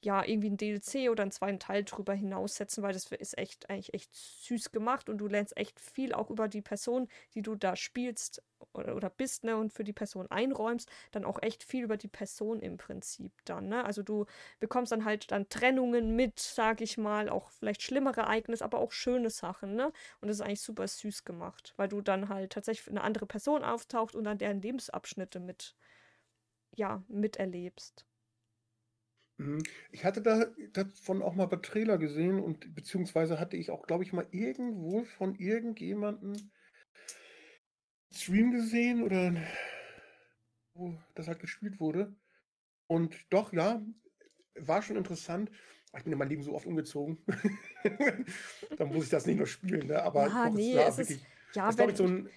ja, 0.04 0.24
irgendwie 0.24 0.50
ein 0.50 0.56
DLC 0.56 1.08
oder 1.10 1.22
einen 1.22 1.30
zweiten 1.30 1.60
Teil 1.60 1.84
drüber 1.84 2.12
hinaussetzen, 2.14 2.82
weil 2.82 2.92
das 2.92 3.06
ist 3.12 3.38
echt, 3.38 3.70
eigentlich 3.70 3.94
echt 3.94 4.12
süß 4.14 4.72
gemacht 4.72 5.08
und 5.08 5.18
du 5.18 5.28
lernst 5.28 5.56
echt 5.56 5.78
viel 5.80 6.12
auch 6.12 6.28
über 6.30 6.48
die 6.48 6.60
Person, 6.62 7.08
die 7.34 7.42
du 7.42 7.54
da 7.54 7.76
spielst 7.76 8.42
oder, 8.74 8.96
oder 8.96 9.10
bist, 9.10 9.44
ne, 9.44 9.56
und 9.56 9.72
für 9.72 9.84
die 9.84 9.92
Person 9.92 10.28
einräumst, 10.30 10.90
dann 11.12 11.24
auch 11.24 11.40
echt 11.42 11.62
viel 11.62 11.84
über 11.84 11.96
die 11.96 12.08
Person 12.08 12.60
im 12.60 12.76
Prinzip 12.78 13.32
dann, 13.44 13.68
ne? 13.68 13.84
Also 13.84 14.02
du 14.02 14.26
bekommst 14.60 14.90
dann 14.92 15.04
halt 15.04 15.30
dann 15.30 15.48
Trennungen 15.48 16.16
mit, 16.16 16.38
sag 16.40 16.80
ich 16.80 16.98
mal, 16.98 17.28
auch 17.28 17.50
vielleicht 17.50 17.82
schlimmere 17.82 18.22
Ereignisse, 18.22 18.64
aber 18.64 18.78
auch 18.78 18.92
schöne 18.92 19.30
Sachen, 19.30 19.74
ne? 19.76 19.92
Und 20.20 20.28
das 20.28 20.38
ist 20.38 20.40
eigentlich 20.42 20.60
super 20.62 20.86
süß 20.88 21.24
gemacht, 21.24 21.74
weil 21.76 21.88
du 21.88 22.00
dann 22.02 22.28
halt 22.28 22.52
tatsächlich 22.52 22.88
eine 22.88 23.02
andere 23.02 23.26
Person 23.26 23.62
auftaucht 23.64 24.14
und 24.16 24.24
dann 24.24 24.38
deren 24.38 24.60
Lebensabschnitte 24.62 25.38
mit, 25.40 25.74
ja, 26.76 27.02
miterlebst. 27.08 28.06
Mhm. 29.42 29.62
Ich 29.90 30.04
hatte 30.04 30.22
da 30.22 30.46
davon 30.72 31.22
auch 31.22 31.34
mal 31.34 31.46
bei 31.46 31.56
Trailer 31.56 31.98
gesehen 31.98 32.38
und 32.40 32.74
beziehungsweise 32.74 33.40
hatte 33.40 33.56
ich 33.56 33.70
auch, 33.70 33.86
glaube 33.86 34.04
ich, 34.04 34.12
mal 34.12 34.26
irgendwo 34.30 35.04
von 35.04 35.34
irgendjemandem 35.34 36.34
Stream 38.14 38.52
gesehen 38.52 39.02
oder 39.02 39.34
wo 40.74 40.98
das 41.14 41.28
halt 41.28 41.40
gespielt 41.40 41.80
wurde. 41.80 42.14
Und 42.86 43.16
doch, 43.30 43.52
ja, 43.52 43.82
war 44.54 44.82
schon 44.82 44.96
interessant. 44.96 45.50
Ich 45.96 46.04
bin 46.04 46.12
in 46.12 46.18
meinem 46.18 46.28
Leben 46.28 46.42
so 46.42 46.54
oft 46.54 46.66
umgezogen. 46.66 47.18
da 48.78 48.84
muss 48.86 49.04
ich 49.04 49.10
das 49.10 49.26
nicht 49.26 49.36
nur 49.36 49.46
spielen, 49.46 49.88
ne? 49.88 50.02
aber 50.02 50.26
ja, 50.26 50.50
nee, 50.50 50.76
es, 50.76 50.98
es 50.98 51.10
ist, 51.10 51.26
ja, 51.54 51.66
das, 51.66 51.78
wenn, 51.78 51.90
ich, 51.90 51.96
so 51.96 52.06
ein 52.06 52.30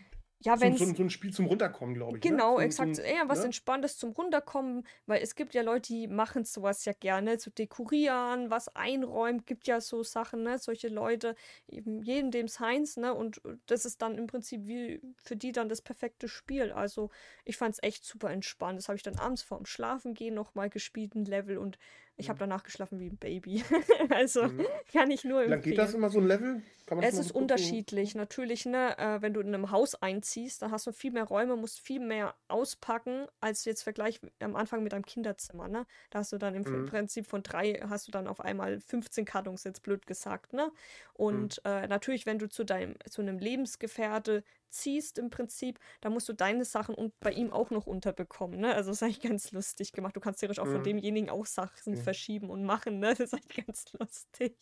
ja, 0.46 0.62
wenn 0.62 0.78
so, 0.78 0.86
so, 0.86 0.94
so, 0.94 1.04
ein 1.04 1.10
Spiel 1.10 1.34
zum 1.34 1.48
Runterkommen, 1.48 1.96
glaube 1.96 2.18
ich. 2.18 2.24
Ne? 2.24 2.30
Genau, 2.30 2.60
ne? 2.60 2.66
exakt. 2.66 3.00
eher 3.00 3.28
was 3.28 3.40
ne? 3.40 3.46
Entspanntes 3.46 3.98
zum 3.98 4.12
Runterkommen, 4.12 4.86
weil 5.08 5.22
es 5.24 5.36
gibt 5.36 5.56
ja 5.56 5.64
Leute, 5.64 5.92
die 5.92 6.08
machen 6.08 6.46
sowas 6.46 6.86
ja 6.86 6.94
gerne, 6.94 7.40
zu 7.40 7.50
so 7.50 7.54
dekorieren, 7.56 8.52
was 8.52 8.74
einräumen, 8.76 9.46
gibt 9.46 9.66
ja 9.68 9.82
so 9.82 10.04
Sachen, 10.04 10.44
ne? 10.44 10.60
Solche 10.60 10.88
Leute, 10.88 11.36
eben 11.68 12.04
jedem 12.04 12.30
dem 12.30 12.48
Science, 12.48 12.98
ne? 12.98 13.14
Und 13.14 13.42
das 13.66 13.86
ist 13.86 14.04
dann 14.04 14.18
im 14.18 14.28
Prinzip 14.28 14.68
wie 14.68 15.02
für 15.18 15.36
die 15.36 15.52
dann 15.52 15.68
das 15.68 15.82
perfekte 15.82 16.28
Spiel. 16.28 16.72
Also 16.72 17.10
ich 17.44 17.58
fand 17.58 17.74
es 17.74 17.84
echt 17.84 18.06
super 18.06 18.30
entspannt. 18.30 18.78
Das 18.78 18.88
habe 18.88 18.98
ich 18.98 19.04
dann 19.04 19.18
abends 19.18 19.42
vorm 19.42 19.66
Schlafengehen 19.66 20.36
nochmal 20.36 20.70
gespielt, 20.70 21.16
ein 21.16 21.26
Level 21.26 21.58
und 21.58 21.80
ich 22.18 22.30
habe 22.30 22.38
mhm. 22.38 22.50
danach 22.50 22.64
geschlafen 22.64 23.00
wie 23.00 23.08
ein 23.08 23.18
Baby. 23.18 23.64
also 24.10 24.44
mhm. 24.44 24.66
kann 24.92 25.12
ich 25.12 25.24
nur 25.24 25.42
empfehlen. 25.42 25.50
Lange 25.50 25.62
geht 25.62 25.78
das 25.78 25.94
immer 25.94 26.10
so 26.10 26.20
ein 26.20 26.28
Level? 26.28 26.62
es 27.02 27.18
ist 27.18 27.32
unterschiedlich. 27.32 28.12
So? 28.14 28.20
Natürlich, 28.20 28.66
ne, 28.66 28.98
äh, 28.98 29.22
wenn 29.22 29.34
du 29.34 29.42
in 29.42 29.48
einem 29.48 29.72
Haus 29.72 29.96
einziehst, 29.96 30.62
dann 30.62 30.72
hast 30.72 30.86
du 30.88 30.92
viel 30.92 31.12
mehr 31.12 31.24
Räume, 31.24 31.56
musst 31.56 31.80
viel 31.80 32.00
mehr 32.00 32.36
auspacken, 32.48 33.26
als 33.42 33.66
jetzt 33.66 33.84
Vergleich 33.84 34.22
am 34.40 34.56
Anfang 34.56 34.84
mit 34.84 34.94
deinem 34.94 35.06
Kinderzimmer, 35.06 35.68
ne? 35.68 35.86
Da 36.12 36.20
hast 36.20 36.32
du 36.32 36.38
dann 36.38 36.54
im 36.54 36.64
mhm. 36.64 36.86
Prinzip 36.86 37.28
von 37.28 37.44
drei, 37.44 37.82
hast 37.90 38.08
du 38.08 38.12
dann 38.12 38.28
auf 38.28 38.40
einmal 38.40 38.80
15 38.80 39.26
Kartons, 39.26 39.64
jetzt 39.64 39.82
blöd 39.82 40.06
gesagt, 40.06 40.54
ne? 40.54 40.72
Und 41.14 41.62
mhm. 41.66 41.72
äh, 41.72 41.88
natürlich, 41.88 42.26
wenn 42.26 42.40
du 42.40 42.48
zu 42.48 42.64
deinem, 42.64 42.96
zu 43.10 43.22
einem 43.22 43.40
Lebensgefährte 43.40 44.44
ziehst 44.70 45.18
im 45.18 45.30
Prinzip, 45.30 45.80
da 46.02 46.10
musst 46.10 46.28
du 46.30 46.34
deine 46.34 46.66
Sachen 46.66 46.96
und 46.96 47.18
bei 47.20 47.32
ihm 47.32 47.52
auch 47.52 47.70
noch 47.70 47.88
unterbekommen. 47.88 48.60
Ne? 48.60 48.74
Also 48.74 48.90
das 48.90 48.98
ist 48.98 49.04
eigentlich 49.04 49.22
ganz 49.22 49.52
lustig 49.52 49.92
gemacht. 49.92 50.16
Du 50.16 50.20
kannst 50.20 50.40
theoretisch 50.40 50.62
auch 50.62 50.68
mhm. 50.68 50.74
von 50.74 50.84
demjenigen 50.84 51.30
auch 51.30 51.46
Sachen 51.46 51.94
mhm. 51.94 51.98
verschieben 51.98 52.50
und 52.50 52.64
machen. 52.64 53.00
Ne? 53.00 53.10
Das 53.10 53.20
ist 53.20 53.34
eigentlich 53.34 53.66
ganz 53.66 53.86
lustig. 54.00 54.56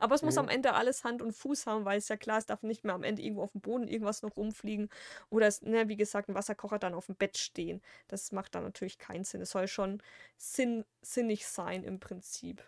Aber 0.00 0.14
es 0.14 0.22
muss 0.22 0.38
am 0.38 0.48
Ende 0.48 0.74
alles 0.74 1.04
Hand 1.04 1.22
und 1.22 1.32
Fuß 1.32 1.66
haben, 1.66 1.84
weil 1.84 1.98
es 1.98 2.08
ja 2.08 2.16
klar, 2.16 2.38
es 2.38 2.46
darf 2.46 2.62
nicht 2.62 2.84
mehr 2.84 2.94
am 2.94 3.02
Ende 3.02 3.22
irgendwo 3.22 3.42
auf 3.42 3.52
dem 3.52 3.60
Boden 3.60 3.88
irgendwas 3.88 4.22
noch 4.22 4.36
rumfliegen. 4.36 4.88
Oder 5.30 5.46
es, 5.46 5.62
ne, 5.62 5.88
wie 5.88 5.96
gesagt, 5.96 6.28
ein 6.28 6.34
Wasserkocher 6.34 6.78
dann 6.78 6.94
auf 6.94 7.06
dem 7.06 7.16
Bett 7.16 7.38
stehen. 7.38 7.80
Das 8.08 8.32
macht 8.32 8.54
dann 8.54 8.64
natürlich 8.64 8.98
keinen 8.98 9.24
Sinn. 9.24 9.40
Es 9.40 9.50
soll 9.50 9.68
schon 9.68 10.02
sinn, 10.36 10.84
sinnig 11.02 11.46
sein 11.46 11.82
im 11.82 12.00
Prinzip. 12.00 12.62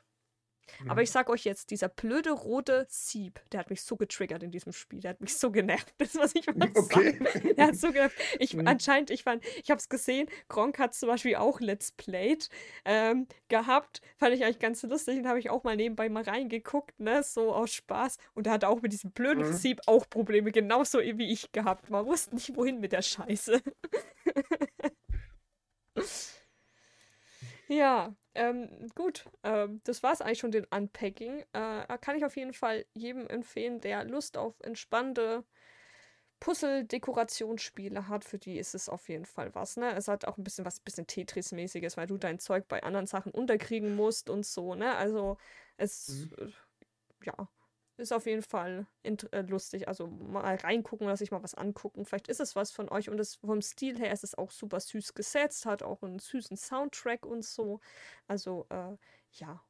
Aber 0.89 1.03
ich 1.03 1.11
sag 1.11 1.29
euch 1.31 1.45
jetzt, 1.45 1.71
dieser 1.71 1.89
blöde 1.89 2.31
rote 2.31 2.87
Sieb, 2.89 3.41
der 3.53 3.61
hat 3.61 3.71
mich 3.71 3.83
so 3.83 3.97
getriggert 3.97 4.43
in 4.43 4.51
diesem 4.51 4.73
Spiel. 4.73 5.01
Der 5.01 5.11
hat 5.11 5.21
mich 5.21 5.37
so 5.37 5.51
genervt. 5.51 5.95
Das, 6.07 6.15
was 6.15 6.35
ich 6.35 6.47
mal 6.47 6.71
okay. 6.75 7.19
sagen. 7.19 7.55
Der 7.57 7.67
hat 7.67 7.77
so 7.77 7.89
genervt. 7.89 8.17
Ich, 8.39 8.55
mhm. 8.55 8.67
Anscheinend, 8.67 9.11
ich 9.11 9.25
fand, 9.25 9.45
ich 9.63 9.71
hab's 9.71 9.89
gesehen, 9.89 10.29
Gronk 10.49 10.79
hat 10.79 10.95
zum 10.95 11.09
Beispiel 11.09 11.37
auch 11.37 11.61
Let's 11.61 11.91
Played 11.93 12.49
ähm, 12.85 13.27
gehabt. 13.49 14.03
Fand 14.17 14.35
ich 14.35 14.45
eigentlich 14.45 14.61
ganz 14.61 14.83
lustig 14.83 15.19
und 15.19 15.27
habe 15.27 15.39
ich 15.39 15.51
auch 15.51 15.65
mal 15.65 15.75
nebenbei 15.75 16.09
mal 16.09 16.23
reingeguckt, 16.23 17.01
ne, 17.01 17.23
so 17.23 17.53
aus 17.53 17.73
Spaß. 17.73 18.19
Und 18.35 18.47
er 18.47 18.53
hat 18.53 18.65
auch 18.65 18.83
mit 18.83 18.93
diesem 18.93 19.11
blöden 19.11 19.47
mhm. 19.47 19.53
Sieb 19.53 19.81
auch 19.87 20.09
Probleme, 20.09 20.53
genauso 20.53 21.01
wie 21.01 21.33
ich 21.33 21.51
gehabt. 21.53 21.91
Man 21.91 22.07
wusste 22.07 22.35
nicht, 22.35 22.55
wohin 22.57 22.79
mit 22.81 22.93
der 22.93 23.03
Scheiße. 23.03 23.61
Ja, 27.69 28.15
ähm, 28.35 28.69
gut. 28.95 29.25
Ähm, 29.43 29.81
das 29.85 30.03
war 30.03 30.13
es 30.13 30.21
eigentlich 30.21 30.39
schon, 30.39 30.53
den 30.53 30.67
Unpacking. 30.67 31.45
Äh, 31.53 31.99
kann 32.01 32.17
ich 32.17 32.25
auf 32.25 32.37
jeden 32.37 32.53
Fall 32.53 32.87
jedem 32.95 33.27
empfehlen, 33.27 33.81
der 33.81 34.05
Lust 34.05 34.37
auf 34.39 34.55
entspannte 34.61 35.45
Puzzle-Dekorationsspiele 36.41 38.09
hat. 38.09 38.25
Für 38.25 38.39
die 38.39 38.59
ist 38.59 38.75
es 38.75 38.89
auf 38.89 39.09
jeden 39.09 39.27
Fall 39.27 39.55
was. 39.55 39.77
Ne? 39.77 39.93
Es 39.95 40.07
hat 40.09 40.27
auch 40.27 40.39
ein 40.39 40.45
bisschen 40.45 40.65
was, 40.65 40.81
bisschen 40.81 41.07
Tetris-mäßiges, 41.07 41.97
weil 41.97 42.07
du 42.07 42.19
dein 42.19 42.39
Zeug 42.39 42.69
bei 42.69 42.83
anderen 42.83 43.07
Sachen 43.07 43.33
unterkriegen 43.33 43.97
musst 43.97 44.31
und 44.31 44.47
so. 44.47 44.75
Ne? 44.75 44.95
Also, 44.95 45.37
es. 45.77 46.29
Mhm. 46.39 46.47
Äh, 46.47 46.53
ja 47.25 47.49
ist 47.99 48.13
auf 48.13 48.27
jeden 48.27 48.43
Fall 48.43 48.87
äh, 49.03 49.43
lustig. 49.43 49.89
Also 49.89 50.09
mal 50.09 50.57
reingucken 50.57 51.07
oder 51.07 51.17
sich 51.17 51.31
mal 51.31 51.43
was 51.43 51.55
angucken. 51.55 52.05
Vielleicht 52.05 52.29
ist 52.29 52.41
es 52.41 52.57
was 52.57 52.71
von 52.71 52.89
euch. 52.89 53.09
Und 53.11 53.19
es, 53.19 53.37
vom 53.37 53.63
Stil 53.63 53.99
her 53.99 54.13
ist 54.13 54.25
es 54.25 54.35
auch 54.37 54.51
super 54.51 54.81
süß 54.81 55.15
gesetzt, 55.15 55.67
hat 55.67 55.83
auch 55.83 56.03
einen 56.03 56.19
süßen 56.19 56.57
Soundtrack 56.57 57.25
und 57.27 57.45
so. 57.45 57.81
Also, 58.27 58.67
äh, 58.71 58.97
ja. 59.33 59.63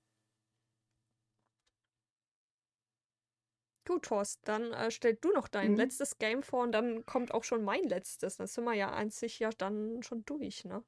Gut, 3.87 4.05
Thorst, 4.07 4.41
dann 4.45 4.73
äh, 4.73 4.91
stell 4.91 5.15
du 5.15 5.31
noch 5.33 5.47
dein 5.47 5.73
mhm. 5.73 5.77
letztes 5.77 6.19
Game 6.19 6.43
vor 6.43 6.65
und 6.65 6.73
dann 6.73 7.07
kommt 7.07 7.33
auch 7.33 7.45
schon 7.45 7.63
mein 7.63 7.85
letztes. 7.85 8.37
Dann 8.37 8.49
sind 8.49 8.65
wir 8.65 8.75
ja 8.75 8.91
an 8.91 9.11
sich 9.11 9.39
ja 9.39 9.51
dann 9.51 10.03
schon 10.03 10.25
durch, 10.25 10.65
ne? 10.65 10.83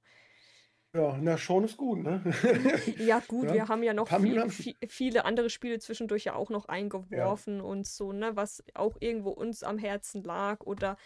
Ja, 0.94 1.18
na, 1.20 1.36
schon 1.36 1.64
ist 1.64 1.76
gut, 1.76 2.02
ne? 2.02 2.22
Ja, 2.98 3.20
gut, 3.26 3.48
ja. 3.48 3.54
wir 3.54 3.68
haben 3.68 3.82
ja 3.82 3.92
noch 3.92 4.08
viel, 4.08 4.48
viel, 4.50 4.74
viele 4.88 5.24
andere 5.26 5.50
Spiele 5.50 5.78
zwischendurch 5.78 6.24
ja 6.24 6.34
auch 6.34 6.48
noch 6.48 6.66
eingeworfen 6.66 7.58
ja. 7.58 7.62
und 7.62 7.86
so, 7.86 8.12
ne, 8.12 8.36
was 8.36 8.64
auch 8.74 8.96
irgendwo 9.00 9.30
uns 9.30 9.62
am 9.62 9.76
Herzen 9.76 10.22
lag 10.22 10.60
oder 10.60 10.96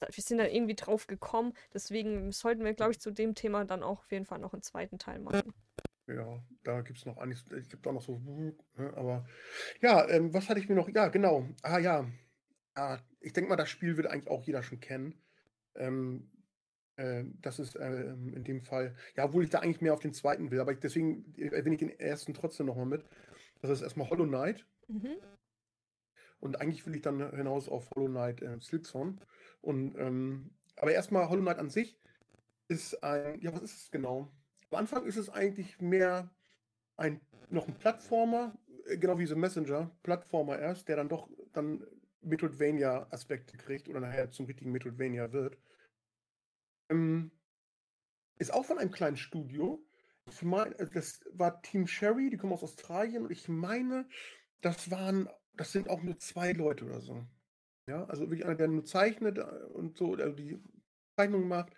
wir 0.00 0.22
sind 0.22 0.38
dann 0.38 0.50
irgendwie 0.50 0.74
drauf 0.74 1.06
gekommen. 1.06 1.54
Deswegen 1.72 2.30
sollten 2.32 2.64
wir, 2.64 2.74
glaube 2.74 2.92
ich, 2.92 3.00
zu 3.00 3.10
dem 3.10 3.34
Thema 3.34 3.64
dann 3.64 3.82
auch 3.82 4.00
auf 4.00 4.12
jeden 4.12 4.26
Fall 4.26 4.38
noch 4.38 4.52
einen 4.52 4.62
zweiten 4.62 4.98
Teil 4.98 5.20
machen. 5.20 5.54
Ja, 6.08 6.40
da 6.62 6.82
gibt 6.82 6.98
es 6.98 7.06
noch 7.06 7.16
einiges, 7.16 7.44
es 7.50 7.68
gibt 7.68 7.86
auch 7.86 7.92
noch 7.92 8.02
so, 8.02 8.18
ne, 8.18 8.54
aber 8.94 9.26
ja, 9.80 10.08
ähm, 10.08 10.32
was 10.34 10.48
hatte 10.48 10.60
ich 10.60 10.68
mir 10.68 10.74
noch, 10.76 10.88
ja, 10.88 11.08
genau, 11.08 11.48
ah 11.62 11.78
ja, 11.78 12.06
ja 12.76 13.00
ich 13.20 13.32
denke 13.32 13.50
mal, 13.50 13.56
das 13.56 13.70
Spiel 13.70 13.96
wird 13.96 14.06
eigentlich 14.06 14.30
auch 14.30 14.44
jeder 14.44 14.62
schon 14.62 14.80
kennen. 14.80 15.20
Ähm, 15.74 16.30
äh, 16.34 16.35
das 17.42 17.58
ist 17.58 17.76
äh, 17.76 18.12
in 18.12 18.44
dem 18.44 18.62
Fall, 18.62 18.94
ja, 19.16 19.24
obwohl 19.24 19.44
ich 19.44 19.50
da 19.50 19.60
eigentlich 19.60 19.80
mehr 19.80 19.92
auf 19.92 20.00
den 20.00 20.14
zweiten 20.14 20.50
will, 20.50 20.60
aber 20.60 20.72
ich, 20.72 20.78
deswegen 20.78 21.34
erwähne 21.36 21.74
ich 21.74 21.80
den 21.80 22.00
ersten 22.00 22.32
trotzdem 22.34 22.66
nochmal 22.66 22.86
mit. 22.86 23.04
Das 23.60 23.70
ist 23.70 23.82
erstmal 23.82 24.08
Hollow 24.08 24.26
Knight. 24.26 24.66
Mhm. 24.88 25.16
Und 26.40 26.60
eigentlich 26.60 26.86
will 26.86 26.94
ich 26.94 27.02
dann 27.02 27.34
hinaus 27.34 27.68
auf 27.68 27.90
Hollow 27.90 28.08
Knight 28.08 28.42
äh, 28.42 28.58
Silksong. 28.60 29.20
Und, 29.60 29.96
ähm, 29.98 30.50
aber 30.76 30.92
erstmal 30.92 31.28
Hollow 31.28 31.42
Knight 31.42 31.58
an 31.58 31.70
sich 31.70 31.98
ist 32.68 33.02
ein, 33.02 33.40
ja, 33.40 33.52
was 33.52 33.62
ist 33.62 33.82
es 33.82 33.90
genau? 33.90 34.30
Am 34.70 34.78
Anfang 34.78 35.04
ist 35.06 35.16
es 35.16 35.28
eigentlich 35.28 35.80
mehr 35.80 36.30
ein, 36.96 37.20
noch 37.48 37.68
ein 37.68 37.74
Plattformer, 37.74 38.58
äh, 38.86 38.98
genau 38.98 39.18
wie 39.18 39.26
The 39.26 39.34
Messenger, 39.34 39.90
Plattformer 40.02 40.58
erst, 40.58 40.88
der 40.88 40.96
dann 40.96 41.08
doch 41.08 41.28
dann 41.52 41.84
Metroidvania-Aspekte 42.22 43.56
kriegt 43.56 43.88
oder 43.88 44.00
nachher 44.00 44.30
zum 44.30 44.46
richtigen 44.46 44.72
Metroidvania 44.72 45.32
wird. 45.32 45.56
Ähm, 46.88 47.30
ist 48.38 48.52
auch 48.52 48.64
von 48.64 48.78
einem 48.78 48.90
kleinen 48.90 49.16
Studio. 49.16 49.84
Ich 50.28 50.42
meine, 50.42 50.78
äh, 50.78 50.88
das 50.92 51.20
war 51.32 51.62
Team 51.62 51.86
Sherry, 51.86 52.30
die 52.30 52.36
kommen 52.36 52.52
aus 52.52 52.62
Australien 52.62 53.24
und 53.24 53.30
ich 53.30 53.48
meine, 53.48 54.08
das 54.60 54.90
waren, 54.90 55.28
das 55.54 55.72
sind 55.72 55.88
auch 55.88 56.02
nur 56.02 56.18
zwei 56.18 56.52
Leute 56.52 56.84
oder 56.84 57.00
so. 57.00 57.24
Ja, 57.88 58.04
also 58.06 58.22
wirklich 58.22 58.44
einer, 58.44 58.56
der 58.56 58.68
nur 58.68 58.84
zeichnet 58.84 59.38
äh, 59.38 59.42
und 59.72 59.96
so, 59.96 60.14
also 60.14 60.34
die 60.34 60.60
Zeichnung 61.16 61.46
macht, 61.48 61.72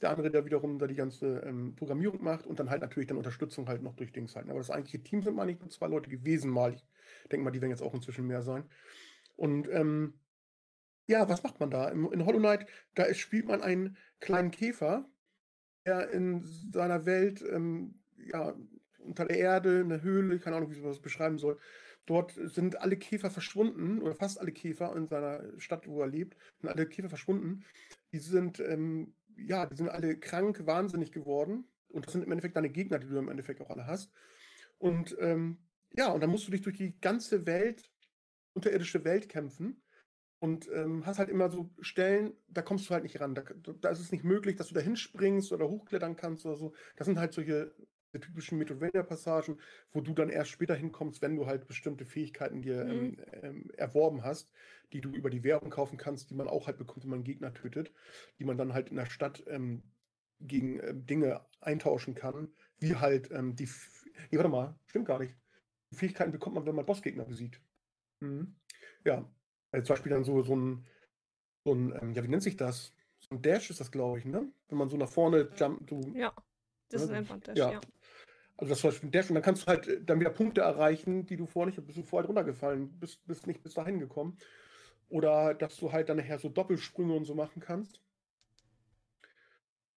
der 0.00 0.10
andere, 0.10 0.30
der 0.30 0.44
wiederum 0.44 0.78
da 0.78 0.86
die 0.86 0.96
ganze 0.96 1.38
ähm, 1.46 1.76
Programmierung 1.76 2.22
macht 2.22 2.46
und 2.46 2.58
dann 2.58 2.68
halt 2.68 2.82
natürlich 2.82 3.06
dann 3.06 3.16
Unterstützung 3.16 3.68
halt 3.68 3.82
noch 3.82 3.94
durch 3.94 4.12
Dings 4.12 4.34
halt. 4.34 4.48
Aber 4.50 4.58
das 4.58 4.70
eigentliche 4.70 5.02
Team 5.02 5.22
sind 5.22 5.36
mal 5.36 5.46
nicht 5.46 5.60
nur 5.60 5.70
zwei 5.70 5.86
Leute 5.86 6.10
gewesen 6.10 6.50
mal. 6.50 6.74
Ich 6.74 6.84
denke 7.30 7.44
mal, 7.44 7.52
die 7.52 7.60
werden 7.60 7.70
jetzt 7.70 7.82
auch 7.82 7.94
inzwischen 7.94 8.26
mehr 8.26 8.42
sein. 8.42 8.68
Und 9.36 9.68
ähm, 9.70 10.14
ja, 11.12 11.28
was 11.28 11.42
macht 11.42 11.60
man 11.60 11.70
da? 11.70 11.88
in 11.88 12.24
Hollow 12.24 12.38
Knight, 12.38 12.66
da 12.94 13.12
spielt 13.12 13.46
man 13.46 13.62
einen 13.62 13.98
kleinen 14.18 14.50
Käfer, 14.50 15.06
der 15.84 16.10
in 16.10 16.42
seiner 16.72 17.04
Welt, 17.04 17.44
ähm, 17.50 18.00
ja, 18.16 18.56
unter 18.98 19.26
der 19.26 19.36
Erde, 19.36 19.80
eine 19.80 20.00
Höhle, 20.00 20.38
keine 20.38 20.56
Ahnung, 20.56 20.70
wie 20.70 20.76
ich 20.76 20.82
das 20.82 21.02
beschreiben 21.02 21.38
soll. 21.38 21.58
Dort 22.06 22.32
sind 22.32 22.80
alle 22.80 22.96
Käfer 22.96 23.30
verschwunden, 23.30 24.00
oder 24.00 24.14
fast 24.14 24.40
alle 24.40 24.52
Käfer 24.52 24.96
in 24.96 25.06
seiner 25.06 25.42
Stadt, 25.60 25.86
wo 25.86 26.00
er 26.00 26.08
lebt, 26.08 26.36
sind 26.60 26.70
alle 26.70 26.86
Käfer 26.86 27.10
verschwunden. 27.10 27.64
Die 28.12 28.18
sind, 28.18 28.58
ähm, 28.60 29.14
ja, 29.36 29.66
die 29.66 29.76
sind 29.76 29.90
alle 29.90 30.18
krank, 30.18 30.66
wahnsinnig 30.66 31.12
geworden. 31.12 31.68
Und 31.88 32.06
das 32.06 32.12
sind 32.12 32.24
im 32.24 32.32
Endeffekt 32.32 32.56
deine 32.56 32.70
Gegner, 32.70 32.98
die 32.98 33.08
du 33.08 33.18
im 33.18 33.28
Endeffekt 33.28 33.60
auch 33.60 33.70
alle 33.70 33.86
hast. 33.86 34.10
Und 34.78 35.14
ähm, 35.20 35.58
ja, 35.92 36.10
und 36.10 36.22
dann 36.22 36.30
musst 36.30 36.46
du 36.46 36.52
dich 36.52 36.62
durch 36.62 36.78
die 36.78 36.98
ganze 37.00 37.44
Welt, 37.44 37.90
unterirdische 38.54 39.04
Welt 39.04 39.28
kämpfen 39.28 39.81
und 40.42 40.68
ähm, 40.74 41.06
hast 41.06 41.20
halt 41.20 41.28
immer 41.28 41.48
so 41.50 41.70
Stellen, 41.78 42.32
da 42.48 42.62
kommst 42.62 42.90
du 42.90 42.94
halt 42.94 43.04
nicht 43.04 43.20
ran. 43.20 43.36
Da, 43.36 43.44
da, 43.80 43.90
ist 43.90 44.00
es 44.00 44.10
nicht 44.10 44.24
möglich, 44.24 44.56
dass 44.56 44.66
du 44.66 44.74
da 44.74 44.80
hinspringst 44.80 45.52
oder 45.52 45.68
hochklettern 45.68 46.16
kannst 46.16 46.44
oder 46.44 46.56
so. 46.56 46.74
Das 46.96 47.06
sind 47.06 47.20
halt 47.20 47.32
solche 47.32 47.72
typischen 48.10 48.58
Metroidvania-Passagen, 48.58 49.60
wo 49.92 50.00
du 50.00 50.12
dann 50.14 50.30
erst 50.30 50.50
später 50.50 50.74
hinkommst, 50.74 51.22
wenn 51.22 51.36
du 51.36 51.46
halt 51.46 51.68
bestimmte 51.68 52.04
Fähigkeiten 52.04 52.60
dir 52.60 52.82
ähm, 52.82 53.04
mhm. 53.04 53.16
ähm, 53.40 53.70
erworben 53.76 54.24
hast, 54.24 54.50
die 54.92 55.00
du 55.00 55.10
über 55.10 55.30
die 55.30 55.44
Währung 55.44 55.70
kaufen 55.70 55.96
kannst, 55.96 56.30
die 56.30 56.34
man 56.34 56.48
auch 56.48 56.66
halt 56.66 56.76
bekommt, 56.76 57.04
wenn 57.04 57.10
man 57.10 57.22
Gegner 57.22 57.54
tötet, 57.54 57.92
die 58.40 58.44
man 58.44 58.58
dann 58.58 58.74
halt 58.74 58.88
in 58.88 58.96
der 58.96 59.06
Stadt 59.06 59.44
ähm, 59.46 59.84
gegen 60.40 60.80
äh, 60.80 60.92
Dinge 60.92 61.46
eintauschen 61.60 62.16
kann, 62.16 62.48
wie 62.80 62.96
halt 62.96 63.30
ähm, 63.30 63.54
die. 63.54 63.68
Nee, 64.32 64.38
warte 64.38 64.48
mal, 64.48 64.74
stimmt 64.86 65.06
gar 65.06 65.20
nicht. 65.20 65.36
Die 65.92 65.96
Fähigkeiten 65.96 66.32
bekommt 66.32 66.56
man, 66.56 66.66
wenn 66.66 66.74
man 66.74 66.84
Bossgegner 66.84 67.26
besiegt. 67.26 67.60
Mhm. 68.18 68.56
Ja, 69.04 69.32
also 69.72 69.86
zum 69.86 69.94
Beispiel 69.94 70.12
dann 70.12 70.24
so, 70.24 70.42
so 70.42 70.54
ein, 70.54 70.86
so 71.64 71.74
ein 71.74 71.98
ähm, 72.00 72.12
ja, 72.12 72.22
wie 72.22 72.28
nennt 72.28 72.42
sich 72.42 72.56
das? 72.56 72.94
So 73.18 73.34
ein 73.34 73.42
Dash 73.42 73.70
ist 73.70 73.80
das, 73.80 73.90
glaube 73.90 74.18
ich, 74.18 74.24
ne? 74.24 74.52
Wenn 74.68 74.78
man 74.78 74.88
so 74.88 74.96
nach 74.96 75.08
vorne 75.08 75.48
jumpt. 75.56 75.90
So, 75.90 76.00
ja, 76.14 76.32
das 76.88 77.02
ne? 77.02 77.06
ist 77.06 77.12
einfach 77.12 77.34
ein 77.36 77.40
Dash, 77.40 77.58
ja. 77.58 77.72
ja. 77.72 77.80
Also 78.56 78.68
das 78.68 78.78
ist 78.78 78.80
zum 78.82 78.90
Beispiel 78.90 79.08
ein 79.08 79.12
Dash 79.12 79.30
und 79.30 79.34
dann 79.34 79.42
kannst 79.42 79.62
du 79.62 79.66
halt 79.66 79.88
äh, 79.88 80.04
dann 80.04 80.20
wieder 80.20 80.30
Punkte 80.30 80.60
erreichen, 80.60 81.26
die 81.26 81.36
du 81.36 81.46
vorher 81.46 81.74
nicht, 81.74 81.84
bist 81.86 81.98
du 81.98 82.02
vorher 82.02 82.26
runtergefallen, 82.26 82.98
bist, 83.00 83.26
bist 83.26 83.46
nicht 83.46 83.62
bis 83.62 83.74
dahin 83.74 83.98
gekommen. 83.98 84.36
Oder 85.08 85.54
dass 85.54 85.76
du 85.76 85.92
halt 85.92 86.08
dann 86.08 86.16
nachher 86.16 86.38
so 86.38 86.48
Doppelsprünge 86.48 87.14
und 87.14 87.24
so 87.24 87.34
machen 87.34 87.60
kannst. 87.60 88.00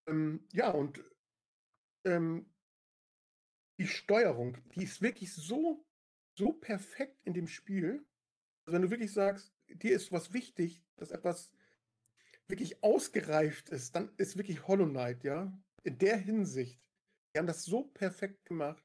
Ähm, 0.07 0.45
ja, 0.51 0.71
und 0.71 1.03
ähm, 2.05 2.49
die 3.77 3.87
Steuerung, 3.87 4.57
die 4.75 4.83
ist 4.83 5.01
wirklich 5.01 5.33
so, 5.33 5.85
so 6.37 6.53
perfekt 6.53 7.19
in 7.23 7.33
dem 7.33 7.47
Spiel. 7.47 8.05
Also 8.65 8.75
wenn 8.75 8.81
du 8.81 8.89
wirklich 8.89 9.13
sagst, 9.13 9.54
dir 9.79 9.95
ist 9.95 10.11
was 10.11 10.33
wichtig, 10.33 10.83
dass 10.97 11.11
etwas 11.11 11.51
wirklich 12.47 12.83
ausgereift 12.83 13.69
ist, 13.69 13.95
dann 13.95 14.11
ist 14.17 14.37
wirklich 14.37 14.67
Hollow 14.67 14.85
Knight, 14.85 15.23
ja, 15.23 15.51
in 15.83 15.97
der 15.97 16.17
Hinsicht. 16.17 16.79
Die 17.33 17.39
haben 17.39 17.47
das 17.47 17.65
so 17.65 17.83
perfekt 17.83 18.45
gemacht. 18.45 18.83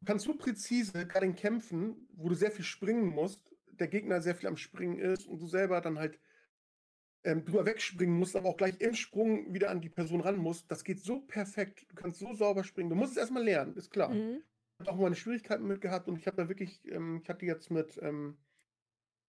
Du 0.00 0.06
kannst 0.06 0.24
so 0.24 0.34
präzise 0.34 1.06
gerade 1.06 1.26
in 1.26 1.34
Kämpfen, 1.34 2.08
wo 2.12 2.28
du 2.28 2.34
sehr 2.34 2.50
viel 2.50 2.64
springen 2.64 3.06
musst, 3.06 3.54
der 3.66 3.88
Gegner 3.88 4.20
sehr 4.20 4.34
viel 4.34 4.48
am 4.48 4.56
Springen 4.56 4.98
ist 4.98 5.26
und 5.26 5.38
du 5.40 5.46
selber 5.46 5.80
dann 5.80 5.98
halt 5.98 6.18
ähm, 7.24 7.44
drüber 7.44 7.66
wegspringen 7.66 8.16
musst, 8.16 8.36
aber 8.36 8.48
auch 8.48 8.56
gleich 8.56 8.80
im 8.80 8.94
Sprung 8.94 9.52
wieder 9.52 9.70
an 9.70 9.80
die 9.80 9.88
Person 9.88 10.20
ran 10.20 10.36
musst. 10.36 10.70
Das 10.70 10.84
geht 10.84 11.00
so 11.00 11.20
perfekt. 11.20 11.86
Du 11.88 11.94
kannst 11.94 12.20
so 12.20 12.32
sauber 12.34 12.62
springen. 12.62 12.90
Du 12.90 12.96
musst 12.96 13.12
es 13.12 13.18
erstmal 13.18 13.44
lernen, 13.44 13.74
ist 13.76 13.90
klar. 13.90 14.10
Mhm 14.10 14.42
habe 14.80 14.90
auch 14.90 14.96
meine 14.96 15.14
Schwierigkeiten 15.16 15.66
mit 15.66 15.80
gehabt 15.80 16.08
und 16.08 16.18
ich 16.18 16.26
habe 16.26 16.36
da 16.36 16.48
wirklich, 16.48 16.80
ähm, 16.90 17.20
ich 17.22 17.28
hatte 17.28 17.46
jetzt 17.46 17.70
mit 17.70 17.98
ähm, 18.02 18.36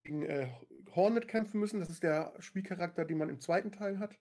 gegen 0.04 0.24
äh, 0.24 0.48
Hornet 0.96 1.28
kämpfen 1.28 1.60
müssen. 1.60 1.80
Das 1.80 1.90
ist 1.90 2.04
der 2.04 2.34
Spielcharakter, 2.40 3.06
den 3.06 3.18
man 3.18 3.30
im 3.30 3.40
zweiten 3.40 3.72
Teil 3.72 4.00
hat. 4.00 4.18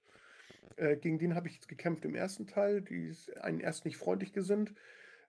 Äh, 0.76 0.96
gegen 0.96 1.18
den 1.18 1.34
habe 1.34 1.48
ich 1.48 1.54
jetzt 1.54 1.68
gekämpft 1.68 2.04
im 2.04 2.14
ersten 2.14 2.46
Teil. 2.46 2.82
Die 2.82 3.08
ist 3.08 3.36
einen 3.38 3.60
erst 3.60 3.84
nicht 3.84 3.96
freundlich 3.96 4.32
gesinnt. 4.32 4.74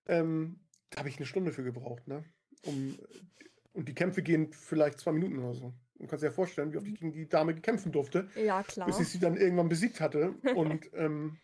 Ähm, 0.08 0.60
Da 0.90 1.00
habe 1.00 1.10
ich 1.10 1.18
eine 1.18 1.26
Stunde 1.26 1.52
für 1.52 1.64
gebraucht, 1.64 2.08
ne? 2.08 2.24
Um, 2.66 2.98
und 3.74 3.88
die 3.88 3.94
Kämpfe 3.94 4.24
gehen 4.24 4.52
vielleicht 4.52 5.00
zwei 5.00 5.12
Minuten 5.12 5.38
oder 5.38 5.54
so. 5.54 5.74
Du 6.00 6.08
kannst 6.08 6.24
dir 6.24 6.28
ja 6.28 6.34
vorstellen, 6.34 6.74
wie 6.74 6.78
oft 6.78 6.88
ich 6.88 6.96
gegen 7.00 7.12
die 7.12 7.30
Dame 7.30 7.56
kämpfen 7.56 7.92
durfte. 7.92 8.30
Ja, 8.36 8.64
klar. 8.64 8.88
Bis 8.88 9.00
ich 9.00 9.10
sie 9.10 9.20
dann 9.20 9.38
irgendwann 9.38 9.70
besiegt 9.70 10.02
hatte. 10.02 10.32
Und 10.56 10.90
ähm, 10.94 11.38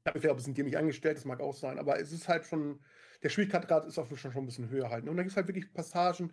ich 0.00 0.06
habe 0.06 0.18
mich 0.18 0.22
vielleicht 0.22 0.30
ein 0.30 0.36
bisschen 0.36 0.54
dämlich 0.54 0.78
angestellt, 0.78 1.16
das 1.16 1.24
mag 1.24 1.40
auch 1.40 1.54
sein. 1.54 1.78
Aber 1.78 1.98
es 1.98 2.12
ist 2.12 2.28
halt 2.28 2.44
schon, 2.44 2.80
der 3.22 3.28
Schwierigkeitsgrad 3.28 3.84
ist 3.86 3.98
auch 3.98 4.06
schon, 4.08 4.32
schon 4.32 4.42
ein 4.42 4.46
bisschen 4.46 4.70
höher 4.70 4.90
halt. 4.90 5.04
Ne? 5.04 5.10
Und 5.10 5.16
da 5.16 5.22
gibt 5.22 5.32
es 5.32 5.36
halt 5.36 5.48
wirklich 5.48 5.72
Passagen, 5.72 6.32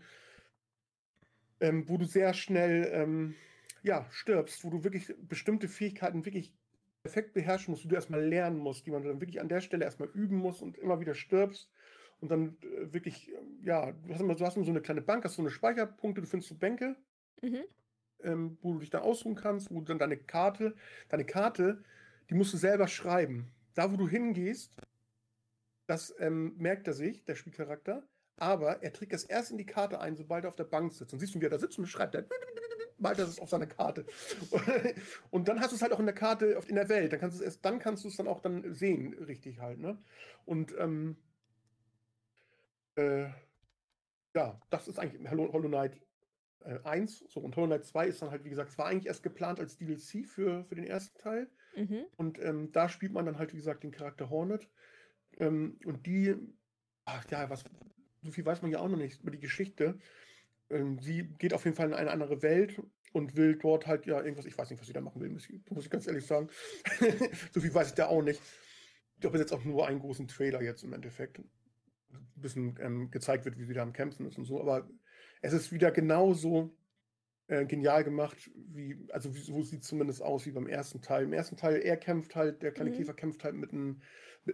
ähm, 1.60 1.88
wo 1.88 1.98
du 1.98 2.06
sehr 2.06 2.34
schnell 2.34 2.90
ähm, 2.94 3.36
ja, 3.84 4.06
stirbst, 4.12 4.64
wo 4.64 4.70
du 4.70 4.84
wirklich 4.84 5.14
bestimmte 5.20 5.68
Fähigkeiten 5.68 6.26
wirklich 6.26 6.54
perfekt 7.04 7.34
beherrschen 7.34 7.72
musst, 7.72 7.84
die 7.84 7.88
du 7.88 7.96
erstmal 7.96 8.24
lernen 8.24 8.58
musst, 8.58 8.86
die 8.86 8.92
man 8.92 9.04
dann 9.04 9.22
wirklich 9.22 9.40
an 9.40 9.50
der 9.50 9.62
Stelle 9.62 9.86
erstmal 9.86 10.10
üben 10.10 10.38
muss 10.38 10.62
und 10.62 10.78
immer 10.78 11.00
wieder 11.00 11.14
stirbst 11.14 11.70
und 12.20 12.32
dann 12.32 12.58
äh, 12.62 12.94
wirklich, 12.94 13.32
ja, 13.64 13.92
du 13.92 14.14
hast, 14.14 14.22
immer, 14.22 14.36
du 14.36 14.46
hast 14.46 14.56
immer 14.56 14.66
so 14.66 14.72
eine 14.72 14.82
kleine 14.82 15.02
Bank, 15.02 15.24
hast 15.24 15.36
so 15.36 15.42
eine 15.42 15.52
Speicherpunkte, 15.52 16.22
du 16.22 16.28
findest 16.28 16.50
so 16.50 16.56
Bänke, 16.56 16.96
mhm. 17.42 17.64
ähm, 18.24 18.58
wo 18.62 18.74
du 18.74 18.80
dich 18.80 18.90
dann 18.90 19.04
ausruhen 19.04 19.36
kannst, 19.36 19.70
wo 19.72 19.80
du 19.80 19.86
dann 19.86 20.00
deine 20.00 20.18
Karte, 20.18 20.76
deine 21.10 21.26
Karte, 21.26 21.84
die 22.30 22.34
musst 22.34 22.54
du 22.54 22.58
selber 22.58 22.88
schreiben. 22.88 23.52
Da, 23.76 23.92
wo 23.92 23.98
du 23.98 24.08
hingehst, 24.08 24.74
das 25.88 26.14
ähm, 26.20 26.56
merkt 26.58 26.88
er 26.88 26.94
sich, 26.94 27.24
der 27.26 27.36
Spielcharakter, 27.36 28.08
aber 28.38 28.84
er 28.84 28.92
trägt 28.92 29.14
das 29.14 29.24
erst 29.24 29.52
in 29.52 29.58
die 29.58 29.66
Karte 29.66 30.00
ein, 30.00 30.16
sobald 30.16 30.46
er 30.46 30.50
auf 30.50 30.56
der 30.56 30.66
Bank 30.66 30.94
sitzt. 30.94 31.14
Und 31.14 31.20
siehst 31.20 31.36
du, 31.36 31.40
wie 31.40 31.46
er 31.46 31.52
da 31.52 31.60
sitzt 31.60 31.78
und 31.78 31.88
schreibt 31.88 32.16
dann 32.16 32.26
malt 32.98 33.20
er 33.20 33.26
es 33.26 33.40
auf 33.40 33.50
seine 33.50 33.68
Karte. 33.68 34.06
Und 35.30 35.48
dann 35.48 35.60
hast 35.60 35.72
du 35.72 35.76
es 35.76 35.82
halt 35.82 35.94
auch 35.94 36.00
in 36.00 36.06
der 36.06 36.16
Karte, 36.16 36.60
in 36.68 36.76
der 36.76 36.90
Welt. 36.90 37.14
Dann 37.14 37.20
kannst 37.20 37.38
du 37.38 37.44
es 37.44 37.46
erst, 37.46 37.66
dann 37.66 37.80
kannst 37.80 38.04
du 38.04 38.08
es 38.08 38.16
dann 38.16 38.28
auch 38.28 38.40
dann 38.40 38.74
sehen, 38.74 39.14
richtig 39.14 39.60
halt, 39.60 39.80
ne? 39.80 39.98
Und 40.46 40.74
ähm, 40.78 41.18
äh, 42.96 43.28
ja, 44.34 44.60
das 44.70 44.88
ist 44.88 45.00
eigentlich 45.00 45.30
Hollow 45.30 45.68
Knight 45.68 46.02
äh, 46.62 46.80
1. 46.84 47.26
So, 47.30 47.40
und 47.40 47.56
Hollow 47.56 47.68
Knight 47.68 47.86
2 47.86 48.08
ist 48.08 48.22
dann 48.22 48.32
halt, 48.32 48.44
wie 48.44 48.50
gesagt, 48.50 48.72
es 48.72 48.78
war 48.78 48.88
eigentlich 48.88 49.08
erst 49.08 49.24
geplant 49.24 49.60
als 49.60 49.78
DLC 49.78 50.26
für, 50.26 50.66
für 50.66 50.76
den 50.76 50.86
ersten 50.86 51.18
Teil. 51.20 51.50
Mhm. 51.76 52.06
Und 52.18 52.40
ähm, 52.40 52.72
da 52.72 52.90
spielt 52.90 53.14
man 53.14 53.26
dann 53.26 53.38
halt, 53.38 53.54
wie 53.54 53.58
gesagt, 53.58 53.84
den 53.84 53.92
Charakter 53.92 54.30
Hornet. 54.30 54.70
Ähm, 55.40 55.78
und 55.86 56.06
die, 56.06 56.36
ach 57.06 57.26
ja, 57.30 57.50
was, 57.50 57.64
so 58.22 58.32
viel 58.32 58.46
weiß 58.46 58.62
man 58.62 58.72
ja 58.72 58.80
auch 58.80 58.90
noch 58.90 58.98
nicht 58.98 59.22
über 59.22 59.32
die 59.32 59.40
Geschichte. 59.40 60.00
Ähm, 60.70 61.00
sie 61.00 61.30
geht 61.38 61.54
auf 61.54 61.66
jeden 61.66 61.76
Fall 61.76 61.88
in 61.88 61.94
eine 61.94 62.12
andere 62.12 62.42
Welt 62.42 62.82
und 63.14 63.36
will 63.36 63.56
dort 63.58 63.88
halt 63.88 64.06
ja 64.06 64.22
irgendwas, 64.22 64.46
ich 64.46 64.58
weiß 64.58 64.70
nicht, 64.70 64.80
was 64.80 64.88
sie 64.88 64.94
da 64.94 65.02
machen 65.02 65.22
will, 65.22 65.30
muss 65.30 65.50
ich, 65.50 65.62
muss 65.70 65.86
ich 65.86 65.90
ganz 65.90 66.08
ehrlich 66.08 66.26
sagen. 66.26 66.50
so 67.54 67.62
viel 67.62 67.74
weiß 67.74 67.90
ich 67.90 67.94
da 67.94 68.08
auch 68.08 68.22
nicht. 68.22 68.42
Ich 69.14 69.22
glaube, 69.22 69.38
es 69.38 69.42
ist 69.42 69.52
jetzt 69.52 69.60
auch 69.60 69.64
nur 69.64 69.88
einen 69.88 70.00
großen 70.00 70.28
Trailer 70.28 70.62
jetzt 70.62 70.84
im 70.84 70.94
Endeffekt. 70.94 71.40
Ein 71.40 71.48
bisschen 72.36 72.78
ähm, 72.82 73.12
gezeigt 73.12 73.46
wird, 73.46 73.58
wie 73.58 73.64
sie 73.64 73.74
da 73.74 73.84
am 73.84 73.94
Kämpfen 73.94 74.26
ist 74.26 74.38
und 74.38 74.46
so, 74.46 74.60
aber 74.60 74.90
es 75.42 75.54
ist 75.54 75.72
wieder 75.72 75.92
genauso 75.92 76.76
äh, 77.48 77.66
genial 77.66 78.04
gemacht, 78.04 78.50
wie, 78.56 78.98
also 79.12 79.34
wie, 79.36 79.40
so 79.40 79.62
sieht 79.62 79.82
es 79.82 79.88
zumindest 79.88 80.22
aus 80.22 80.46
wie 80.46 80.52
beim 80.52 80.68
ersten 80.68 81.02
Teil. 81.02 81.26
Im 81.26 81.34
ersten 81.34 81.58
Teil, 81.58 81.76
er 81.82 81.98
kämpft 81.98 82.36
halt, 82.36 82.64
der 82.64 82.72
kleine 82.72 82.92
mhm. 82.92 82.96
Käfer 82.96 83.14
kämpft 83.14 83.44
halt 83.44 83.56
mit 83.56 83.72
einem, 83.72 84.02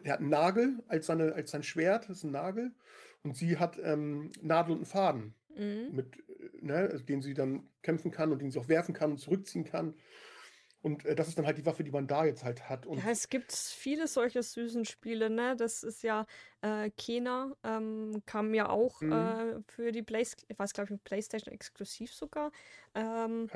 er 0.03 0.13
hat 0.13 0.19
einen 0.19 0.29
Nagel 0.29 0.83
als, 0.87 1.07
seine, 1.07 1.33
als 1.33 1.51
sein 1.51 1.63
Schwert, 1.63 2.09
das 2.09 2.17
ist 2.17 2.23
ein 2.23 2.31
Nagel, 2.31 2.71
und 3.23 3.35
sie 3.35 3.57
hat 3.57 3.79
ähm, 3.83 4.31
Nadel 4.41 4.71
und 4.71 4.79
einen 4.79 4.85
Faden 4.85 5.35
mhm. 5.55 5.89
mit, 5.91 6.17
äh, 6.17 6.49
ne, 6.61 6.89
also 6.91 7.03
den 7.03 7.21
sie 7.21 7.33
dann 7.33 7.67
kämpfen 7.81 8.11
kann 8.11 8.31
und 8.31 8.41
den 8.41 8.51
sie 8.51 8.59
auch 8.59 8.67
werfen 8.67 8.93
kann 8.93 9.11
und 9.11 9.17
zurückziehen 9.17 9.63
kann. 9.63 9.95
Und 10.81 11.05
äh, 11.05 11.15
das 11.15 11.27
ist 11.27 11.37
dann 11.37 11.45
halt 11.45 11.59
die 11.59 11.65
Waffe, 11.65 11.83
die 11.83 11.91
man 11.91 12.07
da 12.07 12.25
jetzt 12.25 12.43
halt 12.43 12.67
hat. 12.67 12.87
Und 12.87 12.97
ja, 12.97 13.11
es 13.11 13.29
gibt 13.29 13.51
viele 13.53 14.07
solche 14.07 14.41
süßen 14.41 14.85
Spiele, 14.85 15.29
ne? 15.29 15.55
Das 15.55 15.83
ist 15.83 16.01
ja 16.01 16.25
äh, 16.61 16.89
Kena, 16.97 17.55
ähm, 17.63 18.23
kam 18.25 18.53
ja 18.55 18.69
auch 18.69 18.99
mhm. 19.01 19.11
äh, 19.11 19.61
für 19.67 19.91
die 19.91 20.01
PlayStation, 20.01 20.47
ich 20.49 20.57
weiß 20.57 20.73
glaube 20.73 20.93
ich, 20.93 21.03
PlayStation 21.03 21.53
exklusiv 21.53 22.13
sogar. 22.13 22.51
Ähm. 22.95 23.49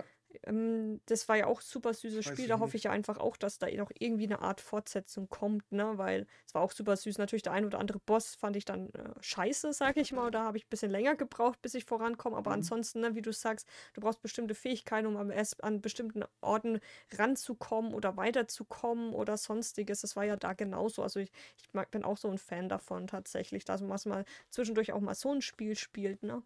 Ähm, 0.43 1.01
das 1.05 1.27
war 1.27 1.38
ja 1.38 1.47
auch 1.47 1.61
super 1.61 1.93
süßes 1.93 2.25
Spiel. 2.25 2.47
Da 2.47 2.59
hoffe 2.59 2.77
ich 2.77 2.83
ja 2.83 2.91
einfach 2.91 3.17
auch, 3.17 3.38
dass 3.38 3.57
da 3.59 3.67
noch 3.71 3.91
irgendwie 3.97 4.25
eine 4.25 4.39
Art 4.39 4.61
Fortsetzung 4.61 5.29
kommt, 5.29 5.71
ne? 5.71 5.97
Weil 5.97 6.27
es 6.47 6.53
war 6.53 6.61
auch 6.61 6.71
super 6.71 6.95
süß. 6.95 7.17
Natürlich, 7.17 7.43
der 7.43 7.53
ein 7.53 7.65
oder 7.65 7.79
andere 7.79 7.99
Boss 7.99 8.36
fand 8.36 8.55
ich 8.55 8.65
dann 8.65 8.89
äh, 8.93 9.13
scheiße, 9.21 9.73
sag 9.73 9.97
ich 9.97 10.11
mal. 10.11 10.31
Da 10.31 10.43
habe 10.43 10.57
ich 10.57 10.65
ein 10.65 10.69
bisschen 10.69 10.91
länger 10.91 11.15
gebraucht, 11.15 11.61
bis 11.61 11.73
ich 11.73 11.86
vorankomme. 11.86 12.38
Aber 12.38 12.51
mhm. 12.51 12.55
ansonsten, 12.55 13.01
ne, 13.01 13.15
wie 13.15 13.21
du 13.21 13.33
sagst, 13.33 13.67
du 13.93 14.01
brauchst 14.01 14.21
bestimmte 14.21 14.55
Fähigkeiten, 14.55 15.07
um 15.07 15.31
erst 15.31 15.63
an 15.63 15.81
bestimmten 15.81 16.23
Orten 16.41 16.79
ranzukommen 17.13 17.93
oder 17.93 18.17
weiterzukommen 18.17 19.13
oder 19.13 19.38
sonstiges. 19.38 20.01
Das 20.01 20.15
war 20.15 20.25
ja 20.25 20.36
da 20.36 20.53
genauso. 20.53 21.03
Also 21.03 21.19
ich, 21.19 21.31
ich 21.57 21.73
mag, 21.73 21.91
bin 21.91 22.03
auch 22.03 22.17
so 22.17 22.29
ein 22.29 22.38
Fan 22.38 22.69
davon 22.69 23.07
tatsächlich, 23.07 23.65
dass 23.65 23.81
man 23.81 23.99
mal 24.05 24.25
zwischendurch 24.49 24.93
auch 24.93 25.01
mal 25.01 25.15
so 25.15 25.31
ein 25.31 25.41
Spiel 25.41 25.75
spielt, 25.75 26.23
ne? 26.23 26.43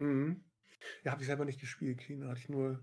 Mhm. 0.00 0.42
Ja, 1.04 1.12
habe 1.12 1.22
ich 1.22 1.26
selber 1.26 1.44
nicht 1.44 1.60
gespielt, 1.60 2.00
China. 2.00 2.28
Hatte 2.28 2.40
ich 2.40 2.48
nur, 2.48 2.80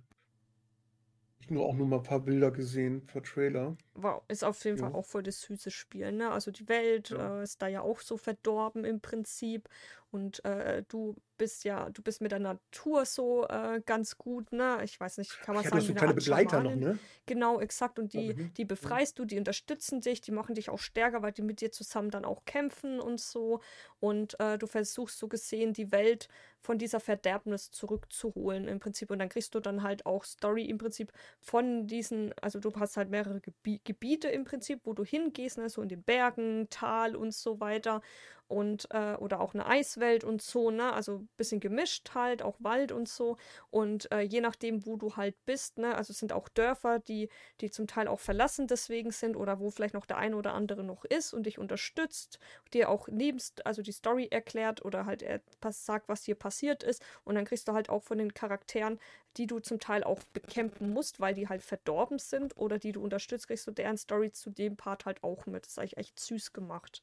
ich 1.39 1.49
nur 1.49 1.65
auch 1.65 1.75
nur 1.75 1.87
mal 1.87 1.97
ein 1.97 2.03
paar 2.03 2.19
Bilder 2.19 2.51
gesehen, 2.51 2.97
ein 2.97 3.05
paar 3.05 3.23
Trailer. 3.23 3.77
Wow, 3.99 4.21
ist 4.27 4.43
auf 4.43 4.63
jeden 4.63 4.77
ja. 4.77 4.85
Fall 4.85 4.93
auch 4.93 5.05
voll 5.05 5.23
das 5.23 5.41
süße 5.41 5.71
Spiel, 5.71 6.11
ne? 6.11 6.29
Also 6.29 6.51
die 6.51 6.69
Welt 6.69 7.09
ja. 7.09 7.39
äh, 7.39 7.43
ist 7.43 7.63
da 7.63 7.67
ja 7.67 7.81
auch 7.81 7.99
so 7.99 8.15
verdorben 8.15 8.85
im 8.85 9.01
Prinzip. 9.01 9.67
Und 10.09 10.43
äh, 10.45 10.83
du 10.87 11.15
bist 11.37 11.63
ja, 11.65 11.89
du 11.89 12.01
bist 12.01 12.21
mit 12.21 12.31
der 12.31 12.39
Natur 12.39 13.05
so 13.05 13.45
äh, 13.47 13.81
ganz 13.85 14.17
gut, 14.17 14.51
ne? 14.53 14.79
Ich 14.83 14.99
weiß 14.99 15.17
nicht, 15.17 15.41
kann 15.41 15.55
man 15.55 15.63
ja, 15.63 15.71
sagen, 15.71 15.81
so 15.81 15.93
kleine 15.93 16.13
Begleiter 16.13 16.63
noch, 16.63 16.75
ne? 16.75 16.97
Genau, 17.25 17.59
exakt. 17.59 17.99
Und 17.99 18.13
die, 18.13 18.33
die 18.33 18.65
befreist 18.65 19.19
du, 19.19 19.25
die 19.25 19.37
unterstützen 19.37 19.99
dich, 19.99 20.21
die 20.21 20.31
machen 20.31 20.55
dich 20.55 20.69
auch 20.69 20.79
stärker, 20.79 21.23
weil 21.23 21.33
die 21.33 21.41
mit 21.41 21.59
dir 21.59 21.71
zusammen 21.71 22.09
dann 22.09 22.23
auch 22.23 22.45
kämpfen 22.45 22.99
und 22.99 23.19
so. 23.19 23.59
Und 23.99 24.39
äh, 24.39 24.57
du 24.57 24.65
versuchst 24.65 25.19
so 25.19 25.27
gesehen, 25.27 25.73
die 25.73 25.91
Welt 25.91 26.29
von 26.61 26.77
dieser 26.77 26.99
Verderbnis 26.99 27.71
zurückzuholen 27.71 28.67
im 28.67 28.79
Prinzip. 28.79 29.11
Und 29.11 29.19
dann 29.19 29.29
kriegst 29.29 29.53
du 29.55 29.59
dann 29.59 29.83
halt 29.83 30.05
auch 30.05 30.23
Story 30.23 30.65
im 30.65 30.77
Prinzip 30.77 31.11
von 31.39 31.85
diesen, 31.85 32.33
also 32.41 32.59
du 32.59 32.73
hast 32.75 32.97
halt 32.97 33.09
mehrere 33.09 33.41
Gebi 33.41 33.79
Gebiete 33.87 34.27
im 34.27 34.43
Prinzip, 34.43 34.81
wo 34.83 34.93
du 34.93 35.03
hingehst, 35.03 35.57
ne? 35.57 35.69
so 35.69 35.81
in 35.81 35.89
den 35.89 36.03
Bergen, 36.03 36.67
Tal 36.69 37.15
und 37.15 37.33
so 37.33 37.59
weiter 37.59 38.01
und 38.47 38.87
äh, 38.91 39.15
oder 39.15 39.41
auch 39.41 39.53
eine 39.53 39.65
Eiswelt 39.65 40.23
und 40.23 40.41
so, 40.41 40.71
ne? 40.71 40.93
Also 40.93 41.17
ein 41.17 41.29
bisschen 41.37 41.59
gemischt 41.59 42.11
halt, 42.13 42.41
auch 42.41 42.55
Wald 42.59 42.91
und 42.91 43.09
so. 43.09 43.37
Und 43.69 44.09
äh, 44.11 44.21
je 44.21 44.41
nachdem, 44.41 44.85
wo 44.85 44.95
du 44.95 45.15
halt 45.15 45.35
bist, 45.45 45.77
ne, 45.77 45.95
also 45.95 46.11
es 46.11 46.19
sind 46.19 46.31
auch 46.31 46.47
Dörfer, 46.49 46.99
die, 46.99 47.29
die 47.61 47.69
zum 47.69 47.87
Teil 47.87 48.07
auch 48.07 48.19
verlassen 48.19 48.67
deswegen 48.67 49.11
sind 49.11 49.35
oder 49.35 49.59
wo 49.59 49.69
vielleicht 49.69 49.93
noch 49.93 50.05
der 50.05 50.17
eine 50.17 50.37
oder 50.37 50.53
andere 50.53 50.83
noch 50.83 51.03
ist 51.05 51.33
und 51.33 51.45
dich 51.45 51.59
unterstützt, 51.59 52.39
dir 52.73 52.89
auch 52.89 53.07
neben, 53.09 53.39
also 53.65 53.81
die 53.81 53.91
Story 53.91 54.27
erklärt 54.31 54.83
oder 54.83 55.05
halt 55.05 55.23
er 55.23 55.41
sagt, 55.69 56.07
was 56.07 56.23
hier 56.23 56.35
passiert 56.35 56.83
ist. 56.83 57.03
Und 57.25 57.35
dann 57.35 57.45
kriegst 57.45 57.67
du 57.67 57.73
halt 57.73 57.89
auch 57.89 58.03
von 58.03 58.17
den 58.17 58.33
Charakteren, 58.33 58.99
die 59.37 59.47
du 59.47 59.59
zum 59.59 59.79
Teil 59.79 60.03
auch 60.03 60.19
bekämpfen 60.33 60.91
musst, 60.91 61.19
weil 61.19 61.33
die 61.33 61.47
halt 61.47 61.63
verdorben 61.63 62.19
sind 62.19 62.57
oder 62.57 62.79
die 62.79 62.91
du 62.91 63.01
unterstützt, 63.03 63.47
kriegst 63.47 63.67
du 63.67 63.71
deren 63.71 63.97
Story 63.97 64.31
zu 64.31 64.49
dem 64.49 64.75
Part 64.75 65.05
halt 65.05 65.23
auch 65.23 65.45
mit. 65.45 65.65
Das 65.65 65.73
ist 65.73 65.79
eigentlich 65.79 65.97
echt 65.97 66.19
süß 66.19 66.53
gemacht. 66.53 67.01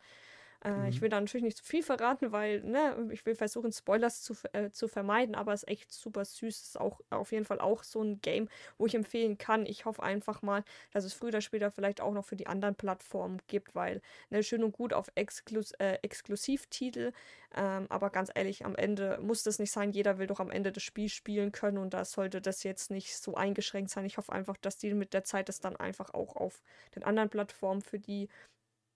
Äh, 0.65 0.71
mhm. 0.73 0.85
Ich 0.89 1.01
will 1.03 1.11
da 1.11 1.21
natürlich 1.21 1.45
nicht 1.45 1.59
zu 1.59 1.65
viel 1.65 1.83
verraten, 1.83 2.33
weil 2.33 2.63
ne, 2.63 3.09
ich 3.13 3.25
will 3.27 3.35
versuchen, 3.35 3.71
Spoilers 3.73 4.23
zu, 4.23 4.35
äh, 4.53 4.71
zu 4.71 4.89
vermeiden, 4.89 5.35
aber 5.35 5.53
es 5.53 5.63
ist 5.65 5.69
echt 5.69 5.93
super 5.93 6.25
süß. 6.25 6.57
Es 6.61 6.69
ist 6.69 6.81
auch 6.81 7.01
auf 7.11 7.33
jeden 7.33 7.45
Fall 7.45 7.61
auch 7.61 7.83
so 7.85 8.03
ein 8.03 8.21
Game, 8.23 8.49
wo 8.79 8.87
ich 8.87 8.95
empfehlen 8.95 9.37
kann. 9.39 9.67
Ich 9.67 9.85
hoffe 9.85 10.03
einfach 10.03 10.41
mal, 10.43 10.65
dass 10.93 11.05
es 11.05 11.13
früher 11.13 11.29
oder 11.29 11.41
später 11.43 11.71
vielleicht 11.71 12.01
auch 12.01 12.13
noch 12.13 12.25
für 12.25 12.37
die 12.37 12.47
anderen 12.47 12.75
Plattformen 12.77 13.41
gibt, 13.47 13.75
weil 13.75 14.01
ne, 14.31 14.43
schön 14.43 14.65
und 14.65 14.73
gut 14.73 14.95
auf 14.95 15.09
Exklus 15.15 15.73
äh, 15.73 15.99
Exklusivtitel, 16.03 17.13
ähm, 17.57 17.87
aber 17.89 18.11
ganz 18.11 18.31
ehrlich, 18.35 18.65
am 18.65 18.75
Ende 18.75 19.19
muss 19.23 19.43
das 19.43 19.59
nicht 19.59 19.71
sein. 19.71 19.93
Jeder 19.93 20.19
will 20.19 20.27
doch 20.27 20.41
am 20.41 20.51
Ende 20.51 20.73
das 20.73 20.83
Spiel 20.83 21.09
spielen 21.09 21.53
können 21.53 21.79
und 21.79 21.95
da 21.95 22.05
sollte 22.05 22.41
das 22.41 22.63
jetzt 22.65 22.91
nicht 22.91 23.17
so 23.17 23.35
eingeschränkt 23.35 23.91
sein. 23.91 24.05
Ich 24.05 24.17
hoffe 24.19 24.33
einfach, 24.33 24.57
dass 24.57 24.77
die 24.79 24.93
mit 24.95 25.13
der 25.15 25.25
Zeit 25.25 25.49
das 25.49 25.61
dann 25.61 25.77
einfach 25.77 26.15
auch 26.15 26.37
auf 26.37 26.63
den 26.97 27.05
anderen 27.05 27.31
Plattformen 27.31 27.81
für 27.83 27.99
die 27.99 28.29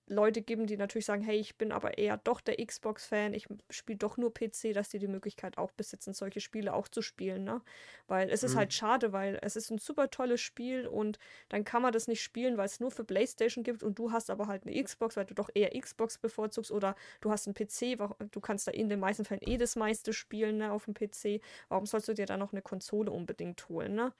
Leute 0.09 0.43
geben, 0.43 0.67
die 0.67 0.77
natürlich 0.77 1.07
sagen, 1.07 1.23
hey, 1.23 1.39
ich 1.39 1.57
bin 1.57 1.73
aber 1.73 1.99
eher 1.99 2.17
doch 2.17 2.41
der 2.41 2.57
Xbox-Fan, 2.65 3.35
ich 3.35 3.47
spiele 3.71 3.99
doch 3.99 4.17
nur 4.17 4.33
PC, 4.33 4.73
dass 4.73 4.89
die 4.89 4.99
die 4.99 5.07
Möglichkeit 5.07 5.59
auch 5.59 5.71
besitzen, 5.73 6.15
solche 6.15 6.41
Spiele 6.41 6.73
auch 6.73 6.89
zu 6.89 7.03
spielen, 7.03 7.45
ne? 7.45 7.61
Weil 8.07 8.31
es 8.31 8.43
ist 8.43 8.55
mhm. 8.55 8.59
halt 8.59 8.73
schade, 8.73 9.13
weil 9.13 9.39
es 9.43 9.57
ist 9.57 9.71
ein 9.71 9.79
super 9.79 10.11
tolles 10.11 10.41
Spiel 10.41 10.87
und 10.87 11.19
dann 11.49 11.65
kann 11.65 11.83
man 11.83 11.93
das 11.93 12.09
nicht 12.09 12.23
spielen, 12.23 12.57
weil 12.57 12.67
es 12.67 12.81
nur 12.81 12.91
für 12.91 13.05
Playstation 13.05 13.65
gibt 13.65 13.83
und 13.83 13.99
du 13.99 14.13
hast 14.13 14.31
aber 14.31 14.47
halt 14.47 14.67
eine 14.67 14.83
Xbox, 14.83 15.17
weil 15.17 15.27
du 15.27 15.35
doch 15.35 15.51
eher 15.55 15.79
Xbox 15.79 16.19
bevorzugst 16.19 16.71
oder 16.71 16.97
du 17.21 17.31
hast 17.31 17.47
einen 17.47 17.55
PC, 17.55 17.99
du 18.31 18.41
kannst 18.41 18.67
da 18.67 18.73
in 18.73 18.89
den 18.89 19.01
meisten 19.01 19.25
Fällen 19.25 19.43
eh 19.43 19.59
das 19.59 19.77
meiste 19.77 20.13
spielen, 20.13 20.59
ne, 20.59 20.73
auf 20.73 20.87
dem 20.87 20.95
PC. 20.95 21.43
Warum 21.69 21.87
sollst 21.87 22.09
du 22.09 22.15
dir 22.15 22.27
dann 22.27 22.41
noch 22.41 22.53
eine 22.53 22.63
Konsole 22.63 23.11
unbedingt 23.11 23.69
holen, 23.69 23.95
ne? 23.95 24.13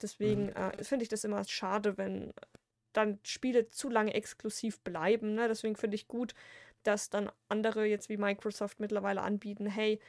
Deswegen 0.00 0.46
mhm. 0.46 0.56
äh, 0.56 0.84
finde 0.84 1.02
ich 1.02 1.08
das 1.08 1.24
immer 1.24 1.44
schade, 1.44 1.98
wenn 1.98 2.32
dann 2.98 3.18
Spiele 3.22 3.68
zu 3.68 3.88
lange 3.88 4.12
exklusiv 4.12 4.80
bleiben. 4.80 5.34
Ne? 5.34 5.48
Deswegen 5.48 5.76
finde 5.76 5.94
ich 5.94 6.08
gut, 6.08 6.34
dass 6.82 7.10
dann 7.10 7.30
andere 7.48 7.86
jetzt 7.86 8.08
wie 8.08 8.16
Microsoft 8.16 8.80
mittlerweile 8.80 9.22
anbieten, 9.22 9.66
hey, 9.66 10.00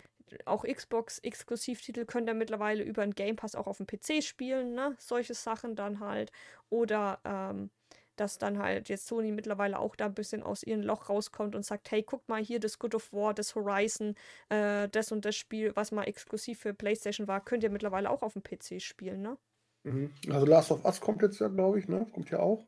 auch 0.46 0.64
Xbox-Exklusivtitel 0.64 2.06
können 2.06 2.28
ja 2.28 2.34
mittlerweile 2.34 2.84
über 2.84 3.02
einen 3.02 3.16
Game 3.16 3.36
Pass 3.36 3.56
auch 3.56 3.68
auf 3.68 3.78
dem 3.78 3.88
PC 3.88 4.24
spielen, 4.24 4.74
ne? 4.76 4.96
Solche 5.00 5.34
Sachen 5.34 5.76
dann 5.76 6.00
halt. 6.00 6.32
Oder 6.70 7.20
ähm, 7.24 7.72
dass 8.16 8.38
dann 8.38 8.60
halt 8.60 8.90
jetzt 8.90 9.08
Sony 9.08 9.32
mittlerweile 9.32 9.80
auch 9.80 9.96
da 9.96 10.06
ein 10.06 10.14
bisschen 10.14 10.44
aus 10.44 10.64
ihrem 10.64 10.82
Loch 10.82 11.10
rauskommt 11.10 11.56
und 11.56 11.64
sagt, 11.64 11.90
hey, 11.92 12.04
guck 12.04 12.28
mal 12.28 12.44
hier, 12.44 12.60
das 12.60 12.78
God 12.78 12.96
of 12.96 13.14
War, 13.14 13.34
das 13.34 13.56
Horizon, 13.56 14.16
äh, 14.50 14.90
das 14.90 15.12
und 15.12 15.26
das 15.26 15.36
Spiel, 15.36 15.76
was 15.76 15.92
mal 15.92 16.04
exklusiv 16.04 16.60
für 16.60 16.74
PlayStation 16.74 17.28
war, 17.28 17.44
könnt 17.44 17.64
ihr 17.64 17.70
mittlerweile 17.70 18.10
auch 18.10 18.22
auf 18.22 18.34
dem 18.34 18.44
PC 18.44 18.82
spielen, 18.82 19.22
ne? 19.22 19.38
Mhm. 19.84 20.12
Also 20.30 20.46
Last 20.46 20.72
of 20.72 20.84
Us 20.86 21.00
kommt 21.00 21.22
jetzt 21.22 21.40
ja, 21.40 21.48
glaube 21.48 21.80
ich, 21.80 21.88
ne? 21.88 22.06
Kommt 22.14 22.30
ja 22.30 22.40
auch. 22.40 22.68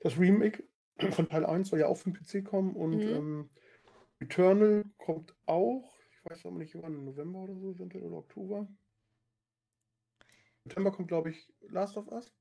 Das 0.00 0.18
Remake 0.18 0.64
von 1.10 1.28
Teil 1.28 1.44
1 1.46 1.68
soll 1.68 1.80
ja 1.80 1.86
auch 1.86 1.96
für 1.96 2.10
den 2.10 2.14
PC 2.14 2.44
kommen 2.44 2.74
und 2.76 3.04
Mhm. 3.04 3.10
ähm, 3.10 3.50
Eternal 4.20 4.84
kommt 4.98 5.34
auch. 5.46 5.94
Ich 6.10 6.30
weiß 6.30 6.46
aber 6.46 6.56
nicht 6.58 6.74
wann, 6.80 7.04
November 7.04 7.40
oder 7.40 7.54
so 7.54 7.78
wir 7.78 8.02
oder 8.02 8.16
Oktober. 8.16 8.68
September 10.64 10.90
kommt, 10.90 11.08
glaube 11.08 11.30
ich, 11.30 11.48
Last 11.68 11.96
of 11.96 12.08
Us. 12.08 12.34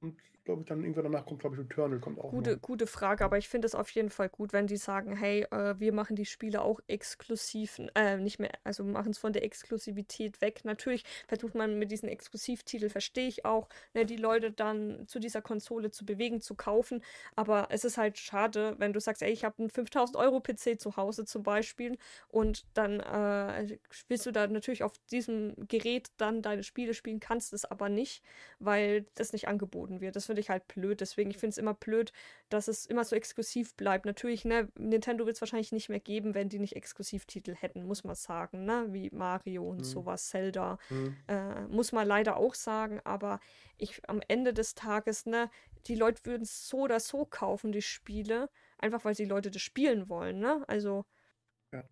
Und 0.00 0.16
glaube 0.44 0.62
ich, 0.62 0.66
dann 0.68 0.82
irgendwann 0.82 1.04
danach 1.04 1.26
kommt, 1.26 1.40
glaube 1.40 1.56
ich, 1.56 1.62
Returnal 1.62 2.00
kommt 2.00 2.18
auch. 2.18 2.30
Gute, 2.30 2.54
noch. 2.54 2.62
gute 2.62 2.86
Frage, 2.86 3.24
aber 3.24 3.38
ich 3.38 3.48
finde 3.48 3.66
es 3.66 3.74
auf 3.74 3.90
jeden 3.90 4.10
Fall 4.10 4.28
gut, 4.28 4.52
wenn 4.52 4.66
die 4.66 4.76
sagen, 4.76 5.14
hey, 5.14 5.46
äh, 5.50 5.78
wir 5.78 5.92
machen 5.92 6.16
die 6.16 6.24
Spiele 6.24 6.62
auch 6.62 6.80
exklusiv, 6.86 7.80
äh, 7.94 8.16
nicht 8.16 8.38
mehr, 8.38 8.52
also 8.64 8.84
machen 8.84 9.10
es 9.10 9.18
von 9.18 9.32
der 9.32 9.44
Exklusivität 9.44 10.40
weg. 10.40 10.64
Natürlich 10.64 11.04
versucht 11.28 11.54
man 11.54 11.78
mit 11.78 11.90
diesen 11.90 12.08
Exklusivtiteln, 12.08 12.90
verstehe 12.90 13.28
ich 13.28 13.44
auch, 13.44 13.68
ne, 13.94 14.06
die 14.06 14.16
Leute 14.16 14.50
dann 14.50 15.06
zu 15.06 15.18
dieser 15.18 15.42
Konsole 15.42 15.90
zu 15.90 16.04
bewegen, 16.04 16.40
zu 16.40 16.54
kaufen, 16.54 17.02
aber 17.36 17.68
es 17.70 17.84
ist 17.84 17.98
halt 17.98 18.18
schade, 18.18 18.74
wenn 18.78 18.92
du 18.92 19.00
sagst, 19.00 19.22
ey, 19.22 19.30
ich 19.30 19.44
habe 19.44 19.58
einen 19.58 19.70
5000 19.70 20.16
Euro 20.16 20.40
PC 20.40 20.80
zu 20.80 20.96
Hause 20.96 21.24
zum 21.24 21.42
Beispiel 21.42 21.98
und 22.28 22.64
dann 22.74 23.00
äh, 23.00 23.78
willst 24.08 24.26
du 24.26 24.32
da 24.32 24.46
natürlich 24.46 24.82
auf 24.82 24.92
diesem 25.10 25.54
Gerät 25.68 26.08
dann 26.16 26.42
deine 26.42 26.62
Spiele 26.62 26.94
spielen, 26.94 27.20
kannst 27.20 27.52
es 27.52 27.64
aber 27.64 27.88
nicht, 27.88 28.22
weil 28.58 29.06
das 29.14 29.32
nicht 29.32 29.48
angeboten 29.48 29.89
wird. 30.00 30.14
Das 30.14 30.26
finde 30.26 30.40
ich 30.40 30.50
halt 30.50 30.68
blöd. 30.68 31.00
Deswegen, 31.00 31.30
ich 31.30 31.38
finde 31.38 31.50
es 31.50 31.58
immer 31.58 31.74
blöd, 31.74 32.12
dass 32.50 32.68
es 32.68 32.86
immer 32.86 33.02
so 33.04 33.16
exklusiv 33.16 33.74
bleibt. 33.74 34.04
Natürlich, 34.04 34.44
ne, 34.44 34.68
Nintendo 34.78 35.26
wird 35.26 35.34
es 35.36 35.40
wahrscheinlich 35.42 35.72
nicht 35.72 35.88
mehr 35.88 35.98
geben, 36.00 36.34
wenn 36.34 36.48
die 36.48 36.60
nicht 36.60 36.76
Exklusivtitel 36.76 37.54
hätten, 37.54 37.84
muss 37.86 38.04
man 38.04 38.14
sagen, 38.14 38.64
ne? 38.64 38.86
Wie 38.90 39.10
Mario 39.10 39.68
und 39.68 39.78
Mhm. 39.78 39.84
sowas, 39.84 40.28
Zelda. 40.28 40.78
Mhm. 40.90 41.16
Äh, 41.26 41.62
muss 41.68 41.92
man 41.92 42.06
leider 42.06 42.36
auch 42.36 42.54
sagen, 42.54 43.00
aber 43.04 43.40
ich 43.78 44.00
am 44.08 44.20
Ende 44.28 44.52
des 44.52 44.74
Tages, 44.74 45.26
ne, 45.26 45.50
die 45.86 45.94
Leute 45.94 46.24
würden 46.26 46.42
es 46.42 46.68
so 46.68 46.80
oder 46.82 47.00
so 47.00 47.24
kaufen, 47.24 47.72
die 47.72 47.82
Spiele, 47.82 48.50
einfach 48.78 49.04
weil 49.04 49.14
die 49.14 49.24
Leute 49.24 49.50
das 49.50 49.62
spielen 49.62 50.08
wollen, 50.08 50.38
ne? 50.40 50.64
Also, 50.68 51.04
Ja, 51.72 51.82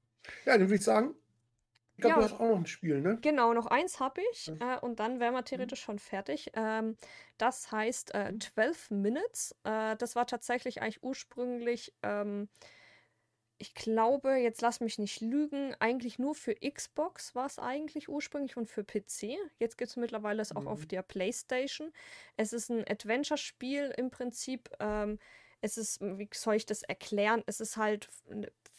dann 0.58 0.60
würde 0.62 0.74
ich 0.76 0.84
sagen, 0.84 1.14
ich 1.98 2.02
glaube, 2.02 2.14
Ja. 2.14 2.16
du 2.16 2.22
hast 2.22 2.34
auch 2.34 2.48
noch 2.48 2.56
ein 2.56 2.66
Spiel, 2.66 3.00
ne? 3.02 3.24
Genau, 3.24 3.52
noch 3.52 3.66
eins 3.66 3.98
habe 3.98 4.20
ich 4.30 4.52
Mhm. 4.52 4.60
äh, 4.60 4.78
und 4.78 5.00
dann 5.00 5.18
wären 5.18 5.34
wir 5.34 5.44
theoretisch 5.44 5.80
schon 5.80 5.98
fertig. 5.98 6.52
Ähm, 6.54 6.96
das 7.36 7.72
heißt 7.72 8.14
äh, 8.14 8.32
Mhm. 8.32 8.38
12 8.38 8.90
Minutes. 8.92 9.56
Äh, 9.64 9.96
das 9.96 10.14
war 10.14 10.26
tatsächlich 10.26 10.82
eigentlich 10.82 11.02
ursprünglich, 11.02 11.94
ähm, 12.04 12.48
ich 13.60 13.74
glaube, 13.74 14.36
jetzt 14.36 14.60
lass 14.62 14.78
mich 14.80 14.98
nicht 14.98 15.20
lügen, 15.20 15.74
eigentlich 15.80 16.18
nur 16.20 16.36
für 16.36 16.54
Xbox 16.54 17.34
war 17.34 17.46
es 17.46 17.58
eigentlich 17.58 18.08
ursprünglich 18.08 18.56
und 18.56 18.66
für 18.68 18.84
PC. 18.84 19.36
Jetzt 19.58 19.76
gibt 19.78 19.90
es 19.90 19.96
mittlerweile 19.96 20.40
es 20.42 20.54
auch 20.54 20.66
auf 20.66 20.86
Mhm. 20.86 20.86
der 20.86 21.02
PlayStation. 21.02 21.92
Es 22.36 22.52
ist 22.52 22.70
ein 22.70 22.84
Adventure-Spiel 22.88 23.92
im 23.96 24.10
Prinzip. 24.10 24.70
Ähm, 24.78 25.18
es 25.60 25.76
ist, 25.76 26.00
wie 26.00 26.28
soll 26.32 26.54
ich 26.54 26.66
das 26.66 26.82
erklären? 26.84 27.42
Es 27.46 27.58
ist 27.60 27.76
halt, 27.76 28.08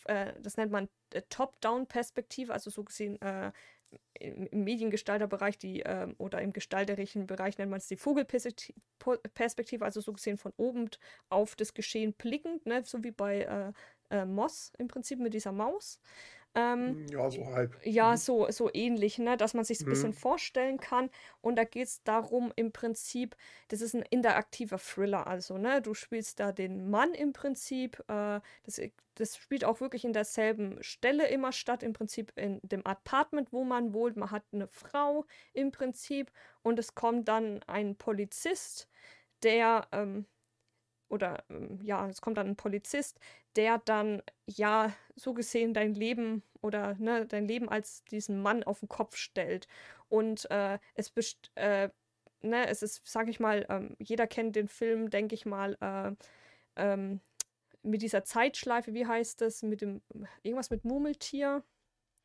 äh, 0.05 0.33
das 0.41 0.57
nennt 0.57 0.71
man 0.71 0.89
äh, 1.13 1.21
Top-Down-Perspektive, 1.29 2.53
also 2.53 2.69
so 2.69 2.83
gesehen 2.83 3.21
äh, 3.21 3.51
im, 4.13 4.63
Mediengestalterbereich 4.63 5.57
die, 5.57 5.81
ähm, 5.81 6.15
oder 6.17 6.41
im 6.41 6.53
gestalterischen 6.53 7.27
Bereich 7.27 7.57
nennt 7.57 7.71
man 7.71 7.79
es 7.79 7.87
die 7.87 7.97
Vogelperspektive, 7.97 8.79
Perspektive, 9.33 9.85
also 9.85 10.01
so 10.01 10.13
gesehen 10.13 10.37
von 10.37 10.53
oben 10.57 10.89
auf 11.29 11.55
das 11.55 11.73
Geschehen 11.73 12.13
blickend, 12.13 12.65
ne? 12.65 12.83
so 12.83 13.03
wie 13.03 13.11
bei 13.11 13.41
äh, 13.41 13.73
äh, 14.15 14.25
Moss 14.25 14.73
im 14.77 14.87
Prinzip 14.87 15.19
mit 15.19 15.33
dieser 15.33 15.51
Maus. 15.51 15.99
Ähm, 16.59 16.97
Ja, 17.11 17.29
so 17.31 17.45
halb. 17.45 17.73
ja, 17.83 18.11
Mhm. 18.11 18.17
so, 18.17 18.49
so 18.51 18.69
ähnlich, 18.73 19.19
ne? 19.19 19.37
Dass 19.37 19.53
man 19.53 19.63
sich 19.65 19.81
ein 19.81 19.87
bisschen 19.87 20.11
Mhm. 20.11 20.15
vorstellen 20.15 20.79
kann. 20.79 21.09
Und 21.41 21.55
da 21.57 21.63
geht 21.65 21.87
es 21.87 22.03
darum, 22.03 22.51
im 22.57 22.71
Prinzip, 22.73 23.35
das 23.69 23.81
ist 23.81 23.95
ein 23.95 24.03
interaktiver 24.03 24.77
Thriller, 24.79 25.27
also, 25.27 25.57
ne? 25.57 25.81
Du 25.81 25.93
spielst 25.93 26.39
da 26.39 26.51
den 26.51 26.89
Mann 26.89 27.13
im 27.13 27.33
Prinzip. 27.33 27.99
Äh, 28.09 28.41
das, 28.63 28.81
das 29.15 29.37
spielt 29.37 29.65
auch 29.65 29.79
wirklich 29.81 30.05
in 30.05 30.13
derselben 30.13 30.81
Stelle 30.83 31.27
immer 31.29 31.51
statt, 31.53 31.83
im 31.83 31.93
Prinzip 31.93 32.33
in 32.35 32.59
dem 32.63 32.85
Apartment, 32.85 33.53
wo 33.53 33.63
man 33.63 33.93
wohnt. 33.93 34.17
Man 34.17 34.31
hat 34.31 34.43
eine 34.53 34.67
Frau 34.67 35.25
im 35.53 35.71
Prinzip 35.71 36.31
und 36.63 36.79
es 36.79 36.95
kommt 36.95 37.27
dann 37.29 37.61
ein 37.67 37.95
Polizist, 37.97 38.89
der, 39.43 39.87
ähm, 39.91 40.25
oder 41.09 41.43
ähm, 41.49 41.79
ja, 41.81 42.07
es 42.07 42.21
kommt 42.21 42.37
dann 42.37 42.47
ein 42.47 42.55
Polizist, 42.55 43.19
der 43.55 43.79
dann 43.79 44.21
ja 44.45 44.93
so 45.15 45.33
gesehen 45.33 45.73
dein 45.73 45.93
Leben 45.93 46.43
oder 46.61 46.95
ne, 46.99 47.25
dein 47.25 47.47
Leben 47.47 47.69
als 47.69 48.03
diesen 48.05 48.41
Mann 48.41 48.63
auf 48.63 48.79
den 48.79 48.89
Kopf 48.89 49.15
stellt. 49.17 49.67
Und 50.09 50.49
äh, 50.51 50.79
es 50.95 51.09
best 51.09 51.51
äh, 51.55 51.89
ne, 52.41 52.67
es 52.67 52.81
ist, 52.83 53.01
sag 53.05 53.27
ich 53.29 53.39
mal, 53.39 53.65
ähm, 53.69 53.95
jeder 53.99 54.27
kennt 54.27 54.55
den 54.55 54.67
Film, 54.67 55.09
denke 55.09 55.35
ich 55.35 55.45
mal, 55.45 55.77
äh, 55.81 56.15
ähm, 56.75 57.21
mit 57.81 58.01
dieser 58.01 58.23
Zeitschleife, 58.23 58.93
wie 58.93 59.05
heißt 59.05 59.41
das, 59.41 59.63
mit 59.63 59.81
dem, 59.81 60.01
irgendwas 60.43 60.69
mit 60.69 60.83
Murmeltier. 60.85 61.63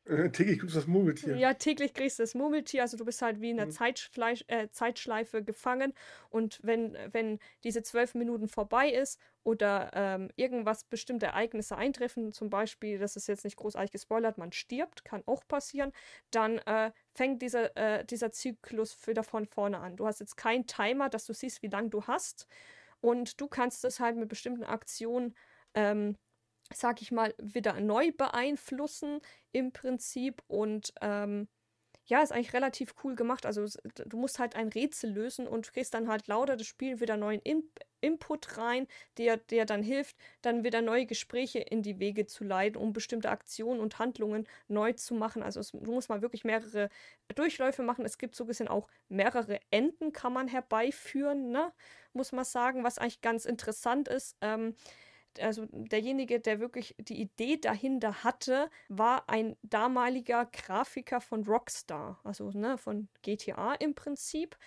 Äh, 0.05 0.29
täglich 0.31 0.59
grüßt 0.59 0.75
das 0.75 0.87
Murmeltier. 0.87 1.37
Ja, 1.37 1.55
täglich 1.55 1.93
kriegst 1.95 2.19
du 2.19 2.23
das 2.23 2.35
Murmeltier, 2.35 2.83
also 2.83 2.97
du 2.97 3.05
bist 3.05 3.21
halt 3.23 3.41
wie 3.41 3.49
in 3.49 3.59
einer 3.59 3.67
Mhm. 3.67 3.69
Zeitschleif 3.69 4.43
äh, 4.47 4.69
Zeitschleife 4.69 5.43
gefangen 5.43 5.93
und 6.29 6.59
wenn, 6.61 6.95
wenn 7.11 7.39
diese 7.63 7.81
zwölf 7.81 8.13
Minuten 8.13 8.47
vorbei 8.47 8.89
ist 8.91 9.19
oder 9.43 9.89
ähm, 9.95 10.29
irgendwas 10.35 10.83
bestimmte 10.83 11.25
Ereignisse 11.27 11.77
eintreffen, 11.77 12.31
zum 12.31 12.51
Beispiel, 12.51 12.99
das 12.99 13.15
ist 13.15 13.27
jetzt 13.27 13.43
nicht 13.43 13.55
großartig 13.57 13.91
gespoilert, 13.91 14.37
man 14.37 14.51
stirbt, 14.51 15.03
kann 15.03 15.23
auch 15.25 15.47
passieren, 15.47 15.93
dann 16.29 16.59
äh, 16.59 16.91
fängt 17.15 17.41
dieser, 17.41 17.75
äh, 17.75 18.05
dieser 18.05 18.31
Zyklus 18.31 19.07
wieder 19.07 19.23
von 19.23 19.47
vorne 19.47 19.79
an. 19.79 19.95
Du 19.95 20.05
hast 20.05 20.19
jetzt 20.19 20.35
keinen 20.37 20.67
Timer, 20.67 21.09
dass 21.09 21.25
du 21.25 21.33
siehst, 21.33 21.63
wie 21.63 21.67
lange 21.69 21.89
du 21.89 22.03
hast 22.05 22.45
und 23.01 23.39
du 23.41 23.47
kannst 23.47 23.85
es 23.85 23.99
halt 23.99 24.17
mit 24.17 24.29
bestimmten 24.29 24.63
Aktionen 24.63 25.35
ähm, 25.73 26.17
sag 26.73 27.01
ich 27.01 27.11
mal, 27.11 27.33
wieder 27.37 27.79
neu 27.79 28.11
beeinflussen 28.11 29.19
im 29.51 29.71
Prinzip. 29.71 30.41
Und 30.47 30.93
ähm, 31.01 31.47
ja, 32.07 32.21
ist 32.21 32.31
eigentlich 32.31 32.53
relativ 32.53 32.93
cool 33.03 33.15
gemacht. 33.15 33.45
Also 33.45 33.65
du 34.05 34.17
musst 34.17 34.37
halt 34.39 34.55
ein 34.55 34.69
Rätsel 34.69 35.11
lösen 35.11 35.47
und 35.47 35.71
kriegst 35.73 35.93
dann 35.93 36.07
halt 36.07 36.27
lauter 36.27 36.55
das 36.55 36.67
Spiel 36.67 36.99
wieder 36.99 37.17
neuen 37.17 37.41
In 37.41 37.63
Input 38.01 38.57
rein, 38.59 38.85
der, 39.17 39.37
der 39.37 39.65
dann 39.65 39.81
hilft, 39.81 40.15
dann 40.43 40.63
wieder 40.63 40.83
neue 40.83 41.07
Gespräche 41.07 41.57
in 41.57 41.81
die 41.81 41.99
Wege 41.99 42.27
zu 42.27 42.43
leiten, 42.43 42.79
um 42.79 42.93
bestimmte 42.93 43.29
Aktionen 43.29 43.79
und 43.79 43.97
Handlungen 43.97 44.47
neu 44.67 44.93
zu 44.93 45.15
machen. 45.15 45.41
Also 45.41 45.59
es, 45.59 45.71
du 45.71 45.91
musst 45.91 46.09
mal 46.09 46.21
wirklich 46.21 46.43
mehrere 46.43 46.89
Durchläufe 47.33 47.81
machen. 47.81 48.05
Es 48.05 48.19
gibt 48.19 48.35
so 48.35 48.45
gesehen 48.45 48.67
auch 48.67 48.89
mehrere 49.09 49.59
Enden, 49.71 50.11
kann 50.11 50.33
man 50.33 50.47
herbeiführen, 50.47 51.49
ne? 51.49 51.73
muss 52.13 52.31
man 52.31 52.45
sagen, 52.45 52.83
was 52.83 52.99
eigentlich 52.99 53.21
ganz 53.21 53.45
interessant 53.45 54.07
ist. 54.07 54.37
Ähm, 54.41 54.75
also 55.41 55.65
derjenige, 55.71 56.39
der 56.39 56.59
wirklich 56.59 56.95
die 56.99 57.19
Idee 57.21 57.57
dahinter 57.57 58.23
hatte, 58.23 58.69
war 58.89 59.29
ein 59.29 59.55
damaliger 59.63 60.45
Grafiker 60.45 61.21
von 61.21 61.43
Rockstar, 61.45 62.19
also 62.23 62.51
ne, 62.51 62.77
von 62.77 63.07
GTA 63.21 63.73
im 63.75 63.95
Prinzip. 63.95 64.57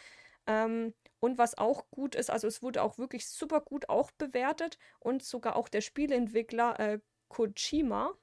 Ähm, 0.46 0.94
und 1.20 1.38
was 1.38 1.58
auch 1.58 1.90
gut 1.90 2.14
ist, 2.14 2.30
also 2.30 2.46
es 2.46 2.62
wurde 2.62 2.82
auch 2.82 2.98
wirklich 2.98 3.28
super 3.28 3.60
gut 3.60 3.88
auch 3.88 4.10
bewertet 4.12 4.78
und 5.00 5.22
sogar 5.22 5.56
auch 5.56 5.68
der 5.68 5.80
Spieleentwickler 5.80 6.78
äh, 6.80 7.00
Kojima, 7.28 8.14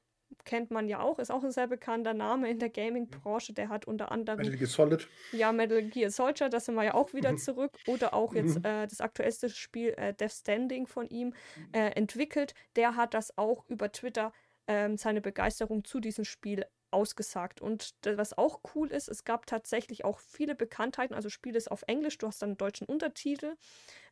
kennt 0.45 0.71
man 0.71 0.87
ja 0.87 0.99
auch, 1.01 1.19
ist 1.19 1.31
auch 1.31 1.43
ein 1.43 1.51
sehr 1.51 1.67
bekannter 1.67 2.13
Name 2.13 2.49
in 2.49 2.59
der 2.59 2.69
Gaming-Branche, 2.69 3.53
der 3.53 3.69
hat 3.69 3.85
unter 3.85 4.11
anderem 4.11 4.37
Metal 4.39 4.55
Gear 4.57 4.67
Solid. 4.69 5.07
ja, 5.31 5.51
Metal 5.51 5.83
Gear 5.83 6.09
Soldier, 6.11 6.49
da 6.49 6.59
sind 6.59 6.75
wir 6.75 6.83
ja 6.83 6.93
auch 6.93 7.13
wieder 7.13 7.33
Mhm. 7.33 7.37
zurück. 7.37 7.77
Oder 7.87 8.13
auch 8.13 8.33
jetzt 8.33 8.59
Mhm. 8.59 8.65
äh, 8.65 8.87
das 8.87 9.01
aktuellste 9.01 9.49
Spiel 9.49 9.89
äh, 9.97 10.13
Death 10.13 10.31
Standing 10.31 10.87
von 10.87 11.09
ihm 11.09 11.33
äh, 11.73 11.91
entwickelt. 11.95 12.53
Der 12.75 12.95
hat 12.95 13.13
das 13.13 13.37
auch 13.37 13.65
über 13.67 13.91
Twitter 13.91 14.31
ähm, 14.67 14.97
seine 14.97 15.21
Begeisterung 15.21 15.83
zu 15.83 15.99
diesem 15.99 16.25
Spiel 16.25 16.65
ausgesagt. 16.91 17.59
Und 17.61 17.91
was 18.05 18.37
auch 18.37 18.61
cool 18.73 18.91
ist, 18.91 19.09
es 19.09 19.23
gab 19.25 19.45
tatsächlich 19.47 20.05
auch 20.05 20.19
viele 20.19 20.55
Bekanntheiten. 20.55 21.15
Also 21.15 21.29
Spiel 21.29 21.55
ist 21.55 21.69
auf 21.69 21.83
Englisch, 21.87 22.17
du 22.17 22.27
hast 22.27 22.41
dann 22.41 22.49
einen 22.51 22.57
deutschen 22.57 22.87
Untertitel. 22.87 23.55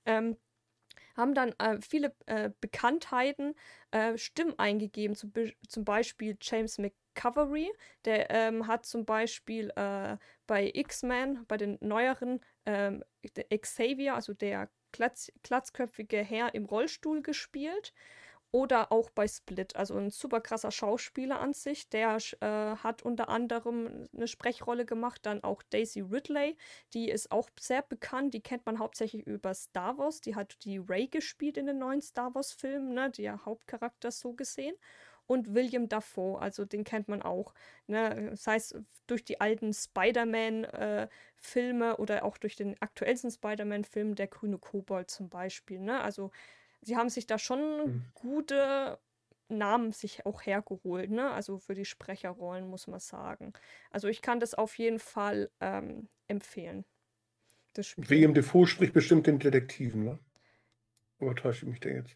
Ähm, 0.05 0.37
haben 1.15 1.33
dann 1.33 1.53
äh, 1.59 1.79
viele 1.81 2.15
äh, 2.25 2.49
Bekanntheiten 2.61 3.55
äh, 3.91 4.17
Stimmen 4.17 4.57
eingegeben, 4.57 5.15
zum, 5.15 5.31
zum 5.67 5.85
Beispiel 5.85 6.37
James 6.41 6.77
McCovery, 6.77 7.71
der 8.05 8.29
ähm, 8.31 8.67
hat 8.67 8.85
zum 8.85 9.05
Beispiel 9.05 9.71
äh, 9.75 10.17
bei 10.47 10.71
X-Men, 10.73 11.45
bei 11.47 11.57
den 11.57 11.77
neueren, 11.81 12.39
ähm, 12.65 13.03
Xavier, 13.49 14.15
also 14.15 14.33
der 14.33 14.69
Glatz, 14.91 15.31
glatzköpfige 15.43 16.17
Herr 16.17 16.53
im 16.53 16.65
Rollstuhl 16.65 17.21
gespielt. 17.21 17.93
Oder 18.53 18.91
auch 18.91 19.09
bei 19.09 19.27
Split. 19.27 19.75
Also 19.75 19.97
ein 19.97 20.11
super 20.11 20.39
krasser 20.39 20.69
Schauspieler 20.69 21.39
an 21.39 21.53
sich. 21.53 21.89
Der 21.89 22.17
äh, 22.39 22.75
hat 22.75 23.01
unter 23.01 23.27
anderem 23.27 24.07
eine 24.15 24.27
Sprechrolle 24.27 24.85
gemacht. 24.85 25.25
Dann 25.25 25.43
auch 25.43 25.63
Daisy 25.63 26.01
Ridley. 26.01 26.55
Die 26.93 27.09
ist 27.09 27.31
auch 27.31 27.49
sehr 27.59 27.81
bekannt. 27.81 28.35
Die 28.35 28.41
kennt 28.41 28.67
man 28.67 28.77
hauptsächlich 28.77 29.25
über 29.25 29.55
Star 29.55 29.97
Wars. 29.97 30.21
Die 30.21 30.35
hat 30.35 30.63
die 30.65 30.77
Ray 30.77 31.07
gespielt 31.07 31.57
in 31.57 31.65
den 31.65 31.79
neuen 31.79 32.01
Star 32.01 32.35
Wars-Filmen, 32.35 32.93
ne? 32.93 33.09
der 33.09 33.43
Hauptcharakter 33.43 34.11
so 34.11 34.33
gesehen. 34.33 34.75
Und 35.25 35.55
William 35.55 35.89
Dafoe, 35.89 36.39
also 36.39 36.63
den 36.63 36.83
kennt 36.83 37.07
man 37.07 37.23
auch. 37.23 37.55
Ne? 37.87 38.27
Das 38.29 38.45
heißt, 38.45 38.77
durch 39.07 39.25
die 39.25 39.41
alten 39.41 39.73
Spider-Man-Filme 39.73 41.89
äh, 41.89 41.95
oder 41.95 42.23
auch 42.23 42.37
durch 42.37 42.55
den 42.55 42.79
aktuellsten 42.81 43.31
Spider-Man-Film, 43.31 44.13
der 44.13 44.27
grüne 44.27 44.59
Kobold 44.59 45.09
zum 45.09 45.29
Beispiel. 45.29 45.79
Ne? 45.79 45.99
Also 46.01 46.29
sie 46.83 46.95
haben 46.97 47.09
sich 47.09 47.27
da 47.27 47.37
schon 47.37 47.85
mhm. 47.85 48.05
gute 48.13 48.99
Namen 49.49 49.91
sich 49.91 50.25
auch 50.25 50.45
hergeholt, 50.45 51.11
ne? 51.11 51.31
Also 51.31 51.57
für 51.57 51.75
die 51.75 51.85
Sprecherrollen, 51.85 52.67
muss 52.67 52.87
man 52.87 52.99
sagen. 52.99 53.53
Also 53.91 54.07
ich 54.07 54.21
kann 54.21 54.39
das 54.39 54.53
auf 54.53 54.77
jeden 54.77 54.99
Fall 54.99 55.49
ähm, 55.59 56.07
empfehlen. 56.27 56.85
William 57.97 58.33
Defoe 58.33 58.67
spricht 58.67 58.93
bestimmt 58.93 59.27
den 59.27 59.39
Detektiven, 59.39 60.03
ne? 60.03 60.19
Oder 61.19 61.35
täusche 61.35 61.65
ich 61.65 61.71
mich 61.71 61.79
da 61.79 61.89
jetzt? 61.89 62.15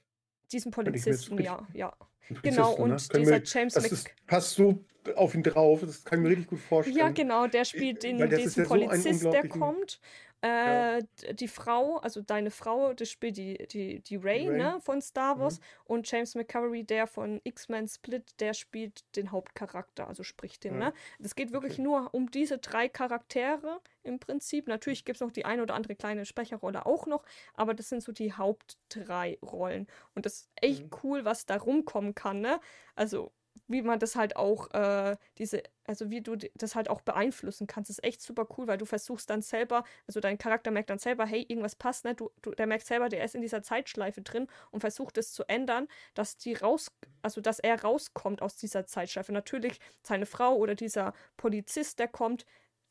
Diesen 0.52 0.72
Polizisten, 0.72 1.40
ja, 1.42 1.68
ja. 1.74 1.94
Genau, 2.42 2.74
und 2.74 2.90
ne? 2.90 2.98
dieser 2.98 3.32
wir, 3.32 3.44
James 3.44 3.74
das 3.74 4.04
passt 4.26 4.56
so 4.56 4.84
auf 5.16 5.34
ihn 5.34 5.44
drauf, 5.44 5.82
das 5.82 6.04
kann 6.04 6.20
ich 6.20 6.24
mir 6.24 6.30
richtig 6.30 6.48
gut 6.48 6.60
vorstellen. 6.60 6.98
Ja, 6.98 7.10
genau, 7.10 7.48
der 7.48 7.64
spielt 7.64 8.04
den, 8.04 8.18
diesen 8.30 8.64
ja 8.64 8.68
Polizist, 8.68 9.22
so 9.22 9.32
der 9.32 9.48
kommt 9.48 10.00
äh, 10.42 11.00
ja. 11.00 11.02
Die 11.34 11.48
Frau, 11.48 11.98
also 11.98 12.22
deine 12.22 12.52
Frau, 12.52 12.94
das 12.94 13.10
spielt 13.10 13.38
die, 13.38 13.68
die, 13.68 14.02
die 14.02 14.16
Ray, 14.18 14.48
Ray. 14.48 14.58
Ne, 14.58 14.80
von 14.82 15.02
Star 15.02 15.40
Wars. 15.40 15.60
Mhm. 15.60 15.64
Und 15.86 16.12
James 16.12 16.36
McCavery, 16.36 16.84
der 16.84 17.08
von 17.08 17.42
X-Men 17.44 17.88
Split, 17.88 18.40
der 18.40 18.54
spielt 18.54 19.04
den 19.16 19.32
Hauptcharakter, 19.32 20.08
also 20.08 20.24
spricht 20.24 20.64
den. 20.64 20.74
Ja. 20.74 20.80
Ne? 20.80 20.94
Das 21.20 21.36
geht 21.36 21.52
wirklich 21.52 21.74
okay. 21.74 21.82
nur 21.82 22.14
um 22.14 22.30
diese 22.30 22.60
drei 22.60 22.88
Charaktere 22.88 23.82
im 24.04 24.20
Prinzip. 24.20 24.68
Natürlich 24.68 25.06
gibt 25.06 25.18
es 25.18 25.22
noch 25.22 25.32
die 25.32 25.46
eine 25.46 25.64
oder 25.64 25.74
andere 25.74 25.96
kleine 25.96 26.26
Sprecherrolle 26.26 26.86
auch 26.86 27.08
noch, 27.08 27.24
aber 27.56 27.74
das 27.74 27.90
sind 27.90 28.04
so 28.04 28.12
die 28.12 28.34
Haupt 28.34 28.78
drei 28.90 29.40
Rollen. 29.42 29.88
Und 30.14 30.26
das 30.26 30.34
ist 30.34 30.50
echt 30.62 30.84
mhm. 30.84 30.90
cool, 31.04 31.26
was 31.26 31.46
da 31.46 31.58
rumkommen 31.58 32.14
kann. 32.14 32.42
Ne? 32.42 32.60
Also 32.96 33.32
wie 33.68 33.82
man 33.82 34.00
das 34.00 34.16
halt 34.16 34.36
auch, 34.36 34.72
äh, 34.74 35.18
diese, 35.38 35.64
also 35.86 36.10
wie 36.10 36.22
du 36.22 36.36
das 36.56 36.76
halt 36.76 36.90
auch 36.90 37.02
beeinflussen 37.02 37.68
kannst, 37.68 37.90
ist 37.90 38.04
echt 38.04 38.22
super 38.22 38.48
cool, 38.58 38.68
weil 38.68 38.78
du 38.78 38.86
versuchst 38.86 39.30
dann 39.30 39.42
selber, 39.42 39.84
also 40.08 40.20
dein 40.20 40.38
Charakter 40.38 40.72
merkt 40.72 40.90
dann 40.90 41.00
selber, 41.00 41.26
hey, 41.26 41.46
irgendwas 41.48 41.76
passt 41.76 42.06
nicht, 42.06 42.20
du, 42.20 42.32
du, 42.42 42.52
der 42.52 42.68
merkt 42.68 42.86
selber, 42.86 43.10
der 43.10 43.24
ist 43.24 43.36
in 43.36 43.42
dieser 43.42 43.62
Zeitschleife 43.62 44.22
drin 44.22 44.48
und 44.72 44.82
versucht 44.82 45.18
es 45.18 45.34
zu 45.34 45.44
ändern, 45.50 45.88
dass 46.14 46.38
die 46.38 46.54
raus, 46.54 46.92
also 47.22 47.42
dass 47.42 47.60
er 47.60 47.82
rauskommt 47.82 48.42
aus 48.42 48.56
dieser 48.56 48.86
Zeitschleife. 48.86 49.34
Natürlich 49.34 49.80
seine 50.02 50.26
Frau 50.26 50.56
oder 50.56 50.76
dieser 50.76 51.14
Polizist, 51.36 52.00
der 52.00 52.08
kommt, 52.08 52.46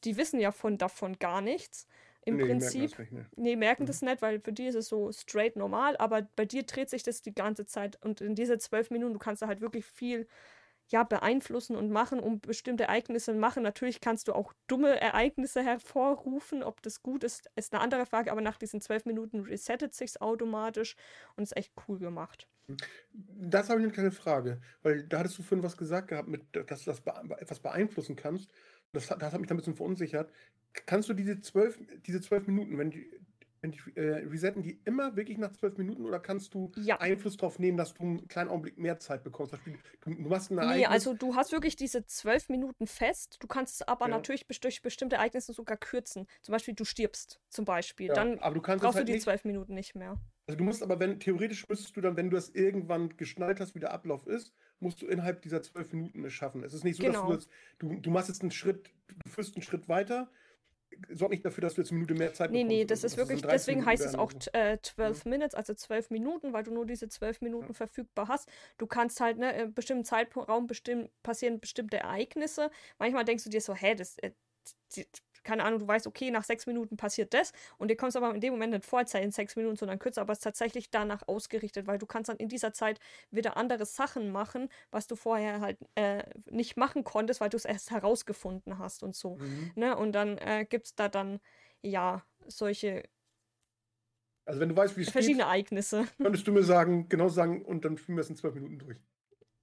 die 0.04 0.16
wissen 0.16 0.40
ja 0.40 0.52
von 0.52 0.78
davon 0.78 1.18
gar 1.18 1.40
nichts 1.40 1.86
im 2.26 2.36
nee, 2.36 2.44
Prinzip. 2.44 2.98
Merken 2.98 3.16
nicht, 3.16 3.38
Nee, 3.38 3.56
merken 3.56 3.84
mhm. 3.84 3.86
das 3.86 4.02
nicht, 4.02 4.20
weil 4.20 4.40
für 4.40 4.52
die 4.52 4.66
ist 4.66 4.74
es 4.74 4.88
so 4.88 5.10
straight 5.12 5.56
normal, 5.56 5.96
aber 5.96 6.22
bei 6.36 6.44
dir 6.44 6.64
dreht 6.64 6.90
sich 6.90 7.02
das 7.02 7.22
die 7.22 7.34
ganze 7.34 7.66
Zeit 7.66 8.04
und 8.04 8.20
in 8.20 8.34
diese 8.34 8.58
zwölf 8.58 8.90
Minuten, 8.90 9.14
du 9.14 9.18
kannst 9.18 9.42
da 9.42 9.46
halt 9.46 9.60
wirklich 9.60 9.86
viel 9.86 10.26
ja, 10.88 11.02
beeinflussen 11.02 11.76
und 11.76 11.90
machen, 11.90 12.20
um 12.20 12.40
bestimmte 12.40 12.84
Ereignisse 12.84 13.34
machen. 13.34 13.62
Natürlich 13.62 14.00
kannst 14.00 14.28
du 14.28 14.32
auch 14.32 14.52
dumme 14.66 15.00
Ereignisse 15.00 15.62
hervorrufen. 15.62 16.62
Ob 16.62 16.82
das 16.82 17.02
gut 17.02 17.24
ist, 17.24 17.50
ist 17.56 17.72
eine 17.72 17.82
andere 17.82 18.06
Frage, 18.06 18.30
aber 18.30 18.40
nach 18.40 18.58
diesen 18.58 18.80
zwölf 18.80 19.04
Minuten 19.04 19.40
resettet 19.40 19.94
sich 19.94 20.20
automatisch 20.20 20.96
und 21.36 21.42
ist 21.42 21.56
echt 21.56 21.72
cool 21.88 21.98
gemacht. 21.98 22.48
Das 23.16 23.68
habe 23.68 23.80
ich 23.80 23.84
eine 23.84 23.92
kleine 23.92 24.10
Frage, 24.10 24.60
weil 24.82 25.04
da 25.04 25.20
hattest 25.20 25.38
du 25.38 25.42
vorhin 25.42 25.64
was 25.64 25.76
gesagt 25.76 26.08
gehabt, 26.08 26.28
mit, 26.28 26.42
dass 26.52 26.84
du 26.84 26.90
das 26.90 27.02
etwas 27.38 27.60
beeinflussen 27.60 28.16
kannst. 28.16 28.50
Das, 28.92 29.06
das 29.06 29.32
hat 29.32 29.38
mich 29.38 29.48
da 29.48 29.54
ein 29.54 29.58
bisschen 29.58 29.76
verunsichert. 29.76 30.32
Kannst 30.72 31.08
du 31.08 31.14
diese 31.14 31.40
zwölf, 31.40 31.78
diese 32.06 32.20
zwölf 32.20 32.46
Minuten, 32.46 32.76
wenn 32.78 32.90
die, 32.90 33.10
die 33.62 33.96
äh, 33.96 34.26
resetten 34.28 34.62
die 34.62 34.80
immer 34.84 35.16
wirklich 35.16 35.38
nach 35.38 35.52
zwölf 35.52 35.76
Minuten 35.76 36.04
oder 36.04 36.20
kannst 36.20 36.54
du 36.54 36.70
ja. 36.76 37.00
Einfluss 37.00 37.36
darauf 37.36 37.58
nehmen, 37.58 37.76
dass 37.76 37.94
du 37.94 38.02
einen 38.02 38.28
kleinen 38.28 38.50
Augenblick 38.50 38.78
mehr 38.78 38.98
Zeit 38.98 39.24
bekommst? 39.24 39.54
Du, 40.02 40.14
du 40.14 40.28
machst 40.28 40.50
ein 40.50 40.56
Nee, 40.56 40.86
also 40.86 41.14
du 41.14 41.34
hast 41.34 41.52
wirklich 41.52 41.76
diese 41.76 42.06
zwölf 42.06 42.48
Minuten 42.48 42.86
fest. 42.86 43.38
Du 43.40 43.46
kannst 43.46 43.80
es 43.80 43.88
aber 43.88 44.06
ja. 44.08 44.16
natürlich 44.16 44.46
durch 44.60 44.82
bestimmte 44.82 45.16
Ereignisse 45.16 45.52
sogar 45.52 45.76
kürzen. 45.76 46.26
Zum 46.42 46.52
Beispiel, 46.52 46.74
du 46.74 46.84
stirbst 46.84 47.40
zum 47.48 47.64
Beispiel. 47.64 48.08
Ja, 48.08 48.14
Dann 48.14 48.38
aber 48.38 48.54
du 48.54 48.60
brauchst 48.60 48.96
halt 48.96 49.08
du 49.08 49.12
die 49.12 49.18
zwölf 49.18 49.44
Minuten 49.44 49.74
nicht 49.74 49.94
mehr. 49.94 50.16
Also 50.46 50.58
du 50.58 50.64
musst 50.64 50.82
aber, 50.82 51.00
wenn, 51.00 51.18
theoretisch 51.18 51.68
müsstest 51.68 51.96
du 51.96 52.00
dann, 52.00 52.16
wenn 52.16 52.30
du 52.30 52.36
das 52.36 52.50
irgendwann 52.50 53.16
geschnallt 53.16 53.58
hast, 53.58 53.74
wie 53.74 53.80
der 53.80 53.92
Ablauf 53.92 54.26
ist, 54.26 54.52
musst 54.78 55.02
du 55.02 55.06
innerhalb 55.06 55.42
dieser 55.42 55.62
zwölf 55.62 55.92
Minuten 55.92 56.24
es 56.24 56.32
schaffen. 56.32 56.62
Es 56.62 56.72
ist 56.72 56.84
nicht 56.84 56.96
so, 56.96 57.02
genau. 57.02 57.32
dass 57.32 57.48
du, 57.78 57.88
genau. 57.88 57.94
jetzt, 57.94 58.00
du, 58.00 58.00
du 58.00 58.10
machst 58.10 58.28
jetzt 58.28 58.42
einen 58.42 58.52
Schritt, 58.52 58.90
du 59.08 59.30
führst 59.30 59.56
einen 59.56 59.62
Schritt 59.62 59.88
weiter, 59.88 60.30
sorgt 61.10 61.32
nicht 61.32 61.44
dafür, 61.44 61.62
dass 61.62 61.74
du 61.74 61.80
jetzt 61.80 61.90
eine 61.90 61.98
Minute 61.98 62.14
mehr 62.14 62.32
Zeit 62.32 62.50
nee, 62.50 62.58
bekommst. 62.58 62.70
Nee, 62.70 62.78
nee, 62.78 62.84
das 62.84 63.04
ist 63.04 63.16
wirklich, 63.16 63.42
deswegen 63.42 63.84
heißt 63.84 64.04
es 64.04 64.14
auch 64.14 64.32
äh, 64.52 64.78
12 64.80 65.24
ja. 65.24 65.30
Minutes, 65.30 65.54
also 65.54 65.74
12 65.74 66.10
Minuten, 66.10 66.52
weil 66.52 66.64
du 66.64 66.72
nur 66.72 66.86
diese 66.86 67.08
12 67.08 67.40
Minuten 67.42 67.68
ja. 67.68 67.74
verfügbar 67.74 68.28
hast. 68.28 68.48
Du 68.78 68.86
kannst 68.86 69.20
halt, 69.20 69.38
ne, 69.38 69.56
in 69.62 69.74
bestimmten 69.74 70.04
Zeitraum 70.04 70.66
bestimmt, 70.66 71.10
passieren 71.22 71.60
bestimmte 71.60 71.98
Ereignisse. 71.98 72.70
Manchmal 72.98 73.24
denkst 73.24 73.44
du 73.44 73.50
dir 73.50 73.60
so, 73.60 73.74
hä, 73.74 73.94
das, 73.94 74.18
äh, 74.18 74.32
keine 75.46 75.64
Ahnung, 75.64 75.78
du 75.78 75.86
weißt, 75.86 76.06
okay, 76.08 76.30
nach 76.30 76.44
sechs 76.44 76.66
Minuten 76.66 76.96
passiert 76.96 77.32
das 77.32 77.52
und 77.78 77.88
dir 77.88 77.96
kommst 77.96 78.16
aber 78.16 78.34
in 78.34 78.40
dem 78.40 78.52
Moment 78.52 78.72
nicht 78.72 78.84
Vorzeit 78.84 79.22
in 79.22 79.30
sechs 79.30 79.54
Minuten, 79.54 79.76
sondern 79.76 79.98
kürzer, 79.98 80.22
aber 80.22 80.32
es 80.32 80.40
ist 80.40 80.44
tatsächlich 80.44 80.90
danach 80.90 81.26
ausgerichtet, 81.28 81.86
weil 81.86 81.98
du 81.98 82.06
kannst 82.06 82.28
dann 82.28 82.36
in 82.36 82.48
dieser 82.48 82.72
Zeit 82.72 82.98
wieder 83.30 83.56
andere 83.56 83.86
Sachen 83.86 84.32
machen, 84.32 84.68
was 84.90 85.06
du 85.06 85.14
vorher 85.14 85.60
halt 85.60 85.78
äh, 85.94 86.24
nicht 86.50 86.76
machen 86.76 87.04
konntest, 87.04 87.40
weil 87.40 87.48
du 87.48 87.56
es 87.56 87.64
erst 87.64 87.92
herausgefunden 87.92 88.78
hast 88.78 89.04
und 89.04 89.14
so. 89.14 89.36
Mhm. 89.36 89.70
Ne? 89.76 89.96
Und 89.96 90.12
dann 90.12 90.36
äh, 90.38 90.66
gibt 90.68 90.86
es 90.86 90.94
da 90.96 91.08
dann, 91.08 91.38
ja, 91.80 92.24
solche 92.46 93.04
also 94.46 94.60
wenn 94.60 94.68
du 94.68 94.76
weißt, 94.76 94.96
wie 94.96 95.02
es 95.02 95.10
Verschiedene 95.10 95.38
geht, 95.38 95.46
Ereignisse. 95.46 96.06
Könntest 96.18 96.46
du 96.46 96.52
mir 96.52 96.62
sagen, 96.62 97.08
genau 97.08 97.28
sagen, 97.28 97.64
und 97.64 97.84
dann 97.84 97.98
spielen 97.98 98.16
wir 98.16 98.22
es 98.22 98.30
in 98.30 98.36
zwölf 98.36 98.54
Minuten 98.54 98.78
durch. 98.78 98.98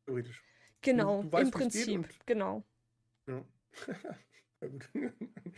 Theoretisch. 0.05 0.43
Genau, 0.81 1.21
du, 1.21 1.23
du 1.23 1.31
weißt, 1.31 1.45
im 1.45 1.51
Prinzip, 1.51 2.09
genau. 2.25 2.63
Ja. 3.27 3.45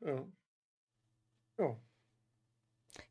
ja. 0.00 0.26
Ja. 1.58 1.78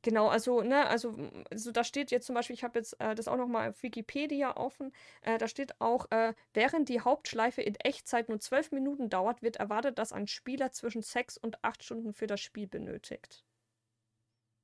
Genau, 0.01 0.27
also, 0.27 0.61
ne, 0.61 0.87
also, 0.87 1.15
also 1.51 1.71
da 1.71 1.83
steht 1.83 2.09
jetzt 2.11 2.25
zum 2.25 2.35
Beispiel, 2.35 2.53
ich 2.55 2.63
habe 2.63 2.79
jetzt 2.79 2.99
äh, 2.99 3.13
das 3.15 3.27
auch 3.27 3.37
nochmal 3.37 3.69
auf 3.69 3.83
Wikipedia 3.83 4.55
offen, 4.57 4.91
äh, 5.21 5.37
da 5.37 5.47
steht 5.47 5.79
auch, 5.79 6.09
äh, 6.11 6.33
während 6.53 6.89
die 6.89 7.01
Hauptschleife 7.01 7.61
in 7.61 7.75
Echtzeit 7.75 8.29
nur 8.29 8.39
zwölf 8.39 8.71
Minuten 8.71 9.09
dauert, 9.09 9.41
wird 9.43 9.57
erwartet, 9.57 9.97
dass 9.99 10.13
ein 10.13 10.27
Spieler 10.27 10.71
zwischen 10.71 11.01
sechs 11.01 11.37
und 11.37 11.63
acht 11.63 11.83
Stunden 11.83 12.13
für 12.13 12.27
das 12.27 12.41
Spiel 12.41 12.67
benötigt. 12.67 13.46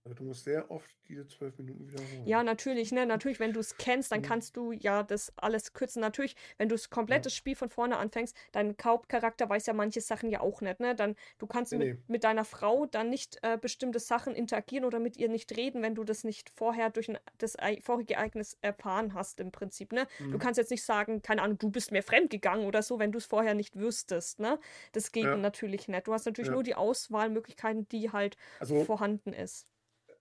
Also 0.05 0.15
du 0.15 0.23
musst 0.25 0.43
sehr 0.43 0.69
oft 0.69 0.93
diese 1.07 1.25
zwölf 1.27 1.57
Minuten 1.57 1.87
wiederholen. 1.87 2.27
Ja, 2.27 2.43
natürlich, 2.43 2.91
ne? 2.91 3.05
Natürlich, 3.05 3.39
wenn 3.39 3.53
du 3.53 3.61
es 3.61 3.77
kennst, 3.77 4.11
dann 4.11 4.19
mhm. 4.19 4.25
kannst 4.25 4.57
du 4.57 4.73
ja 4.73 5.01
das 5.01 5.31
alles 5.37 5.71
kürzen. 5.71 6.01
Natürlich, 6.01 6.35
wenn 6.57 6.67
du 6.67 6.75
das 6.75 6.89
komplette 6.89 7.29
ja. 7.29 7.35
Spiel 7.35 7.55
von 7.55 7.69
vorne 7.69 7.95
anfängst, 7.97 8.35
dein 8.51 8.75
Hauptcharakter 8.83 9.47
weiß 9.47 9.65
ja 9.65 9.73
manche 9.73 10.01
Sachen 10.01 10.29
ja 10.29 10.41
auch 10.41 10.59
nicht, 10.59 10.81
ne? 10.81 10.93
Dann, 10.93 11.15
du 11.37 11.47
kannst 11.47 11.71
nee, 11.71 11.77
mit, 11.77 11.87
nee. 11.87 12.03
mit, 12.07 12.23
deiner 12.25 12.43
Frau 12.43 12.85
dann 12.85 13.09
nicht 13.09 13.39
äh, 13.43 13.57
bestimmte 13.57 13.99
Sachen 13.99 14.35
interagieren 14.35 14.83
oder 14.83 14.99
mit 14.99 15.15
ihr 15.15 15.29
nicht 15.29 15.55
reden, 15.55 15.81
wenn 15.81 15.95
du 15.95 16.03
das 16.03 16.25
nicht 16.25 16.49
vorher 16.49 16.89
durch 16.89 17.09
ein, 17.09 17.17
das 17.37 17.55
vorige 17.81 18.15
Ereignis 18.15 18.57
erfahren 18.61 19.13
hast, 19.13 19.39
im 19.39 19.53
Prinzip, 19.53 19.93
ne? 19.93 20.05
Mhm. 20.19 20.31
Du 20.31 20.37
kannst 20.37 20.57
jetzt 20.57 20.71
nicht 20.71 20.83
sagen, 20.83 21.21
keine 21.21 21.43
Ahnung, 21.43 21.59
du 21.59 21.71
bist 21.71 21.93
mir 21.93 22.03
fremdgegangen 22.03 22.65
oder 22.65 22.81
so, 22.81 22.99
wenn 22.99 23.13
du 23.13 23.19
es 23.19 23.25
vorher 23.25 23.53
nicht 23.53 23.79
wüsstest, 23.79 24.41
ne? 24.41 24.59
Das 24.91 25.13
geht 25.13 25.23
ja. 25.23 25.37
natürlich 25.37 25.87
nicht. 25.87 26.07
Du 26.07 26.13
hast 26.13 26.25
natürlich 26.25 26.49
ja. 26.49 26.55
nur 26.55 26.63
die 26.63 26.75
Auswahlmöglichkeiten, 26.75 27.87
die 27.87 28.11
halt 28.11 28.35
also, 28.59 28.83
vorhanden 28.83 29.31
ist 29.31 29.65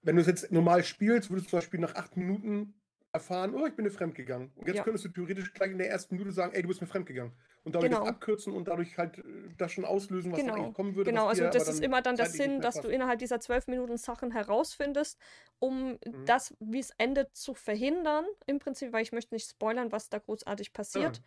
wenn 0.02 0.16
du 0.16 0.22
es 0.22 0.28
jetzt 0.28 0.50
normal 0.52 0.84
spielst, 0.84 1.30
würdest 1.30 1.46
du 1.46 1.50
zum 1.50 1.58
Beispiel 1.58 1.80
nach 1.80 1.94
acht 1.94 2.16
Minuten 2.16 2.74
erfahren, 3.12 3.54
oh, 3.54 3.66
ich 3.66 3.74
bin 3.74 3.84
mir 3.84 3.90
fremdgegangen. 3.90 4.50
Und 4.56 4.66
jetzt 4.66 4.76
ja. 4.76 4.84
könntest 4.84 5.04
du 5.04 5.10
theoretisch 5.10 5.52
gleich 5.52 5.70
in 5.70 5.78
der 5.78 5.90
ersten 5.90 6.14
Minute 6.14 6.32
sagen, 6.32 6.54
ey, 6.54 6.62
du 6.62 6.68
bist 6.68 6.80
mir 6.80 6.86
fremdgegangen. 6.86 7.32
Und 7.62 7.74
dadurch 7.74 7.92
genau. 7.92 8.06
abkürzen 8.06 8.54
und 8.54 8.66
dadurch 8.66 8.96
halt 8.98 9.18
äh, 9.18 9.22
das 9.58 9.70
schon 9.70 9.84
auslösen, 9.84 10.32
was 10.32 10.40
genau. 10.40 10.54
eigentlich 10.54 10.74
kommen 10.74 10.96
würde. 10.96 11.10
Genau, 11.10 11.26
also 11.26 11.46
das 11.48 11.68
ist 11.68 11.82
immer 11.82 12.00
dann 12.00 12.16
der 12.16 12.26
Sinn, 12.26 12.60
dass 12.60 12.80
du 12.80 12.88
innerhalb 12.88 13.18
dieser 13.18 13.38
zwölf 13.38 13.68
Minuten 13.68 13.98
Sachen 13.98 14.32
herausfindest, 14.32 15.18
um 15.58 15.90
mhm. 15.92 15.98
das, 16.24 16.54
wie 16.58 16.80
es 16.80 16.90
endet, 16.98 17.36
zu 17.36 17.54
verhindern. 17.54 18.24
Im 18.46 18.58
Prinzip, 18.58 18.92
weil 18.92 19.02
ich 19.02 19.12
möchte 19.12 19.34
nicht 19.34 19.48
spoilern, 19.48 19.92
was 19.92 20.08
da 20.08 20.18
großartig 20.18 20.72
passiert. 20.72 21.22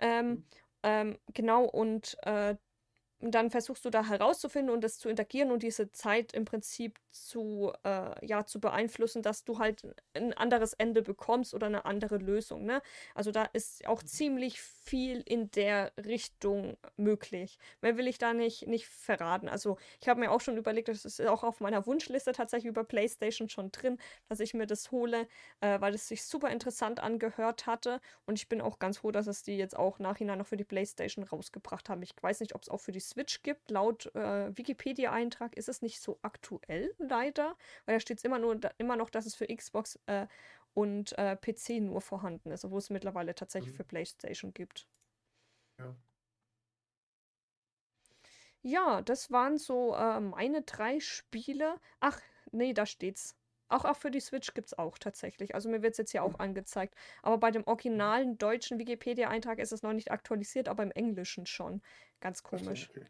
Ja. 0.00 0.20
Ähm, 0.20 0.28
mhm. 0.30 0.44
ähm, 0.82 1.18
genau, 1.34 1.64
und 1.64 2.16
äh, 2.22 2.56
dann 3.20 3.50
versuchst 3.50 3.84
du 3.84 3.90
da 3.90 4.04
herauszufinden 4.04 4.72
und 4.72 4.84
das 4.84 4.98
zu 4.98 5.08
interagieren 5.08 5.50
und 5.50 5.62
diese 5.64 5.90
Zeit 5.90 6.32
im 6.34 6.44
Prinzip 6.44 7.00
zu, 7.10 7.72
äh, 7.82 8.24
ja, 8.24 8.46
zu 8.46 8.60
beeinflussen, 8.60 9.22
dass 9.22 9.44
du 9.44 9.58
halt 9.58 9.82
ein 10.14 10.32
anderes 10.34 10.72
Ende 10.74 11.02
bekommst 11.02 11.52
oder 11.52 11.66
eine 11.66 11.84
andere 11.84 12.18
Lösung. 12.18 12.64
Ne? 12.64 12.80
Also 13.14 13.32
da 13.32 13.44
ist 13.44 13.86
auch 13.88 14.02
mhm. 14.02 14.06
ziemlich 14.06 14.60
viel 14.60 15.20
in 15.26 15.50
der 15.50 15.92
Richtung 15.96 16.76
möglich. 16.96 17.58
Mehr 17.80 17.96
will 17.96 18.06
ich 18.06 18.18
da 18.18 18.34
nicht, 18.34 18.68
nicht 18.68 18.86
verraten. 18.86 19.48
Also 19.48 19.78
ich 20.00 20.08
habe 20.08 20.20
mir 20.20 20.30
auch 20.30 20.40
schon 20.40 20.56
überlegt, 20.56 20.88
das 20.88 21.04
ist 21.04 21.20
auch 21.22 21.42
auf 21.42 21.60
meiner 21.60 21.86
Wunschliste 21.86 22.30
tatsächlich 22.32 22.70
über 22.70 22.84
PlayStation 22.84 23.48
schon 23.48 23.72
drin, 23.72 23.98
dass 24.28 24.38
ich 24.38 24.54
mir 24.54 24.66
das 24.66 24.92
hole, 24.92 25.26
äh, 25.60 25.80
weil 25.80 25.94
es 25.94 26.06
sich 26.06 26.22
super 26.24 26.50
interessant 26.50 27.00
angehört 27.00 27.66
hatte. 27.66 28.00
Und 28.26 28.38
ich 28.38 28.48
bin 28.48 28.60
auch 28.60 28.78
ganz 28.78 28.98
froh, 28.98 29.10
dass 29.10 29.26
es 29.26 29.42
die 29.42 29.56
jetzt 29.56 29.76
auch 29.76 29.98
nachhinein 29.98 30.38
noch 30.38 30.46
für 30.46 30.56
die 30.56 30.64
PlayStation 30.64 31.24
rausgebracht 31.24 31.88
haben. 31.88 32.02
Ich 32.02 32.14
weiß 32.20 32.40
nicht, 32.40 32.54
ob 32.54 32.62
es 32.62 32.68
auch 32.68 32.80
für 32.80 32.92
die 32.92 33.07
Switch 33.08 33.42
gibt. 33.42 33.70
Laut 33.70 34.06
äh, 34.14 34.56
Wikipedia-Eintrag 34.56 35.56
ist 35.56 35.68
es 35.68 35.82
nicht 35.82 36.00
so 36.00 36.18
aktuell, 36.22 36.94
leider, 36.98 37.56
weil 37.86 37.96
da 37.96 38.00
steht 38.00 38.18
es 38.18 38.24
immer, 38.24 38.40
immer 38.78 38.96
noch, 38.96 39.10
dass 39.10 39.26
es 39.26 39.34
für 39.34 39.46
Xbox 39.46 39.98
äh, 40.06 40.26
und 40.74 41.16
äh, 41.18 41.36
PC 41.36 41.80
nur 41.80 42.00
vorhanden 42.00 42.50
ist, 42.50 42.64
obwohl 42.64 42.78
es 42.78 42.90
mittlerweile 42.90 43.34
tatsächlich 43.34 43.72
mhm. 43.72 43.76
für 43.76 43.84
PlayStation 43.84 44.54
gibt. 44.54 44.86
Ja. 45.78 45.94
Ja, 48.62 49.02
das 49.02 49.30
waren 49.30 49.56
so 49.56 49.94
äh, 49.94 50.20
meine 50.20 50.62
drei 50.62 51.00
Spiele. 51.00 51.80
Ach, 52.00 52.20
nee, 52.50 52.72
da 52.72 52.86
steht's. 52.86 53.36
Auch, 53.68 53.84
auch 53.84 53.96
für 53.96 54.10
die 54.10 54.20
Switch 54.20 54.54
gibt 54.54 54.68
es 54.68 54.78
auch 54.78 54.98
tatsächlich. 54.98 55.54
Also 55.54 55.68
mir 55.68 55.82
wird 55.82 55.92
es 55.92 55.98
jetzt 55.98 56.12
hier 56.12 56.22
auch 56.22 56.38
angezeigt. 56.38 56.94
Aber 57.22 57.38
bei 57.38 57.50
dem 57.50 57.66
originalen 57.66 58.38
deutschen 58.38 58.78
Wikipedia-Eintrag 58.78 59.58
ist 59.58 59.72
es 59.72 59.82
noch 59.82 59.92
nicht 59.92 60.10
aktualisiert, 60.10 60.68
aber 60.68 60.82
im 60.82 60.90
Englischen 60.92 61.46
schon. 61.46 61.82
Ganz 62.20 62.42
komisch. 62.42 62.90
Okay. 62.90 63.06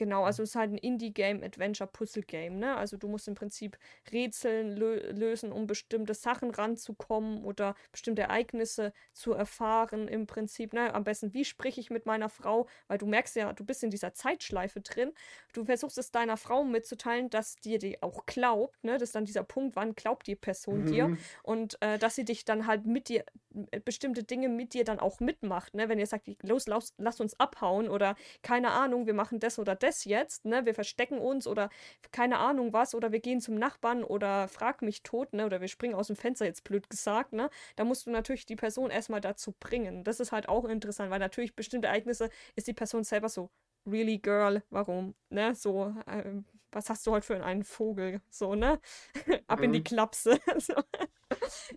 Genau, 0.00 0.24
also 0.24 0.42
es 0.42 0.50
ist 0.50 0.56
halt 0.56 0.72
ein 0.72 0.78
Indie-Game, 0.78 1.42
Adventure-Puzzle-Game, 1.42 2.58
ne? 2.58 2.74
Also 2.74 2.96
du 2.96 3.06
musst 3.06 3.28
im 3.28 3.34
Prinzip 3.34 3.76
Rätseln 4.10 4.74
lö 4.74 4.96
lösen, 5.10 5.52
um 5.52 5.66
bestimmte 5.66 6.14
Sachen 6.14 6.52
ranzukommen 6.52 7.44
oder 7.44 7.74
bestimmte 7.92 8.22
Ereignisse 8.22 8.94
zu 9.12 9.34
erfahren 9.34 10.08
im 10.08 10.26
Prinzip, 10.26 10.72
ne? 10.72 10.94
Am 10.94 11.04
besten, 11.04 11.34
wie 11.34 11.44
spreche 11.44 11.82
ich 11.82 11.90
mit 11.90 12.06
meiner 12.06 12.30
Frau? 12.30 12.66
Weil 12.88 12.96
du 12.96 13.04
merkst 13.04 13.36
ja, 13.36 13.52
du 13.52 13.62
bist 13.62 13.84
in 13.84 13.90
dieser 13.90 14.14
Zeitschleife 14.14 14.80
drin. 14.80 15.12
Du 15.52 15.66
versuchst 15.66 15.98
es 15.98 16.10
deiner 16.10 16.38
Frau 16.38 16.64
mitzuteilen, 16.64 17.28
dass 17.28 17.56
dir 17.56 17.78
die 17.78 18.02
auch 18.02 18.24
glaubt, 18.24 18.82
ne? 18.82 18.94
Das 18.94 19.10
ist 19.10 19.14
dann 19.14 19.26
dieser 19.26 19.44
Punkt, 19.44 19.76
wann 19.76 19.94
glaubt 19.94 20.26
die 20.26 20.34
Person 20.34 20.84
mhm. 20.84 20.86
dir? 20.86 21.16
Und 21.42 21.76
äh, 21.82 21.98
dass 21.98 22.14
sie 22.14 22.24
dich 22.24 22.46
dann 22.46 22.66
halt 22.66 22.86
mit 22.86 23.10
dir, 23.10 23.26
äh, 23.70 23.80
bestimmte 23.80 24.22
Dinge 24.22 24.48
mit 24.48 24.72
dir 24.72 24.84
dann 24.84 24.98
auch 24.98 25.20
mitmacht, 25.20 25.74
ne? 25.74 25.90
Wenn 25.90 25.98
ihr 25.98 26.06
sagt, 26.06 26.26
los, 26.42 26.66
lass, 26.68 26.94
lass 26.96 27.20
uns 27.20 27.38
abhauen 27.38 27.90
oder 27.90 28.16
keine 28.42 28.70
Ahnung, 28.70 29.04
wir 29.04 29.12
machen 29.12 29.40
das 29.40 29.58
oder 29.58 29.74
das 29.74 29.89
das 29.90 30.04
jetzt, 30.04 30.44
ne? 30.44 30.64
Wir 30.64 30.74
verstecken 30.74 31.18
uns 31.18 31.46
oder 31.46 31.68
keine 32.12 32.38
Ahnung 32.38 32.72
was 32.72 32.94
oder 32.94 33.12
wir 33.12 33.20
gehen 33.20 33.40
zum 33.40 33.56
Nachbarn 33.56 34.04
oder 34.04 34.48
frag 34.48 34.82
mich 34.82 35.02
tot, 35.02 35.32
ne? 35.32 35.46
Oder 35.46 35.60
wir 35.60 35.68
springen 35.68 35.94
aus 35.94 36.06
dem 36.06 36.16
Fenster, 36.16 36.46
jetzt 36.46 36.64
blöd 36.64 36.88
gesagt, 36.88 37.32
ne? 37.32 37.50
Da 37.76 37.84
musst 37.84 38.06
du 38.06 38.10
natürlich 38.10 38.46
die 38.46 38.56
Person 38.56 38.90
erstmal 38.90 39.20
dazu 39.20 39.52
bringen. 39.58 40.04
Das 40.04 40.20
ist 40.20 40.32
halt 40.32 40.48
auch 40.48 40.64
interessant, 40.64 41.10
weil 41.10 41.18
natürlich 41.18 41.54
bestimmte 41.56 41.88
Ereignisse 41.88 42.30
ist 42.56 42.68
die 42.68 42.72
Person 42.72 43.04
selber 43.04 43.28
so, 43.28 43.50
really 43.86 44.18
girl, 44.18 44.62
warum, 44.70 45.14
ne? 45.28 45.54
So, 45.54 45.94
äh, 46.06 46.42
was 46.72 46.88
hast 46.88 47.06
du 47.06 47.12
heute 47.12 47.26
für 47.26 47.44
einen 47.44 47.64
Vogel? 47.64 48.20
So, 48.30 48.54
ne? 48.54 48.80
Ab 49.48 49.58
mhm. 49.58 49.64
in 49.66 49.72
die 49.72 49.78
mhm. 49.80 49.84
Klapse. 49.84 50.38
so. 50.58 50.74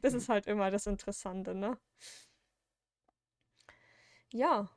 Das 0.02 0.14
ist 0.14 0.30
halt 0.30 0.48
immer 0.48 0.72
das 0.72 0.88
Interessante, 0.88 1.56
ne? 1.56 1.78
Ja, 4.32 4.70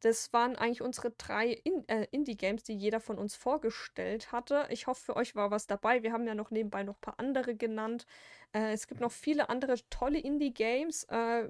das 0.00 0.32
waren 0.32 0.56
eigentlich 0.56 0.82
unsere 0.82 1.10
drei 1.10 1.48
In 1.48 1.86
äh, 1.88 2.06
Indie-Games, 2.10 2.62
die 2.62 2.74
jeder 2.74 3.00
von 3.00 3.18
uns 3.18 3.34
vorgestellt 3.34 4.32
hatte. 4.32 4.66
Ich 4.70 4.86
hoffe, 4.86 5.06
für 5.06 5.16
euch 5.16 5.34
war 5.34 5.50
was 5.50 5.66
dabei. 5.66 6.02
Wir 6.02 6.12
haben 6.12 6.26
ja 6.26 6.34
noch 6.34 6.50
nebenbei 6.50 6.82
noch 6.82 6.96
ein 6.96 7.00
paar 7.00 7.18
andere 7.18 7.56
genannt. 7.56 8.06
Äh, 8.52 8.72
es 8.72 8.86
gibt 8.86 9.00
noch 9.00 9.12
viele 9.12 9.48
andere 9.50 9.76
tolle 9.90 10.18
Indie-Games. 10.18 11.04
Äh, 11.04 11.48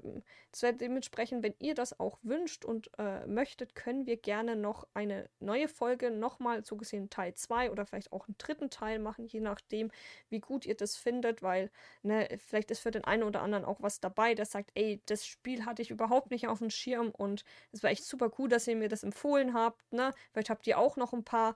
dementsprechend, 0.53 1.43
wenn 1.43 1.53
ihr 1.59 1.75
das 1.75 1.99
auch 1.99 2.19
wünscht 2.23 2.65
und 2.65 2.89
äh, 2.97 3.25
möchtet, 3.27 3.75
können 3.75 4.05
wir 4.05 4.17
gerne 4.17 4.55
noch 4.55 4.87
eine 4.93 5.29
neue 5.39 5.67
Folge, 5.67 6.11
nochmal 6.11 6.65
so 6.65 6.75
gesehen 6.75 7.09
Teil 7.09 7.33
2 7.35 7.71
oder 7.71 7.85
vielleicht 7.85 8.11
auch 8.11 8.27
einen 8.27 8.37
dritten 8.37 8.69
Teil 8.69 8.99
machen, 8.99 9.27
je 9.27 9.39
nachdem, 9.39 9.91
wie 10.29 10.39
gut 10.39 10.65
ihr 10.65 10.75
das 10.75 10.97
findet, 10.97 11.41
weil 11.41 11.71
ne, 12.03 12.27
vielleicht 12.39 12.71
ist 12.71 12.79
für 12.79 12.91
den 12.91 13.03
einen 13.05 13.23
oder 13.23 13.41
anderen 13.41 13.63
auch 13.63 13.81
was 13.81 13.99
dabei, 13.99 14.33
der 14.33 14.45
sagt, 14.45 14.71
ey, 14.73 15.01
das 15.05 15.25
Spiel 15.25 15.65
hatte 15.65 15.81
ich 15.81 15.91
überhaupt 15.91 16.31
nicht 16.31 16.47
auf 16.47 16.59
dem 16.59 16.69
Schirm 16.69 17.11
und 17.11 17.45
es 17.71 17.83
war 17.83 17.91
echt 17.91 18.03
super 18.05 18.31
cool, 18.37 18.49
dass 18.49 18.67
ihr 18.67 18.75
mir 18.75 18.89
das 18.89 19.03
empfohlen 19.03 19.53
habt. 19.53 19.93
Ne? 19.93 20.13
Vielleicht 20.31 20.49
habt 20.49 20.67
ihr 20.67 20.77
auch 20.77 20.97
noch 20.97 21.13
ein 21.13 21.23
paar 21.23 21.55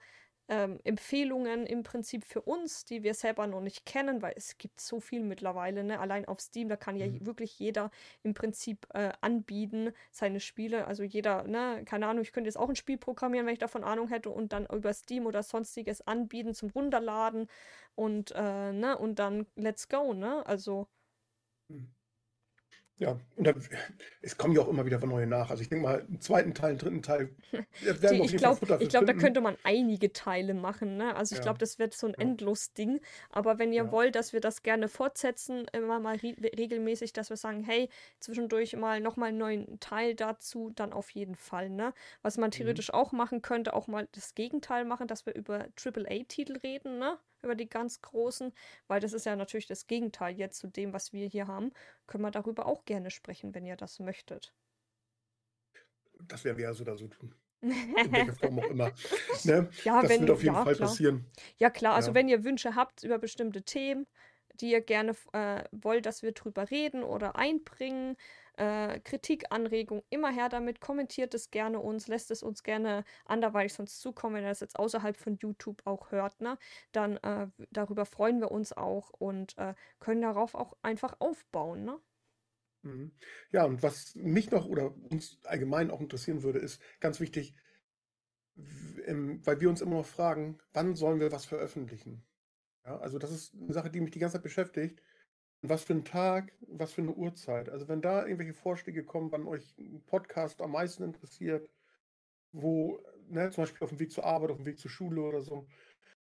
ähm, 0.49 0.79
Empfehlungen 0.83 1.65
im 1.65 1.83
Prinzip 1.83 2.25
für 2.25 2.41
uns, 2.41 2.85
die 2.85 3.03
wir 3.03 3.13
selber 3.13 3.47
noch 3.47 3.61
nicht 3.61 3.85
kennen, 3.85 4.21
weil 4.21 4.33
es 4.35 4.57
gibt 4.57 4.79
so 4.81 4.99
viel 4.99 5.23
mittlerweile, 5.23 5.83
ne? 5.83 5.99
Allein 5.99 6.25
auf 6.25 6.39
Steam, 6.41 6.69
da 6.69 6.75
kann 6.75 6.95
ja 6.95 7.07
mhm. 7.07 7.25
wirklich 7.25 7.57
jeder 7.59 7.91
im 8.23 8.33
Prinzip 8.33 8.87
äh, 8.93 9.11
anbieten, 9.21 9.91
seine 10.11 10.39
Spiele. 10.39 10.85
Also 10.87 11.03
jeder, 11.03 11.43
ne, 11.43 11.83
keine 11.85 12.07
Ahnung, 12.07 12.23
ich 12.23 12.33
könnte 12.33 12.47
jetzt 12.49 12.57
auch 12.57 12.69
ein 12.69 12.75
Spiel 12.75 12.97
programmieren, 12.97 13.45
wenn 13.45 13.53
ich 13.53 13.59
davon 13.59 13.83
Ahnung 13.83 14.07
hätte 14.09 14.29
und 14.29 14.53
dann 14.53 14.65
über 14.67 14.93
Steam 14.93 15.25
oder 15.25 15.43
sonstiges 15.43 16.01
anbieten 16.05 16.53
zum 16.53 16.69
Runterladen 16.71 17.47
und, 17.95 18.31
äh, 18.31 18.73
ne, 18.73 18.97
und 18.97 19.19
dann 19.19 19.47
let's 19.55 19.87
go, 19.89 20.13
ne? 20.13 20.45
Also. 20.45 20.87
Mhm. 21.69 21.93
Ja, 23.03 23.19
und 23.35 23.45
da, 23.45 23.53
es 24.21 24.37
kommen 24.37 24.55
ja 24.55 24.61
auch 24.61 24.69
immer 24.69 24.85
wieder 24.85 25.05
neue 25.05 25.27
nach. 25.27 25.49
Also 25.49 25.61
ich 25.61 25.67
denke 25.67 25.83
mal, 25.83 25.99
einen 25.99 26.21
zweiten 26.21 26.53
Teil, 26.53 26.69
einen 26.69 26.77
dritten 26.77 27.01
Teil 27.01 27.35
werden 27.81 28.19
wir 28.19 28.23
Ich 28.23 28.37
glaube, 28.37 28.65
glaub, 28.65 29.05
da 29.05 29.13
könnte 29.13 29.41
man 29.41 29.57
einige 29.63 30.13
Teile 30.13 30.53
machen. 30.53 30.95
Ne? 30.95 31.13
Also 31.13 31.35
ich 31.35 31.39
ja. 31.39 31.43
glaube, 31.43 31.59
das 31.59 31.79
wird 31.79 31.93
so 31.93 32.07
ein 32.07 32.13
ja. 32.13 32.19
endlos 32.19 32.71
Ding. 32.71 33.01
Aber 33.29 33.59
wenn 33.59 33.73
ihr 33.73 33.83
ja. 33.83 33.91
wollt, 33.91 34.15
dass 34.15 34.31
wir 34.31 34.39
das 34.39 34.63
gerne 34.63 34.87
fortsetzen, 34.87 35.65
immer 35.73 35.99
mal 35.99 36.15
re 36.15 36.33
regelmäßig, 36.57 37.11
dass 37.11 37.29
wir 37.29 37.35
sagen, 37.35 37.65
hey, 37.65 37.89
zwischendurch 38.21 38.73
mal 38.77 39.01
nochmal 39.01 39.29
einen 39.29 39.37
neuen 39.37 39.79
Teil 39.81 40.15
dazu, 40.15 40.71
dann 40.73 40.93
auf 40.93 41.09
jeden 41.09 41.35
Fall. 41.35 41.69
Ne? 41.69 41.93
Was 42.21 42.37
man 42.37 42.47
mhm. 42.47 42.51
theoretisch 42.51 42.87
mhm. 42.87 42.95
auch 42.95 43.11
machen 43.11 43.41
könnte, 43.41 43.73
auch 43.73 43.87
mal 43.87 44.07
das 44.13 44.33
Gegenteil 44.33 44.85
machen, 44.85 45.09
dass 45.09 45.25
wir 45.25 45.35
über 45.35 45.67
AAA-Titel 45.83 46.57
reden, 46.63 46.99
ne? 46.99 47.17
Über 47.43 47.55
die 47.55 47.69
ganz 47.69 48.01
großen, 48.01 48.53
weil 48.87 48.99
das 48.99 49.13
ist 49.13 49.25
ja 49.25 49.35
natürlich 49.35 49.67
das 49.67 49.87
Gegenteil 49.87 50.35
jetzt 50.35 50.59
zu 50.59 50.67
dem, 50.67 50.93
was 50.93 51.13
wir 51.13 51.27
hier 51.27 51.47
haben. 51.47 51.71
Können 52.07 52.23
wir 52.23 52.31
darüber 52.31 52.65
auch 52.65 52.85
gerne 52.85 53.11
sprechen, 53.11 53.53
wenn 53.53 53.65
ihr 53.65 53.75
das 53.75 53.99
möchtet. 53.99 54.53
Das 56.27 56.43
werden 56.43 56.57
wir 56.57 56.65
ja 56.65 56.73
so 56.73 56.83
oder 56.83 56.97
so 56.97 57.07
tun. 57.07 57.33
In 57.61 58.11
welcher 58.11 58.33
Form 58.33 58.59
auch 58.59 58.69
immer. 58.69 58.91
Ne? 59.43 59.69
Ja, 59.83 60.01
das 60.01 60.09
wenn, 60.09 60.21
wird 60.21 60.31
auf 60.31 60.43
jeden 60.43 60.55
ja, 60.55 60.63
Fall 60.63 60.75
klar. 60.75 60.89
passieren. 60.89 61.25
Ja, 61.57 61.69
klar. 61.69 61.95
Also, 61.95 62.11
ja. 62.11 62.15
wenn 62.15 62.27
ihr 62.27 62.43
Wünsche 62.43 62.75
habt 62.75 63.03
über 63.03 63.17
bestimmte 63.17 63.63
Themen, 63.63 64.05
die 64.55 64.71
ihr 64.71 64.81
gerne 64.81 65.15
äh, 65.31 65.63
wollt, 65.71 66.05
dass 66.05 66.21
wir 66.23 66.33
drüber 66.33 66.69
reden 66.69 67.03
oder 67.03 67.35
einbringen, 67.35 68.17
äh, 68.57 68.99
Kritik, 68.99 69.45
Anregung, 69.49 70.03
immer 70.09 70.31
her 70.31 70.49
damit. 70.49 70.79
Kommentiert 70.79 71.33
es 71.33 71.51
gerne 71.51 71.79
uns, 71.79 72.07
lässt 72.07 72.31
es 72.31 72.43
uns 72.43 72.63
gerne 72.63 73.03
anderweitig 73.25 73.73
sonst 73.73 73.99
zukommen, 73.99 74.35
wenn 74.35 74.43
ihr 74.43 74.49
das 74.49 74.59
jetzt 74.59 74.77
außerhalb 74.77 75.17
von 75.17 75.37
YouTube 75.41 75.81
auch 75.85 76.11
hört. 76.11 76.41
Ne? 76.41 76.57
Dann 76.91 77.17
äh, 77.17 77.47
darüber 77.71 78.05
freuen 78.05 78.39
wir 78.39 78.51
uns 78.51 78.73
auch 78.73 79.09
und 79.11 79.57
äh, 79.57 79.73
können 79.99 80.21
darauf 80.21 80.55
auch 80.55 80.77
einfach 80.81 81.15
aufbauen. 81.19 81.83
Ne? 81.83 81.99
Mhm. 82.83 83.11
Ja, 83.51 83.65
und 83.65 83.81
was 83.81 84.15
mich 84.15 84.51
noch 84.51 84.65
oder 84.65 84.93
uns 85.09 85.39
allgemein 85.43 85.89
auch 85.89 86.01
interessieren 86.01 86.43
würde, 86.43 86.59
ist 86.59 86.81
ganz 86.99 87.19
wichtig, 87.19 87.55
weil 88.55 89.59
wir 89.59 89.69
uns 89.69 89.81
immer 89.81 89.95
noch 89.95 90.05
fragen, 90.05 90.59
wann 90.73 90.95
sollen 90.95 91.19
wir 91.19 91.31
was 91.31 91.45
veröffentlichen? 91.45 92.23
Ja, 92.85 92.99
also 92.99 93.17
das 93.17 93.31
ist 93.31 93.55
eine 93.55 93.73
Sache, 93.73 93.89
die 93.89 94.01
mich 94.01 94.11
die 94.11 94.19
ganze 94.19 94.33
Zeit 94.33 94.43
beschäftigt. 94.43 95.01
Was 95.65 95.85
für 95.85 95.93
ein 95.93 96.03
Tag, 96.03 96.51
was 96.67 96.91
für 96.91 97.01
eine 97.01 97.13
Uhrzeit. 97.13 97.69
Also 97.69 97.87
wenn 97.87 98.01
da 98.01 98.23
irgendwelche 98.23 98.53
Vorschläge 98.53 99.05
kommen, 99.05 99.31
wann 99.31 99.47
euch 99.47 99.77
ein 99.77 100.03
Podcast 100.05 100.61
am 100.61 100.71
meisten 100.71 101.03
interessiert, 101.03 101.69
wo, 102.51 103.01
ne, 103.29 103.49
zum 103.49 103.63
Beispiel 103.63 103.83
auf 103.83 103.89
dem 103.89 103.99
Weg 103.99 104.11
zur 104.11 104.25
Arbeit, 104.25 104.51
auf 104.51 104.57
dem 104.57 104.65
Weg 104.65 104.77
zur 104.77 104.91
Schule 104.91 105.21
oder 105.21 105.41
so, 105.41 105.65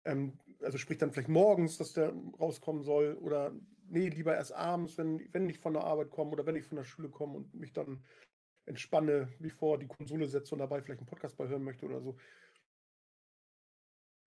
ähm, 0.06 0.40
also 0.62 0.78
sprich 0.78 1.00
dann 1.00 1.12
vielleicht 1.12 1.28
morgens, 1.28 1.78
dass 1.78 1.92
der 1.92 2.14
rauskommen 2.40 2.84
soll 2.84 3.16
oder 3.16 3.54
nee, 3.88 4.08
lieber 4.08 4.36
erst 4.36 4.54
abends, 4.54 4.98
wenn, 4.98 5.22
wenn 5.34 5.50
ich 5.50 5.60
von 5.60 5.74
der 5.74 5.84
Arbeit 5.84 6.12
komme 6.12 6.32
oder 6.32 6.46
wenn 6.46 6.56
ich 6.56 6.66
von 6.66 6.78
der 6.78 6.86
Schule 6.86 7.10
komme 7.10 7.36
und 7.36 7.54
mich 7.54 7.74
dann 7.74 8.06
entspanne, 8.66 9.28
wie 9.40 9.50
vor 9.50 9.78
die 9.78 9.88
Konsole 9.88 10.28
setze 10.28 10.56
und 10.56 10.60
dabei 10.60 10.82
vielleicht 10.82 11.02
einen 11.02 11.10
Podcast 11.10 11.38
bei 11.38 11.48
hören 11.48 11.64
möchte 11.64 11.86
oder 11.86 12.02
so. 12.02 12.16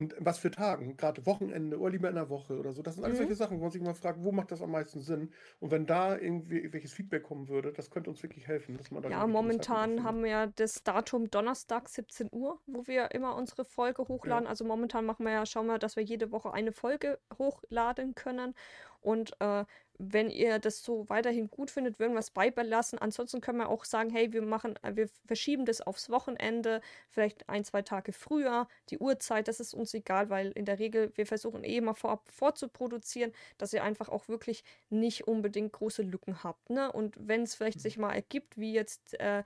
Und 0.00 0.14
was 0.18 0.38
für 0.38 0.52
Tagen, 0.52 0.96
gerade 0.96 1.26
Wochenende 1.26 1.78
oder 1.78 1.90
lieber 1.90 2.08
in 2.08 2.14
der 2.14 2.30
Woche 2.30 2.56
oder 2.56 2.72
so. 2.72 2.82
Das 2.82 2.94
sind 2.94 3.04
alles 3.04 3.16
mhm. 3.16 3.22
solche 3.22 3.34
Sachen, 3.34 3.58
wo 3.58 3.62
man 3.62 3.72
sich 3.72 3.82
mal 3.82 3.94
fragt, 3.94 4.22
wo 4.22 4.30
macht 4.30 4.52
das 4.52 4.62
am 4.62 4.70
meisten 4.70 5.00
Sinn? 5.00 5.32
Und 5.58 5.72
wenn 5.72 5.86
da 5.86 6.16
irgendwie 6.16 6.72
welches 6.72 6.92
Feedback 6.92 7.24
kommen 7.24 7.48
würde, 7.48 7.72
das 7.72 7.90
könnte 7.90 8.08
uns 8.08 8.22
wirklich 8.22 8.46
helfen. 8.46 8.76
Dass 8.76 8.92
man 8.92 9.02
da 9.02 9.10
ja, 9.10 9.26
momentan 9.26 10.04
haben 10.04 10.22
wir 10.22 10.30
ja 10.30 10.46
das 10.46 10.84
Datum 10.84 11.30
Donnerstag 11.30 11.88
17 11.88 12.28
Uhr, 12.30 12.60
wo 12.66 12.86
wir 12.86 13.10
immer 13.10 13.34
unsere 13.34 13.64
Folge 13.64 14.06
hochladen. 14.06 14.44
Ja. 14.44 14.50
Also 14.50 14.64
momentan 14.64 15.04
machen 15.04 15.26
wir 15.26 15.32
ja, 15.32 15.46
schauen 15.46 15.66
wir, 15.66 15.78
dass 15.78 15.96
wir 15.96 16.04
jede 16.04 16.30
Woche 16.30 16.52
eine 16.52 16.70
Folge 16.70 17.18
hochladen 17.36 18.14
können. 18.14 18.54
Und 19.00 19.32
äh, 19.40 19.64
wenn 19.98 20.30
ihr 20.30 20.60
das 20.60 20.84
so 20.84 21.08
weiterhin 21.08 21.50
gut 21.50 21.70
findet, 21.70 21.98
würden 21.98 22.12
wir 22.12 22.20
es 22.20 22.30
beibelassen. 22.30 22.98
Ansonsten 23.00 23.40
können 23.40 23.58
wir 23.58 23.68
auch 23.68 23.84
sagen, 23.84 24.10
hey, 24.10 24.32
wir 24.32 24.42
machen, 24.42 24.76
äh, 24.82 24.94
wir 24.94 25.08
verschieben 25.26 25.64
das 25.66 25.80
aufs 25.80 26.08
Wochenende, 26.08 26.80
vielleicht 27.10 27.48
ein, 27.48 27.64
zwei 27.64 27.82
Tage 27.82 28.12
früher, 28.12 28.68
die 28.90 28.98
Uhrzeit, 28.98 29.48
das 29.48 29.58
ist 29.58 29.74
uns 29.74 29.92
egal, 29.94 30.30
weil 30.30 30.52
in 30.52 30.64
der 30.64 30.78
Regel, 30.78 31.12
wir 31.16 31.26
versuchen 31.26 31.64
eh 31.64 31.76
immer 31.76 31.94
vorab 31.94 32.30
vorzuproduzieren, 32.30 33.32
dass 33.58 33.72
ihr 33.72 33.82
einfach 33.82 34.08
auch 34.08 34.28
wirklich 34.28 34.62
nicht 34.88 35.26
unbedingt 35.26 35.72
große 35.72 36.02
Lücken 36.02 36.44
habt. 36.44 36.70
Ne? 36.70 36.92
Und 36.92 37.16
wenn 37.18 37.42
es 37.42 37.56
vielleicht 37.56 37.78
mhm. 37.78 37.82
sich 37.82 37.98
mal 37.98 38.14
ergibt, 38.14 38.56
wie 38.56 38.72
jetzt 38.72 39.18
äh, 39.18 39.42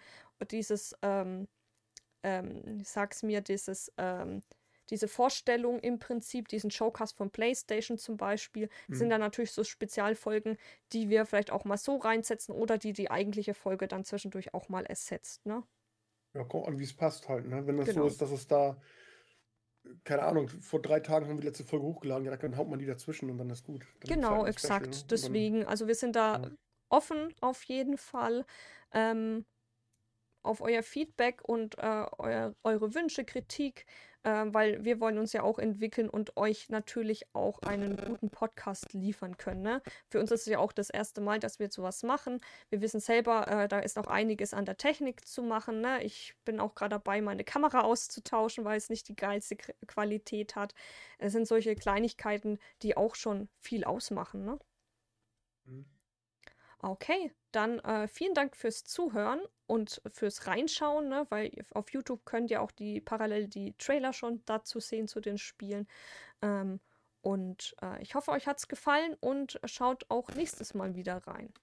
dieses, 0.51 0.95
ähm, 1.03 1.49
ähm, 2.23 2.83
sag's 2.85 3.23
mir, 3.23 3.41
dieses, 3.41 3.91
ähm, 3.97 4.43
diese 4.93 5.09
Vorstellung 5.09 5.81
im 5.81 5.99
Prinzip, 5.99 6.49
diesen 6.49 6.71
Showcast 6.71 7.17
von 7.17 7.31
PlayStation 7.31 7.97
zum 7.97 8.19
Beispiel, 8.19 8.69
mhm. 8.89 8.95
sind 8.95 9.09
dann 9.09 9.23
natürlich 9.23 9.53
so 9.53 9.65
Spezialfolgen, 9.65 10.59
die 10.93 11.09
wir 11.09 11.25
vielleicht 11.25 11.51
auch 11.51 11.65
mal 11.65 11.79
so 11.79 11.97
reinsetzen 11.97 12.55
oder 12.55 12.77
die 12.77 12.93
die 12.93 13.11
eigentliche 13.11 13.55
Folge 13.55 13.89
dann 13.89 14.05
zwischendurch 14.05 14.53
auch 14.53 14.69
mal 14.69 14.85
ersetzt, 14.85 15.47
ne? 15.47 15.63
Ja, 16.35 16.45
guck 16.45 16.69
an, 16.69 16.79
wie 16.79 16.85
es 16.85 16.95
passt 16.95 17.27
halt, 17.27 17.49
ne? 17.49 17.67
Wenn 17.67 17.79
das 17.79 17.87
genau. 17.87 18.03
so 18.03 18.09
ist, 18.09 18.21
dass 18.21 18.31
es 18.31 18.47
da, 18.47 18.77
keine 20.05 20.25
Ahnung, 20.25 20.49
vor 20.49 20.83
drei 20.83 21.01
Tagen 21.01 21.27
haben 21.27 21.37
wir 21.37 21.41
die 21.41 21.47
letzte 21.47 21.65
Folge 21.65 21.87
hochgeladen, 21.87 22.27
ja, 22.27 22.37
dann 22.37 22.59
haut 22.59 22.69
man 22.69 22.79
die 22.79 22.87
dazwischen 22.87 23.31
und 23.31 23.39
dann 23.39 23.49
ist 23.49 23.65
gut. 23.65 23.87
Dann 24.01 24.15
genau, 24.15 24.43
halt 24.43 24.49
exakt. 24.49 24.95
Special, 24.95 25.01
ne? 25.01 25.07
Deswegen, 25.09 25.65
also 25.65 25.89
wir 25.89 25.95
sind 25.95 26.17
da 26.17 26.43
ja. 26.43 26.51
offen 26.91 27.35
auf 27.41 27.63
jeden 27.65 27.97
Fall. 27.97 28.45
Ähm, 28.93 29.47
auf 30.43 30.61
euer 30.61 30.83
Feedback 30.83 31.41
und 31.45 31.79
äh, 31.79 32.07
euer, 32.19 32.55
eure 32.65 32.95
Wünsche, 32.95 33.25
Kritik, 33.25 33.87
äh, 34.25 34.45
weil 34.47 34.85
wir 34.85 35.01
wollen 35.01 35.19
uns 35.19 35.33
ja 35.33 35.43
auch 35.43 35.59
entwickeln 35.59 36.09
und 36.09 36.37
euch 36.37 36.69
natürlich 36.69 37.27
auch 37.35 37.61
einen 37.63 37.97
guten 37.97 38.31
Podcast 38.31 38.93
liefern 38.93 39.37
können. 39.37 39.63
Ne? 39.63 39.83
Für 40.09 40.21
uns 40.21 40.31
ist 40.31 40.43
es 40.43 40.47
ja 40.47 40.59
auch 40.59 40.73
das 40.73 40.91
erste 40.91 41.21
Mal, 41.21 41.39
dass 41.39 41.59
wir 41.59 41.71
sowas 41.71 42.03
machen. 42.03 42.41
Wir 42.71 42.81
wissen 42.81 43.01
selber, 43.01 43.49
äh, 43.49 43.69
da 43.69 43.81
ist 43.81 43.97
noch 43.97 44.07
einiges 44.07 44.55
an 44.55 44.65
der 44.65 44.77
Technik 44.77 45.27
zu 45.27 45.43
machen. 45.43 45.81
Ne? 45.81 46.03
Ich 46.03 46.35
bin 46.45 46.61
auch 46.61 46.75
gerade 46.75 46.91
dabei, 46.91 47.21
meine 47.21 47.45
Kamera 47.45 47.81
auszutauschen, 47.81 48.65
weil 48.65 48.77
es 48.77 48.91
nicht 48.91 49.09
die 49.09 49.17
geilste 49.17 49.57
Qualität 49.87 50.57
hat. 50.57 50.75
Es 51.19 51.33
sind 51.33 51.47
solche 51.47 51.75
Kleinigkeiten, 51.75 52.59
die 52.83 52.97
auch 52.97 53.15
schon 53.15 53.49
viel 53.59 53.85
ausmachen. 53.85 54.45
Ne? 54.45 54.59
Mhm. 55.65 55.92
Okay, 56.85 57.33
dann 57.53 57.79
äh, 57.81 58.09
vielen 58.09 58.35
Dank 58.35 58.57
fürs 58.57 58.83
Zuhören 58.83 59.41
und 59.67 60.03
fürs 60.13 60.49
Reinschauen, 60.49 61.09
ne? 61.09 61.27
weil 61.29 61.53
auf 61.75 61.91
YouTube 61.93 62.25
könnt 62.25 62.51
ihr 62.51 62.61
auch 62.61 62.73
die 62.73 63.01
parallel 63.01 63.47
die 63.47 63.75
Trailer 63.79 64.13
schon 64.13 64.43
dazu 64.47 64.81
sehen 64.81 65.07
zu 65.07 65.21
den 65.21 65.39
Spielen. 65.39 65.87
Ähm, 66.43 66.81
und 67.21 67.77
äh, 67.81 68.03
ich 68.03 68.17
hoffe, 68.17 68.33
euch 68.33 68.49
hat 68.49 68.59
es 68.59 68.67
gefallen 68.67 69.17
und 69.21 69.61
schaut 69.65 70.07
auch 70.09 70.29
nächstes 70.31 70.75
Mal 70.75 70.97
wieder 70.97 71.19
rein. 71.29 71.55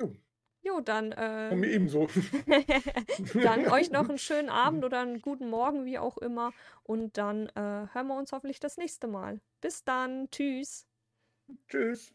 Jo. 0.00 0.16
Jo, 0.62 0.80
dann. 0.80 1.12
Äh, 1.12 1.54
mir 1.54 1.70
ebenso. 1.70 2.06
dann 3.34 3.66
euch 3.68 3.90
noch 3.90 4.08
einen 4.08 4.18
schönen 4.18 4.48
Abend 4.48 4.84
oder 4.84 5.00
einen 5.00 5.20
guten 5.20 5.50
Morgen, 5.50 5.84
wie 5.84 5.98
auch 5.98 6.16
immer. 6.18 6.52
Und 6.84 7.18
dann 7.18 7.48
äh, 7.48 7.88
hören 7.92 8.06
wir 8.06 8.16
uns 8.16 8.32
hoffentlich 8.32 8.60
das 8.60 8.78
nächste 8.78 9.06
Mal. 9.06 9.40
Bis 9.60 9.84
dann. 9.84 10.30
Tschüss. 10.30 10.86
Tschüss. 11.68 12.14